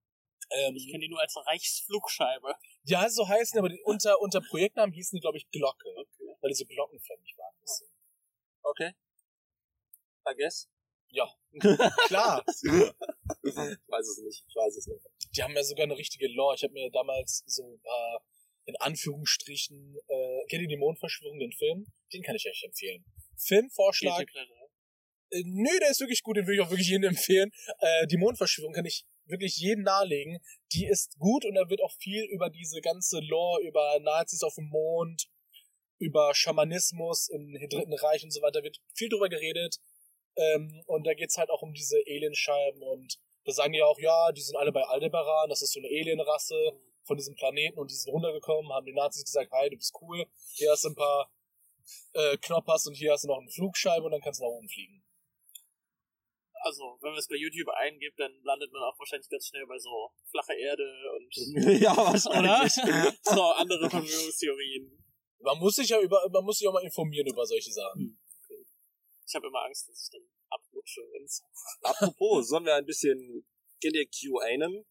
Ähm, 0.51 0.75
Ich 0.77 0.87
kenne 0.89 1.03
die 1.03 1.09
nur 1.09 1.19
als 1.19 1.35
Reichsflugscheibe. 1.45 2.55
ja, 2.83 3.09
so 3.09 3.27
heißen 3.27 3.55
die, 3.55 3.59
aber 3.59 3.69
die, 3.69 3.81
unter, 3.83 4.21
unter 4.21 4.39
Projektnamen 4.39 4.93
hießen 4.93 5.17
die, 5.17 5.21
glaube 5.21 5.37
ich, 5.37 5.49
Glocke. 5.51 5.89
Weil 6.39 6.49
die 6.51 6.55
so 6.55 6.65
glockenförmig 6.65 7.35
waren. 7.37 7.53
ein 7.55 7.61
bisschen. 7.61 7.89
Okay. 8.63 8.91
I 10.29 10.33
guess. 10.37 10.69
Klar, 12.07 12.43
Ich 12.47 12.63
weiß 12.63 14.07
es 14.07 14.17
nicht. 14.23 14.43
Ich 14.47 14.55
weiß 14.55 14.75
es 14.77 14.87
nicht. 14.87 15.05
die 15.35 15.43
haben 15.43 15.55
ja 15.55 15.63
sogar 15.63 15.83
eine 15.85 15.97
richtige 15.97 16.27
Lore. 16.27 16.55
Ich 16.55 16.63
habe 16.63 16.73
mir 16.73 16.89
damals 16.91 17.43
so 17.47 17.63
ein 17.63 17.79
paar, 17.81 18.21
in 18.67 18.75
Anführungsstrichen, 18.75 19.97
äh, 20.07 20.45
kennt 20.49 20.61
ihr 20.61 20.67
die 20.67 20.77
Mondverschwörung, 20.77 21.39
den 21.39 21.53
Film? 21.53 21.87
Den 22.13 22.21
kann 22.21 22.35
ich 22.35 22.47
euch 22.47 22.63
empfehlen. 22.63 23.05
Filmvorschlag. 23.37 24.27
Äh, 25.31 25.43
nö, 25.45 25.69
der 25.79 25.89
ist 25.89 26.01
wirklich 26.01 26.21
gut, 26.21 26.35
den 26.35 26.45
würde 26.45 26.55
ich 26.55 26.61
auch 26.61 26.69
wirklich 26.69 26.89
jedem 26.89 27.09
empfehlen. 27.09 27.51
Äh, 27.79 28.07
die 28.07 28.17
Mondverschwörung 28.17 28.73
kann 28.73 28.85
ich 28.85 29.05
wirklich 29.25 29.57
jedem 29.57 29.83
nahelegen. 29.83 30.39
Die 30.73 30.85
ist 30.85 31.17
gut 31.17 31.45
und 31.45 31.55
da 31.55 31.69
wird 31.69 31.81
auch 31.81 31.93
viel 31.93 32.25
über 32.25 32.49
diese 32.49 32.81
ganze 32.81 33.19
Lore, 33.21 33.61
über 33.63 33.99
Nazis 34.01 34.43
auf 34.43 34.55
dem 34.55 34.67
Mond, 34.67 35.27
über 35.97 36.35
Schamanismus 36.35 37.29
im 37.29 37.53
Dritten 37.69 37.93
Reich 37.93 38.23
und 38.23 38.31
so 38.31 38.41
weiter, 38.41 38.63
wird 38.63 38.79
viel 38.95 39.09
drüber 39.09 39.29
geredet. 39.29 39.77
Ähm, 40.35 40.83
und 40.87 41.07
da 41.07 41.13
geht's 41.13 41.37
halt 41.37 41.49
auch 41.49 41.61
um 41.61 41.73
diese 41.73 41.97
Alienscheiben 42.05 42.83
und 42.83 43.17
da 43.45 43.53
sagen 43.53 43.71
die 43.71 43.81
auch, 43.81 43.97
ja, 43.97 44.33
die 44.33 44.41
sind 44.41 44.57
alle 44.57 44.73
bei 44.73 44.83
Aldebaran, 44.83 45.49
das 45.49 45.61
ist 45.61 45.71
so 45.71 45.79
eine 45.79 45.87
Alienrasse 45.87 46.73
von 47.07 47.17
diesem 47.17 47.35
Planeten 47.35 47.79
und 47.79 47.89
die 47.89 47.95
sind 47.95 48.11
runtergekommen, 48.11 48.71
haben 48.71 48.85
die 48.85 48.93
Nazis 48.93 49.23
gesagt, 49.23 49.51
hi, 49.51 49.69
du 49.69 49.77
bist 49.77 49.93
cool, 50.01 50.25
hier 50.53 50.71
hast 50.71 50.83
du 50.83 50.89
ein 50.89 50.95
paar 50.95 51.31
äh, 52.13 52.37
Knoppers 52.37 52.85
und 52.87 52.93
hier 52.93 53.13
hast 53.13 53.23
du 53.23 53.29
noch 53.29 53.39
eine 53.39 53.49
Flugscheibe 53.49 54.05
und 54.05 54.11
dann 54.11 54.21
kannst 54.21 54.39
du 54.39 54.43
nach 54.43 54.51
oben 54.51 54.69
fliegen. 54.69 55.03
Also, 56.61 56.97
wenn 57.01 57.11
man 57.11 57.19
es 57.19 57.27
bei 57.27 57.35
YouTube 57.35 57.69
eingibt, 57.69 58.19
dann 58.19 58.33
landet 58.43 58.71
man 58.73 58.83
auch 58.83 58.97
wahrscheinlich 58.99 59.29
ganz 59.29 59.47
schnell 59.47 59.65
bei 59.67 59.77
so 59.77 60.11
flache 60.29 60.53
Erde 60.53 60.83
und 61.15 61.35
ja, 61.81 61.93
oder? 61.93 62.05
wahrscheinlich. 62.13 63.19
so 63.23 63.43
andere 63.43 63.89
Verschwörungstheorien. 63.89 65.03
Man 65.39 65.59
muss 65.59 65.75
sich 65.75 65.89
ja 65.89 66.01
über, 66.01 66.19
man 66.29 66.43
muss 66.43 66.57
sich 66.57 66.67
auch 66.67 66.73
mal 66.73 66.83
informieren 66.83 67.27
über 67.27 67.45
solche 67.45 67.71
Sachen. 67.71 68.19
Ich 69.25 69.35
habe 69.35 69.47
immer 69.47 69.63
Angst, 69.63 69.87
dass 69.87 70.03
ich 70.03 70.09
dann 70.11 70.27
abrutsche 70.49 71.01
ins 71.19 71.43
Apropos, 71.81 72.47
sollen 72.47 72.65
wir 72.65 72.75
ein 72.75 72.85
bisschen 72.85 73.45
ihr 73.81 74.07
QAnon, 74.07 74.85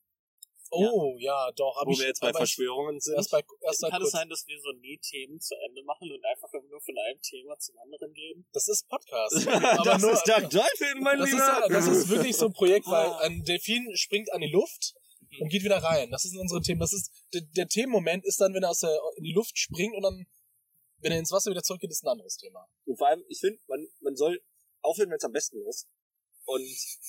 Oh, 0.79 1.17
ja, 1.19 1.51
doch. 1.53 1.77
Hab 1.77 1.87
wo 1.87 1.93
ich, 1.93 1.99
wir 1.99 2.07
jetzt 2.07 2.21
bei 2.21 2.33
Verschwörungen 2.33 3.01
sind? 3.01 3.15
Erst 3.17 3.31
bei, 3.31 3.43
erst 3.63 3.83
Kann 3.83 4.03
es 4.03 4.11
sein, 4.11 4.29
dass 4.29 4.47
wir 4.47 4.61
so 4.61 4.73
nie 4.73 4.99
Themen 4.99 5.41
zu 5.41 5.55
Ende 5.67 5.83
machen 5.85 6.11
und 6.11 6.25
einfach 6.25 6.53
nur 6.53 6.81
von 6.81 6.95
einem 6.99 7.21
Thema 7.23 7.59
zum 7.59 7.79
anderen 7.79 8.13
gehen? 8.15 8.47
Das 8.53 8.69
ist 8.69 8.89
Podcast. 8.89 9.47
aber 9.49 9.85
das 9.85 10.03
nur, 10.03 10.13
ist 10.13 10.25
der 10.25 10.49
Teufel, 10.49 10.95
mein 11.01 11.19
das 11.19 11.29
ist, 11.29 11.35
Lieber. 11.35 11.61
ja, 11.61 11.69
das 11.69 11.87
ist 11.87 12.09
wirklich 12.09 12.37
so 12.37 12.47
ein 12.47 12.53
Projekt, 12.53 12.87
weil 12.87 13.07
Ah. 13.07 13.19
ein 13.21 13.43
Delfin 13.45 13.89
springt 13.95 14.33
an 14.33 14.41
die 14.41 14.51
Luft 14.51 14.95
und 15.41 15.49
geht 15.51 15.65
wieder 15.65 15.79
rein. 15.83 16.11
Das 16.11 16.23
sind 16.23 16.39
unsere 16.39 16.61
Themen. 16.63 16.81
Das 16.81 16.93
ist, 16.93 17.11
der, 17.35 17.43
der 17.43 17.69
Themenmoment 17.69 18.25
ist 18.25 18.41
dann, 18.41 18.55
wenn 18.55 18.63
er 18.63 18.71
aus 18.71 18.81
der, 18.81 18.99
in 19.17 19.25
die 19.25 19.33
Luft 19.33 19.59
springt 19.59 19.95
und 19.95 20.03
dann, 20.03 20.27
wenn 21.01 21.13
er 21.13 21.19
ins 21.19 21.31
Wasser 21.31 21.51
wieder 21.51 21.63
zurückgeht, 21.63 21.91
ist 21.91 22.05
ein 22.05 22.09
anderes 22.09 22.37
Thema. 22.37 22.67
Und 22.87 22.97
vor 22.97 23.09
allem, 23.09 23.23
ich 23.29 23.39
finde, 23.41 23.61
man, 23.69 23.87
man 24.01 24.17
soll 24.17 24.41
aufhören, 24.81 25.11
wenn 25.11 25.17
es 25.19 25.25
am 25.25 25.33
besten 25.33 25.59
ist. 25.69 25.89
Und 26.47 26.65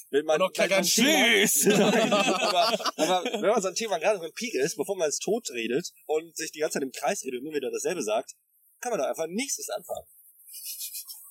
wenn 0.09 0.25
man, 0.25 0.39
noch 0.39 0.51
kein 0.51 0.83
Tschüss! 0.83 1.67
Aber, 1.67 2.93
aber 2.97 3.23
wenn 3.33 3.51
man 3.51 3.61
so 3.61 3.67
ein 3.67 3.75
Thema 3.75 3.99
gerade 3.99 4.19
ein 4.19 4.33
Peak 4.33 4.55
ist, 4.55 4.75
bevor 4.77 4.97
man 4.97 5.07
es 5.07 5.19
tot 5.19 5.49
redet 5.51 5.91
und 6.05 6.35
sich 6.35 6.51
die 6.51 6.59
ganze 6.59 6.79
Zeit 6.79 6.83
im 6.83 6.91
Kreis 6.91 7.23
redet 7.23 7.39
und 7.39 7.45
nur 7.45 7.53
wieder 7.53 7.69
dasselbe 7.71 8.01
sagt, 8.01 8.33
kann 8.81 8.91
man 8.91 8.99
da 8.99 9.09
einfach 9.09 9.27
nächstes 9.27 9.69
anfangen. 9.69 10.07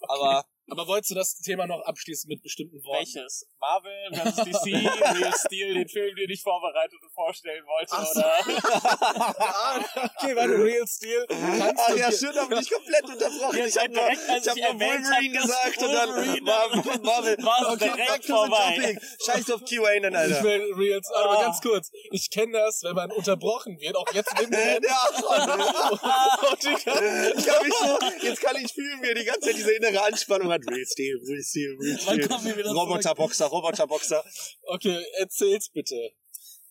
Aber 0.02 0.44
Aber 0.69 0.87
wolltest 0.89 1.11
du 1.11 1.14
das 1.14 1.37
Thema 1.37 1.67
noch 1.67 1.81
abschließen 1.83 2.29
mit 2.29 2.43
bestimmten 2.43 2.83
Worten? 2.83 2.99
Welches? 3.14 3.47
Marvel 3.61 3.93
vs. 4.12 4.35
DC, 4.45 4.64
Real 4.67 5.33
Steel, 5.47 5.75
den 5.75 5.89
Film, 5.89 6.17
den 6.17 6.29
ich 6.31 6.43
vorbereitet 6.43 6.99
und 7.03 7.12
vorstellen 7.12 7.64
wollte, 7.67 7.93
Ach 7.93 8.07
so. 8.07 8.21
oder? 8.21 9.35
ah, 9.39 9.79
okay, 10.21 10.35
warte, 10.37 10.59
Real 10.62 10.87
Steel. 10.89 11.25
Kannst 11.29 11.83
Ah 11.87 11.93
du 11.93 11.99
ja, 11.99 12.11
dir- 12.11 12.17
schön, 12.19 12.33
da 12.35 12.45
bin 12.47 12.59
ich 12.59 12.71
komplett 12.71 13.05
unterbrochen. 13.05 13.59
Ihr 13.59 13.67
ich 13.67 13.77
habe 13.79 13.87
seid 13.87 13.93
nur, 13.93 14.01
direkt, 14.03 14.29
als 14.29 14.43
ich 14.45 14.51
hab 14.51 14.57
ich 14.57 14.62
nur 14.62 14.73
erwähnt 14.73 15.05
Wolverine 15.07 15.39
hab, 15.39 15.47
gesagt 15.47 15.79
und 15.83 15.93
dann 15.93 16.45
Marvel. 16.45 17.01
Marvel. 17.03 17.37
War 17.45 17.73
Okay, 17.73 17.93
direkt 17.97 18.25
vorbei. 18.27 18.99
Scheiß 19.25 19.51
auf 19.53 19.64
QAnon, 19.64 20.12
Ich 20.12 20.19
Alter. 20.19 20.43
will 20.43 20.73
Real 20.75 21.01
Steel. 21.03 21.17
Aber 21.17 21.39
Ah. 21.39 21.43
ganz 21.43 21.61
kurz. 21.61 21.91
Ich 22.11 22.31
kenne 22.31 22.53
das, 22.59 22.83
wenn 22.83 22.95
man 22.95 23.12
unterbrochen 23.12 23.79
wird, 23.81 23.95
auch 23.97 24.12
jetzt 24.12 24.33
im 24.41 24.51
Moment. 24.51 24.85
Ja, 24.97 26.49
Und 26.51 26.61
kann- 26.85 27.05
ich 27.37 27.49
hab 27.51 27.62
mich 27.62 27.75
so, 27.75 27.99
jetzt 28.27 28.41
kann 28.41 28.57
ich 28.57 28.73
fühlen, 28.73 29.01
wie 29.03 29.09
er 29.09 29.14
die 29.14 29.25
ganze 29.25 29.41
Zeit 29.43 29.57
diese 29.57 29.73
innere 29.73 30.03
Anspannung 30.03 30.51
hat. 30.64 30.70
Real 30.70 30.86
Steel, 30.86 31.16
Real 31.26 31.42
Steel, 31.42 31.76
Real 31.78 31.98
Steel. 31.98 32.66
Roboterboxer, 32.66 33.46
Roboterboxer. 33.46 34.24
Okay, 34.64 35.04
erzähl's 35.18 35.68
bitte. 35.68 36.12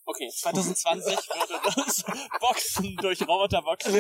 Okay, 0.06 0.30
2020 0.30 1.18
wurde 1.18 1.76
das 1.76 2.04
Boxen 2.40 2.96
durch 2.98 3.22
Roboterboxen. 3.22 3.94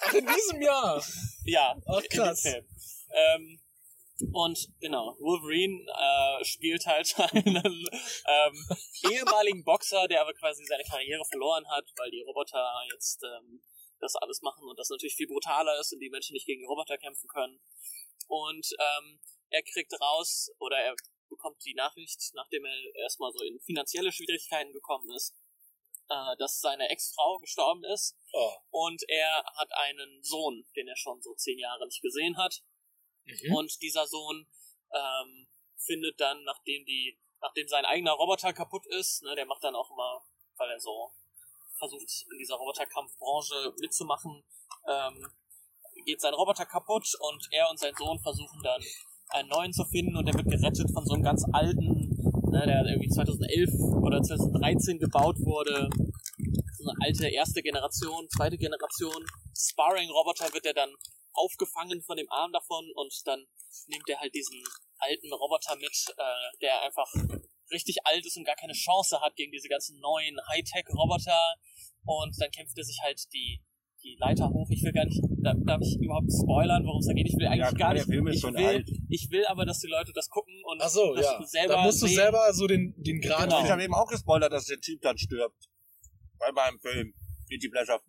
Ach, 0.00 0.12
in 0.12 0.26
diesem 0.26 0.62
Jahr. 0.62 1.02
Ja, 1.44 1.76
Ach, 1.86 2.00
in 2.02 2.08
krass. 2.10 2.42
dem 2.42 2.52
Film. 2.52 2.66
Ähm, 3.10 3.60
und 4.32 4.68
genau, 4.80 5.16
Wolverine 5.20 5.86
äh, 5.86 6.44
spielt 6.44 6.84
halt 6.86 7.14
einen 7.32 7.56
ähm, 7.56 8.66
ehemaligen 9.10 9.64
Boxer, 9.64 10.06
der 10.08 10.20
aber 10.20 10.34
quasi 10.34 10.64
seine 10.66 10.84
Karriere 10.84 11.24
verloren 11.24 11.64
hat, 11.70 11.84
weil 11.96 12.10
die 12.10 12.22
Roboter 12.22 12.68
jetzt 12.92 13.22
ähm, 13.22 13.62
das 14.00 14.16
alles 14.16 14.42
machen 14.42 14.64
und 14.68 14.78
das 14.78 14.90
natürlich 14.90 15.14
viel 15.16 15.28
brutaler 15.28 15.78
ist 15.80 15.92
und 15.92 16.00
die 16.00 16.10
Menschen 16.10 16.34
nicht 16.34 16.46
gegen 16.46 16.60
die 16.60 16.66
Roboter 16.66 16.98
kämpfen 16.98 17.28
können. 17.28 17.60
Und 18.26 18.68
ähm, 18.78 19.20
er 19.50 19.62
kriegt 19.62 19.92
raus 20.00 20.50
oder 20.58 20.76
er 20.78 20.94
bekommt 21.28 21.64
die 21.64 21.74
Nachricht, 21.74 22.30
nachdem 22.34 22.64
er 22.64 22.94
erstmal 23.02 23.32
so 23.32 23.44
in 23.44 23.60
finanzielle 23.60 24.12
Schwierigkeiten 24.12 24.72
gekommen 24.72 25.10
ist, 25.10 25.34
äh, 26.08 26.36
dass 26.38 26.60
seine 26.60 26.88
Ex-Frau 26.88 27.38
gestorben 27.38 27.84
ist 27.84 28.16
Oh. 28.32 28.52
und 28.70 29.02
er 29.08 29.44
hat 29.56 29.70
einen 29.72 30.22
Sohn, 30.22 30.64
den 30.76 30.88
er 30.88 30.96
schon 30.96 31.20
so 31.22 31.34
zehn 31.34 31.58
Jahre 31.58 31.86
nicht 31.86 32.02
gesehen 32.02 32.36
hat. 32.36 32.62
Mhm. 33.24 33.54
Und 33.54 33.82
dieser 33.82 34.06
Sohn 34.06 34.46
ähm, 34.92 35.48
findet 35.76 36.20
dann, 36.20 36.44
nachdem 36.44 36.84
die, 36.84 37.18
nachdem 37.40 37.68
sein 37.68 37.84
eigener 37.84 38.12
Roboter 38.12 38.52
kaputt 38.52 38.86
ist, 38.86 39.22
ne, 39.22 39.34
der 39.34 39.46
macht 39.46 39.62
dann 39.62 39.74
auch 39.74 39.90
immer, 39.90 40.22
weil 40.56 40.70
er 40.70 40.80
so 40.80 41.12
versucht 41.78 42.26
in 42.30 42.38
dieser 42.38 42.56
Roboterkampfbranche 42.56 43.74
mitzumachen, 43.80 44.44
ähm, 44.88 45.26
geht 46.04 46.20
sein 46.20 46.34
Roboter 46.34 46.66
kaputt 46.66 47.08
und 47.20 47.48
er 47.50 47.70
und 47.70 47.78
sein 47.78 47.94
Sohn 47.98 48.18
versuchen 48.20 48.60
dann 48.62 48.82
einen 49.30 49.48
neuen 49.48 49.72
zu 49.72 49.84
finden 49.84 50.16
und 50.16 50.26
der 50.26 50.34
wird 50.34 50.48
gerettet 50.48 50.90
von 50.92 51.04
so 51.04 51.14
einem 51.14 51.22
ganz 51.22 51.44
alten, 51.52 52.16
ne, 52.50 52.64
der 52.66 52.84
irgendwie 52.86 53.08
2011 53.08 53.70
oder 54.02 54.22
2013 54.22 54.98
gebaut 54.98 55.36
wurde, 55.40 55.90
so 56.78 56.88
eine 56.88 56.94
alte 57.04 57.28
erste 57.28 57.62
Generation, 57.62 58.28
zweite 58.30 58.56
Generation. 58.56 59.26
Sparring-Roboter 59.54 60.52
wird 60.54 60.66
er 60.66 60.74
dann 60.74 60.94
aufgefangen 61.32 62.02
von 62.02 62.16
dem 62.16 62.30
Arm 62.30 62.52
davon 62.52 62.90
und 62.94 63.12
dann 63.26 63.46
nimmt 63.86 64.08
er 64.08 64.20
halt 64.20 64.34
diesen 64.34 64.62
alten 64.98 65.32
Roboter 65.32 65.76
mit, 65.76 66.14
äh, 66.16 66.58
der 66.62 66.82
einfach 66.82 67.12
richtig 67.70 67.96
alt 68.04 68.24
ist 68.26 68.36
und 68.36 68.44
gar 68.44 68.56
keine 68.56 68.72
Chance 68.72 69.20
hat 69.20 69.34
gegen 69.36 69.52
diese 69.52 69.68
ganzen 69.68 69.98
neuen 70.00 70.36
Hightech-Roboter 70.48 71.54
und 72.04 72.34
dann 72.40 72.50
kämpft 72.50 72.76
er 72.78 72.84
sich 72.84 72.98
halt 73.02 73.20
die 73.32 73.60
die 74.04 74.16
Leiter 74.20 74.48
hoch. 74.48 74.68
Ich 74.70 74.82
will 74.84 74.92
gar 74.92 75.04
nicht, 75.06 75.20
darf, 75.42 75.56
darf 75.66 75.80
ich 75.82 75.98
überhaupt 76.00 76.30
spoilern, 76.30 76.84
worum 76.86 77.00
es 77.00 77.06
da 77.08 77.12
geht? 77.14 77.26
Ich 77.26 77.36
will 77.36 77.48
eigentlich 77.48 77.66
Ja, 77.66 77.72
gar 77.72 77.94
der 77.94 78.04
nicht. 78.04 78.12
Film 78.14 78.28
ist 78.28 78.36
ich 78.36 78.40
schon 78.42 78.54
will, 78.54 78.64
alt. 78.64 78.88
ich 79.08 79.28
will 79.30 79.44
aber, 79.46 79.66
dass 79.66 79.80
die 79.80 79.88
Leute 79.88 80.12
das 80.14 80.28
gucken 80.28 80.54
und 80.64 80.80
Ach 80.80 80.88
so, 80.88 81.14
das 81.16 81.24
ja. 81.26 81.42
selber 81.46 81.74
da 81.74 81.82
musst 81.82 82.00
du 82.02 82.06
sehen. 82.06 82.14
selber 82.16 82.52
so 82.52 82.68
den, 82.68 82.94
den 82.96 83.20
Grad 83.20 83.48
Genau. 83.50 83.64
Ich 83.64 83.70
habe 83.70 83.82
eben 83.82 83.94
auch 83.94 84.06
gespoilert, 84.06 84.52
dass 84.52 84.66
der 84.66 84.78
Typ 84.78 85.00
dann 85.02 85.18
stirbt. 85.18 85.68
Bei 86.38 86.52
meinem 86.52 86.78
Film. 86.78 87.12
Guilty 87.48 87.68
Pleasure. 87.70 88.00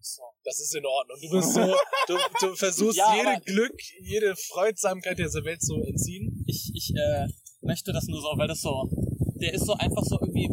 So. 0.00 0.22
Das 0.42 0.58
ist 0.58 0.74
in 0.74 0.84
Ordnung. 0.84 1.16
Du 1.20 1.30
bist 1.30 1.54
so, 1.54 1.76
du, 2.08 2.18
du 2.40 2.56
versuchst 2.56 2.98
Ja, 2.98 3.14
jede 3.14 3.40
Glück, 3.44 3.80
jede 4.00 4.34
Freudsamkeit 4.34 5.18
dieser 5.18 5.44
Welt 5.44 5.62
zu 5.62 5.76
entziehen. 5.82 6.42
ich, 6.48 6.72
ich 6.74 6.92
äh, 6.96 7.28
möchte 7.60 7.92
das 7.92 8.06
nur 8.06 8.20
so, 8.20 8.28
weil 8.36 8.46
das 8.48 8.60
so, 8.60 8.88
der 9.40 9.52
ist 9.54 9.66
so 9.66 9.74
einfach 9.74 10.02
so 10.04 10.18
irgendwie 10.20 10.48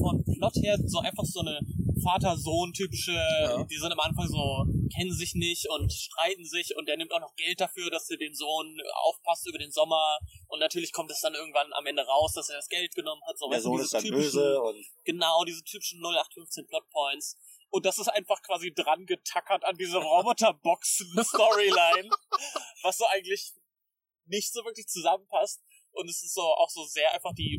vom 0.00 0.24
Plot 0.24 0.54
her 0.62 0.76
so 0.84 0.98
einfach 0.98 1.24
so 1.24 1.40
eine 1.40 1.60
Vater-Sohn-typische, 2.02 3.12
Ja. 3.12 3.62
die 3.64 3.76
sind 3.76 3.92
am 3.92 4.00
Anfang 4.00 4.26
so, 4.26 4.64
kennen 4.94 5.12
sich 5.14 5.34
nicht 5.34 5.68
und 5.70 5.92
streiten 5.92 6.44
sich 6.44 6.74
und 6.76 6.88
der 6.88 6.96
nimmt 6.96 7.12
auch 7.12 7.20
noch 7.20 7.34
Geld 7.36 7.60
dafür, 7.60 7.88
dass 7.90 8.10
er 8.10 8.16
den 8.16 8.34
Sohn 8.34 8.76
aufpasst 9.04 9.46
über 9.48 9.58
den 9.58 9.70
Sommer 9.70 10.18
und 10.48 10.58
natürlich 10.58 10.90
kommt 10.92 11.10
es 11.12 11.20
dann 11.20 11.34
irgendwann 11.34 11.72
am 11.74 11.86
Ende 11.86 12.02
raus, 12.04 12.32
dass 12.34 12.48
er 12.48 12.56
das 12.56 12.66
Geld 12.68 12.92
genommen 12.96 13.22
hat. 13.28 13.38
So, 13.38 13.48
Der 13.50 13.60
Sohn 13.60 13.74
diese 13.74 13.84
ist 13.84 13.94
dann 13.94 14.02
typischen- 14.02 14.32
böse 14.32 14.60
und 14.62 14.84
Genau, 15.04 15.44
diese 15.44 15.62
typischen 15.62 16.00
0815 16.00 16.66
Plotpoints. 16.66 17.36
Und 17.70 17.86
das 17.86 17.98
ist 17.98 18.08
einfach 18.08 18.42
quasi 18.42 18.72
dran 18.74 19.06
getackert 19.06 19.64
an 19.64 19.76
diese 19.78 19.98
Roboterboxen-Storyline, 19.98 22.10
was 22.82 22.98
so 22.98 23.04
eigentlich 23.06 23.52
nicht 24.26 24.52
so 24.52 24.64
wirklich 24.64 24.88
zusammenpasst. 24.88 25.62
Und 25.92 26.08
es 26.08 26.22
ist 26.22 26.34
so 26.34 26.42
auch 26.42 26.70
so 26.70 26.84
sehr 26.84 27.12
einfach 27.14 27.32
die 27.34 27.58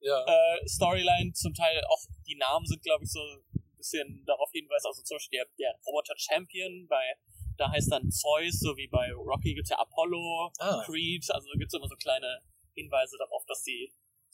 Ja. 0.00 0.20
Rocky-Storyline. 0.20 1.32
Zum 1.32 1.54
Teil 1.54 1.82
auch 1.88 2.00
die 2.26 2.36
Namen 2.36 2.66
sind, 2.66 2.82
glaube 2.82 3.04
ich, 3.04 3.10
so 3.10 3.20
ein 3.20 3.44
bisschen 3.76 4.24
darauf 4.26 4.50
hinweisen. 4.52 4.86
Also 4.86 5.02
zum 5.02 5.16
Beispiel 5.16 5.38
der, 5.40 5.46
der 5.58 5.78
Roboter 5.86 6.14
Champion 6.16 6.86
bei 6.88 7.14
da 7.58 7.70
heißt 7.70 7.90
dann 7.90 8.10
Zeus, 8.10 8.60
so 8.60 8.76
wie 8.76 8.86
bei 8.88 9.10
Rocky 9.14 9.54
gibt's 9.54 9.70
ja 9.70 9.78
Apollo, 9.78 10.52
Ah. 10.58 10.82
Creed, 10.84 11.24
also 11.30 11.48
gibt's 11.56 11.72
immer 11.72 11.88
so 11.88 11.96
kleine 11.96 12.42
Hinweise 12.74 13.16
darauf, 13.18 13.46
dass 13.46 13.64
sie 13.64 13.90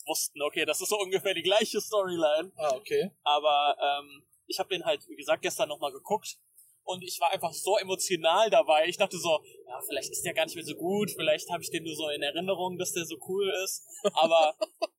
wussten, 0.07 0.43
okay, 0.43 0.65
das 0.65 0.81
ist 0.81 0.89
so 0.89 0.99
ungefähr 0.99 1.33
die 1.33 1.43
gleiche 1.45 1.81
Storyline. 1.81 2.51
Ah, 2.57 2.75
okay. 2.75 3.13
Aber 3.23 3.77
ähm, 3.81 4.27
ich 4.49 4.59
habe 4.59 4.69
den 4.71 4.85
halt, 4.85 5.09
wie 5.09 5.15
gesagt, 5.15 5.43
gestern 5.43 5.69
nochmal 5.69 5.93
geguckt 5.93 6.37
und 6.85 7.03
ich 7.03 7.19
war 7.21 7.31
einfach 7.31 7.53
so 7.53 7.77
emotional 7.79 8.51
dabei. 8.51 8.87
Ich 8.87 8.97
dachte 8.97 9.19
so, 9.19 9.43
ja, 9.67 9.81
vielleicht 9.87 10.11
ist 10.11 10.25
der 10.25 10.35
gar 10.35 10.45
nicht 10.45 10.55
mehr 10.55 10.65
so 10.65 10.75
gut, 10.75 11.11
vielleicht 11.11 11.51
habe 11.51 11.63
ich 11.63 11.71
den 11.71 11.85
nur 11.85 11.95
so 11.95 12.09
in 12.09 12.23
Erinnerung, 12.23 12.79
dass 12.79 12.93
der 12.93 13.05
so 13.05 13.17
cool 13.29 13.49
ist. 13.65 13.85
Aber 14.15 14.57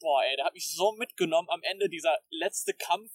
boah, 0.00 0.24
ey, 0.24 0.36
der 0.36 0.46
hat 0.46 0.54
mich 0.54 0.74
so 0.74 0.92
mitgenommen. 0.92 1.48
Am 1.50 1.62
Ende 1.62 1.88
dieser 1.88 2.18
letzte 2.30 2.74
Kampf 2.74 3.10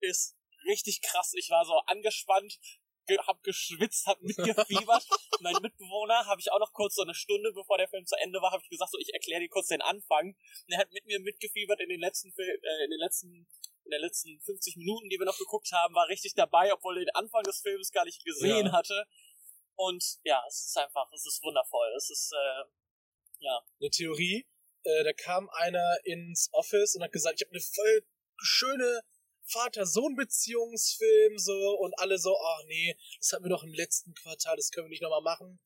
ist 0.00 0.36
richtig 0.66 1.02
krass. 1.02 1.32
Ich 1.36 1.50
war 1.50 1.64
so 1.64 1.74
angespannt, 1.86 2.58
ge 3.06 3.18
hab 3.18 3.42
geschwitzt, 3.42 4.06
hab 4.06 4.20
mitgefiebert. 4.20 5.06
mein 5.40 5.56
Mitbewohner 5.60 6.26
habe 6.26 6.40
ich 6.40 6.50
auch 6.50 6.58
noch 6.58 6.72
kurz 6.72 6.94
so 6.94 7.02
eine 7.02 7.14
Stunde, 7.14 7.52
bevor 7.52 7.78
der 7.78 7.88
Film 7.88 8.06
zu 8.06 8.16
Ende 8.16 8.40
war, 8.40 8.52
habe 8.52 8.62
ich 8.62 8.70
gesagt, 8.70 8.90
so 8.90 8.98
ich 8.98 9.12
erkläre 9.12 9.40
dir 9.40 9.48
kurz 9.48 9.68
den 9.68 9.82
Anfang. 9.82 10.28
Und 10.28 10.72
er 10.72 10.78
hat 10.78 10.92
mit 10.92 11.04
mir 11.04 11.20
mitgefiebert 11.20 11.80
in 11.80 11.88
den 11.88 12.00
letzten 12.00 12.32
Fil 12.32 12.48
äh, 12.48 12.84
in 12.84 12.90
den 12.90 13.00
letzten 13.00 13.46
in 13.84 13.90
den 13.90 14.00
letzten 14.00 14.40
50 14.40 14.76
Minuten, 14.76 15.08
die 15.08 15.18
wir 15.18 15.26
noch 15.26 15.38
geguckt 15.38 15.70
haben, 15.72 15.94
war 15.94 16.08
richtig 16.08 16.34
dabei, 16.34 16.72
obwohl 16.72 16.98
er 16.98 17.04
den 17.04 17.14
Anfang 17.14 17.42
des 17.42 17.60
Films 17.60 17.90
gar 17.92 18.04
nicht 18.04 18.24
gesehen 18.24 18.66
Ja. 18.66 18.72
hatte. 18.72 19.06
Und 19.76 20.02
ja, 20.24 20.42
es 20.48 20.66
ist 20.66 20.76
einfach, 20.78 21.10
es 21.12 21.26
ist 21.26 21.42
wundervoll. 21.42 21.92
Es 21.96 22.08
ist 22.10 22.32
äh, 22.32 22.64
ja, 23.40 23.60
Eine 23.80 23.90
Theorie. 23.90 24.46
Äh, 24.84 25.04
da 25.04 25.12
kam 25.12 25.48
einer 25.50 25.96
ins 26.04 26.48
Office 26.52 26.94
und 26.94 27.02
hat 27.02 27.12
gesagt, 27.12 27.40
ich 27.40 27.46
habe 27.46 27.54
eine 27.54 27.60
voll 27.62 28.06
schöne 28.36 29.00
Vater-Sohn-Beziehungsfilm 29.46 31.38
so 31.38 31.76
und 31.80 31.98
alle 31.98 32.18
so, 32.18 32.36
ach 32.36 32.62
nee, 32.66 32.96
das 33.18 33.32
hatten 33.32 33.44
wir 33.44 33.50
doch 33.50 33.62
im 33.64 33.74
letzten 33.74 34.14
Quartal, 34.14 34.56
das 34.56 34.70
können 34.70 34.86
wir 34.86 34.90
nicht 34.90 35.02
nochmal 35.02 35.22
machen. 35.22 35.60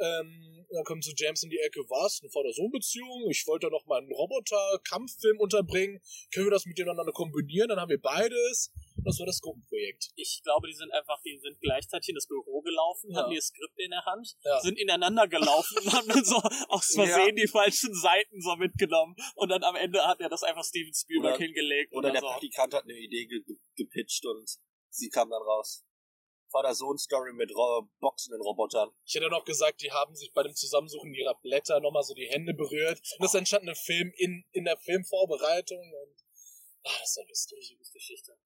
Ähm, 0.00 0.66
dann 0.70 0.84
kommt 0.84 1.02
so 1.02 1.12
James 1.16 1.42
in 1.42 1.50
die 1.50 1.58
Ecke, 1.58 1.80
was? 1.88 2.20
Eine 2.22 2.30
Vater-Sohn-Beziehung? 2.30 3.28
Ich 3.30 3.44
wollte 3.46 3.66
da 3.66 3.70
noch 3.70 3.86
mal 3.86 3.98
einen 3.98 4.12
Roboter-Kampffilm 4.12 5.40
unterbringen. 5.40 6.00
Können 6.32 6.46
wir 6.46 6.50
das 6.50 6.66
miteinander 6.66 7.10
kombinieren? 7.12 7.68
Dann 7.68 7.80
haben 7.80 7.88
wir 7.88 8.00
beides. 8.00 8.70
Das 9.04 9.18
war 9.18 9.26
das 9.26 9.40
Gruppenprojekt. 9.40 10.10
ich 10.16 10.40
glaube, 10.44 10.66
die 10.68 10.74
sind 10.74 10.92
einfach, 10.92 11.20
die 11.24 11.38
sind 11.38 11.58
gleichzeitig 11.60 12.10
in 12.10 12.14
das 12.16 12.26
Büro 12.26 12.60
gelaufen, 12.60 13.10
Ja. 13.10 13.18
hatten 13.22 13.32
ihr 13.32 13.40
Skript 13.40 13.78
in 13.78 13.90
der 13.90 14.04
Hand, 14.04 14.34
Ja. 14.44 14.60
sind 14.60 14.78
ineinander 14.78 15.26
gelaufen 15.28 15.78
und 15.78 15.92
haben 15.92 16.08
dann 16.08 16.24
so 16.24 16.36
aus 16.68 16.92
Versehen 16.94 17.36
die 17.36 17.46
falschen 17.48 17.94
Seiten 17.94 18.40
so 18.42 18.56
mitgenommen. 18.56 19.16
Und 19.36 19.48
dann 19.50 19.62
am 19.64 19.76
Ende 19.76 20.04
hat 20.06 20.20
er 20.20 20.28
das 20.28 20.42
einfach 20.42 20.64
Steven 20.64 20.92
Spielberg 20.92 21.36
Oder- 21.36 21.44
hingelegt. 21.44 21.92
Oder 21.94 22.08
und 22.08 22.14
der 22.14 22.20
so. 22.20 22.26
Praktikant 22.28 22.74
hat 22.74 22.84
eine 22.84 22.98
Idee 22.98 23.26
ge 23.26 23.40
ge 23.46 23.56
gepitcht 23.76 24.26
und 24.26 24.48
sie 24.90 25.08
kam 25.08 25.30
dann 25.30 25.42
raus. 25.42 25.84
Vater-Sohn-Story 26.50 27.32
mit 27.32 27.54
Ro 27.54 27.88
boxenden 28.00 28.40
Robotern. 28.40 28.90
Ich 29.04 29.14
hätte 29.14 29.28
noch 29.28 29.44
gesagt, 29.44 29.82
die 29.82 29.90
haben 29.92 30.14
sich 30.14 30.32
bei 30.32 30.42
dem 30.42 30.54
Zusammensuchen 30.54 31.14
ihrer 31.14 31.34
Blätter 31.40 31.80
nochmal 31.80 32.02
so 32.02 32.14
die 32.14 32.28
Hände 32.28 32.54
berührt. 32.54 33.00
Und 33.18 33.26
es 33.26 33.34
entstand 33.34 33.68
ein 33.68 33.74
Film 33.74 34.12
in, 34.16 34.44
in 34.52 34.64
der 34.64 34.76
Filmvorbereitung. 34.76 35.80
Und, 35.80 36.16
ah, 36.84 36.98
das 37.00 37.16
war 37.16 37.26
lustig. 37.26 37.76
Geschichte. 37.92 38.38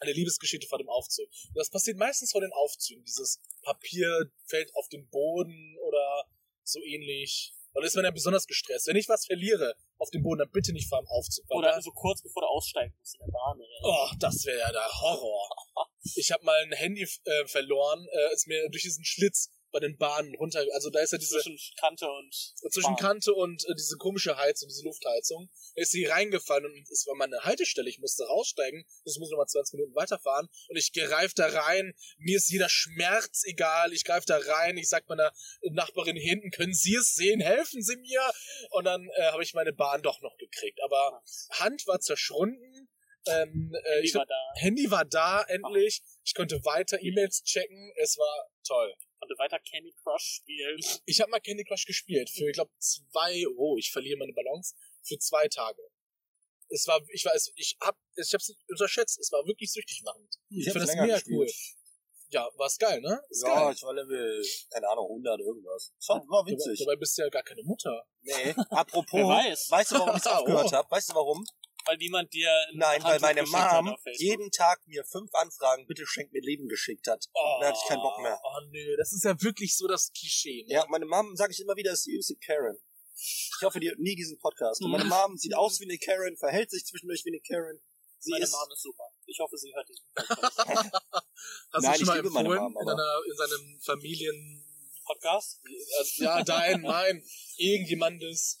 Eine 0.00 0.12
Liebesgeschichte 0.12 0.66
vor 0.66 0.78
dem 0.78 0.88
Aufzug. 0.88 1.26
Und 1.26 1.56
das 1.56 1.68
passiert 1.68 1.98
meistens 1.98 2.32
vor 2.32 2.40
den 2.40 2.52
Aufzügen. 2.52 3.04
Dieses 3.04 3.40
Papier 3.62 4.30
fällt 4.46 4.74
auf 4.74 4.88
den 4.88 5.08
Boden 5.10 5.76
oder 5.86 6.24
so 6.62 6.80
ähnlich. 6.82 7.54
Und 7.72 7.84
ist 7.84 7.94
man 7.94 8.04
ja 8.04 8.10
besonders 8.10 8.46
gestresst. 8.46 8.88
Wenn 8.88 8.96
ich 8.96 9.08
was 9.08 9.26
verliere 9.26 9.74
auf 9.98 10.10
dem 10.10 10.22
Boden, 10.22 10.38
dann 10.38 10.50
bitte 10.50 10.72
nicht 10.72 10.88
vor 10.88 11.00
dem 11.00 11.06
Aufzug. 11.08 11.44
weil 11.48 11.58
Oder 11.58 11.82
so 11.82 11.90
kurz 11.92 12.22
bevor 12.22 12.42
du 12.42 12.48
aussteigen 12.48 12.94
musst 12.98 13.14
in 13.14 13.20
der 13.26 13.32
Bahn. 13.32 13.60
Oder 13.60 13.68
so. 13.68 13.88
Oh, 13.88 14.16
das 14.18 14.44
wäre 14.44 14.58
ja 14.58 14.72
der 14.72 14.88
Horror. 14.88 15.48
Ich 16.14 16.32
habe 16.32 16.44
mal 16.44 16.58
ein 16.62 16.72
Handy 16.72 17.02
äh, 17.02 17.46
verloren, 17.46 18.06
äh, 18.12 18.34
ist 18.34 18.46
mir 18.46 18.68
durch 18.70 18.82
diesen 18.82 19.04
Schlitz 19.04 19.50
bei 19.70 19.80
den 19.80 19.96
Bahnen 19.96 20.34
runter. 20.36 20.64
Also 20.72 20.90
da 20.90 21.00
ist 21.00 21.12
ja 21.12 21.18
diese 21.18 21.38
Zwischen 21.40 21.76
Kante 21.78 22.06
und 22.06 22.34
zwischen 22.72 22.94
Bahn. 22.94 22.96
Kante 22.96 23.34
und 23.34 23.64
äh, 23.68 23.74
diese 23.76 23.96
komische 23.96 24.36
Heizung, 24.36 24.68
diese 24.68 24.84
Luftheizung. 24.84 25.50
Da 25.74 25.82
ist 25.82 25.92
sie 25.92 26.04
reingefallen 26.04 26.64
und 26.64 26.90
es 26.90 27.06
war 27.06 27.14
mal 27.16 27.24
eine 27.24 27.44
Haltestelle. 27.44 27.88
Ich 27.88 27.98
musste 27.98 28.24
raussteigen, 28.24 28.84
das 29.04 29.16
muss 29.18 29.28
ich 29.28 29.32
noch 29.32 29.38
mal 29.38 29.46
20 29.46 29.74
Minuten 29.74 29.94
weiterfahren. 29.94 30.48
Und 30.68 30.76
ich 30.76 30.92
greife 30.92 31.34
da 31.34 31.46
rein. 31.46 31.94
Mir 32.18 32.36
ist 32.36 32.50
jeder 32.50 32.68
Schmerz 32.68 33.42
egal. 33.44 33.92
Ich 33.92 34.04
greife 34.04 34.26
da 34.26 34.38
rein. 34.38 34.76
Ich 34.76 34.88
sag 34.88 35.08
meiner 35.08 35.32
Nachbarin 35.70 36.16
hinten, 36.16 36.50
können 36.50 36.74
Sie 36.74 36.94
es 36.94 37.14
sehen? 37.14 37.40
Helfen 37.40 37.82
Sie 37.82 37.96
mir. 37.96 38.20
Und 38.70 38.84
dann 38.84 39.08
äh, 39.16 39.30
habe 39.30 39.42
ich 39.42 39.54
meine 39.54 39.72
Bahn 39.72 40.02
doch 40.02 40.20
noch 40.20 40.36
gekriegt. 40.36 40.80
Aber 40.82 41.22
Hand 41.50 41.86
war 41.86 42.00
zerschrunden. 42.00 42.88
Ähm, 43.30 43.72
äh, 43.74 44.00
ich 44.04 44.12
Die 44.12 44.18
war 44.18 44.26
da. 44.26 44.52
Handy 44.56 44.90
war 44.90 45.04
da 45.04 45.42
endlich. 45.48 46.02
Ich 46.24 46.34
konnte 46.34 46.64
weiter 46.64 47.00
E-Mails 47.00 47.42
checken. 47.44 47.92
Es 48.02 48.16
war 48.18 48.50
toll. 48.66 48.94
Konnte 49.18 49.34
weiter 49.38 49.58
Candy 49.58 49.92
Crush 50.02 50.40
spielen. 50.42 50.78
Ich 51.06 51.20
habe 51.20 51.30
mal 51.30 51.40
Candy 51.40 51.64
Crush 51.64 51.84
gespielt 51.84 52.30
für, 52.30 52.48
ich 52.48 52.54
glaube, 52.54 52.70
zwei, 52.78 53.44
oh, 53.56 53.76
ich 53.78 53.90
verliere 53.92 54.18
meine 54.18 54.32
Balance, 54.32 54.74
für 55.02 55.18
zwei 55.18 55.46
Tage. 55.48 55.82
Es 56.70 56.86
war, 56.86 57.00
ich 57.12 57.24
weiß, 57.24 57.52
ich 57.56 57.76
hab, 57.82 57.96
ich 58.16 58.32
hab's 58.32 58.48
nicht 58.48 58.60
unterschätzt, 58.68 59.18
es 59.18 59.30
war 59.32 59.44
wirklich 59.44 59.70
süchtig 59.72 60.02
machend. 60.04 60.36
Ich 60.48 60.66
hab's 60.68 60.72
finde 60.72 60.86
das 60.86 60.96
mega 60.96 61.14
gespielt. 61.14 61.36
cool. 61.38 61.48
Ja, 62.32 62.48
war's 62.56 62.78
geil, 62.78 63.00
ne? 63.00 63.20
Ist 63.28 63.42
Ja, 63.42 63.64
geil. 63.64 63.74
ich 63.74 63.82
war 63.82 63.92
Level, 63.92 64.42
keine 64.70 64.88
Ahnung, 64.88 65.06
100 65.08 65.40
irgendwas. 65.40 65.92
Das 65.98 66.08
war, 66.10 66.16
war 66.28 66.44
Dabei, 66.44 66.52
witzig. 66.52 66.78
dabei 66.78 66.96
bist 66.96 67.18
du 67.18 67.22
ja 67.22 67.28
gar 67.28 67.42
keine 67.42 67.62
Mutter. 67.64 68.06
Nee, 68.22 68.54
apropos, 68.70 69.20
weiß. 69.20 69.66
weißt 69.70 69.90
du, 69.90 69.94
warum 69.96 70.16
ich 70.16 70.22
Ah, 70.26 70.38
aufgehört 70.38 70.66
oh. 70.68 70.72
habe? 70.72 70.90
Weißt 70.92 71.10
du 71.10 71.14
warum? 71.14 71.44
Weil 71.90 71.96
niemand 71.96 72.32
dir 72.32 72.48
ein 72.68 72.78
Nein, 72.78 73.02
weil 73.02 73.18
meine 73.18 73.40
hat 73.42 73.82
Mom 73.82 73.96
jeden 74.16 74.52
Tag 74.52 74.80
mir 74.86 75.02
fünf 75.04 75.34
Anfragen, 75.34 75.88
bitte 75.88 76.06
schenk 76.06 76.32
mir 76.32 76.40
Leben 76.40 76.68
geschickt 76.68 77.08
hat. 77.08 77.28
Oh, 77.34 77.58
Da 77.60 77.66
hatte 77.66 77.78
ich 77.82 77.88
keinen 77.88 78.00
Bock 78.00 78.16
mehr. 78.22 78.38
Oh 78.44 78.60
nö, 78.70 78.96
das 78.96 79.12
ist 79.12 79.24
ja 79.24 79.34
wirklich 79.42 79.76
so 79.76 79.88
das 79.88 80.12
Klischee. 80.12 80.66
Ne? 80.68 80.74
Ja, 80.74 80.86
meine 80.88 81.04
Mom, 81.04 81.34
sage 81.34 81.52
ich 81.52 81.58
immer 81.58 81.74
wieder, 81.74 81.90
ist 81.90 82.06
die 82.06 82.12
übelste 82.12 82.36
Karen. 82.36 82.78
Ich 83.16 83.58
hoffe, 83.64 83.80
die 83.80 83.88
hört 83.88 83.98
nie 83.98 84.14
diesen 84.14 84.38
Podcast. 84.38 84.80
Und 84.84 84.92
meine. 84.92 85.04
Mom 85.06 85.36
sieht 85.36 85.52
aus 85.56 85.80
wie 85.80 85.84
eine 85.86 85.98
Karen, 85.98 86.36
verhält 86.36 86.70
sich 86.70 86.84
zwischendurch 86.84 87.24
wie 87.24 87.30
eine 87.30 87.40
Karen. 87.40 87.80
Sie 88.20 88.30
Meine 88.30 88.44
ist, 88.44 88.52
Mom 88.52 88.68
ist 88.72 88.82
super. 88.82 89.10
Ich 89.26 89.40
hoffe, 89.40 89.58
sie 89.58 89.74
hört 89.74 89.88
diesen 89.88 90.06
Podcast. 90.14 90.92
Hast 91.72 91.82
Nein, 91.82 91.92
du 91.92 91.98
schon 91.98 92.06
mal 92.06 92.18
empfohlen 92.20 92.62
Mom, 92.62 92.76
in, 92.80 92.86
deiner, 92.86 93.20
in 93.28 93.36
seinem 93.36 93.80
Familien... 93.80 94.64
Podcast? 95.06 95.60
Also, 95.98 96.22
ja, 96.22 96.44
dein, 96.44 96.80
mein, 96.82 97.24
irgendjemandes. 97.56 98.60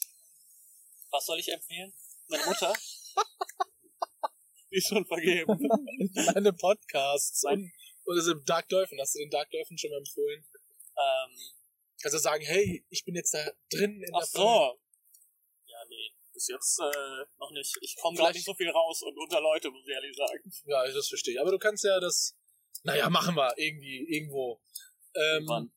Was 1.10 1.26
soll 1.26 1.38
ich 1.38 1.52
empfehlen? 1.52 1.92
Meine 2.26 2.44
Mutter? 2.44 2.74
Die 4.70 4.76
ist 4.78 4.88
schon 4.88 5.04
vergeben. 5.06 5.58
Meine 6.34 6.52
Podcasts. 6.52 7.44
Und, 7.44 7.72
und 8.04 8.16
also 8.16 8.34
Dark 8.34 8.68
Dolphin, 8.68 8.98
hast 9.00 9.14
du 9.14 9.18
den 9.20 9.30
Dark 9.30 9.50
Dolphin 9.50 9.78
schon 9.78 9.90
mal 9.90 9.98
empfohlen? 9.98 10.44
ähm, 10.96 11.30
Kannst 12.02 12.14
du 12.14 12.18
sagen, 12.18 12.42
hey, 12.44 12.84
ich 12.88 13.04
bin 13.04 13.14
jetzt 13.14 13.34
da 13.34 13.44
drin 13.70 14.02
in 14.02 14.10
ach 14.14 14.20
der 14.20 14.26
so. 14.26 14.80
Ja, 15.66 15.84
nee. 15.88 16.10
Bis 16.32 16.48
jetzt 16.48 16.78
äh, 16.80 17.24
noch 17.38 17.50
nicht. 17.50 17.76
Ich 17.82 17.96
komme 17.96 18.16
gerade 18.16 18.28
Vielleicht- 18.28 18.36
nicht 18.36 18.46
so 18.46 18.54
viel 18.54 18.70
raus 18.70 19.02
und 19.02 19.18
unter 19.18 19.40
Leute, 19.42 19.70
muss 19.70 19.84
ich 19.86 19.92
ehrlich 19.92 20.16
sagen. 20.16 20.50
Ja, 20.64 20.86
das 20.90 21.08
verstehe 21.08 21.34
ich. 21.34 21.40
Aber 21.40 21.50
du 21.50 21.58
kannst 21.58 21.84
ja 21.84 22.00
das. 22.00 22.36
Naja, 22.84 23.10
machen 23.10 23.34
wir 23.36 23.52
irgendwie, 23.58 24.06
irgendwo. 24.08 24.62
Ähm, 25.14 25.20
Irgendwann. 25.42 25.72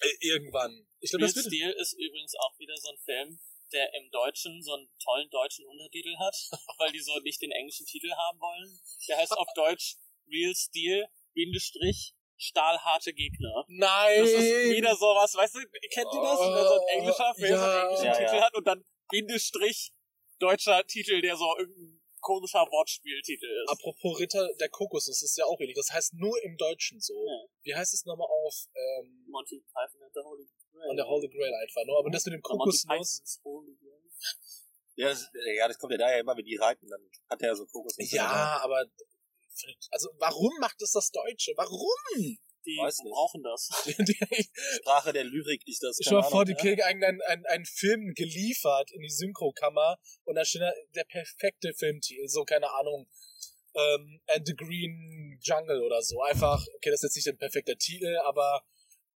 Äh, 0.00 0.08
irgendwann. 0.20 0.86
Ich 1.00 1.10
glaube, 1.10 1.24
das 1.24 1.34
wird. 1.34 1.46
Steel 1.46 1.70
ist 1.80 1.94
übrigens 1.94 2.34
auch 2.38 2.56
wieder 2.58 2.76
so 2.76 2.90
ein 2.90 2.98
Film, 2.98 3.40
der 3.72 3.92
im 3.94 4.10
Deutschen 4.10 4.62
so 4.62 4.74
einen 4.74 4.88
tollen 5.02 5.28
deutschen 5.30 5.64
Untertitel 5.66 6.16
hat, 6.18 6.34
weil 6.78 6.92
die 6.92 7.00
so 7.00 7.18
nicht 7.20 7.40
den 7.42 7.50
englischen 7.52 7.86
Titel 7.86 8.10
haben 8.12 8.40
wollen. 8.40 8.80
Der 9.08 9.16
heißt 9.18 9.32
auf 9.32 9.48
Deutsch 9.54 9.96
Real 10.30 10.54
Steel, 10.54 11.06
Bindestrich, 11.34 12.14
stahlharte 12.36 13.12
Gegner. 13.12 13.64
Nein! 13.68 14.20
Das 14.20 14.30
ist 14.30 14.70
wieder 14.70 14.94
sowas, 14.96 15.34
weißt 15.34 15.54
du, 15.56 15.60
kennt 15.60 16.08
ihr 16.12 16.22
das? 16.22 16.40
Wenn 16.40 16.68
so 16.68 16.74
ein 16.80 16.98
englischer 16.98 17.34
Film 17.34 17.52
Ja. 17.52 17.64
einen 17.64 17.82
englischen 17.82 18.06
Ja, 18.06 18.12
Titel 18.14 18.36
ja. 18.36 18.42
hat 18.42 18.54
und 18.54 18.66
dann 18.66 18.84
Bindestrich 19.10 19.92
deutscher 20.38 20.86
Titel, 20.86 21.20
der 21.20 21.36
so 21.36 21.56
irgendein 21.58 21.99
komischer 22.20 22.60
Wortspieltitel 22.60 23.46
ist. 23.46 23.70
Apropos 23.70 24.18
Ritter 24.20 24.48
der 24.60 24.68
Kokosnuss, 24.68 25.22
ist 25.22 25.36
ja 25.36 25.44
auch 25.44 25.58
ähnlich. 25.60 25.76
Das 25.76 25.90
heißt 25.90 26.14
nur 26.14 26.42
im 26.44 26.56
Deutschen 26.56 27.00
so. 27.00 27.14
Ja. 27.14 27.44
Wie 27.62 27.74
heißt 27.74 27.94
es 27.94 28.04
nochmal 28.04 28.28
auf 28.28 28.54
ähm, 28.74 29.24
Monty 29.28 29.62
Python 29.72 30.02
and 30.02 30.12
the 30.14 30.20
Holy 30.20 30.46
Grail. 30.72 30.90
an 30.90 30.96
der 30.96 31.06
Holy 31.06 31.28
Grail 31.28 31.54
einfach 31.54 31.84
nur? 31.86 31.98
Aber 31.98 32.10
das 32.10 32.24
mit 32.24 32.34
dem 32.34 32.42
Kokosnuss. 32.42 33.40
Ja, 34.96 35.08
das, 35.08 35.30
ja, 35.56 35.68
das 35.68 35.78
kommt 35.78 35.92
ja 35.92 35.98
daher 35.98 36.20
immer, 36.20 36.36
wenn 36.36 36.44
die 36.44 36.56
reiten, 36.56 36.86
dann 36.88 37.00
hat 37.28 37.40
er 37.42 37.56
so 37.56 37.64
Kokos. 37.66 37.94
Ja, 37.98 38.60
aber 38.62 38.84
also 39.90 40.10
warum 40.18 40.52
macht 40.60 40.80
es 40.82 40.92
das 40.92 41.10
Deutsche? 41.10 41.52
Warum? 41.56 42.38
Die 42.66 42.76
brauchen 42.76 43.42
das. 43.42 43.68
Sprache 44.80 45.12
der 45.12 45.24
Lyrik 45.24 45.66
ist 45.66 45.82
das. 45.82 45.98
Mal 45.98 46.20
keine 46.20 46.30
vor, 46.30 46.44
die 46.44 46.54
kriegen 46.54 46.82
einen, 46.82 47.20
einen, 47.22 47.46
einen 47.46 47.64
Film 47.64 48.12
geliefert 48.14 48.90
in 48.92 49.02
die 49.02 49.10
Synchrokammer 49.10 49.98
und 50.24 50.34
da 50.34 50.44
steht 50.44 50.62
der 50.94 51.04
perfekte 51.04 51.72
Filmtitel, 51.74 52.28
so 52.28 52.44
keine 52.44 52.70
Ahnung, 52.70 53.08
ähm, 53.74 54.20
And 54.26 54.46
the 54.46 54.54
Green 54.54 55.38
Jungle 55.42 55.82
oder 55.82 56.02
so. 56.02 56.20
Einfach, 56.22 56.64
okay, 56.76 56.90
das 56.90 57.02
ist 57.02 57.14
jetzt 57.14 57.16
nicht 57.16 57.28
ein 57.28 57.38
perfekter 57.38 57.76
Titel, 57.76 58.16
aber 58.24 58.64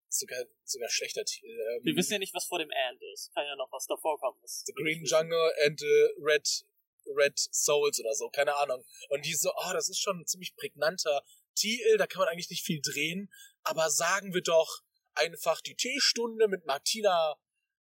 sogar 0.09 0.43
sogar 0.63 0.89
schlechter 0.89 1.25
Titel. 1.25 1.49
Ähm, 1.49 1.83
Wir 1.83 1.95
wissen 1.95 2.13
ja 2.13 2.19
nicht, 2.19 2.33
was 2.33 2.45
vor 2.45 2.59
dem 2.59 2.69
And 2.71 3.01
ist. 3.13 3.31
Kann 3.33 3.45
ja 3.45 3.55
noch 3.55 3.71
was 3.71 3.85
davor 3.85 4.19
kommen. 4.19 4.39
The 4.45 4.73
Green 4.73 5.03
Jungle 5.03 5.51
and 5.65 5.79
the 5.79 6.07
Red 6.19 6.65
Red 7.07 7.37
Souls 7.37 7.99
oder 7.99 8.13
so, 8.15 8.29
keine 8.29 8.55
Ahnung. 8.55 8.83
Und 9.09 9.25
die 9.25 9.33
so, 9.33 9.51
oh, 9.55 9.73
das 9.73 9.89
ist 9.89 9.99
schon 9.99 10.19
ein 10.19 10.25
ziemlich 10.25 10.55
prägnanter 10.55 11.23
Titel, 11.55 11.97
da 11.97 12.07
kann 12.07 12.19
man 12.19 12.29
eigentlich 12.29 12.49
nicht 12.49 12.65
viel 12.65 12.81
drehen, 12.81 13.31
aber 13.63 13.89
sagen 13.89 14.33
wir 14.33 14.41
doch 14.41 14.81
einfach 15.13 15.61
die 15.61 15.75
Teestunde 15.75 16.47
mit 16.47 16.65
Martina 16.65 17.35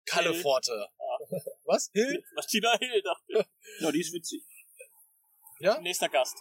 Kalleforte. 0.05 0.88
Was? 1.65 1.89
Hill? 1.93 2.24
Martina 2.36 2.78
Hill, 2.80 3.01
dachte 3.01 3.26
ich. 3.28 3.82
Ja, 3.82 3.91
die 3.91 4.01
ist 4.01 4.13
witzig. 4.13 4.43
Ja? 5.59 5.80
Nächster 5.82 6.09
Gast. 6.09 6.38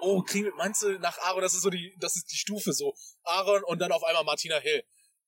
Oh, 0.00 0.22
kriegen 0.22 0.46
wir, 0.46 0.54
meinst 0.54 0.82
du 0.82 0.98
nach 0.98 1.18
Aaron, 1.18 1.42
das 1.42 1.54
ist 1.54 1.62
so 1.62 1.70
die, 1.70 1.94
das 1.98 2.16
ist 2.16 2.30
die 2.30 2.36
Stufe 2.36 2.72
so. 2.72 2.94
Aaron 3.22 3.64
und 3.64 3.80
dann 3.80 3.90
auf 3.92 4.04
einmal 4.04 4.24
Martina 4.24 4.58
Hill. 4.58 4.84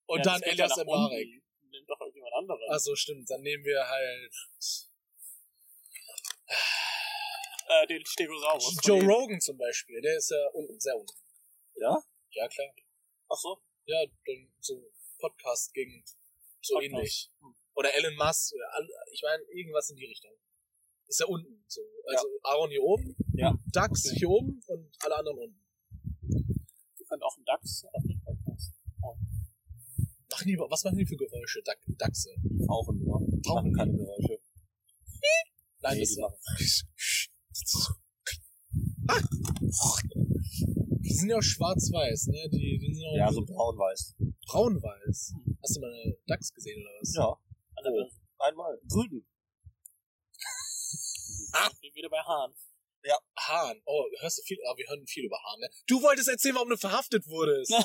Und 0.06 0.18
Ja, 0.18 0.24
dann 0.24 0.42
Elias 0.42 0.76
ja 0.76 0.84
Mbarek. 0.84 1.26
unten. 1.26 1.42
Nimm 1.70 1.86
doch 1.86 2.00
irgendjemand 2.00 2.34
anderen. 2.34 2.60
Achso, 2.70 2.94
stimmt. 2.94 3.28
Dann 3.28 3.40
nehmen 3.40 3.64
wir 3.64 3.88
halt 3.88 4.32
äh, 7.68 7.86
den 7.88 8.06
Stegosaurus. 8.06 8.76
Joe 8.84 9.02
Rogan 9.02 9.40
zum 9.40 9.58
Beispiel. 9.58 10.00
Der 10.00 10.16
ist 10.16 10.30
ja 10.30 10.46
unten, 10.52 10.78
sehr 10.78 10.96
unten. 10.96 11.12
Ja? 11.76 12.02
Ja, 12.30 12.48
klar. 12.48 12.68
Ach 13.28 13.36
so. 13.36 13.58
Ja, 13.86 14.04
dann 14.26 14.52
so 14.60 14.90
Podcast 15.18 15.72
ging 15.74 16.04
so 16.60 16.74
Podcast. 16.74 16.84
ähnlich. 16.92 17.30
Oder 17.74 17.94
Elon 17.94 18.16
Musk. 18.16 18.54
Ich 19.12 19.22
meine, 19.22 19.42
irgendwas 19.52 19.90
in 19.90 19.96
die 19.96 20.06
Richtung. 20.06 20.32
Ist 21.08 21.20
ja 21.20 21.26
unten. 21.26 21.64
So. 21.68 21.80
Also 22.08 22.26
Aaron 22.42 22.70
hier 22.70 22.82
oben, 22.82 23.16
Ja. 23.34 23.54
Dax 23.72 24.10
hier 24.10 24.28
oben 24.28 24.60
und 24.66 24.96
alle 25.00 25.16
anderen 25.16 25.38
unten. 25.38 25.60
Wir 26.96 27.06
können 27.06 27.22
auch 27.22 27.36
einen 27.36 27.44
DAX 27.44 27.84
auf 27.92 28.02
den 28.02 28.20
Podcast. 28.24 28.72
Machen 30.30 30.48
die, 30.48 30.58
was 30.58 30.84
machen 30.84 30.98
die 30.98 31.06
für 31.06 31.16
Geräusche? 31.16 31.62
Dax, 31.62 31.80
Dachse. 31.86 32.30
Tauchen 32.66 32.98
nur. 33.04 33.20
Tauchen 33.42 33.70
Machen 33.70 33.72
keine 33.74 33.92
Geräusche. 33.96 34.40
Nein, 35.82 35.98
Nee, 35.98 36.00
das 36.00 36.10
die 36.10 37.96
Ah! 39.08 39.20
Die 41.04 41.14
sind 41.14 41.28
ja 41.30 41.36
auch 41.38 41.42
schwarz-weiß, 41.42 42.26
ne? 42.28 42.48
Die, 42.50 42.78
die 42.78 42.94
sind 42.94 43.02
ja, 43.02 43.10
auch 43.10 43.16
Ja, 43.16 43.32
so 43.32 43.44
braun-weiß. 43.44 44.14
braun-weiß. 44.48 45.34
Hast 45.62 45.76
du 45.76 45.80
mal 45.80 45.92
eine 45.92 46.16
Dachs 46.26 46.52
gesehen 46.52 46.80
oder 46.80 46.90
was? 47.00 47.14
Ja, 47.14 47.38
Also, 47.76 48.10
einmal. 48.38 48.78
Grün. 48.88 49.26
Wie 51.80 51.94
wieder 51.94 52.08
bei 52.10 52.18
Hahn. 52.20 52.52
Hahn. 53.38 53.80
Oh, 53.84 54.04
hörst 54.20 54.38
du 54.38 54.42
viel? 54.42 54.58
Ah, 54.68 54.74
wir 54.76 54.86
hören 54.88 55.06
viel 55.06 55.24
über 55.26 55.38
Hahn, 55.44 55.60
ne? 55.60 55.68
Du 55.86 56.02
wolltest 56.02 56.28
erzählen, 56.28 56.56
warum 56.56 56.68
du 56.70 56.76
verhaftet 56.76 57.26
wurdest. 57.28 57.72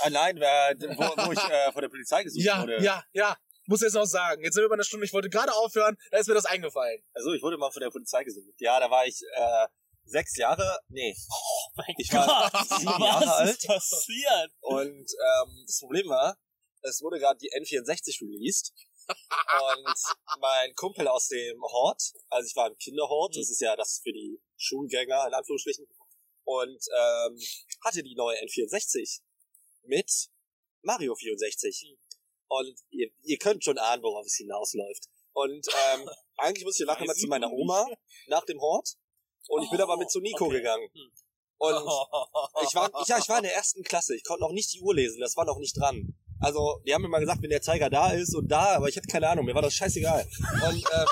Ah, 0.00 0.10
nein, 0.10 0.38
wer, 0.38 0.76
wo, 0.96 1.26
wo 1.26 1.32
ich 1.32 1.38
äh, 1.50 1.72
von 1.72 1.82
der 1.82 1.88
Polizei 1.88 2.22
gesucht 2.22 2.44
ja, 2.44 2.62
wurde. 2.62 2.80
ja, 2.84 3.02
ja. 3.12 3.36
Muss 3.66 3.80
jetzt 3.80 3.94
noch 3.94 4.04
sagen. 4.06 4.44
Jetzt 4.44 4.54
sind 4.54 4.62
wir 4.62 4.68
bei 4.68 4.74
einer 4.74 4.84
Stunde. 4.84 5.04
Ich 5.04 5.12
wollte 5.12 5.28
gerade 5.28 5.52
aufhören. 5.52 5.96
Da 6.12 6.18
ist 6.18 6.28
mir 6.28 6.34
das 6.34 6.44
eingefallen. 6.46 7.02
Also 7.14 7.32
ich 7.32 7.42
wurde 7.42 7.58
mal 7.58 7.72
von 7.72 7.80
der 7.80 7.90
Polizei 7.90 8.22
gesucht. 8.22 8.54
Ja, 8.60 8.78
da 8.78 8.88
war 8.92 9.04
ich 9.06 9.20
äh, 9.34 9.66
sechs 10.08 10.36
Jahre, 10.36 10.80
nee, 10.88 11.14
Mein 11.76 11.94
Ich 11.98 12.12
war 12.12 12.50
Gott, 12.50 12.68
sieben 12.68 12.86
was 12.86 13.24
Jahre 13.24 13.50
ist 13.50 13.66
passiert? 13.66 14.52
Und 14.60 15.06
ähm, 15.10 15.64
das 15.66 15.78
Problem 15.80 16.08
war, 16.08 16.38
es 16.82 17.00
wurde 17.02 17.18
gerade 17.18 17.38
die 17.38 17.50
N64 17.52 18.20
released. 18.22 18.72
und 19.08 19.94
mein 20.40 20.74
Kumpel 20.74 21.08
aus 21.08 21.28
dem 21.28 21.62
Hort, 21.62 22.02
also 22.28 22.46
ich 22.46 22.54
war 22.56 22.66
im 22.66 22.76
Kinderhort, 22.76 23.34
das 23.34 23.48
ist 23.48 23.60
ja 23.60 23.74
das 23.74 24.00
für 24.02 24.12
die 24.12 24.38
Schulgänger 24.56 25.26
in 25.26 25.34
Anführungsstrichen, 25.34 25.86
und 26.44 26.80
ähm, 26.88 27.38
hatte 27.84 28.02
die 28.02 28.14
neue 28.14 28.36
N64 28.38 29.20
mit 29.84 30.10
Mario 30.82 31.14
64. 31.14 31.96
Und 32.48 32.74
ihr, 32.90 33.10
ihr 33.22 33.36
könnt 33.36 33.62
schon 33.62 33.76
ahnen, 33.76 34.02
worauf 34.02 34.24
es 34.24 34.36
hinausläuft. 34.36 35.04
Und 35.32 35.66
ähm, 35.68 36.08
eigentlich 36.38 36.64
musste 36.64 36.84
ich 36.84 36.86
nachher 36.86 37.06
mal 37.06 37.14
zu 37.14 37.26
meiner 37.26 37.52
Oma 37.52 37.86
nach 38.28 38.44
dem 38.46 38.60
Hort. 38.60 38.94
Und 39.48 39.64
ich 39.64 39.70
bin 39.70 39.80
aber 39.80 39.96
mit 39.96 40.10
zu 40.10 40.20
Nico 40.20 40.46
okay. 40.46 40.58
gegangen. 40.58 40.88
Hm. 40.92 41.10
Und 41.58 41.74
ich 42.62 42.74
war, 42.74 42.90
ich, 43.02 43.08
ja, 43.08 43.18
ich 43.18 43.28
war 43.28 43.38
in 43.38 43.44
der 43.44 43.54
ersten 43.54 43.82
Klasse. 43.82 44.14
Ich 44.14 44.22
konnte 44.22 44.42
noch 44.42 44.52
nicht 44.52 44.72
die 44.72 44.80
Uhr 44.80 44.94
lesen. 44.94 45.20
Das 45.20 45.36
war 45.36 45.44
noch 45.44 45.58
nicht 45.58 45.76
dran. 45.76 46.14
Also, 46.40 46.80
die 46.86 46.94
haben 46.94 47.02
mir 47.02 47.08
mal 47.08 47.18
gesagt, 47.18 47.42
wenn 47.42 47.50
der 47.50 47.62
Zeiger 47.62 47.90
da 47.90 48.12
ist 48.12 48.34
und 48.36 48.46
da, 48.46 48.76
aber 48.76 48.88
ich 48.88 48.96
hatte 48.96 49.08
keine 49.08 49.28
Ahnung. 49.28 49.44
Mir 49.44 49.56
war 49.56 49.62
das 49.62 49.74
scheißegal. 49.74 50.24
Und 50.68 50.84
äh, 50.84 51.04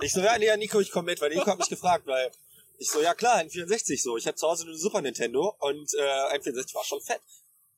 ich 0.00 0.12
so, 0.12 0.20
ja, 0.20 0.36
nee, 0.36 0.56
Nico, 0.56 0.80
ich 0.80 0.90
komme 0.90 1.12
mit, 1.12 1.20
weil 1.20 1.30
Nico 1.30 1.46
hat 1.46 1.58
mich 1.58 1.68
gefragt, 1.68 2.06
weil 2.08 2.32
ich 2.78 2.90
so, 2.90 3.00
ja 3.00 3.14
klar, 3.14 3.38
N64 3.38 4.02
so. 4.02 4.16
Ich 4.16 4.26
habe 4.26 4.36
zu 4.36 4.48
Hause 4.48 4.64
eine 4.64 4.76
Super 4.76 5.00
Nintendo 5.00 5.54
und 5.60 5.94
äh, 5.94 6.36
N64 6.38 6.74
war 6.74 6.84
schon 6.84 7.00
fett. 7.00 7.20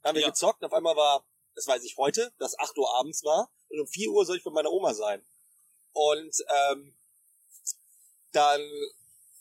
Dann 0.02 0.10
haben 0.10 0.16
wir 0.16 0.22
Ja. 0.22 0.28
gezockt 0.28 0.62
und 0.62 0.66
auf 0.66 0.72
einmal 0.72 0.96
war, 0.96 1.24
das 1.54 1.66
weiß 1.66 1.82
ich 1.84 1.96
heute, 1.98 2.32
dass 2.38 2.58
8 2.58 2.78
Uhr 2.78 2.94
abends 2.96 3.24
war 3.24 3.50
und 3.68 3.80
um 3.80 3.86
4 3.86 4.10
Uhr 4.10 4.24
soll 4.24 4.38
ich 4.38 4.44
bei 4.44 4.50
meiner 4.50 4.70
Oma 4.70 4.94
sein. 4.94 5.22
Und 5.92 6.34
ähm, 6.70 6.94
dann 8.32 8.60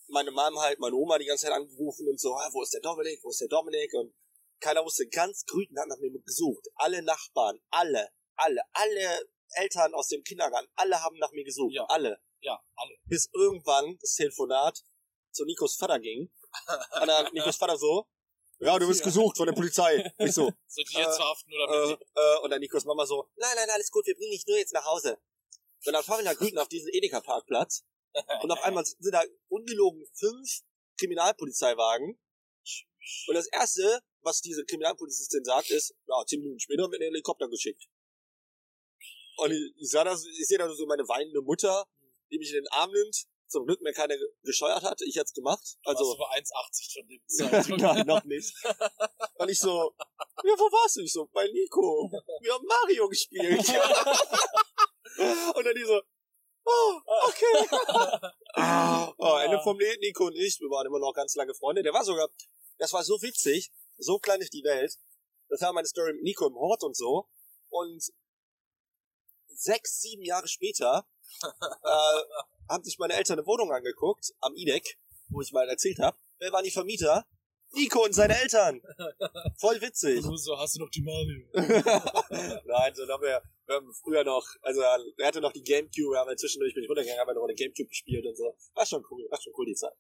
meine 0.09 0.31
Mom 0.31 0.59
halt, 0.59 0.79
meine 0.79 0.95
Oma 0.95 1.17
die 1.17 1.25
ganze 1.25 1.45
Zeit 1.45 1.53
angerufen 1.53 2.07
und 2.07 2.19
so, 2.19 2.33
ah, 2.35 2.49
wo 2.53 2.61
ist 2.63 2.73
der 2.73 2.81
Dominik, 2.81 3.19
wo 3.23 3.29
ist 3.29 3.41
der 3.41 3.47
Dominik? 3.47 3.93
Und 3.93 4.13
keiner 4.59 4.83
wusste, 4.83 5.07
ganz 5.07 5.45
Grüten 5.45 5.79
hat 5.79 5.87
nach 5.87 5.97
mir 5.99 6.11
gesucht. 6.11 6.67
Alle 6.75 7.01
Nachbarn, 7.01 7.59
alle, 7.69 8.09
alle, 8.35 8.61
alle 8.73 9.29
Eltern 9.53 9.93
aus 9.93 10.07
dem 10.09 10.23
Kindergarten, 10.23 10.67
alle 10.75 11.01
haben 11.01 11.17
nach 11.17 11.31
mir 11.31 11.43
gesucht. 11.43 11.73
Ja. 11.73 11.85
Alle. 11.85 12.19
Ja, 12.41 12.61
alle. 12.75 12.95
Bis 13.05 13.29
irgendwann 13.33 13.97
das 13.99 14.13
Telefonat 14.15 14.83
zu 15.31 15.45
Nikos 15.45 15.75
Vater 15.75 15.99
ging. 15.99 16.31
Und 17.01 17.07
dann 17.07 17.31
Nikos 17.33 17.57
Vater 17.57 17.77
so, 17.77 18.07
ja, 18.61 18.77
du 18.77 18.87
bist 18.87 18.99
Ja. 18.99 19.05
gesucht 19.05 19.37
von 19.37 19.45
der 19.45 19.53
Polizei. 19.53 20.11
Ich 20.17 20.33
so, 20.33 20.43
Soll 20.67 20.83
ich 20.83 20.89
dich 20.89 20.97
jetzt 20.97 21.13
Äh, 21.13 21.15
verhaften 21.15 21.53
oder 21.53 21.91
äh, 21.91 21.93
äh, 21.93 22.39
und 22.43 22.49
dann 22.49 22.59
Nikos 22.59 22.83
Mama 22.83 23.05
so, 23.05 23.29
nein, 23.37 23.51
nein, 23.55 23.69
alles 23.69 23.89
gut, 23.89 24.05
wir 24.05 24.15
bringen 24.15 24.31
dich 24.31 24.45
nur 24.47 24.57
jetzt 24.57 24.73
nach 24.73 24.85
Hause. 24.85 25.17
Und 25.85 25.93
dann 25.93 26.03
fahren 26.03 26.19
wir 26.25 26.31
nach 26.31 26.37
Grüten 26.37 26.57
auf 26.57 26.67
diesen 26.67 26.89
Edeka-Parkplatz. 26.91 27.85
Und 28.43 28.51
auf 28.51 28.61
einmal 28.63 28.85
sind 28.85 29.11
da 29.13 29.23
ungelogen 29.49 30.05
fünf 30.13 30.61
Kriminalpolizeiwagen. 30.99 32.19
Und 33.27 33.33
das 33.35 33.47
erste, 33.47 34.01
was 34.21 34.41
diese 34.41 34.65
Kriminalpolizistin 34.65 35.43
sagt, 35.43 35.69
ist, 35.71 35.95
ja, 36.07 36.25
zehn 36.25 36.41
Minuten 36.41 36.59
später 36.59 36.83
wird 36.91 37.01
ein 37.01 37.05
Helikopter 37.05 37.47
geschickt. 37.49 37.85
Und 39.37 39.51
ich, 39.51 39.73
ich 39.77 39.89
sah 39.89 40.03
das, 40.03 40.25
ich 40.25 40.47
sehe 40.47 40.57
da 40.57 40.69
so 40.73 40.85
meine 40.85 41.07
weinende 41.07 41.41
Mutter, 41.41 41.85
die 42.31 42.37
mich 42.37 42.49
in 42.49 42.55
den 42.63 42.67
Arm 42.71 42.91
nimmt. 42.91 43.25
Zum 43.47 43.65
Glück 43.65 43.81
mir 43.81 43.93
keiner 43.93 44.15
ge- 44.15 44.31
gescheuert 44.43 44.83
hat. 44.83 45.01
Ich 45.01 45.17
hat's 45.17 45.33
gemacht. 45.33 45.77
Also 45.83 46.03
Also, 46.03 46.19
war 46.19 46.31
1,80 46.35 46.91
schon 46.91 47.07
dem 47.07 47.21
Zeitpunkt. 47.27 47.81
Nein, 47.81 48.05
noch 48.05 48.23
nicht. 48.25 48.53
Und 49.35 49.49
ich 49.49 49.57
so, 49.57 49.95
ja, 49.97 50.53
wo 50.55 50.71
warst 50.71 50.97
du? 50.97 51.01
Ich 51.01 51.11
so, 51.11 51.25
bei 51.33 51.47
Nico. 51.47 52.11
Wir 52.41 52.53
haben 52.53 52.65
Mario 52.67 53.07
gespielt. 53.09 53.57
und 55.55 55.65
dann 55.65 55.75
die 55.75 55.83
so, 55.83 55.99
oh, 56.69 57.29
okay. 57.29 57.67
oh, 59.17 59.37
Ende 59.43 59.59
vom 59.63 59.79
Lied, 59.79 59.99
Nico 60.01 60.25
und 60.27 60.35
ich, 60.35 60.59
wir 60.59 60.69
waren 60.69 60.87
immer 60.87 60.99
noch 60.99 61.13
ganz 61.13 61.35
lange 61.35 61.53
Freunde. 61.53 61.83
Der 61.83 61.93
war 61.93 62.03
sogar, 62.03 62.29
das 62.77 62.93
war 62.93 63.03
so 63.03 63.21
witzig, 63.21 63.71
so 63.97 64.19
klein 64.19 64.41
ist 64.41 64.53
die 64.53 64.63
Welt. 64.63 64.97
Das 65.49 65.61
war 65.61 65.73
meine 65.73 65.87
Story 65.87 66.13
mit 66.13 66.23
Nico 66.23 66.47
im 66.47 66.55
Hort 66.55 66.83
und 66.83 66.95
so. 66.95 67.27
Und 67.69 68.03
sechs, 69.47 70.01
sieben 70.01 70.23
Jahre 70.23 70.47
später 70.47 71.07
äh, 71.43 72.21
haben 72.69 72.83
sich 72.83 72.97
meine 72.99 73.13
Eltern 73.13 73.39
eine 73.39 73.47
Wohnung 73.47 73.71
angeguckt, 73.71 74.33
am 74.39 74.55
IDEC, 74.55 74.97
wo 75.29 75.41
ich 75.41 75.51
mal 75.51 75.67
erzählt 75.67 75.99
habe. 75.99 76.17
Wer 76.39 76.51
waren 76.51 76.63
die 76.63 76.71
Vermieter? 76.71 77.25
Nico 77.71 78.03
und 78.03 78.13
seine 78.13 78.39
Eltern. 78.39 78.81
Voll 79.57 79.79
witzig. 79.81 80.23
So, 80.37 80.57
hast 80.57 80.75
du 80.75 80.79
noch 80.79 80.89
die 80.89 81.01
Mario? 81.01 81.45
Nein, 82.65 82.95
so 82.95 83.07
haben 83.07 83.23
wir, 83.23 83.41
wir 83.69 83.75
haben 83.75 83.93
früher 83.93 84.23
noch, 84.23 84.43
also 84.63 84.81
er 84.81 85.27
hatte 85.27 85.41
noch 85.41 85.53
die 85.53 85.61
Gamecube, 85.61 86.17
halt 86.17 86.39
zwischendurch 86.39 86.73
bin 86.73 86.83
ich 86.83 86.89
runtergegangen, 86.89 87.21
haben 87.21 87.29
eine 87.29 87.39
Runde 87.39 87.53
Gamecube 87.53 87.87
gespielt 87.87 88.25
und 88.25 88.35
so. 88.35 88.57
War 88.73 88.85
schon 88.85 89.05
cool, 89.11 89.27
war 89.29 89.39
schon 89.39 89.53
cool 89.55 89.67
die 89.67 89.75
Zeit. 89.75 89.93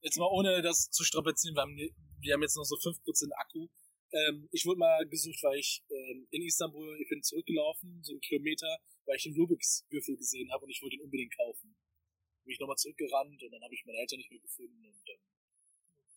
Jetzt 0.00 0.16
mal 0.16 0.32
ohne 0.32 0.62
das 0.62 0.88
zu 0.90 1.04
strapazieren, 1.04 1.54
wir 1.54 1.62
haben, 1.62 1.76
wir 1.76 2.32
haben 2.32 2.42
jetzt 2.42 2.56
noch 2.56 2.64
so 2.64 2.76
5% 2.76 2.96
Akku. 3.36 3.68
Ähm, 4.12 4.48
ich 4.50 4.64
wurde 4.64 4.78
mal 4.78 5.06
gesucht, 5.08 5.42
weil 5.42 5.58
ich 5.58 5.84
ähm, 5.90 6.26
in 6.30 6.42
Istanbul, 6.42 6.98
ich 6.98 7.08
bin 7.08 7.22
zurückgelaufen, 7.22 8.00
so 8.02 8.12
einen 8.12 8.20
Kilometer, 8.20 8.78
weil 9.04 9.16
ich 9.16 9.24
den 9.24 9.36
Rubiks 9.36 9.84
Würfel 9.90 10.16
gesehen 10.16 10.50
habe 10.50 10.64
und 10.64 10.70
ich 10.70 10.80
wollte 10.80 10.96
ihn 10.96 11.02
unbedingt 11.02 11.36
kaufen. 11.36 11.76
Bin 12.44 12.52
ich 12.52 12.60
nochmal 12.60 12.76
zurückgerannt 12.76 13.42
und 13.42 13.50
dann 13.52 13.62
habe 13.62 13.74
ich 13.74 13.84
meine 13.84 13.98
Eltern 13.98 14.18
nicht 14.18 14.30
mehr 14.30 14.40
gefunden 14.40 14.86
und 14.86 15.02
dann 15.06 15.18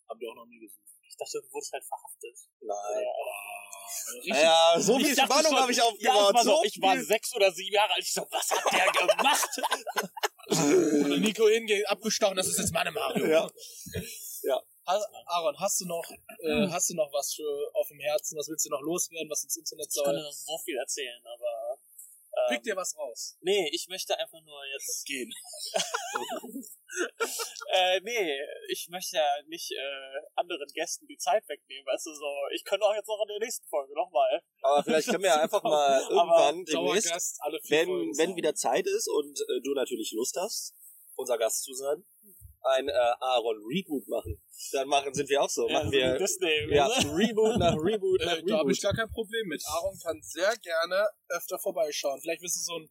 haben 0.08 0.18
die 0.18 0.26
auch 0.28 0.34
noch 0.34 0.46
nie 0.46 0.60
gesucht. 0.60 0.99
Ich 1.10 1.16
dachte, 1.16 1.42
du 1.42 1.52
wurdest 1.52 1.72
halt 1.72 1.84
verhaftet. 1.84 2.36
Nein. 2.60 3.04
Ja, 4.22 4.74
so 4.78 4.96
viel 4.98 5.12
Ich 5.12 5.20
Spannung 5.20 5.56
habe 5.58 5.72
ich 5.72 5.78
Ja, 5.78 5.84
aufgebaut. 5.84 6.30
ich 6.30 6.34
war, 6.34 6.44
so, 6.44 6.50
so 6.56 6.64
ich 6.64 6.80
war 6.80 6.96
sechs 7.02 7.34
oder 7.34 7.50
sieben 7.52 7.74
Jahre 7.74 7.92
alt. 7.92 8.02
Ich 8.04 8.12
so, 8.12 8.26
was 8.30 8.50
hat 8.50 8.72
der 8.72 8.92
gemacht? 9.16 9.50
Und 10.48 11.20
Nico 11.20 11.48
hingeht, 11.48 11.88
abgestochen, 11.88 12.36
das 12.36 12.46
ist 12.46 12.58
jetzt 12.58 12.72
meine 12.72 12.90
Mario. 12.92 13.26
Ja. 13.26 13.50
Has, 14.86 15.04
Aaron, 15.26 15.56
hast 15.60 15.80
du 15.80 15.86
noch, 15.86 16.04
äh, 16.10 16.66
hast 16.68 16.90
du 16.90 16.94
noch 16.94 17.12
was 17.12 17.34
für 17.34 17.70
auf 17.74 17.86
dem 17.88 18.00
Herzen? 18.00 18.36
Was 18.38 18.48
willst 18.48 18.64
du 18.66 18.70
noch 18.70 18.80
loswerden, 18.80 19.28
was 19.30 19.44
ins 19.44 19.56
Internet 19.56 19.86
Ich 19.88 19.94
könnte 20.02 20.18
soll? 20.20 20.22
noch 20.28 20.32
so 20.32 20.58
viel 20.64 20.76
erzählen, 20.78 21.22
aber... 21.26 21.69
Pick 22.48 22.58
Ähm, 22.58 22.62
dir 22.62 22.76
was 22.76 22.96
raus. 22.96 23.36
nee, 23.40 23.68
ich 23.72 23.86
möchte 23.88 24.18
einfach 24.18 24.40
nur 24.40 24.60
jetzt... 24.72 25.04
Gehen. 25.06 25.30
Äh, 27.72 28.00
nee, 28.00 28.36
ich 28.68 28.88
möchte 28.90 29.16
ja 29.16 29.42
nicht 29.46 29.70
äh, 29.70 30.20
anderen 30.34 30.66
Gästen 30.74 31.06
die 31.06 31.18
Zeit 31.18 31.48
wegnehmen, 31.48 31.86
weißt 31.86 32.06
du, 32.06 32.14
so. 32.14 32.26
Ich 32.52 32.64
könnte 32.64 32.84
auch 32.84 32.94
jetzt 32.94 33.06
noch 33.06 33.22
in 33.22 33.28
der 33.28 33.38
nächsten 33.38 33.64
Folge 33.68 33.94
nochmal. 33.94 34.42
Aber 34.62 34.82
vielleicht 34.82 35.06
können 35.06 35.22
wir 35.22 35.30
ja 35.30 35.40
einfach 35.40 35.62
mal 35.62 36.00
irgendwann 36.00 36.64
demnächst, 36.64 37.38
wenn, 37.68 37.86
Folgen 37.86 38.18
wenn 38.18 38.36
wieder 38.36 38.56
Zeit 38.56 38.86
ist 38.86 39.08
und 39.08 39.38
äh, 39.38 39.60
du 39.62 39.72
natürlich 39.74 40.10
Lust 40.12 40.36
hast, 40.36 40.74
unser 41.14 41.38
Gast 41.38 41.62
zu 41.62 41.72
sein, 41.74 42.04
ein 42.62 42.88
äh, 42.88 42.92
Aaron 42.92 43.62
Reboot 43.64 44.08
machen. 44.08 44.42
Dann 44.72 44.88
machen, 44.88 45.12
sind 45.14 45.28
wir 45.28 45.42
auch 45.42 45.48
so. 45.48 45.66
Ja, 45.68 45.78
Machen 45.78 45.92
wie 45.92 45.96
wir 45.96 46.18
Disney. 46.18 46.74
ja? 46.74 46.86
Reboot 47.16 47.56
nach 47.58 47.74
Reboot 47.76 48.20
nach 48.24 48.36
Äh, 48.38 48.42
da 48.44 48.58
habe 48.58 48.72
ich 48.72 48.78
Reboot. 48.78 48.82
gar 48.82 48.94
kein 48.94 49.10
Problem 49.10 49.46
mit. 49.48 49.62
Aaron 49.66 49.98
kann 50.02 50.20
sehr 50.22 50.54
gerne 50.58 51.08
öfter 51.28 51.58
vorbeischauen. 51.58 52.20
Vielleicht 52.20 52.42
bist 52.42 52.56
du 52.56 52.60
so 52.60 52.78
ein, 52.78 52.90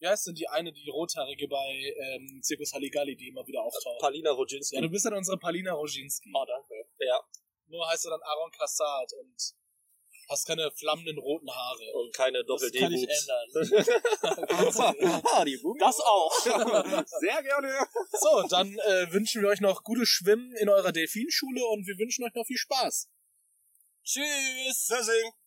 wie 0.00 0.06
heißt 0.08 0.26
denn 0.26 0.34
die 0.34 0.48
eine, 0.48 0.72
die 0.72 0.90
rothaarige 0.90 1.46
bei 1.48 1.94
ähm, 1.96 2.40
Zirkus 2.42 2.72
Halligalli, 2.72 3.16
die 3.16 3.28
immer 3.28 3.46
wieder 3.46 3.62
auftaucht? 3.62 4.00
Palina 4.00 4.30
Rodzinski. 4.32 4.74
Ja, 4.76 4.82
du 4.82 4.90
bist 4.90 5.04
dann 5.06 5.14
unsere 5.14 5.38
Palina 5.38 5.72
Roginski. 5.72 6.32
Oh, 6.34 6.44
danke. 6.46 6.74
Ja, 6.98 7.20
Nur 7.66 7.88
heißt 7.88 8.04
du 8.04 8.10
dann 8.10 8.20
Aaron 8.22 8.50
Kassad 8.50 9.12
und 9.20 9.36
hast 10.28 10.46
keine 10.46 10.70
flammenden 10.72 11.18
roten 11.18 11.50
Haare. 11.50 11.92
und 11.94 12.14
keine 12.14 12.38
Das 12.38 12.46
doppel 12.46 12.70
d 12.70 12.78
kann 12.80 12.92
ich 12.92 13.08
ändern. 13.08 13.48
ah. 14.22 15.44
Das 15.78 16.00
auch. 16.00 16.32
Sehr 17.20 17.42
gerne. 17.42 17.72
So, 18.12 18.42
dann 18.48 18.72
äh, 18.72 19.12
wünschen 19.12 19.42
wir 19.42 19.48
euch 19.48 19.60
noch 19.60 19.82
gutes 19.82 20.08
Schwimmen 20.08 20.54
in 20.56 20.68
eurer 20.68 20.92
Delfinschule 20.92 21.64
und 21.66 21.86
wir 21.86 21.98
wünschen 21.98 22.24
euch 22.24 22.34
noch 22.34 22.46
viel 22.46 22.58
Spaß. 22.58 23.08
Tschüss. 24.04 24.86
Tschüssing. 24.88 25.43